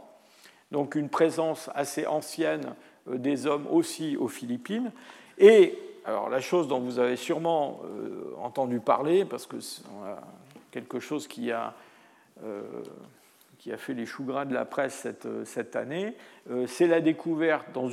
Donc 0.72 0.96
une 0.96 1.10
présence 1.10 1.70
assez 1.76 2.08
ancienne 2.08 2.74
des 3.08 3.46
hommes 3.46 3.68
aussi 3.70 4.18
aux 4.18 4.28
Philippines. 4.28 4.92
Et 5.38 5.78
alors 6.06 6.30
la 6.30 6.42
chose 6.42 6.68
dont 6.68 6.80
vous 6.80 7.00
avez 7.00 7.16
sûrement 7.16 7.82
euh, 7.86 8.34
entendu 8.42 8.80
parler, 8.80 9.26
parce 9.26 9.46
que 9.46 9.60
c'est 9.60 9.84
quelque 10.72 11.00
chose 11.00 11.28
qui 11.28 11.52
a, 11.52 11.68
euh, 11.68 11.70
qui 13.58 13.72
a 13.72 13.78
fait 13.78 13.94
les 13.94 14.06
choux 14.06 14.24
gras 14.24 14.46
de 14.46 14.54
la 14.54 14.66
presse 14.66 14.94
cette, 14.94 15.28
cette 15.46 15.76
année, 15.76 16.16
euh, 16.52 16.66
c'est 16.68 16.88
la 16.88 17.00
découverte 17.00 17.68
dans 17.74 17.90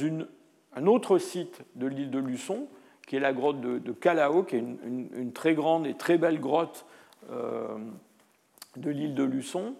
un 0.75 0.87
autre 0.87 1.19
site 1.19 1.63
de 1.77 1.87
l'île 1.87 2.11
de 2.11 2.19
Luçon, 2.19 2.67
qui 3.07 3.17
est 3.17 3.21
la 3.21 3.33
grotte 3.33 3.61
de, 3.61 3.79
de 3.79 3.93
Calao, 3.93 4.43
qui 4.43 4.57
est 4.57 4.59
une, 4.59 5.33
très 5.33 5.55
grande 5.55 5.87
et 5.87 5.95
très 5.95 6.19
belle 6.19 6.41
grotte 6.41 6.87
de 7.29 8.91
l'île 8.91 9.15
de 9.15 9.25
Luçon. 9.25 9.75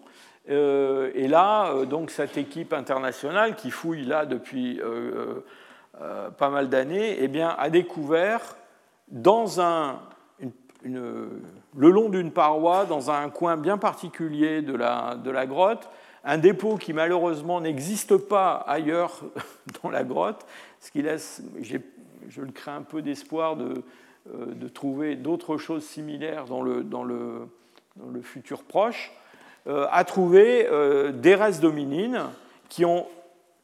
et 0.47 1.27
là, 1.27 1.85
donc 1.85 2.11
cette 2.11 2.37
équipe 2.37 2.73
internationale 2.73 3.55
qui 3.55 3.71
fouille 3.71 4.05
là 4.05 4.25
depuis 4.25 4.81
euh, 6.01 6.29
pas 6.31 6.49
mal 6.49 6.69
d'années, 6.69 7.17
eh 7.19 7.27
bien, 7.27 7.49
a 7.49 7.69
découvert 7.69 8.55
dans 9.09 9.59
un, 9.59 9.99
le 10.83 11.29
long 11.75 12.09
d'une 12.09 12.31
paroi, 12.31 12.85
dans 12.85 13.11
un 13.11 13.29
coin 13.29 13.57
bien 13.57 13.77
particulier 13.77 14.61
de 14.61 14.75
la, 14.75 15.45
grotte, 15.45 15.89
un 16.23 16.37
dépôt 16.37 16.77
qui 16.77 16.93
malheureusement 16.93 17.61
n'existe 17.61 18.17
pas 18.17 18.63
ailleurs 18.67 19.21
dans 19.83 19.89
la 19.89 20.03
grotte, 20.03 20.45
ce 20.79 20.91
qui 20.91 21.01
laisse, 21.01 21.41
je 21.61 22.41
le 22.41 22.51
crains 22.51 22.77
un 22.77 22.81
peu 22.83 23.01
d'espoir 23.01 23.55
de, 23.55 23.83
euh, 24.33 24.69
trouver 24.73 25.15
d'autres 25.15 25.57
choses 25.57 25.83
similaires 25.83 26.45
dans 26.45 26.61
le, 26.61 27.47
futur 28.21 28.63
proche, 28.63 29.11
euh, 29.67 29.87
a 29.91 30.03
trouvé 30.03 30.67
des 31.13 31.35
restes 31.35 31.61
d'hominines 31.61 32.21
qui 32.69 32.85
ont 32.85 33.05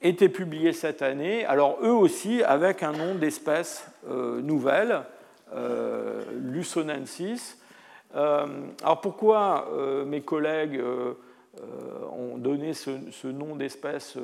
été 0.01 0.29
publiés 0.29 0.73
cette 0.73 1.01
année, 1.01 1.45
alors 1.45 1.79
eux 1.81 1.91
aussi 1.91 2.43
avec 2.43 2.83
un 2.83 2.91
nom 2.91 3.15
d'espèce 3.15 3.89
euh, 4.09 4.41
nouvelle, 4.41 5.01
euh, 5.53 6.23
Lusonensis. 6.33 7.57
Euh, 8.15 8.67
alors 8.83 9.01
pourquoi 9.01 9.69
euh, 9.71 10.05
mes 10.05 10.21
collègues 10.21 10.83
ont 12.11 12.37
donné 12.37 12.73
ce, 12.73 13.27
nom 13.27 13.55
d'espèce 13.55 14.17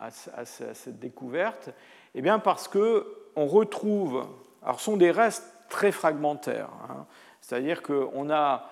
à, 0.00 0.10
cette 0.44 0.98
découverte? 0.98 1.70
Eh 2.14 2.22
bien 2.22 2.38
parce 2.38 2.68
qu'on 2.68 3.46
retrouve, 3.46 4.26
alors 4.62 4.78
ce 4.78 4.84
sont 4.84 4.96
des 4.96 5.10
restes 5.10 5.52
très 5.68 5.90
fragmentaires, 5.90 6.68
hein. 6.88 7.06
c'est-à-dire 7.40 7.82
qu'on 7.82 8.30
a 8.30 8.68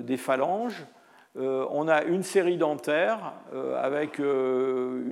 des 0.00 0.16
phalanges, 0.16 0.84
euh, 1.36 1.64
on 1.70 1.86
a 1.86 2.02
une 2.02 2.24
série 2.24 2.56
dentaire 2.56 3.34
euh, 3.54 3.80
avec, 3.80 4.18
euh, 4.18 5.04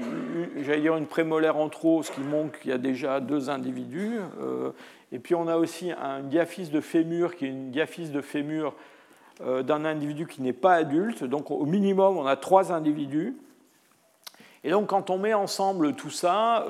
j'allais 0.57 0.81
dire, 0.81 0.97
une 0.97 1.07
prémolaire 1.07 1.57
en 1.57 1.69
trop, 1.69 2.03
ce 2.03 2.11
qui 2.11 2.21
montre 2.21 2.59
qu'il 2.59 2.73
y 2.73 2.75
a 2.75 2.79
déjà 2.79 3.21
deux 3.21 3.51
individus. 3.51 4.19
et 5.13 5.19
puis 5.21 5.35
on 5.35 5.47
a 5.47 5.57
aussi 5.57 5.93
un 5.93 6.21
diaphyse 6.21 6.71
de 6.71 6.81
fémur 6.81 7.37
qui 7.37 7.47
est 7.47 7.51
une 7.51 7.71
diaphyse 7.71 8.11
de 8.11 8.21
fémur 8.21 8.75
d'un 9.41 9.85
individu 9.85 10.27
qui 10.27 10.43
n'est 10.43 10.53
pas 10.53 10.75
adulte. 10.75 11.23
Donc 11.23 11.53
au 11.53 11.65
minimum, 11.65 12.17
on 12.17 12.27
a 12.27 12.35
trois 12.35 12.73
individus. 12.73 13.37
Et 14.65 14.71
donc 14.71 14.89
quand 14.89 15.11
on 15.11 15.19
met 15.19 15.35
ensemble 15.35 15.95
tout 15.95 16.11
ça, 16.11 16.67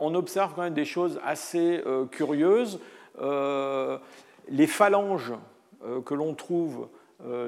on 0.00 0.14
observe 0.14 0.52
quand 0.54 0.62
même 0.62 0.74
des 0.74 0.84
choses 0.84 1.20
assez 1.24 1.82
curieuses. 2.12 2.78
les 3.20 4.66
phalanges 4.68 5.32
que 6.04 6.14
l'on 6.14 6.34
trouve 6.34 6.86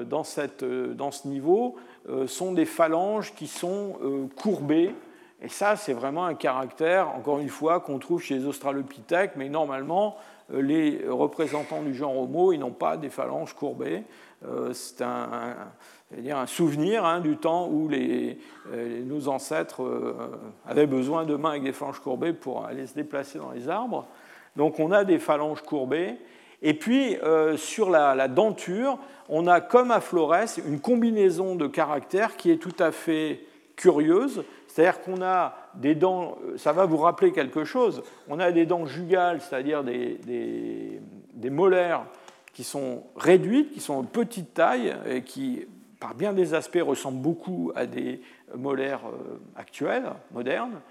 dans, 0.03 0.23
cette, 0.23 0.63
euh, 0.63 0.93
dans, 0.93 1.11
ce 1.11 1.27
niveau 1.27 1.75
euh, 2.09 2.27
sont 2.27 2.53
des 2.53 2.65
phalanges 2.65 3.33
qui 3.33 3.47
sont 3.47 3.97
courbées. 4.35 4.93
Et 5.41 5.49
ça, 5.49 5.75
c'est 5.75 5.93
vraiment 5.93 6.25
un 6.25 6.33
caractère, 6.33 7.09
encore 7.09 7.39
une 7.39 7.49
fois, 7.49 7.79
qu'on 7.79 7.99
trouve 7.99 8.21
chez 8.21 8.35
les 8.35 8.45
australopithèques, 8.45 9.33
mais 9.35 9.49
normalement, 9.49 10.17
les 10.49 11.01
représentants 11.07 11.81
du 11.81 11.93
genre 11.93 12.17
Homo, 12.17 12.53
ils 12.53 12.59
n'ont 12.59 12.71
pas 12.71 12.97
des 12.97 13.09
phalanges 13.09 13.53
courbées. 13.53 14.03
C'est 14.71 15.01
un, 15.01 15.55
dire 16.17 16.37
un, 16.37 16.45
souvenir 16.45 17.03
hein, 17.03 17.19
du 17.19 17.35
temps 17.37 17.67
où 17.67 17.89
les, 17.89 18.39
nos 19.03 19.27
ancêtres 19.27 19.83
avaient 20.65 20.87
besoin 20.87 21.25
de 21.25 21.35
mains 21.35 21.51
avec 21.51 21.63
des 21.63 21.73
phalanges 21.73 21.99
courbées 21.99 22.33
pour 22.33 22.65
aller 22.65 22.87
se 22.87 22.93
déplacer 22.93 23.37
dans 23.37 23.51
les 23.51 23.67
arbres. 23.67 24.07
Donc 24.55 24.79
on 24.79 24.91
a 24.91 25.03
des 25.03 25.19
phalanges 25.19 25.61
courbées. 25.61 26.15
Et 26.61 26.73
puis, 26.73 27.17
sur 27.57 27.89
la, 27.89 28.27
denture, 28.27 28.97
on 29.29 29.47
a, 29.47 29.61
comme 29.61 29.91
à 29.91 29.99
Flores, 29.99 30.57
une 30.65 30.79
combinaison 30.79 31.55
de 31.55 31.67
caractères 31.67 32.35
qui 32.37 32.51
est 32.51 32.57
tout 32.57 32.75
à 32.79 32.91
fait 32.91 33.41
curieuse. 33.75 34.43
C'est-à-dire 34.67 35.01
qu'on 35.01 35.21
a 35.21 35.55
des 35.75 35.95
dents, 35.95 36.37
ça 36.57 36.73
va 36.73 36.85
vous 36.85 36.97
rappeler 36.97 37.31
quelque 37.31 37.63
chose, 37.63 38.03
on 38.27 38.39
a 38.39 38.51
des 38.51 38.65
dents 38.65 38.85
jugales, 38.85 39.39
c'est-à-dire 39.41 39.83
des, 39.83 40.19
des, 40.25 41.49
molaires 41.49 42.05
qui 42.53 42.63
sont 42.63 43.03
réduites, 43.15 43.71
qui 43.71 43.79
sont 43.79 44.01
de 44.01 44.07
petite 44.07 44.53
taille 44.53 44.93
et 45.07 45.21
qui, 45.21 45.65
par 45.99 46.13
bien 46.13 46.33
des 46.33 46.53
aspects, 46.53 46.81
ressemblent 46.81 47.21
beaucoup 47.21 47.71
à 47.75 47.85
des 47.85 48.21
molaires 48.53 49.03
actuels, 49.55 50.11
modernes. 50.33 50.81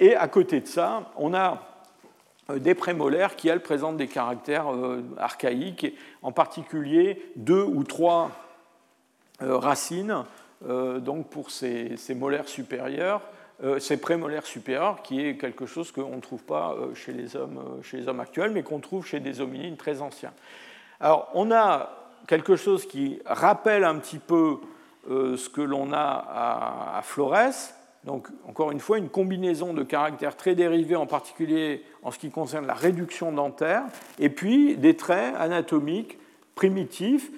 Et 0.00 0.16
à 0.16 0.26
côté 0.26 0.60
de 0.60 0.66
ça, 0.66 1.12
on 1.16 1.34
a 1.34 1.52
euh, 1.52 1.73
des 2.48 2.74
prémolaires 2.74 3.36
qui, 3.36 3.48
elles, 3.48 3.62
présentent 3.62 3.96
des 3.96 4.08
caractères 4.08 4.72
euh, 4.72 5.02
archaïques, 5.16 5.94
en 6.22 6.32
particulier 6.32 7.22
deux 7.36 7.62
ou 7.62 7.84
trois 7.84 8.30
euh, 9.42 9.56
racines 9.56 10.24
donc 10.62 11.28
pour 11.28 11.50
ces, 11.50 11.98
molaires 12.16 12.48
supérieurs, 12.48 13.20
ces 13.78 13.98
prémolaires 13.98 14.46
supérieurs, 14.46 15.02
qui 15.02 15.20
est 15.20 15.36
quelque 15.36 15.66
chose 15.66 15.92
qu'on 15.92 16.16
ne 16.16 16.22
trouve 16.22 16.42
pas 16.42 16.74
chez 16.94 17.12
les, 17.12 17.36
hommes, 17.36 17.82
chez 17.82 17.98
les 17.98 18.08
hommes 18.08 18.20
actuels, 18.20 18.50
mais 18.50 18.62
qu'on 18.62 18.78
trouve 18.78 19.04
chez 19.04 19.20
des 19.20 19.42
hominines 19.42 19.76
très 19.76 20.00
anciens. 20.00 20.32
Alors, 21.00 21.28
on 21.34 21.52
a 21.52 21.90
quelque 22.26 22.56
chose 22.56 22.86
qui 22.86 23.20
rappelle 23.26 23.84
un 23.84 23.96
petit 23.96 24.18
peu 24.18 24.56
ce 25.06 25.50
que 25.50 25.60
l'on 25.60 25.92
a 25.92 25.98
à, 25.98 26.96
à 26.96 27.02
Flores, 27.02 27.74
donc, 28.04 28.28
encore 28.46 28.70
une 28.70 28.80
fois, 28.80 28.98
une 28.98 29.08
combinaison 29.08 29.72
de 29.72 29.82
caractères 29.82 30.36
très 30.36 30.54
dérivés, 30.54 30.96
en 30.96 31.06
particulier 31.06 31.82
en 32.02 32.10
ce 32.10 32.18
qui 32.18 32.30
concerne 32.30 32.66
la 32.66 32.74
réduction 32.74 33.32
dentaire, 33.32 33.84
et 34.18 34.28
puis 34.28 34.76
des 34.76 34.94
traits 34.94 35.34
anatomiques 35.38 36.18
primitifs 36.54 37.30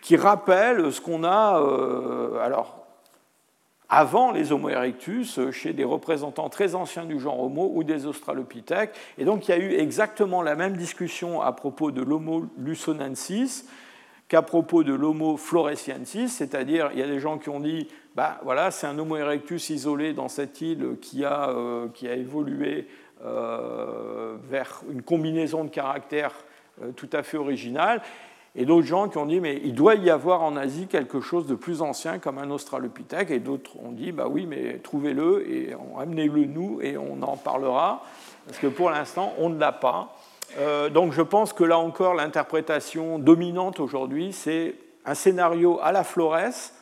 qui 0.00 0.16
rappellent 0.16 0.90
ce 0.92 1.02
qu'on 1.02 1.24
a 1.24 1.60
euh, 1.60 2.38
alors, 2.40 2.86
avant 3.90 4.32
les 4.32 4.52
Homo 4.52 4.70
erectus 4.70 5.38
chez 5.50 5.74
des 5.74 5.84
représentants 5.84 6.48
très 6.48 6.74
anciens 6.74 7.04
du 7.04 7.18
genre 7.20 7.42
Homo 7.42 7.70
ou 7.74 7.84
des 7.84 8.06
Australopithèques. 8.06 8.94
Et 9.18 9.24
donc, 9.24 9.48
il 9.48 9.50
y 9.50 9.54
a 9.54 9.58
eu 9.58 9.74
exactement 9.74 10.42
la 10.42 10.54
même 10.54 10.76
discussion 10.76 11.42
à 11.42 11.52
propos 11.52 11.90
de 11.90 12.02
l'Homo 12.02 12.46
lusonensis 12.58 13.66
qu'à 14.28 14.42
propos 14.42 14.84
de 14.84 14.92
l'Homo 14.92 15.38
floresiensis, 15.38 16.36
c'est-à-dire 16.36 16.90
il 16.92 16.98
y 16.98 17.02
a 17.02 17.06
des 17.06 17.18
gens 17.18 17.38
qui 17.38 17.48
ont 17.48 17.60
dit 17.60 17.88
bah, 18.18 18.40
voilà, 18.42 18.72
c'est 18.72 18.88
un 18.88 18.98
Homo 18.98 19.16
erectus 19.16 19.70
isolé 19.70 20.12
dans 20.12 20.26
cette 20.26 20.60
île 20.60 20.96
qui 21.00 21.24
a, 21.24 21.50
euh, 21.50 21.86
qui 21.94 22.08
a 22.08 22.14
évolué 22.14 22.88
euh, 23.24 24.34
vers 24.50 24.82
une 24.90 25.02
combinaison 25.02 25.62
de 25.62 25.68
caractères 25.68 26.34
euh, 26.82 26.90
tout 26.96 27.08
à 27.12 27.22
fait 27.22 27.36
originale. 27.36 28.02
Et 28.56 28.64
d'autres 28.64 28.88
gens 28.88 29.08
qui 29.08 29.18
ont 29.18 29.26
dit, 29.26 29.38
mais 29.38 29.60
il 29.62 29.72
doit 29.72 29.94
y 29.94 30.10
avoir 30.10 30.42
en 30.42 30.56
Asie 30.56 30.88
quelque 30.88 31.20
chose 31.20 31.46
de 31.46 31.54
plus 31.54 31.80
ancien 31.80 32.18
comme 32.18 32.38
un 32.38 32.50
Australopithèque. 32.50 33.30
Et 33.30 33.38
d'autres 33.38 33.78
ont 33.78 33.92
dit, 33.92 34.10
bah 34.10 34.26
oui, 34.28 34.46
mais 34.46 34.80
trouvez-le 34.82 35.48
et 35.48 35.76
amenez-le 35.96 36.46
nous 36.46 36.80
et 36.82 36.98
on 36.98 37.22
en 37.22 37.36
parlera. 37.36 38.02
Parce 38.46 38.58
que 38.58 38.66
pour 38.66 38.90
l'instant, 38.90 39.32
on 39.38 39.48
ne 39.48 39.60
l'a 39.60 39.70
pas. 39.70 40.16
donc 40.92 41.12
je 41.12 41.22
pense 41.22 41.52
que 41.52 41.62
là 41.62 41.78
encore, 41.78 42.14
l'interprétation 42.14 43.20
dominante 43.20 43.78
aujourd'hui, 43.78 44.32
c'est 44.32 44.74
un 45.04 45.14
scénario 45.14 45.78
à 45.80 45.92
la 45.92 46.02
Flores 46.02 46.72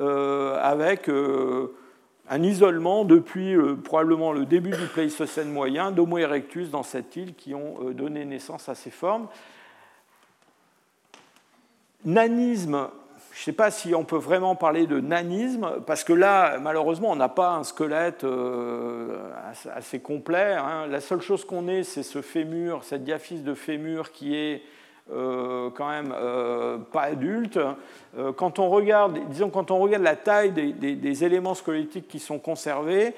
avec 0.00 1.08
euh, 1.08 1.74
un 2.28 2.42
isolement 2.42 3.04
depuis 3.04 3.54
euh, 3.54 3.76
probablement 3.76 4.32
le 4.32 4.46
début 4.46 4.70
du 4.70 4.86
Pléistocène 4.86 5.52
moyen 5.52 5.90
d'Homo 5.90 6.18
erectus 6.18 6.70
dans 6.70 6.82
cette 6.82 7.16
île 7.16 7.34
qui 7.34 7.54
ont 7.54 7.90
donné 7.90 8.24
naissance 8.24 8.68
à 8.68 8.74
ces 8.74 8.90
formes. 8.90 9.28
Nanisme, 12.04 12.88
je 13.32 13.40
ne 13.40 13.44
sais 13.44 13.52
pas 13.52 13.70
si 13.70 13.94
on 13.94 14.04
peut 14.04 14.16
vraiment 14.16 14.54
parler 14.54 14.86
de 14.86 15.00
nanisme, 15.00 15.82
parce 15.86 16.02
que 16.02 16.14
là, 16.14 16.58
malheureusement, 16.58 17.10
on 17.10 17.16
n'a 17.16 17.28
pas 17.28 17.50
un 17.50 17.64
squelette 17.64 18.24
assez 19.74 20.00
complet. 20.00 20.54
Hein. 20.54 20.86
La 20.86 21.00
seule 21.00 21.20
chose 21.20 21.44
qu'on 21.44 21.68
ait, 21.68 21.82
c'est 21.82 22.02
ce 22.02 22.22
fémur, 22.22 22.84
cette 22.84 23.04
diaphyse 23.04 23.44
de 23.44 23.52
fémur 23.52 24.12
qui 24.12 24.34
est 24.34 24.62
euh, 25.12 25.70
quand 25.70 25.88
même 25.88 26.14
euh, 26.16 26.78
pas 26.78 27.02
adulte. 27.02 27.58
Euh, 28.16 28.32
quand 28.32 28.60
on 28.60 28.68
regarde, 28.68 29.18
disons, 29.28 29.50
quand 29.50 29.72
on 29.72 29.80
regarde 29.80 30.04
la 30.04 30.14
taille 30.14 30.52
des, 30.52 31.24
éléments 31.24 31.54
squelettiques 31.54 32.06
qui 32.06 32.20
sont 32.20 32.38
conservés, 32.38 33.14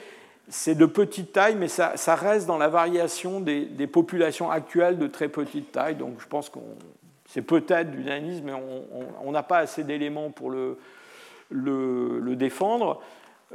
c'est 0.48 0.74
de 0.74 0.86
petite 0.86 1.32
taille, 1.32 1.54
mais 1.54 1.68
ça, 1.68 2.14
reste 2.14 2.46
dans 2.46 2.56
la 2.56 2.68
variation 2.68 3.40
des, 3.40 3.86
populations 3.86 4.50
actuelles 4.50 4.98
de 4.98 5.06
très 5.06 5.28
petite 5.28 5.72
taille. 5.72 5.96
Donc 5.96 6.14
je 6.18 6.26
pense 6.26 6.48
que 6.48 6.58
c'est 7.26 7.42
peut-être 7.42 7.90
du 7.90 8.04
nanisme, 8.04 8.44
mais 8.46 8.54
on 9.22 9.30
n'a 9.30 9.42
pas 9.42 9.58
assez 9.58 9.84
d'éléments 9.84 10.30
pour 10.30 10.50
le, 10.50 10.78
le, 11.50 12.34
défendre. 12.36 13.02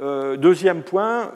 deuxième 0.00 0.82
point, 0.82 1.32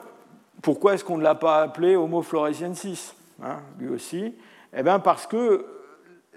pourquoi 0.61 0.93
est-ce 0.93 1.03
qu'on 1.03 1.17
ne 1.17 1.23
l'a 1.23 1.35
pas 1.35 1.61
appelé 1.63 1.97
Homo 1.97 2.21
floresiensis, 2.21 3.13
hein, 3.43 3.59
lui 3.77 3.89
aussi? 3.89 4.33
Eh 4.75 4.83
bien 4.83 4.99
parce 4.99 5.27
que 5.27 5.65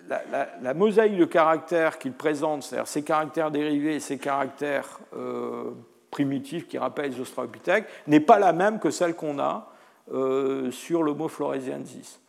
la, 0.08 0.74
mosaïque 0.74 1.16
de 1.16 1.24
caractères 1.24 1.98
qu'il 1.98 2.12
présente, 2.12 2.62
c'est-à-dire 2.62 2.88
ces 2.88 3.02
caractères 3.02 3.50
dérivés 3.50 3.96
et 3.96 4.00
ces 4.00 4.18
caractères 4.18 5.00
euh, 5.16 5.70
primitifs 6.10 6.66
qui 6.66 6.78
rappellent 6.78 7.12
les 7.12 7.20
Australopithèques, 7.20 7.86
n'est 8.06 8.20
pas 8.20 8.38
la 8.38 8.52
même 8.52 8.78
que 8.78 8.90
celle 8.90 9.14
qu'on 9.14 9.38
a 9.38 9.70
euh, 10.12 10.70
sur 10.70 11.02
l'Homo 11.02 11.28
floresiensis. 11.28 12.20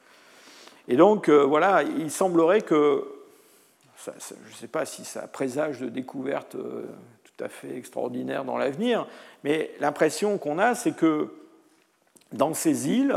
Et 0.87 0.95
donc, 0.95 1.29
euh, 1.29 1.43
voilà, 1.43 1.83
il 1.83 2.11
semblerait 2.11 2.61
que, 2.61 3.05
je 4.05 4.11
ne 4.11 4.55
sais 4.55 4.67
pas 4.67 4.85
si 4.85 5.05
ça 5.05 5.27
présage 5.27 5.79
de 5.79 5.89
découvertes 5.89 6.55
tout 6.55 7.43
à 7.43 7.49
fait 7.49 7.75
extraordinaires 7.75 8.45
dans 8.45 8.57
l'avenir, 8.57 9.07
mais 9.43 9.71
l'impression 9.79 10.37
qu'on 10.37 10.59
a, 10.59 10.75
c'est 10.75 10.95
que 10.95 11.33
dans 12.31 12.53
ces 12.53 12.89
îles, 12.89 13.15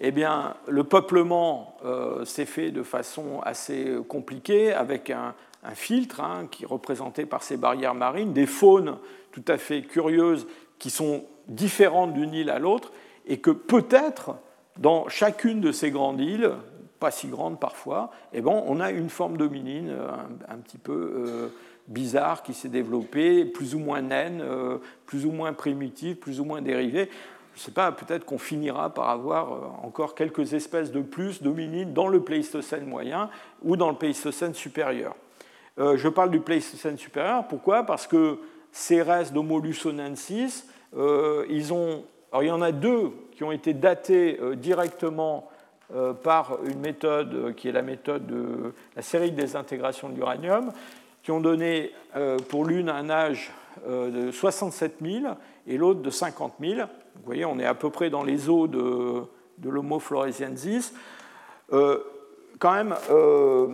eh 0.00 0.10
bien, 0.12 0.54
le 0.68 0.84
peuplement 0.84 1.76
euh, 1.84 2.24
s'est 2.24 2.46
fait 2.46 2.70
de 2.70 2.82
façon 2.82 3.40
assez 3.42 3.96
compliquée 4.08 4.72
avec 4.72 5.10
un, 5.10 5.34
filtre 5.74 6.20
hein, 6.20 6.46
qui 6.50 6.62
est 6.62 6.66
représenté 6.66 7.26
par 7.26 7.42
ces 7.42 7.56
barrières 7.56 7.94
marines, 7.94 8.32
des 8.32 8.46
faunes 8.46 8.96
tout 9.32 9.42
à 9.48 9.58
fait 9.58 9.82
curieuses 9.82 10.46
qui 10.78 10.88
sont 10.88 11.24
différentes 11.48 12.14
d'une 12.14 12.32
île 12.32 12.48
à 12.48 12.58
l'autre 12.58 12.92
et 13.26 13.38
que 13.38 13.50
peut-être 13.50 14.36
dans 14.78 15.08
chacune 15.08 15.60
de 15.60 15.72
ces 15.72 15.90
grandes 15.90 16.20
îles, 16.20 16.52
pas 17.00 17.10
si 17.10 17.26
grandes 17.26 17.60
parfois, 17.60 18.12
eh 18.32 18.40
ben, 18.40 18.62
on 18.66 18.80
a 18.80 18.90
une 18.92 19.10
forme 19.10 19.36
dominine 19.36 19.90
un, 19.90 20.54
un 20.54 20.58
petit 20.58 20.78
peu 20.78 20.92
euh, 20.92 21.48
bizarre 21.88 22.42
qui 22.42 22.54
s'est 22.54 22.68
développée, 22.68 23.44
plus 23.44 23.74
ou 23.74 23.78
moins 23.78 24.02
naine, 24.02 24.40
euh, 24.42 24.78
plus 25.06 25.26
ou 25.26 25.32
moins 25.32 25.52
primitive, 25.52 26.16
plus 26.16 26.40
ou 26.40 26.44
moins 26.44 26.62
dérivée 26.62 27.10
je 27.58 27.62
ne 27.62 27.64
sais 27.64 27.72
pas, 27.72 27.90
peut-être 27.90 28.24
qu'on 28.24 28.38
finira 28.38 28.94
par 28.94 29.10
avoir 29.10 29.52
euh, 29.52 29.56
encore 29.82 30.14
quelques 30.14 30.54
espèces 30.54 30.92
de 30.92 31.00
plus 31.00 31.42
dominines 31.42 31.92
dans 31.92 32.06
le 32.06 32.20
Pléistocène 32.20 32.86
moyen 32.86 33.30
ou 33.64 33.76
dans 33.76 33.90
le 33.90 33.96
Pléistocène 33.96 34.54
supérieur. 34.54 35.16
Euh, 35.80 35.96
je 35.96 36.08
parle 36.08 36.30
du 36.30 36.38
Pléistocène 36.38 36.96
supérieur, 36.96 37.48
pourquoi? 37.48 37.82
Parce 37.82 38.06
que 38.06 38.38
ces 38.70 39.02
restes 39.02 39.32
d'Homo 39.32 39.58
lusonensis, 39.58 40.68
euh, 40.96 41.46
ils 41.50 41.72
ont, 41.72 42.04
alors 42.30 42.44
il 42.44 42.46
y 42.46 42.52
en 42.52 42.62
a 42.62 42.70
deux 42.70 43.10
qui 43.32 43.42
ont 43.42 43.50
été 43.50 43.74
datés 43.74 44.38
directement 44.54 45.50
par 46.22 46.58
une 46.64 46.80
méthode 46.80 47.54
qui 47.56 47.68
est 47.68 47.72
la 47.72 47.82
méthode 47.82 48.26
de 48.26 48.74
la 48.94 49.02
série 49.02 49.32
de 49.32 49.36
désintégration 49.36 50.10
de 50.10 50.16
l'uranium, 50.16 50.72
qui 51.22 51.30
ont 51.30 51.40
donné 51.40 51.92
pour 52.48 52.66
l'une 52.66 52.90
un 52.90 53.08
âge 53.08 53.50
de 53.88 54.30
67 54.30 54.96
000 55.00 55.24
et 55.66 55.76
l'autre 55.76 56.00
de 56.00 56.10
50 56.10 56.54
000. 56.60 56.80
Vous 57.18 57.26
voyez, 57.26 57.44
on 57.44 57.58
est 57.58 57.66
à 57.66 57.74
peu 57.74 57.90
près 57.90 58.10
dans 58.10 58.22
les 58.22 58.48
eaux 58.48 58.66
de, 58.68 59.22
de 59.58 59.68
l'Homo 59.68 59.98
floresiensis. 59.98 60.94
Euh, 61.72 61.98
quand 62.58 62.72
même, 62.72 62.94
euh, 63.10 63.68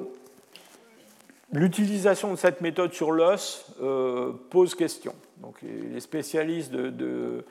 l'utilisation 1.52 2.32
de 2.32 2.36
cette 2.36 2.60
méthode 2.60 2.92
sur 2.92 3.12
l'os 3.12 3.66
euh, 3.82 4.32
pose 4.50 4.74
question. 4.74 5.14
Donc, 5.38 5.56
les 5.62 6.00
spécialistes 6.00 6.72
de, 6.72 7.44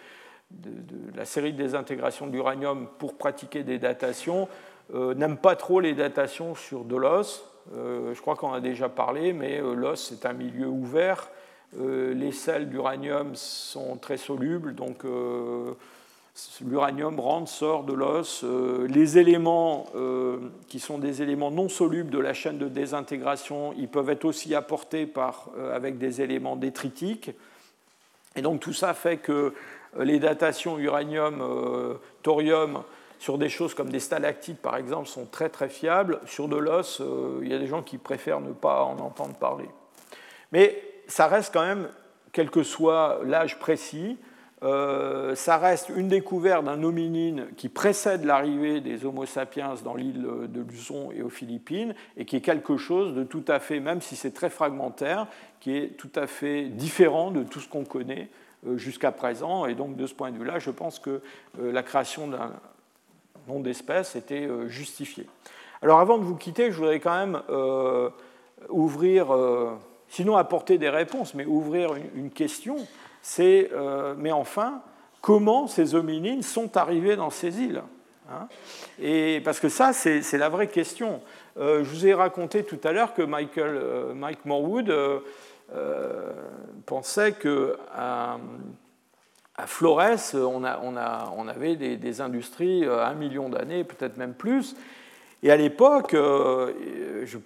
la 1.15 1.25
série 1.25 1.53
de 1.53 1.57
désintégration 1.57 2.27
de 2.27 2.31
l'uranium 2.31 2.87
pour 2.99 3.17
pratiquer 3.17 3.63
des 3.63 3.79
datations 3.79 4.47
n'aiment 4.93 5.37
pas 5.37 5.55
trop 5.55 5.79
les 5.79 5.93
datations 5.93 6.55
sur 6.55 6.83
de 6.83 6.95
l'os. 6.95 7.45
je 7.73 8.19
crois 8.21 8.35
qu'on 8.35 8.53
a 8.53 8.59
déjà 8.59 8.89
parlé, 8.89 9.33
mais 9.33 9.59
l'os, 9.59 10.09
c'est 10.09 10.27
un 10.27 10.33
milieu 10.33 10.67
ouvert 10.67 11.29
euh, 11.79 12.13
les 12.13 12.31
sels 12.31 12.69
d'uranium 12.69 13.35
sont 13.35 13.97
très 13.97 14.17
solubles, 14.17 14.75
donc 14.75 15.05
euh, 15.05 15.73
l'uranium 16.61 17.19
rentre, 17.19 17.49
sort 17.49 17.83
de 17.83 17.93
l'os. 17.93 18.43
Euh, 18.43 18.87
les 18.87 19.17
éléments 19.17 19.87
qui 20.67 20.79
sont 20.79 20.99
des 20.99 21.21
éléments 21.21 21.51
non 21.51 21.69
solubles 21.69 22.09
de 22.09 22.19
la 22.19 22.33
chaîne 22.33 22.57
de 22.57 22.67
désintégration, 22.67 23.73
ils 23.77 23.87
peuvent 23.87 24.09
être 24.09 24.25
aussi 24.25 24.55
apportés 24.55 25.05
par, 25.05 25.49
avec 25.73 25.97
des 25.97 26.21
éléments 26.21 26.55
détritiques. 26.55 27.31
Et 28.35 28.41
donc 28.41 28.59
tout 28.59 28.73
ça 28.73 28.93
fait 28.93 29.17
que 29.17 29.53
les 29.99 30.19
datations 30.19 30.79
uranium-thorium 30.79 32.83
sur 33.19 33.37
des 33.37 33.49
choses 33.49 33.73
comme 33.73 33.89
des 33.89 33.99
stalactites, 33.99 34.59
par 34.59 34.75
exemple, 34.75 35.07
sont 35.07 35.25
très 35.25 35.49
très 35.49 35.69
fiables. 35.69 36.19
Sur 36.25 36.47
de 36.47 36.57
l'os, 36.57 37.01
il 37.41 37.47
y 37.47 37.53
a 37.53 37.59
des 37.59 37.67
gens 37.67 37.83
qui 37.83 37.97
préfèrent 37.97 38.41
ne 38.41 38.53
pas 38.53 38.83
en 38.83 38.99
entendre 38.99 39.35
parler. 39.35 39.69
Mais 40.51 40.92
ça 41.07 41.27
reste 41.27 41.53
quand 41.53 41.65
même, 41.65 41.89
quel 42.31 42.49
que 42.49 42.63
soit 42.63 43.19
l'âge 43.25 43.59
précis, 43.59 44.17
euh, 44.63 45.35
ça 45.35 45.57
reste 45.57 45.89
une 45.89 46.07
découverte 46.07 46.63
d'un 46.63 46.83
hominine 46.83 47.47
qui 47.57 47.67
précède 47.67 48.23
l'arrivée 48.23 48.79
des 48.79 49.05
Homo 49.05 49.25
sapiens 49.25 49.73
dans 49.83 49.95
l'île 49.95 50.25
de 50.47 50.61
Luzon 50.61 51.11
et 51.11 51.21
aux 51.21 51.29
Philippines, 51.29 51.93
et 52.15 52.23
qui 52.23 52.37
est 52.37 52.41
quelque 52.41 52.77
chose 52.77 53.13
de 53.13 53.23
tout 53.23 53.43
à 53.49 53.59
fait, 53.59 53.81
même 53.81 53.99
si 53.99 54.15
c'est 54.15 54.31
très 54.31 54.49
fragmentaire, 54.49 55.27
qui 55.59 55.75
est 55.75 55.97
tout 55.97 56.11
à 56.15 56.27
fait 56.27 56.65
différent 56.65 57.31
de 57.31 57.43
tout 57.43 57.59
ce 57.59 57.67
qu'on 57.67 57.83
connaît 57.83 58.29
euh, 58.65 58.77
jusqu'à 58.77 59.11
présent. 59.11 59.65
Et 59.65 59.75
donc, 59.75 59.97
de 59.97 60.07
ce 60.07 60.13
point 60.13 60.31
de 60.31 60.37
vue-là, 60.37 60.59
je 60.59 60.71
pense 60.71 60.97
que 60.97 61.21
euh, 61.59 61.71
la 61.73 61.83
création 61.83 62.29
d'un 62.29 62.53
nom 63.49 63.59
d'espèce 63.59 64.15
était 64.15 64.47
justifiée. 64.69 65.27
Alors, 65.81 65.99
avant 65.99 66.17
de 66.17 66.23
vous 66.23 66.37
quitter, 66.37 66.71
je 66.71 66.77
voudrais 66.77 67.01
quand 67.01 67.17
même 67.17 67.41
ouvrir, 68.69 69.35
sinon 70.13 70.37
apporter 70.37 70.77
des 70.77 70.89
réponses, 70.89 71.33
mais 71.33 71.45
ouvrir 71.45 71.95
une 72.15 72.29
question 72.29 72.77
c'est, 73.23 73.71
euh, 73.73 74.13
mais 74.17 74.31
enfin, 74.31 74.83
comment 75.21 75.65
ces 75.65 75.95
hominines 75.95 76.43
sont 76.43 76.77
arrivés 76.77 77.15
dans 77.15 77.31
ces 77.31 77.61
îles 77.61 77.81
hein? 78.29 78.47
Et 79.01 79.41
parce 79.43 79.59
que 79.59 79.69
ça, 79.69 79.93
c'est 79.93 80.37
la 80.37 80.49
vraie 80.49 80.67
question. 80.67 81.21
Euh, 81.57 81.83
je 81.83 81.89
vous 81.89 82.05
ai 82.05 82.13
raconté 82.13 82.63
tout 82.63 82.79
à 82.83 82.91
l'heure 82.91 83.13
que 83.13 83.21
Michael, 83.21 83.75
euh, 83.75 84.13
Mike 84.13 84.45
Morwood 84.45 84.93
pensait 86.85 87.31
que 87.31 87.77
à, 87.95 88.37
Flores, 89.65 90.35
on, 90.35 91.47
avait 91.47 91.75
des, 91.75 92.21
industries 92.21 92.85
à 92.85 93.07
un 93.07 93.13
million 93.15 93.49
d'années, 93.49 93.83
peut-être 93.83 94.17
même 94.17 94.33
plus. 94.33 94.75
Et 95.41 95.51
à 95.51 95.55
l'époque, 95.55 96.11
je 96.11 97.37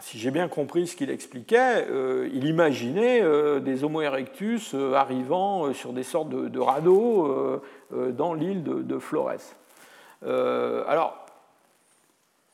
si 0.00 0.18
j'ai 0.18 0.30
bien 0.30 0.48
compris 0.48 0.86
ce 0.86 0.96
qu'il 0.96 1.10
expliquait, 1.10 1.86
euh, 1.88 2.28
il 2.32 2.46
imaginait 2.46 3.22
euh, 3.22 3.60
des 3.60 3.84
Homo 3.84 4.00
erectus 4.00 4.74
euh, 4.74 4.94
arrivant 4.94 5.72
sur 5.72 5.92
des 5.92 6.02
sortes 6.02 6.28
de, 6.30 6.60
radeaux 6.60 7.60
dans 7.90 8.34
l'île 8.34 8.62
de, 8.62 8.98
Flores. 8.98 9.54
alors, 10.22 11.26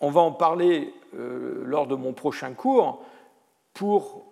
on 0.01 0.11
va 0.11 0.21
en 0.21 0.33
parler 0.33 0.93
lors 1.13 1.87
de 1.87 1.95
mon 1.95 2.13
prochain 2.13 2.53
cours. 2.53 3.05
Pour 3.75 4.25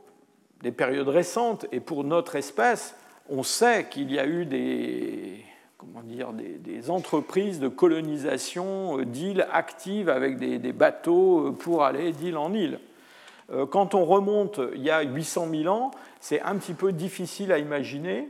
des 0.62 0.72
périodes 0.72 1.08
récentes 1.08 1.66
et 1.72 1.80
pour 1.80 2.04
notre 2.04 2.36
espèce, 2.36 2.94
on 3.28 3.42
sait 3.42 3.88
qu'il 3.90 4.10
y 4.10 4.18
a 4.18 4.26
eu 4.26 4.46
des, 4.46 5.44
comment 5.92 6.04
dire, 6.04 6.32
des, 6.32 6.90
entreprises 6.90 7.60
de 7.60 7.68
colonisation 7.68 8.98
d'îles 9.02 9.46
actives 9.52 10.08
avec 10.08 10.38
des, 10.38 10.58
des, 10.58 10.72
bateaux 10.72 11.52
pour 11.52 11.84
aller 11.84 12.12
d'île 12.12 12.36
en 12.36 12.52
île. 12.52 12.78
Euh, 13.52 13.66
quand 13.66 13.94
on 13.94 14.04
remonte 14.04 14.60
il 14.74 14.82
y 14.82 14.90
a 14.90 15.02
800 15.02 15.48
000 15.50 15.74
ans, 15.74 15.90
c'est 16.20 16.40
un 16.40 16.56
petit 16.56 16.74
peu 16.74 16.92
difficile 16.92 17.52
à 17.52 17.58
imaginer. 17.58 18.28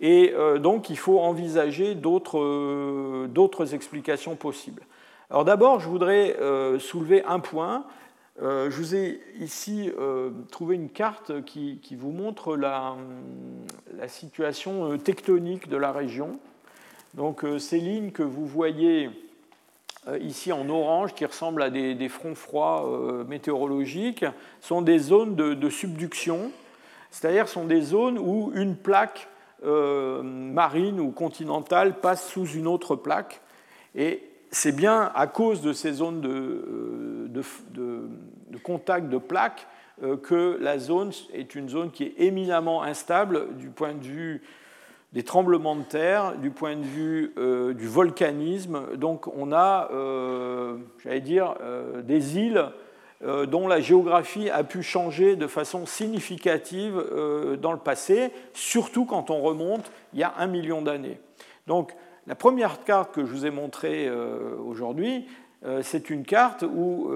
Et 0.00 0.32
euh, 0.34 0.58
donc, 0.58 0.90
il 0.90 0.98
faut 0.98 1.18
envisager 1.18 1.96
euh, 1.96 3.26
d'autres 3.26 3.74
explications 3.74 4.36
possibles. 4.36 4.82
Alors 5.30 5.44
d'abord, 5.44 5.80
je 5.80 5.88
voudrais 5.88 6.36
soulever 6.78 7.22
un 7.24 7.38
point. 7.38 7.84
Je 8.40 8.74
vous 8.74 8.94
ai 8.94 9.20
ici 9.40 9.92
trouvé 10.50 10.76
une 10.76 10.88
carte 10.88 11.44
qui, 11.44 11.78
vous 11.98 12.12
montre 12.12 12.56
la, 12.56 12.96
situation 14.06 14.96
tectonique 14.96 15.68
de 15.68 15.76
la 15.76 15.92
région. 15.92 16.40
Donc 17.14 17.44
ces 17.58 17.78
lignes 17.78 18.10
que 18.10 18.22
vous 18.22 18.46
voyez 18.46 19.10
euh, 20.08 20.18
ici 20.18 20.52
en 20.52 20.68
orange, 20.68 21.14
qui 21.14 21.24
ressemblent 21.26 21.62
à 21.62 21.70
des, 21.70 22.08
fronts 22.08 22.34
froids 22.34 22.86
euh, 22.86 23.24
météorologiques, 23.24 24.24
sont 24.60 24.80
des 24.80 24.98
zones 24.98 25.34
de, 25.34 25.70
subduction, 25.70 26.50
c'est-à-dire 27.10 27.48
sont 27.48 27.64
des 27.64 27.82
zones 27.82 28.18
où 28.18 28.52
une 28.54 28.76
plaque 28.76 29.28
euh, 29.64 30.22
marine 30.22 31.00
ou 31.00 31.10
continentale 31.10 31.98
passe 32.00 32.28
sous 32.28 32.46
une 32.46 32.66
autre 32.66 32.96
plaque. 32.96 33.40
Et 33.94 34.22
c'est 34.50 34.74
bien 34.74 35.10
à 35.14 35.26
cause 35.26 35.60
de 35.60 35.72
ces 35.72 35.92
zones 35.92 36.20
de 36.20 37.40
contact 38.62 39.08
de 39.08 39.18
plaques 39.18 39.66
que 40.22 40.56
la 40.60 40.78
zone 40.78 41.10
est 41.34 41.54
une 41.54 41.68
zone 41.68 41.90
qui 41.90 42.04
est 42.04 42.14
éminemment 42.18 42.82
instable 42.82 43.56
du 43.56 43.68
point 43.68 43.92
de 43.92 44.04
vue 44.04 44.42
des 45.12 45.22
tremblements 45.22 45.76
de 45.76 45.82
terre, 45.82 46.36
du 46.36 46.50
point 46.50 46.76
de 46.76 46.82
vue 46.82 47.32
euh, 47.38 47.72
du 47.72 47.86
volcanisme. 47.86 48.96
Donc 48.96 49.26
on 49.28 49.52
a, 49.52 49.88
euh, 49.92 50.76
j'allais 51.02 51.20
dire, 51.20 51.54
euh, 51.62 52.02
des 52.02 52.38
îles 52.38 52.66
dont 53.48 53.66
la 53.66 53.80
géographie 53.80 54.48
a 54.48 54.62
pu 54.62 54.80
changer 54.80 55.34
de 55.34 55.48
façon 55.48 55.86
significative 55.86 57.02
dans 57.60 57.72
le 57.72 57.78
passé, 57.80 58.30
surtout 58.52 59.06
quand 59.06 59.32
on 59.32 59.40
remonte 59.40 59.90
il 60.12 60.20
y 60.20 60.22
a 60.22 60.34
un 60.38 60.46
million 60.46 60.82
d'années. 60.82 61.18
Donc 61.66 61.96
la 62.28 62.36
première 62.36 62.84
carte 62.84 63.12
que 63.12 63.26
je 63.26 63.32
vous 63.32 63.44
ai 63.44 63.50
montrée 63.50 64.08
aujourd'hui, 64.64 65.26
c'est 65.82 66.10
une 66.10 66.22
carte 66.22 66.62
où 66.62 67.10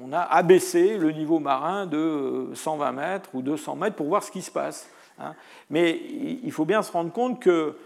on 0.00 0.12
a 0.12 0.20
abaissé 0.20 0.96
le 0.96 1.10
niveau 1.10 1.40
marin 1.40 1.86
de 1.86 2.50
120 2.54 2.92
mètres 2.92 3.30
ou 3.34 3.42
200 3.42 3.74
mètres 3.74 3.96
pour 3.96 4.06
voir 4.06 4.22
ce 4.22 4.30
qui 4.30 4.42
se 4.42 4.52
passe. 4.52 4.88
Hein. 5.18 5.34
Mais 5.70 6.00
il 6.42 6.52
faut 6.52 6.64
bien 6.64 6.82
se 6.82 6.92
rendre 6.92 7.12
compte 7.12 7.40
que 7.40 7.76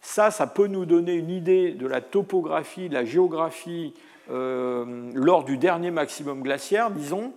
ça, 0.00 0.30
ça 0.30 0.46
peut 0.46 0.68
nous 0.68 0.86
donner 0.86 1.14
une 1.14 1.30
idée 1.30 1.72
de 1.72 1.86
la 1.86 2.00
topographie, 2.00 2.88
de 2.88 2.94
la 2.94 3.04
géographie 3.04 3.92
euh, 4.30 5.10
lors 5.14 5.44
du 5.44 5.56
dernier 5.56 5.90
maximum 5.90 6.42
glaciaire, 6.42 6.90
disons. 6.90 7.32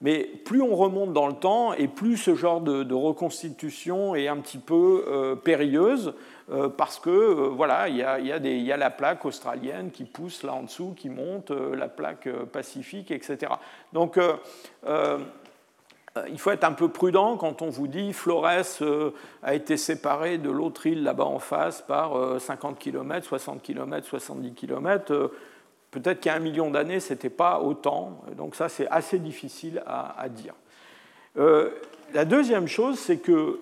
Mais 0.00 0.24
plus 0.44 0.60
on 0.60 0.74
remonte 0.74 1.12
dans 1.12 1.28
le 1.28 1.34
temps 1.34 1.72
et 1.72 1.88
plus 1.88 2.16
ce 2.16 2.34
genre 2.34 2.60
de, 2.60 2.94
reconstitution 2.94 4.14
est 4.14 4.28
un 4.28 4.36
petit 4.38 4.58
peu 4.58 5.04
euh, 5.08 5.34
périlleuse 5.36 6.14
euh, 6.50 6.68
parce 6.68 6.98
que 6.98 7.10
voilà, 7.48 7.88
il 7.88 7.96
y, 7.96 7.98
y, 8.00 8.72
a 8.72 8.76
la 8.76 8.90
plaque 8.90 9.24
australienne 9.24 9.90
qui 9.90 10.04
pousse 10.04 10.42
là 10.42 10.52
en 10.52 10.64
dessous, 10.64 10.92
qui 10.96 11.08
monte, 11.08 11.50
la 11.50 11.88
plaque 11.88 12.28
pacifique, 12.52 13.10
etc. 13.10 13.52
Donc 13.92 14.18
il 16.28 16.38
faut 16.38 16.50
être 16.50 16.64
un 16.64 16.72
peu 16.72 16.88
prudent 16.88 17.36
quand 17.36 17.62
on 17.62 17.70
vous 17.70 17.88
dit 17.88 18.12
Flores 18.12 18.46
euh, 18.82 19.10
a 19.42 19.54
été 19.54 19.76
séparé 19.76 20.38
de 20.38 20.50
l'autre 20.50 20.86
île 20.86 21.02
là-bas 21.02 21.24
en 21.24 21.38
face 21.38 21.82
par 21.82 22.40
50 22.40 22.78
km, 22.78 23.26
60 23.26 23.62
km, 23.62 24.06
70 24.06 24.54
km. 24.54 25.30
Peut-être 25.90 26.20
qu'il 26.20 26.30
y 26.30 26.34
a 26.34 26.36
un 26.36 26.40
million 26.40 26.70
d'années, 26.70 27.00
ce 27.00 27.12
n'était 27.12 27.30
pas 27.30 27.60
autant. 27.60 28.22
Donc 28.36 28.54
ça, 28.54 28.68
c'est 28.68 28.88
assez 28.88 29.18
difficile 29.18 29.82
à, 29.86 30.28
dire. 30.28 30.54
Euh, 31.36 31.70
la 32.12 32.24
deuxième 32.24 32.66
chose, 32.66 32.98
c'est 32.98 33.18
que, 33.18 33.60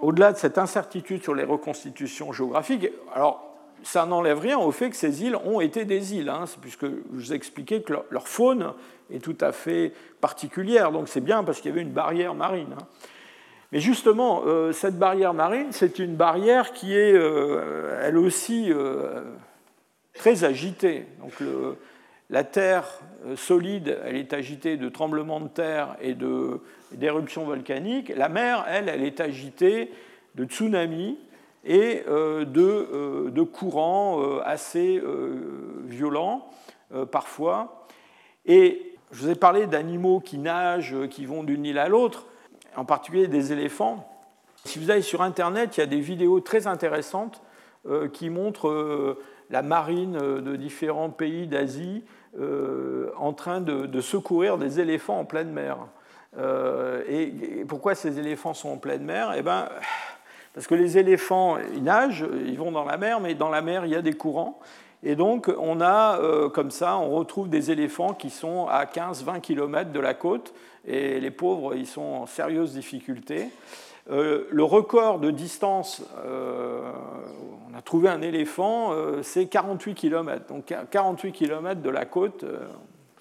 au-delà 0.00 0.32
de 0.32 0.38
cette 0.38 0.58
incertitude 0.58 1.22
sur 1.22 1.34
les 1.34 1.44
reconstitutions 1.44 2.32
géographiques, 2.32 2.88
ça 3.82 4.06
n'enlève 4.06 4.38
rien 4.38 4.58
au 4.58 4.72
fait 4.72 4.90
que 4.90 4.96
ces 4.96 5.22
îles 5.22 5.36
ont 5.44 5.60
été 5.60 5.84
des 5.84 6.14
îles, 6.14 6.28
hein, 6.28 6.44
puisque 6.60 6.86
je 6.86 6.96
vous 7.10 7.32
ai 7.32 7.36
expliqué 7.36 7.82
que 7.82 7.94
leur, 8.10 8.28
faune 8.28 8.72
est 9.12 9.22
tout 9.22 9.36
à 9.40 9.52
fait 9.52 9.92
particulière. 10.20 10.92
Donc 10.92 11.08
c'est 11.08 11.20
bien 11.20 11.44
parce 11.44 11.60
qu'il 11.60 11.70
y 11.70 11.72
avait 11.72 11.82
une 11.82 11.92
barrière 11.92 12.34
marine. 12.34 12.74
Hein. 12.78 12.84
Mais 13.72 13.80
justement, 13.80 14.42
euh, 14.46 14.72
cette 14.72 14.98
barrière 14.98 15.34
marine, 15.34 15.68
c'est 15.70 15.98
une 15.98 16.14
barrière 16.14 16.72
qui 16.72 16.94
est, 16.94 17.12
euh, 17.12 18.00
elle 18.02 18.16
aussi, 18.16 18.72
euh, 18.72 19.22
très 20.14 20.44
agitée. 20.44 21.06
Donc 21.20 21.32
la 22.30 22.44
terre 22.44 23.00
solide, 23.36 23.98
elle 24.04 24.16
est 24.16 24.32
agitée 24.32 24.76
de 24.76 24.88
tremblements 24.88 25.40
de 25.40 25.48
terre 25.48 25.96
et 26.00 26.16
d'éruptions 26.92 27.44
volcaniques. 27.44 28.12
La 28.16 28.28
mer, 28.28 28.64
elle, 28.68 28.88
elle 28.88 29.02
est 29.02 29.20
agitée 29.20 29.90
de 30.34 30.44
tsunamis 30.44 31.18
et 31.66 32.04
de, 32.06 33.28
de, 33.28 33.42
courants 33.42 34.38
assez 34.44 35.02
violents 35.86 36.48
parfois. 37.10 37.86
Et 38.46 38.96
je 39.12 39.22
vous 39.22 39.30
ai 39.30 39.34
parlé 39.34 39.66
d'animaux 39.66 40.20
qui 40.20 40.38
nagent, 40.38 40.94
euh, 40.94 41.06
qui 41.06 41.26
vont 41.26 41.44
d'une 41.44 41.64
île 41.64 41.78
à 41.78 41.88
l'autre, 41.88 42.26
en 42.76 42.84
particulier 42.84 43.28
des 43.28 43.52
éléphants. 43.52 44.08
Si 44.64 44.78
vous 44.78 44.90
allez 44.90 45.02
sur 45.02 45.22
Internet, 45.22 45.76
il 45.76 45.80
y 45.80 45.82
a 45.82 45.86
des 45.86 46.00
vidéos 46.00 46.40
très 46.40 46.66
intéressantes 46.66 47.40
euh, 47.86 48.08
qui 48.08 48.30
montrent 48.30 48.68
euh, 48.68 49.22
la 49.50 49.62
marine 49.62 50.18
de 50.18 50.56
différents 50.56 51.10
pays 51.10 51.46
d'Asie 51.46 52.02
en 53.16 53.32
train 53.32 53.62
de, 53.62 54.00
secourir 54.02 54.58
des 54.58 54.80
éléphants 54.80 55.20
en 55.20 55.24
pleine 55.24 55.50
mer. 55.52 55.78
et, 57.08 57.64
pourquoi 57.66 57.94
ces 57.94 58.18
éléphants 58.18 58.52
sont 58.52 58.70
en 58.70 58.76
pleine 58.76 59.04
mer? 59.04 59.32
Eh 59.38 59.42
ben, 59.42 59.68
Parce 60.56 60.66
que 60.68 60.74
les 60.74 60.96
éléphants, 60.96 61.58
ils 61.74 61.82
nagent, 61.82 62.24
ils 62.46 62.56
vont 62.56 62.72
dans 62.72 62.86
la 62.86 62.96
mer, 62.96 63.20
mais 63.20 63.34
dans 63.34 63.50
la 63.50 63.60
mer, 63.60 63.84
il 63.84 63.92
y 63.92 63.94
a 63.94 64.00
des 64.00 64.14
courants. 64.14 64.58
Et 65.02 65.14
donc, 65.14 65.52
on 65.58 65.82
a, 65.82 66.18
euh, 66.18 66.48
comme 66.48 66.70
ça, 66.70 66.96
on 66.96 67.10
retrouve 67.10 67.50
des 67.50 67.70
éléphants 67.70 68.14
qui 68.14 68.30
sont 68.30 68.66
à 68.66 68.86
15-20 68.86 69.42
km 69.42 69.92
de 69.92 70.00
la 70.00 70.14
côte, 70.14 70.54
et 70.86 71.20
les 71.20 71.30
pauvres, 71.30 71.74
ils 71.74 71.86
sont 71.86 72.00
en 72.00 72.26
sérieuse 72.26 72.72
difficulté. 72.72 73.50
Euh, 74.10 74.46
le 74.50 74.64
record 74.64 75.18
de 75.18 75.30
distance, 75.30 76.02
euh, 76.24 76.90
on 77.70 77.76
a 77.76 77.82
trouvé 77.82 78.08
un 78.08 78.22
éléphant, 78.22 78.94
c'est 79.20 79.48
48 79.48 79.94
km. 79.94 80.46
Donc 80.46 80.72
48 80.90 81.32
km 81.32 81.82
de 81.82 81.90
la 81.90 82.06
côte, 82.06 82.46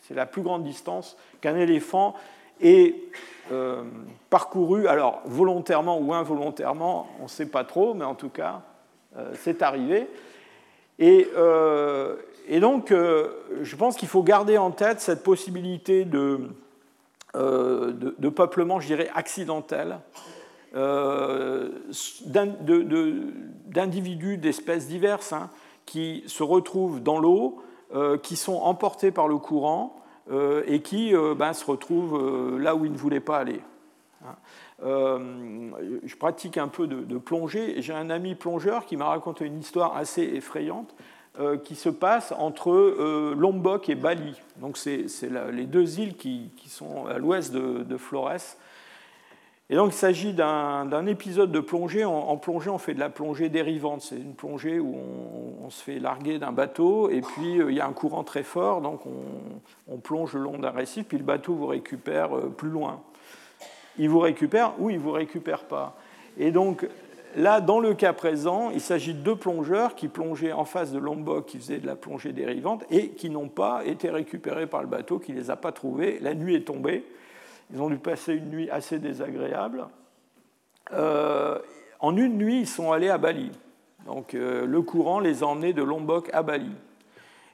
c'est 0.03 0.13
la 0.13 0.25
plus 0.25 0.41
grande 0.41 0.63
distance 0.63 1.17
qu'un 1.41 1.57
éléphant 1.57 2.15
ait 2.61 2.95
parcouru, 4.29 4.87
alors 4.87 5.21
volontairement 5.25 5.99
ou 5.99 6.13
involontairement, 6.13 7.07
on 7.19 7.23
ne 7.23 7.27
sait 7.27 7.45
pas 7.45 7.63
trop, 7.63 7.93
mais 7.93 8.05
en 8.05 8.15
tout 8.15 8.29
cas, 8.29 8.61
c'est 9.33 9.61
arrivé. 9.61 10.07
Euh, 11.01 12.15
et, 12.47 12.59
donc, 12.59 12.91
euh, 12.91 13.29
je 13.61 13.75
pense 13.75 13.97
qu'il 13.97 14.07
faut 14.07 14.23
garder 14.23 14.57
en 14.57 14.71
tête 14.71 15.01
cette 15.01 15.23
possibilité 15.23 16.05
de, 16.05 16.49
euh, 17.35 17.91
de, 18.17 18.29
peuplement, 18.29 18.79
je 18.79 18.87
dirais, 18.87 19.09
accidentel, 19.13 19.99
d'individus, 23.67 24.37
d'espèces 24.37 24.87
diverses, 24.87 25.33
hein, 25.33 25.49
qui 25.85 26.23
se 26.27 26.43
retrouvent 26.43 27.01
dans 27.01 27.19
l'eau, 27.19 27.61
qui 28.23 28.35
sont 28.35 28.55
emportés 28.55 29.11
par 29.11 29.29
le 29.29 29.37
courant 29.37 29.95
et 30.31 30.81
qui 30.81 31.13
ben, 31.37 31.53
se 31.53 31.65
retrouvent 31.65 32.59
là 32.59 32.75
où 32.75 32.85
ils 32.85 32.91
ne 32.91 32.97
voulaient 32.97 33.19
pas 33.19 33.37
aller. 33.37 33.61
Hein. 34.23 34.35
Euh, 34.83 35.71
je 36.03 36.15
pratique 36.15 36.57
un 36.57 36.67
peu 36.67 36.87
de, 36.87 37.17
plongée 37.17 37.77
et 37.77 37.81
j'ai 37.81 37.93
un 37.93 38.09
ami 38.09 38.35
plongeur 38.35 38.85
qui 38.85 38.97
m'a 38.97 39.05
raconté 39.05 39.45
une 39.45 39.59
histoire 39.59 39.95
assez 39.95 40.23
effrayante 40.23 40.93
euh, 41.39 41.57
qui 41.57 41.75
se 41.75 41.89
passe 41.89 42.33
entre 42.37 42.71
euh, 42.71 43.33
Lombok 43.37 43.89
et 43.89 43.95
Bali. 43.95 44.39
Donc 44.57 44.77
c'est 44.77 45.07
les 45.51 45.65
deux 45.65 45.99
îles 45.99 46.15
qui, 46.15 46.51
sont 46.67 47.05
à 47.07 47.17
l'ouest 47.17 47.53
de, 47.53 47.97
Flores. 47.97 48.57
Et 49.69 49.75
donc 49.75 49.93
il 49.93 49.97
s'agit 49.97 50.33
d'un 50.33 51.05
épisode 51.07 51.51
de 51.51 51.59
plongée. 51.59 52.05
En, 52.05 52.37
plongée, 52.37 52.69
on 52.69 52.77
fait 52.77 52.93
de 52.93 52.99
la 52.99 53.09
plongée 53.09 53.49
dérivante. 53.49 54.01
C'est 54.01 54.17
une 54.17 54.35
plongée 54.35 54.79
où 54.79 54.95
on, 55.63 55.69
se 55.69 55.81
fait 55.81 55.97
larguer 55.97 56.37
d'un 56.37 56.51
bateau 56.51 57.09
et 57.09 57.21
puis 57.21 57.55
il 57.55 57.73
y 57.73 57.79
a 57.79 57.87
un 57.87 57.93
courant 57.93 58.23
très 58.23 58.43
fort, 58.43 58.81
donc 58.81 59.07
on, 59.07 59.91
on 59.91 59.97
plonge 59.97 60.33
le 60.33 60.41
long 60.41 60.59
d'un 60.59 60.69
récif, 60.69 61.07
puis 61.07 61.17
le 61.17 61.23
bateau 61.23 61.55
vous 61.55 61.65
récupère 61.65 62.29
plus 62.55 62.69
loin 62.69 63.01
il 63.97 64.09
vous 64.09 64.19
récupère 64.19 64.73
ou 64.79 64.89
il 64.89 64.97
ne 64.97 65.01
vous 65.01 65.11
récupère 65.11 65.63
pas. 65.65 65.97
Et 66.37 66.51
donc 66.51 66.87
là, 67.35 67.61
dans 67.61 67.79
le 67.79 67.93
cas 67.93 68.13
présent, 68.13 68.71
il 68.71 68.81
s'agit 68.81 69.13
de 69.13 69.19
deux 69.19 69.35
plongeurs 69.35 69.95
qui 69.95 70.07
plongeaient 70.07 70.51
en 70.51 70.65
face 70.65 70.91
de 70.91 70.99
Lombok, 70.99 71.45
qui 71.45 71.57
faisaient 71.57 71.79
de 71.79 71.87
la 71.87 71.95
plongée 71.95 72.33
dérivante, 72.33 72.83
et 72.89 73.09
qui 73.09 73.29
n'ont 73.29 73.49
pas 73.49 73.85
été 73.85 74.09
récupérés 74.09 74.67
par 74.67 74.81
le 74.81 74.87
bateau, 74.87 75.19
qui 75.19 75.31
ne 75.33 75.39
les 75.39 75.51
a 75.51 75.55
pas 75.55 75.71
trouvés. 75.71 76.19
La 76.21 76.33
nuit 76.33 76.55
est 76.55 76.65
tombée. 76.65 77.05
Ils 77.73 77.81
ont 77.81 77.89
dû 77.89 77.97
passer 77.97 78.33
une 78.33 78.49
nuit 78.49 78.69
assez 78.69 78.99
désagréable. 78.99 79.87
Euh, 80.93 81.57
en 81.99 82.15
une 82.15 82.37
nuit, 82.37 82.61
ils 82.61 82.67
sont 82.67 82.91
allés 82.91 83.09
à 83.09 83.17
Bali. 83.17 83.51
Donc 84.05 84.33
euh, 84.33 84.65
le 84.65 84.81
courant 84.81 85.19
les 85.19 85.43
a 85.43 85.47
emmenés 85.47 85.73
de 85.73 85.83
Lombok 85.83 86.29
à 86.33 86.43
Bali. 86.43 86.71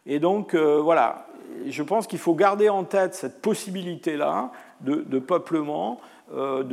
Et 0.05 0.19
donc 0.19 0.53
euh, 0.53 0.81
voilà, 0.81 1.27
je 1.67 1.83
pense 1.83 2.07
qu'il 2.07 2.19
faut 2.19 2.35
garder 2.35 2.69
en 2.69 2.83
tête 2.83 3.13
cette 3.13 3.41
possibilité-là 3.41 4.51
de, 4.81 5.19
peuplement 5.19 6.01
euh, 6.33 6.63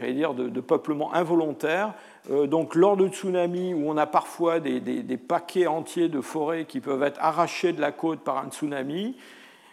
dire, 0.00 0.34
de, 0.34 0.60
peuplement 0.60 1.14
involontaire. 1.14 1.94
Donc 2.28 2.74
lors 2.74 2.96
de 2.96 3.08
tsunamis 3.08 3.72
où 3.72 3.88
on 3.88 3.96
a 3.96 4.06
parfois 4.06 4.60
des, 4.60 5.16
paquets 5.16 5.66
entiers 5.66 6.08
de 6.08 6.20
forêts 6.20 6.66
qui 6.66 6.80
peuvent 6.80 7.02
être 7.02 7.18
arrachés 7.20 7.72
de 7.72 7.80
la 7.80 7.92
côte 7.92 8.20
par 8.20 8.38
un 8.38 8.50
tsunami, 8.50 9.16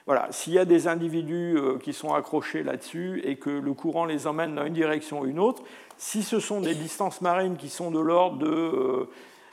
voilà, 0.06 0.28
s'il 0.32 0.54
y 0.54 0.60
a 0.60 0.66
des 0.66 0.88
individus 0.88 1.56
euh, 1.58 1.78
qui 1.78 1.94
sont 1.94 2.14
accrochés 2.14 2.64
là-dessus 2.64 3.22
et 3.24 3.38
que 3.38 3.50
le 3.50 3.74
courant 3.74 4.06
les 4.06 4.28
emmène 4.28 4.56
dans 4.56 4.66
une 4.66 4.74
direction 4.74 5.22
ou 5.22 5.26
une 5.26 5.40
autre, 5.40 5.64
si 5.98 6.24
ce 6.24 6.40
sont 6.40 6.62
des 6.62 6.76
distances 6.76 7.22
marines 7.22 7.56
qui 7.56 7.70
sont 7.70 7.92
de 7.92 8.00
l'ordre 8.00 8.38
de 8.40 9.08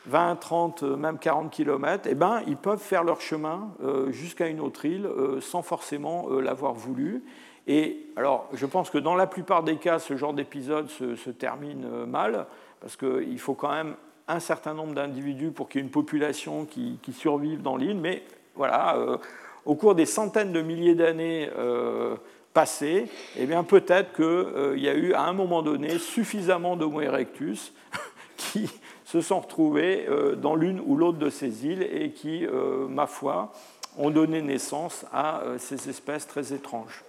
20, 0.07 0.37
30, 0.37 0.83
même 0.83 1.19
40 1.19 1.51
km, 1.51 2.09
eh 2.11 2.15
ben, 2.15 2.43
ils 2.47 2.57
peuvent 2.57 2.81
faire 2.81 3.05
leur 3.05 3.21
chemin 3.21 3.69
jusqu'à 4.09 4.49
une 4.49 4.59
autre 4.59 4.87
île 4.87 5.07
sans 5.41 5.61
forcément 5.61 6.29
l'avoir 6.31 6.73
voulu. 6.73 7.23
Et 7.67 8.07
alors, 8.17 8.49
je 8.53 8.67
pense 8.67 8.91
que 8.91 8.99
dans 8.99 9.15
la 9.15 9.29
plupart 9.29 9.63
des 9.63 9.77
cas, 9.77 9.99
ce 9.99 10.17
genre 10.17 10.35
d'épisode 10.35 10.89
se, 10.89 11.31
termine 11.31 11.85
euh, 11.85 12.05
mal, 12.05 12.47
parce 12.81 12.97
qu'il 12.97 13.39
faut 13.39 13.55
quand 13.55 13.71
même 13.71 13.95
un 14.27 14.41
certain 14.41 14.75
nombre 14.75 14.95
d'individus 14.95 15.51
pour 15.51 15.69
qu'il 15.69 15.81
y 15.81 15.83
ait 15.83 15.87
une 15.87 15.93
population 15.93 16.65
qui, 16.65 16.99
survive 17.13 17.63
dans 17.63 17.77
l'île. 17.77 17.99
Mais 17.99 18.25
voilà, 18.57 18.97
euh, 18.97 19.19
au 19.65 19.75
cours 19.75 19.95
des 19.95 20.07
centaines 20.07 20.53
de 20.53 20.63
milliers 20.63 20.95
d'années 20.95 21.49
euh, 21.57 22.17
passées, 22.53 23.07
eh 23.39 23.47
bien 23.47 23.65
peut-être 23.65 24.13
qu'il 24.13 24.83
y 24.83 24.89
a 24.89 24.95
eu 24.95 25.13
à 25.13 25.23
un 25.23 25.33
moment 25.33 25.63
donné 25.63 25.99
suffisamment 25.99 26.77
d'Homo 26.77 27.01
erectus 27.01 27.73
qui 28.37 28.69
se 29.05 29.21
sont 29.21 29.41
retrouvés 29.41 30.07
dans 30.37 30.55
l'une 30.55 30.81
ou 30.85 30.97
l'autre 30.97 31.19
de 31.19 31.31
ces 31.31 31.67
îles 31.67 31.83
et 31.83 32.11
qui, 32.11 32.47
ma 32.89 33.07
foi, 33.07 33.53
ont 33.99 34.11
donné 34.11 34.41
naissance 34.41 35.05
à 35.13 35.43
ces 35.59 35.89
espèces 35.89 36.27
très 36.27 36.53
étranges. 36.53 37.03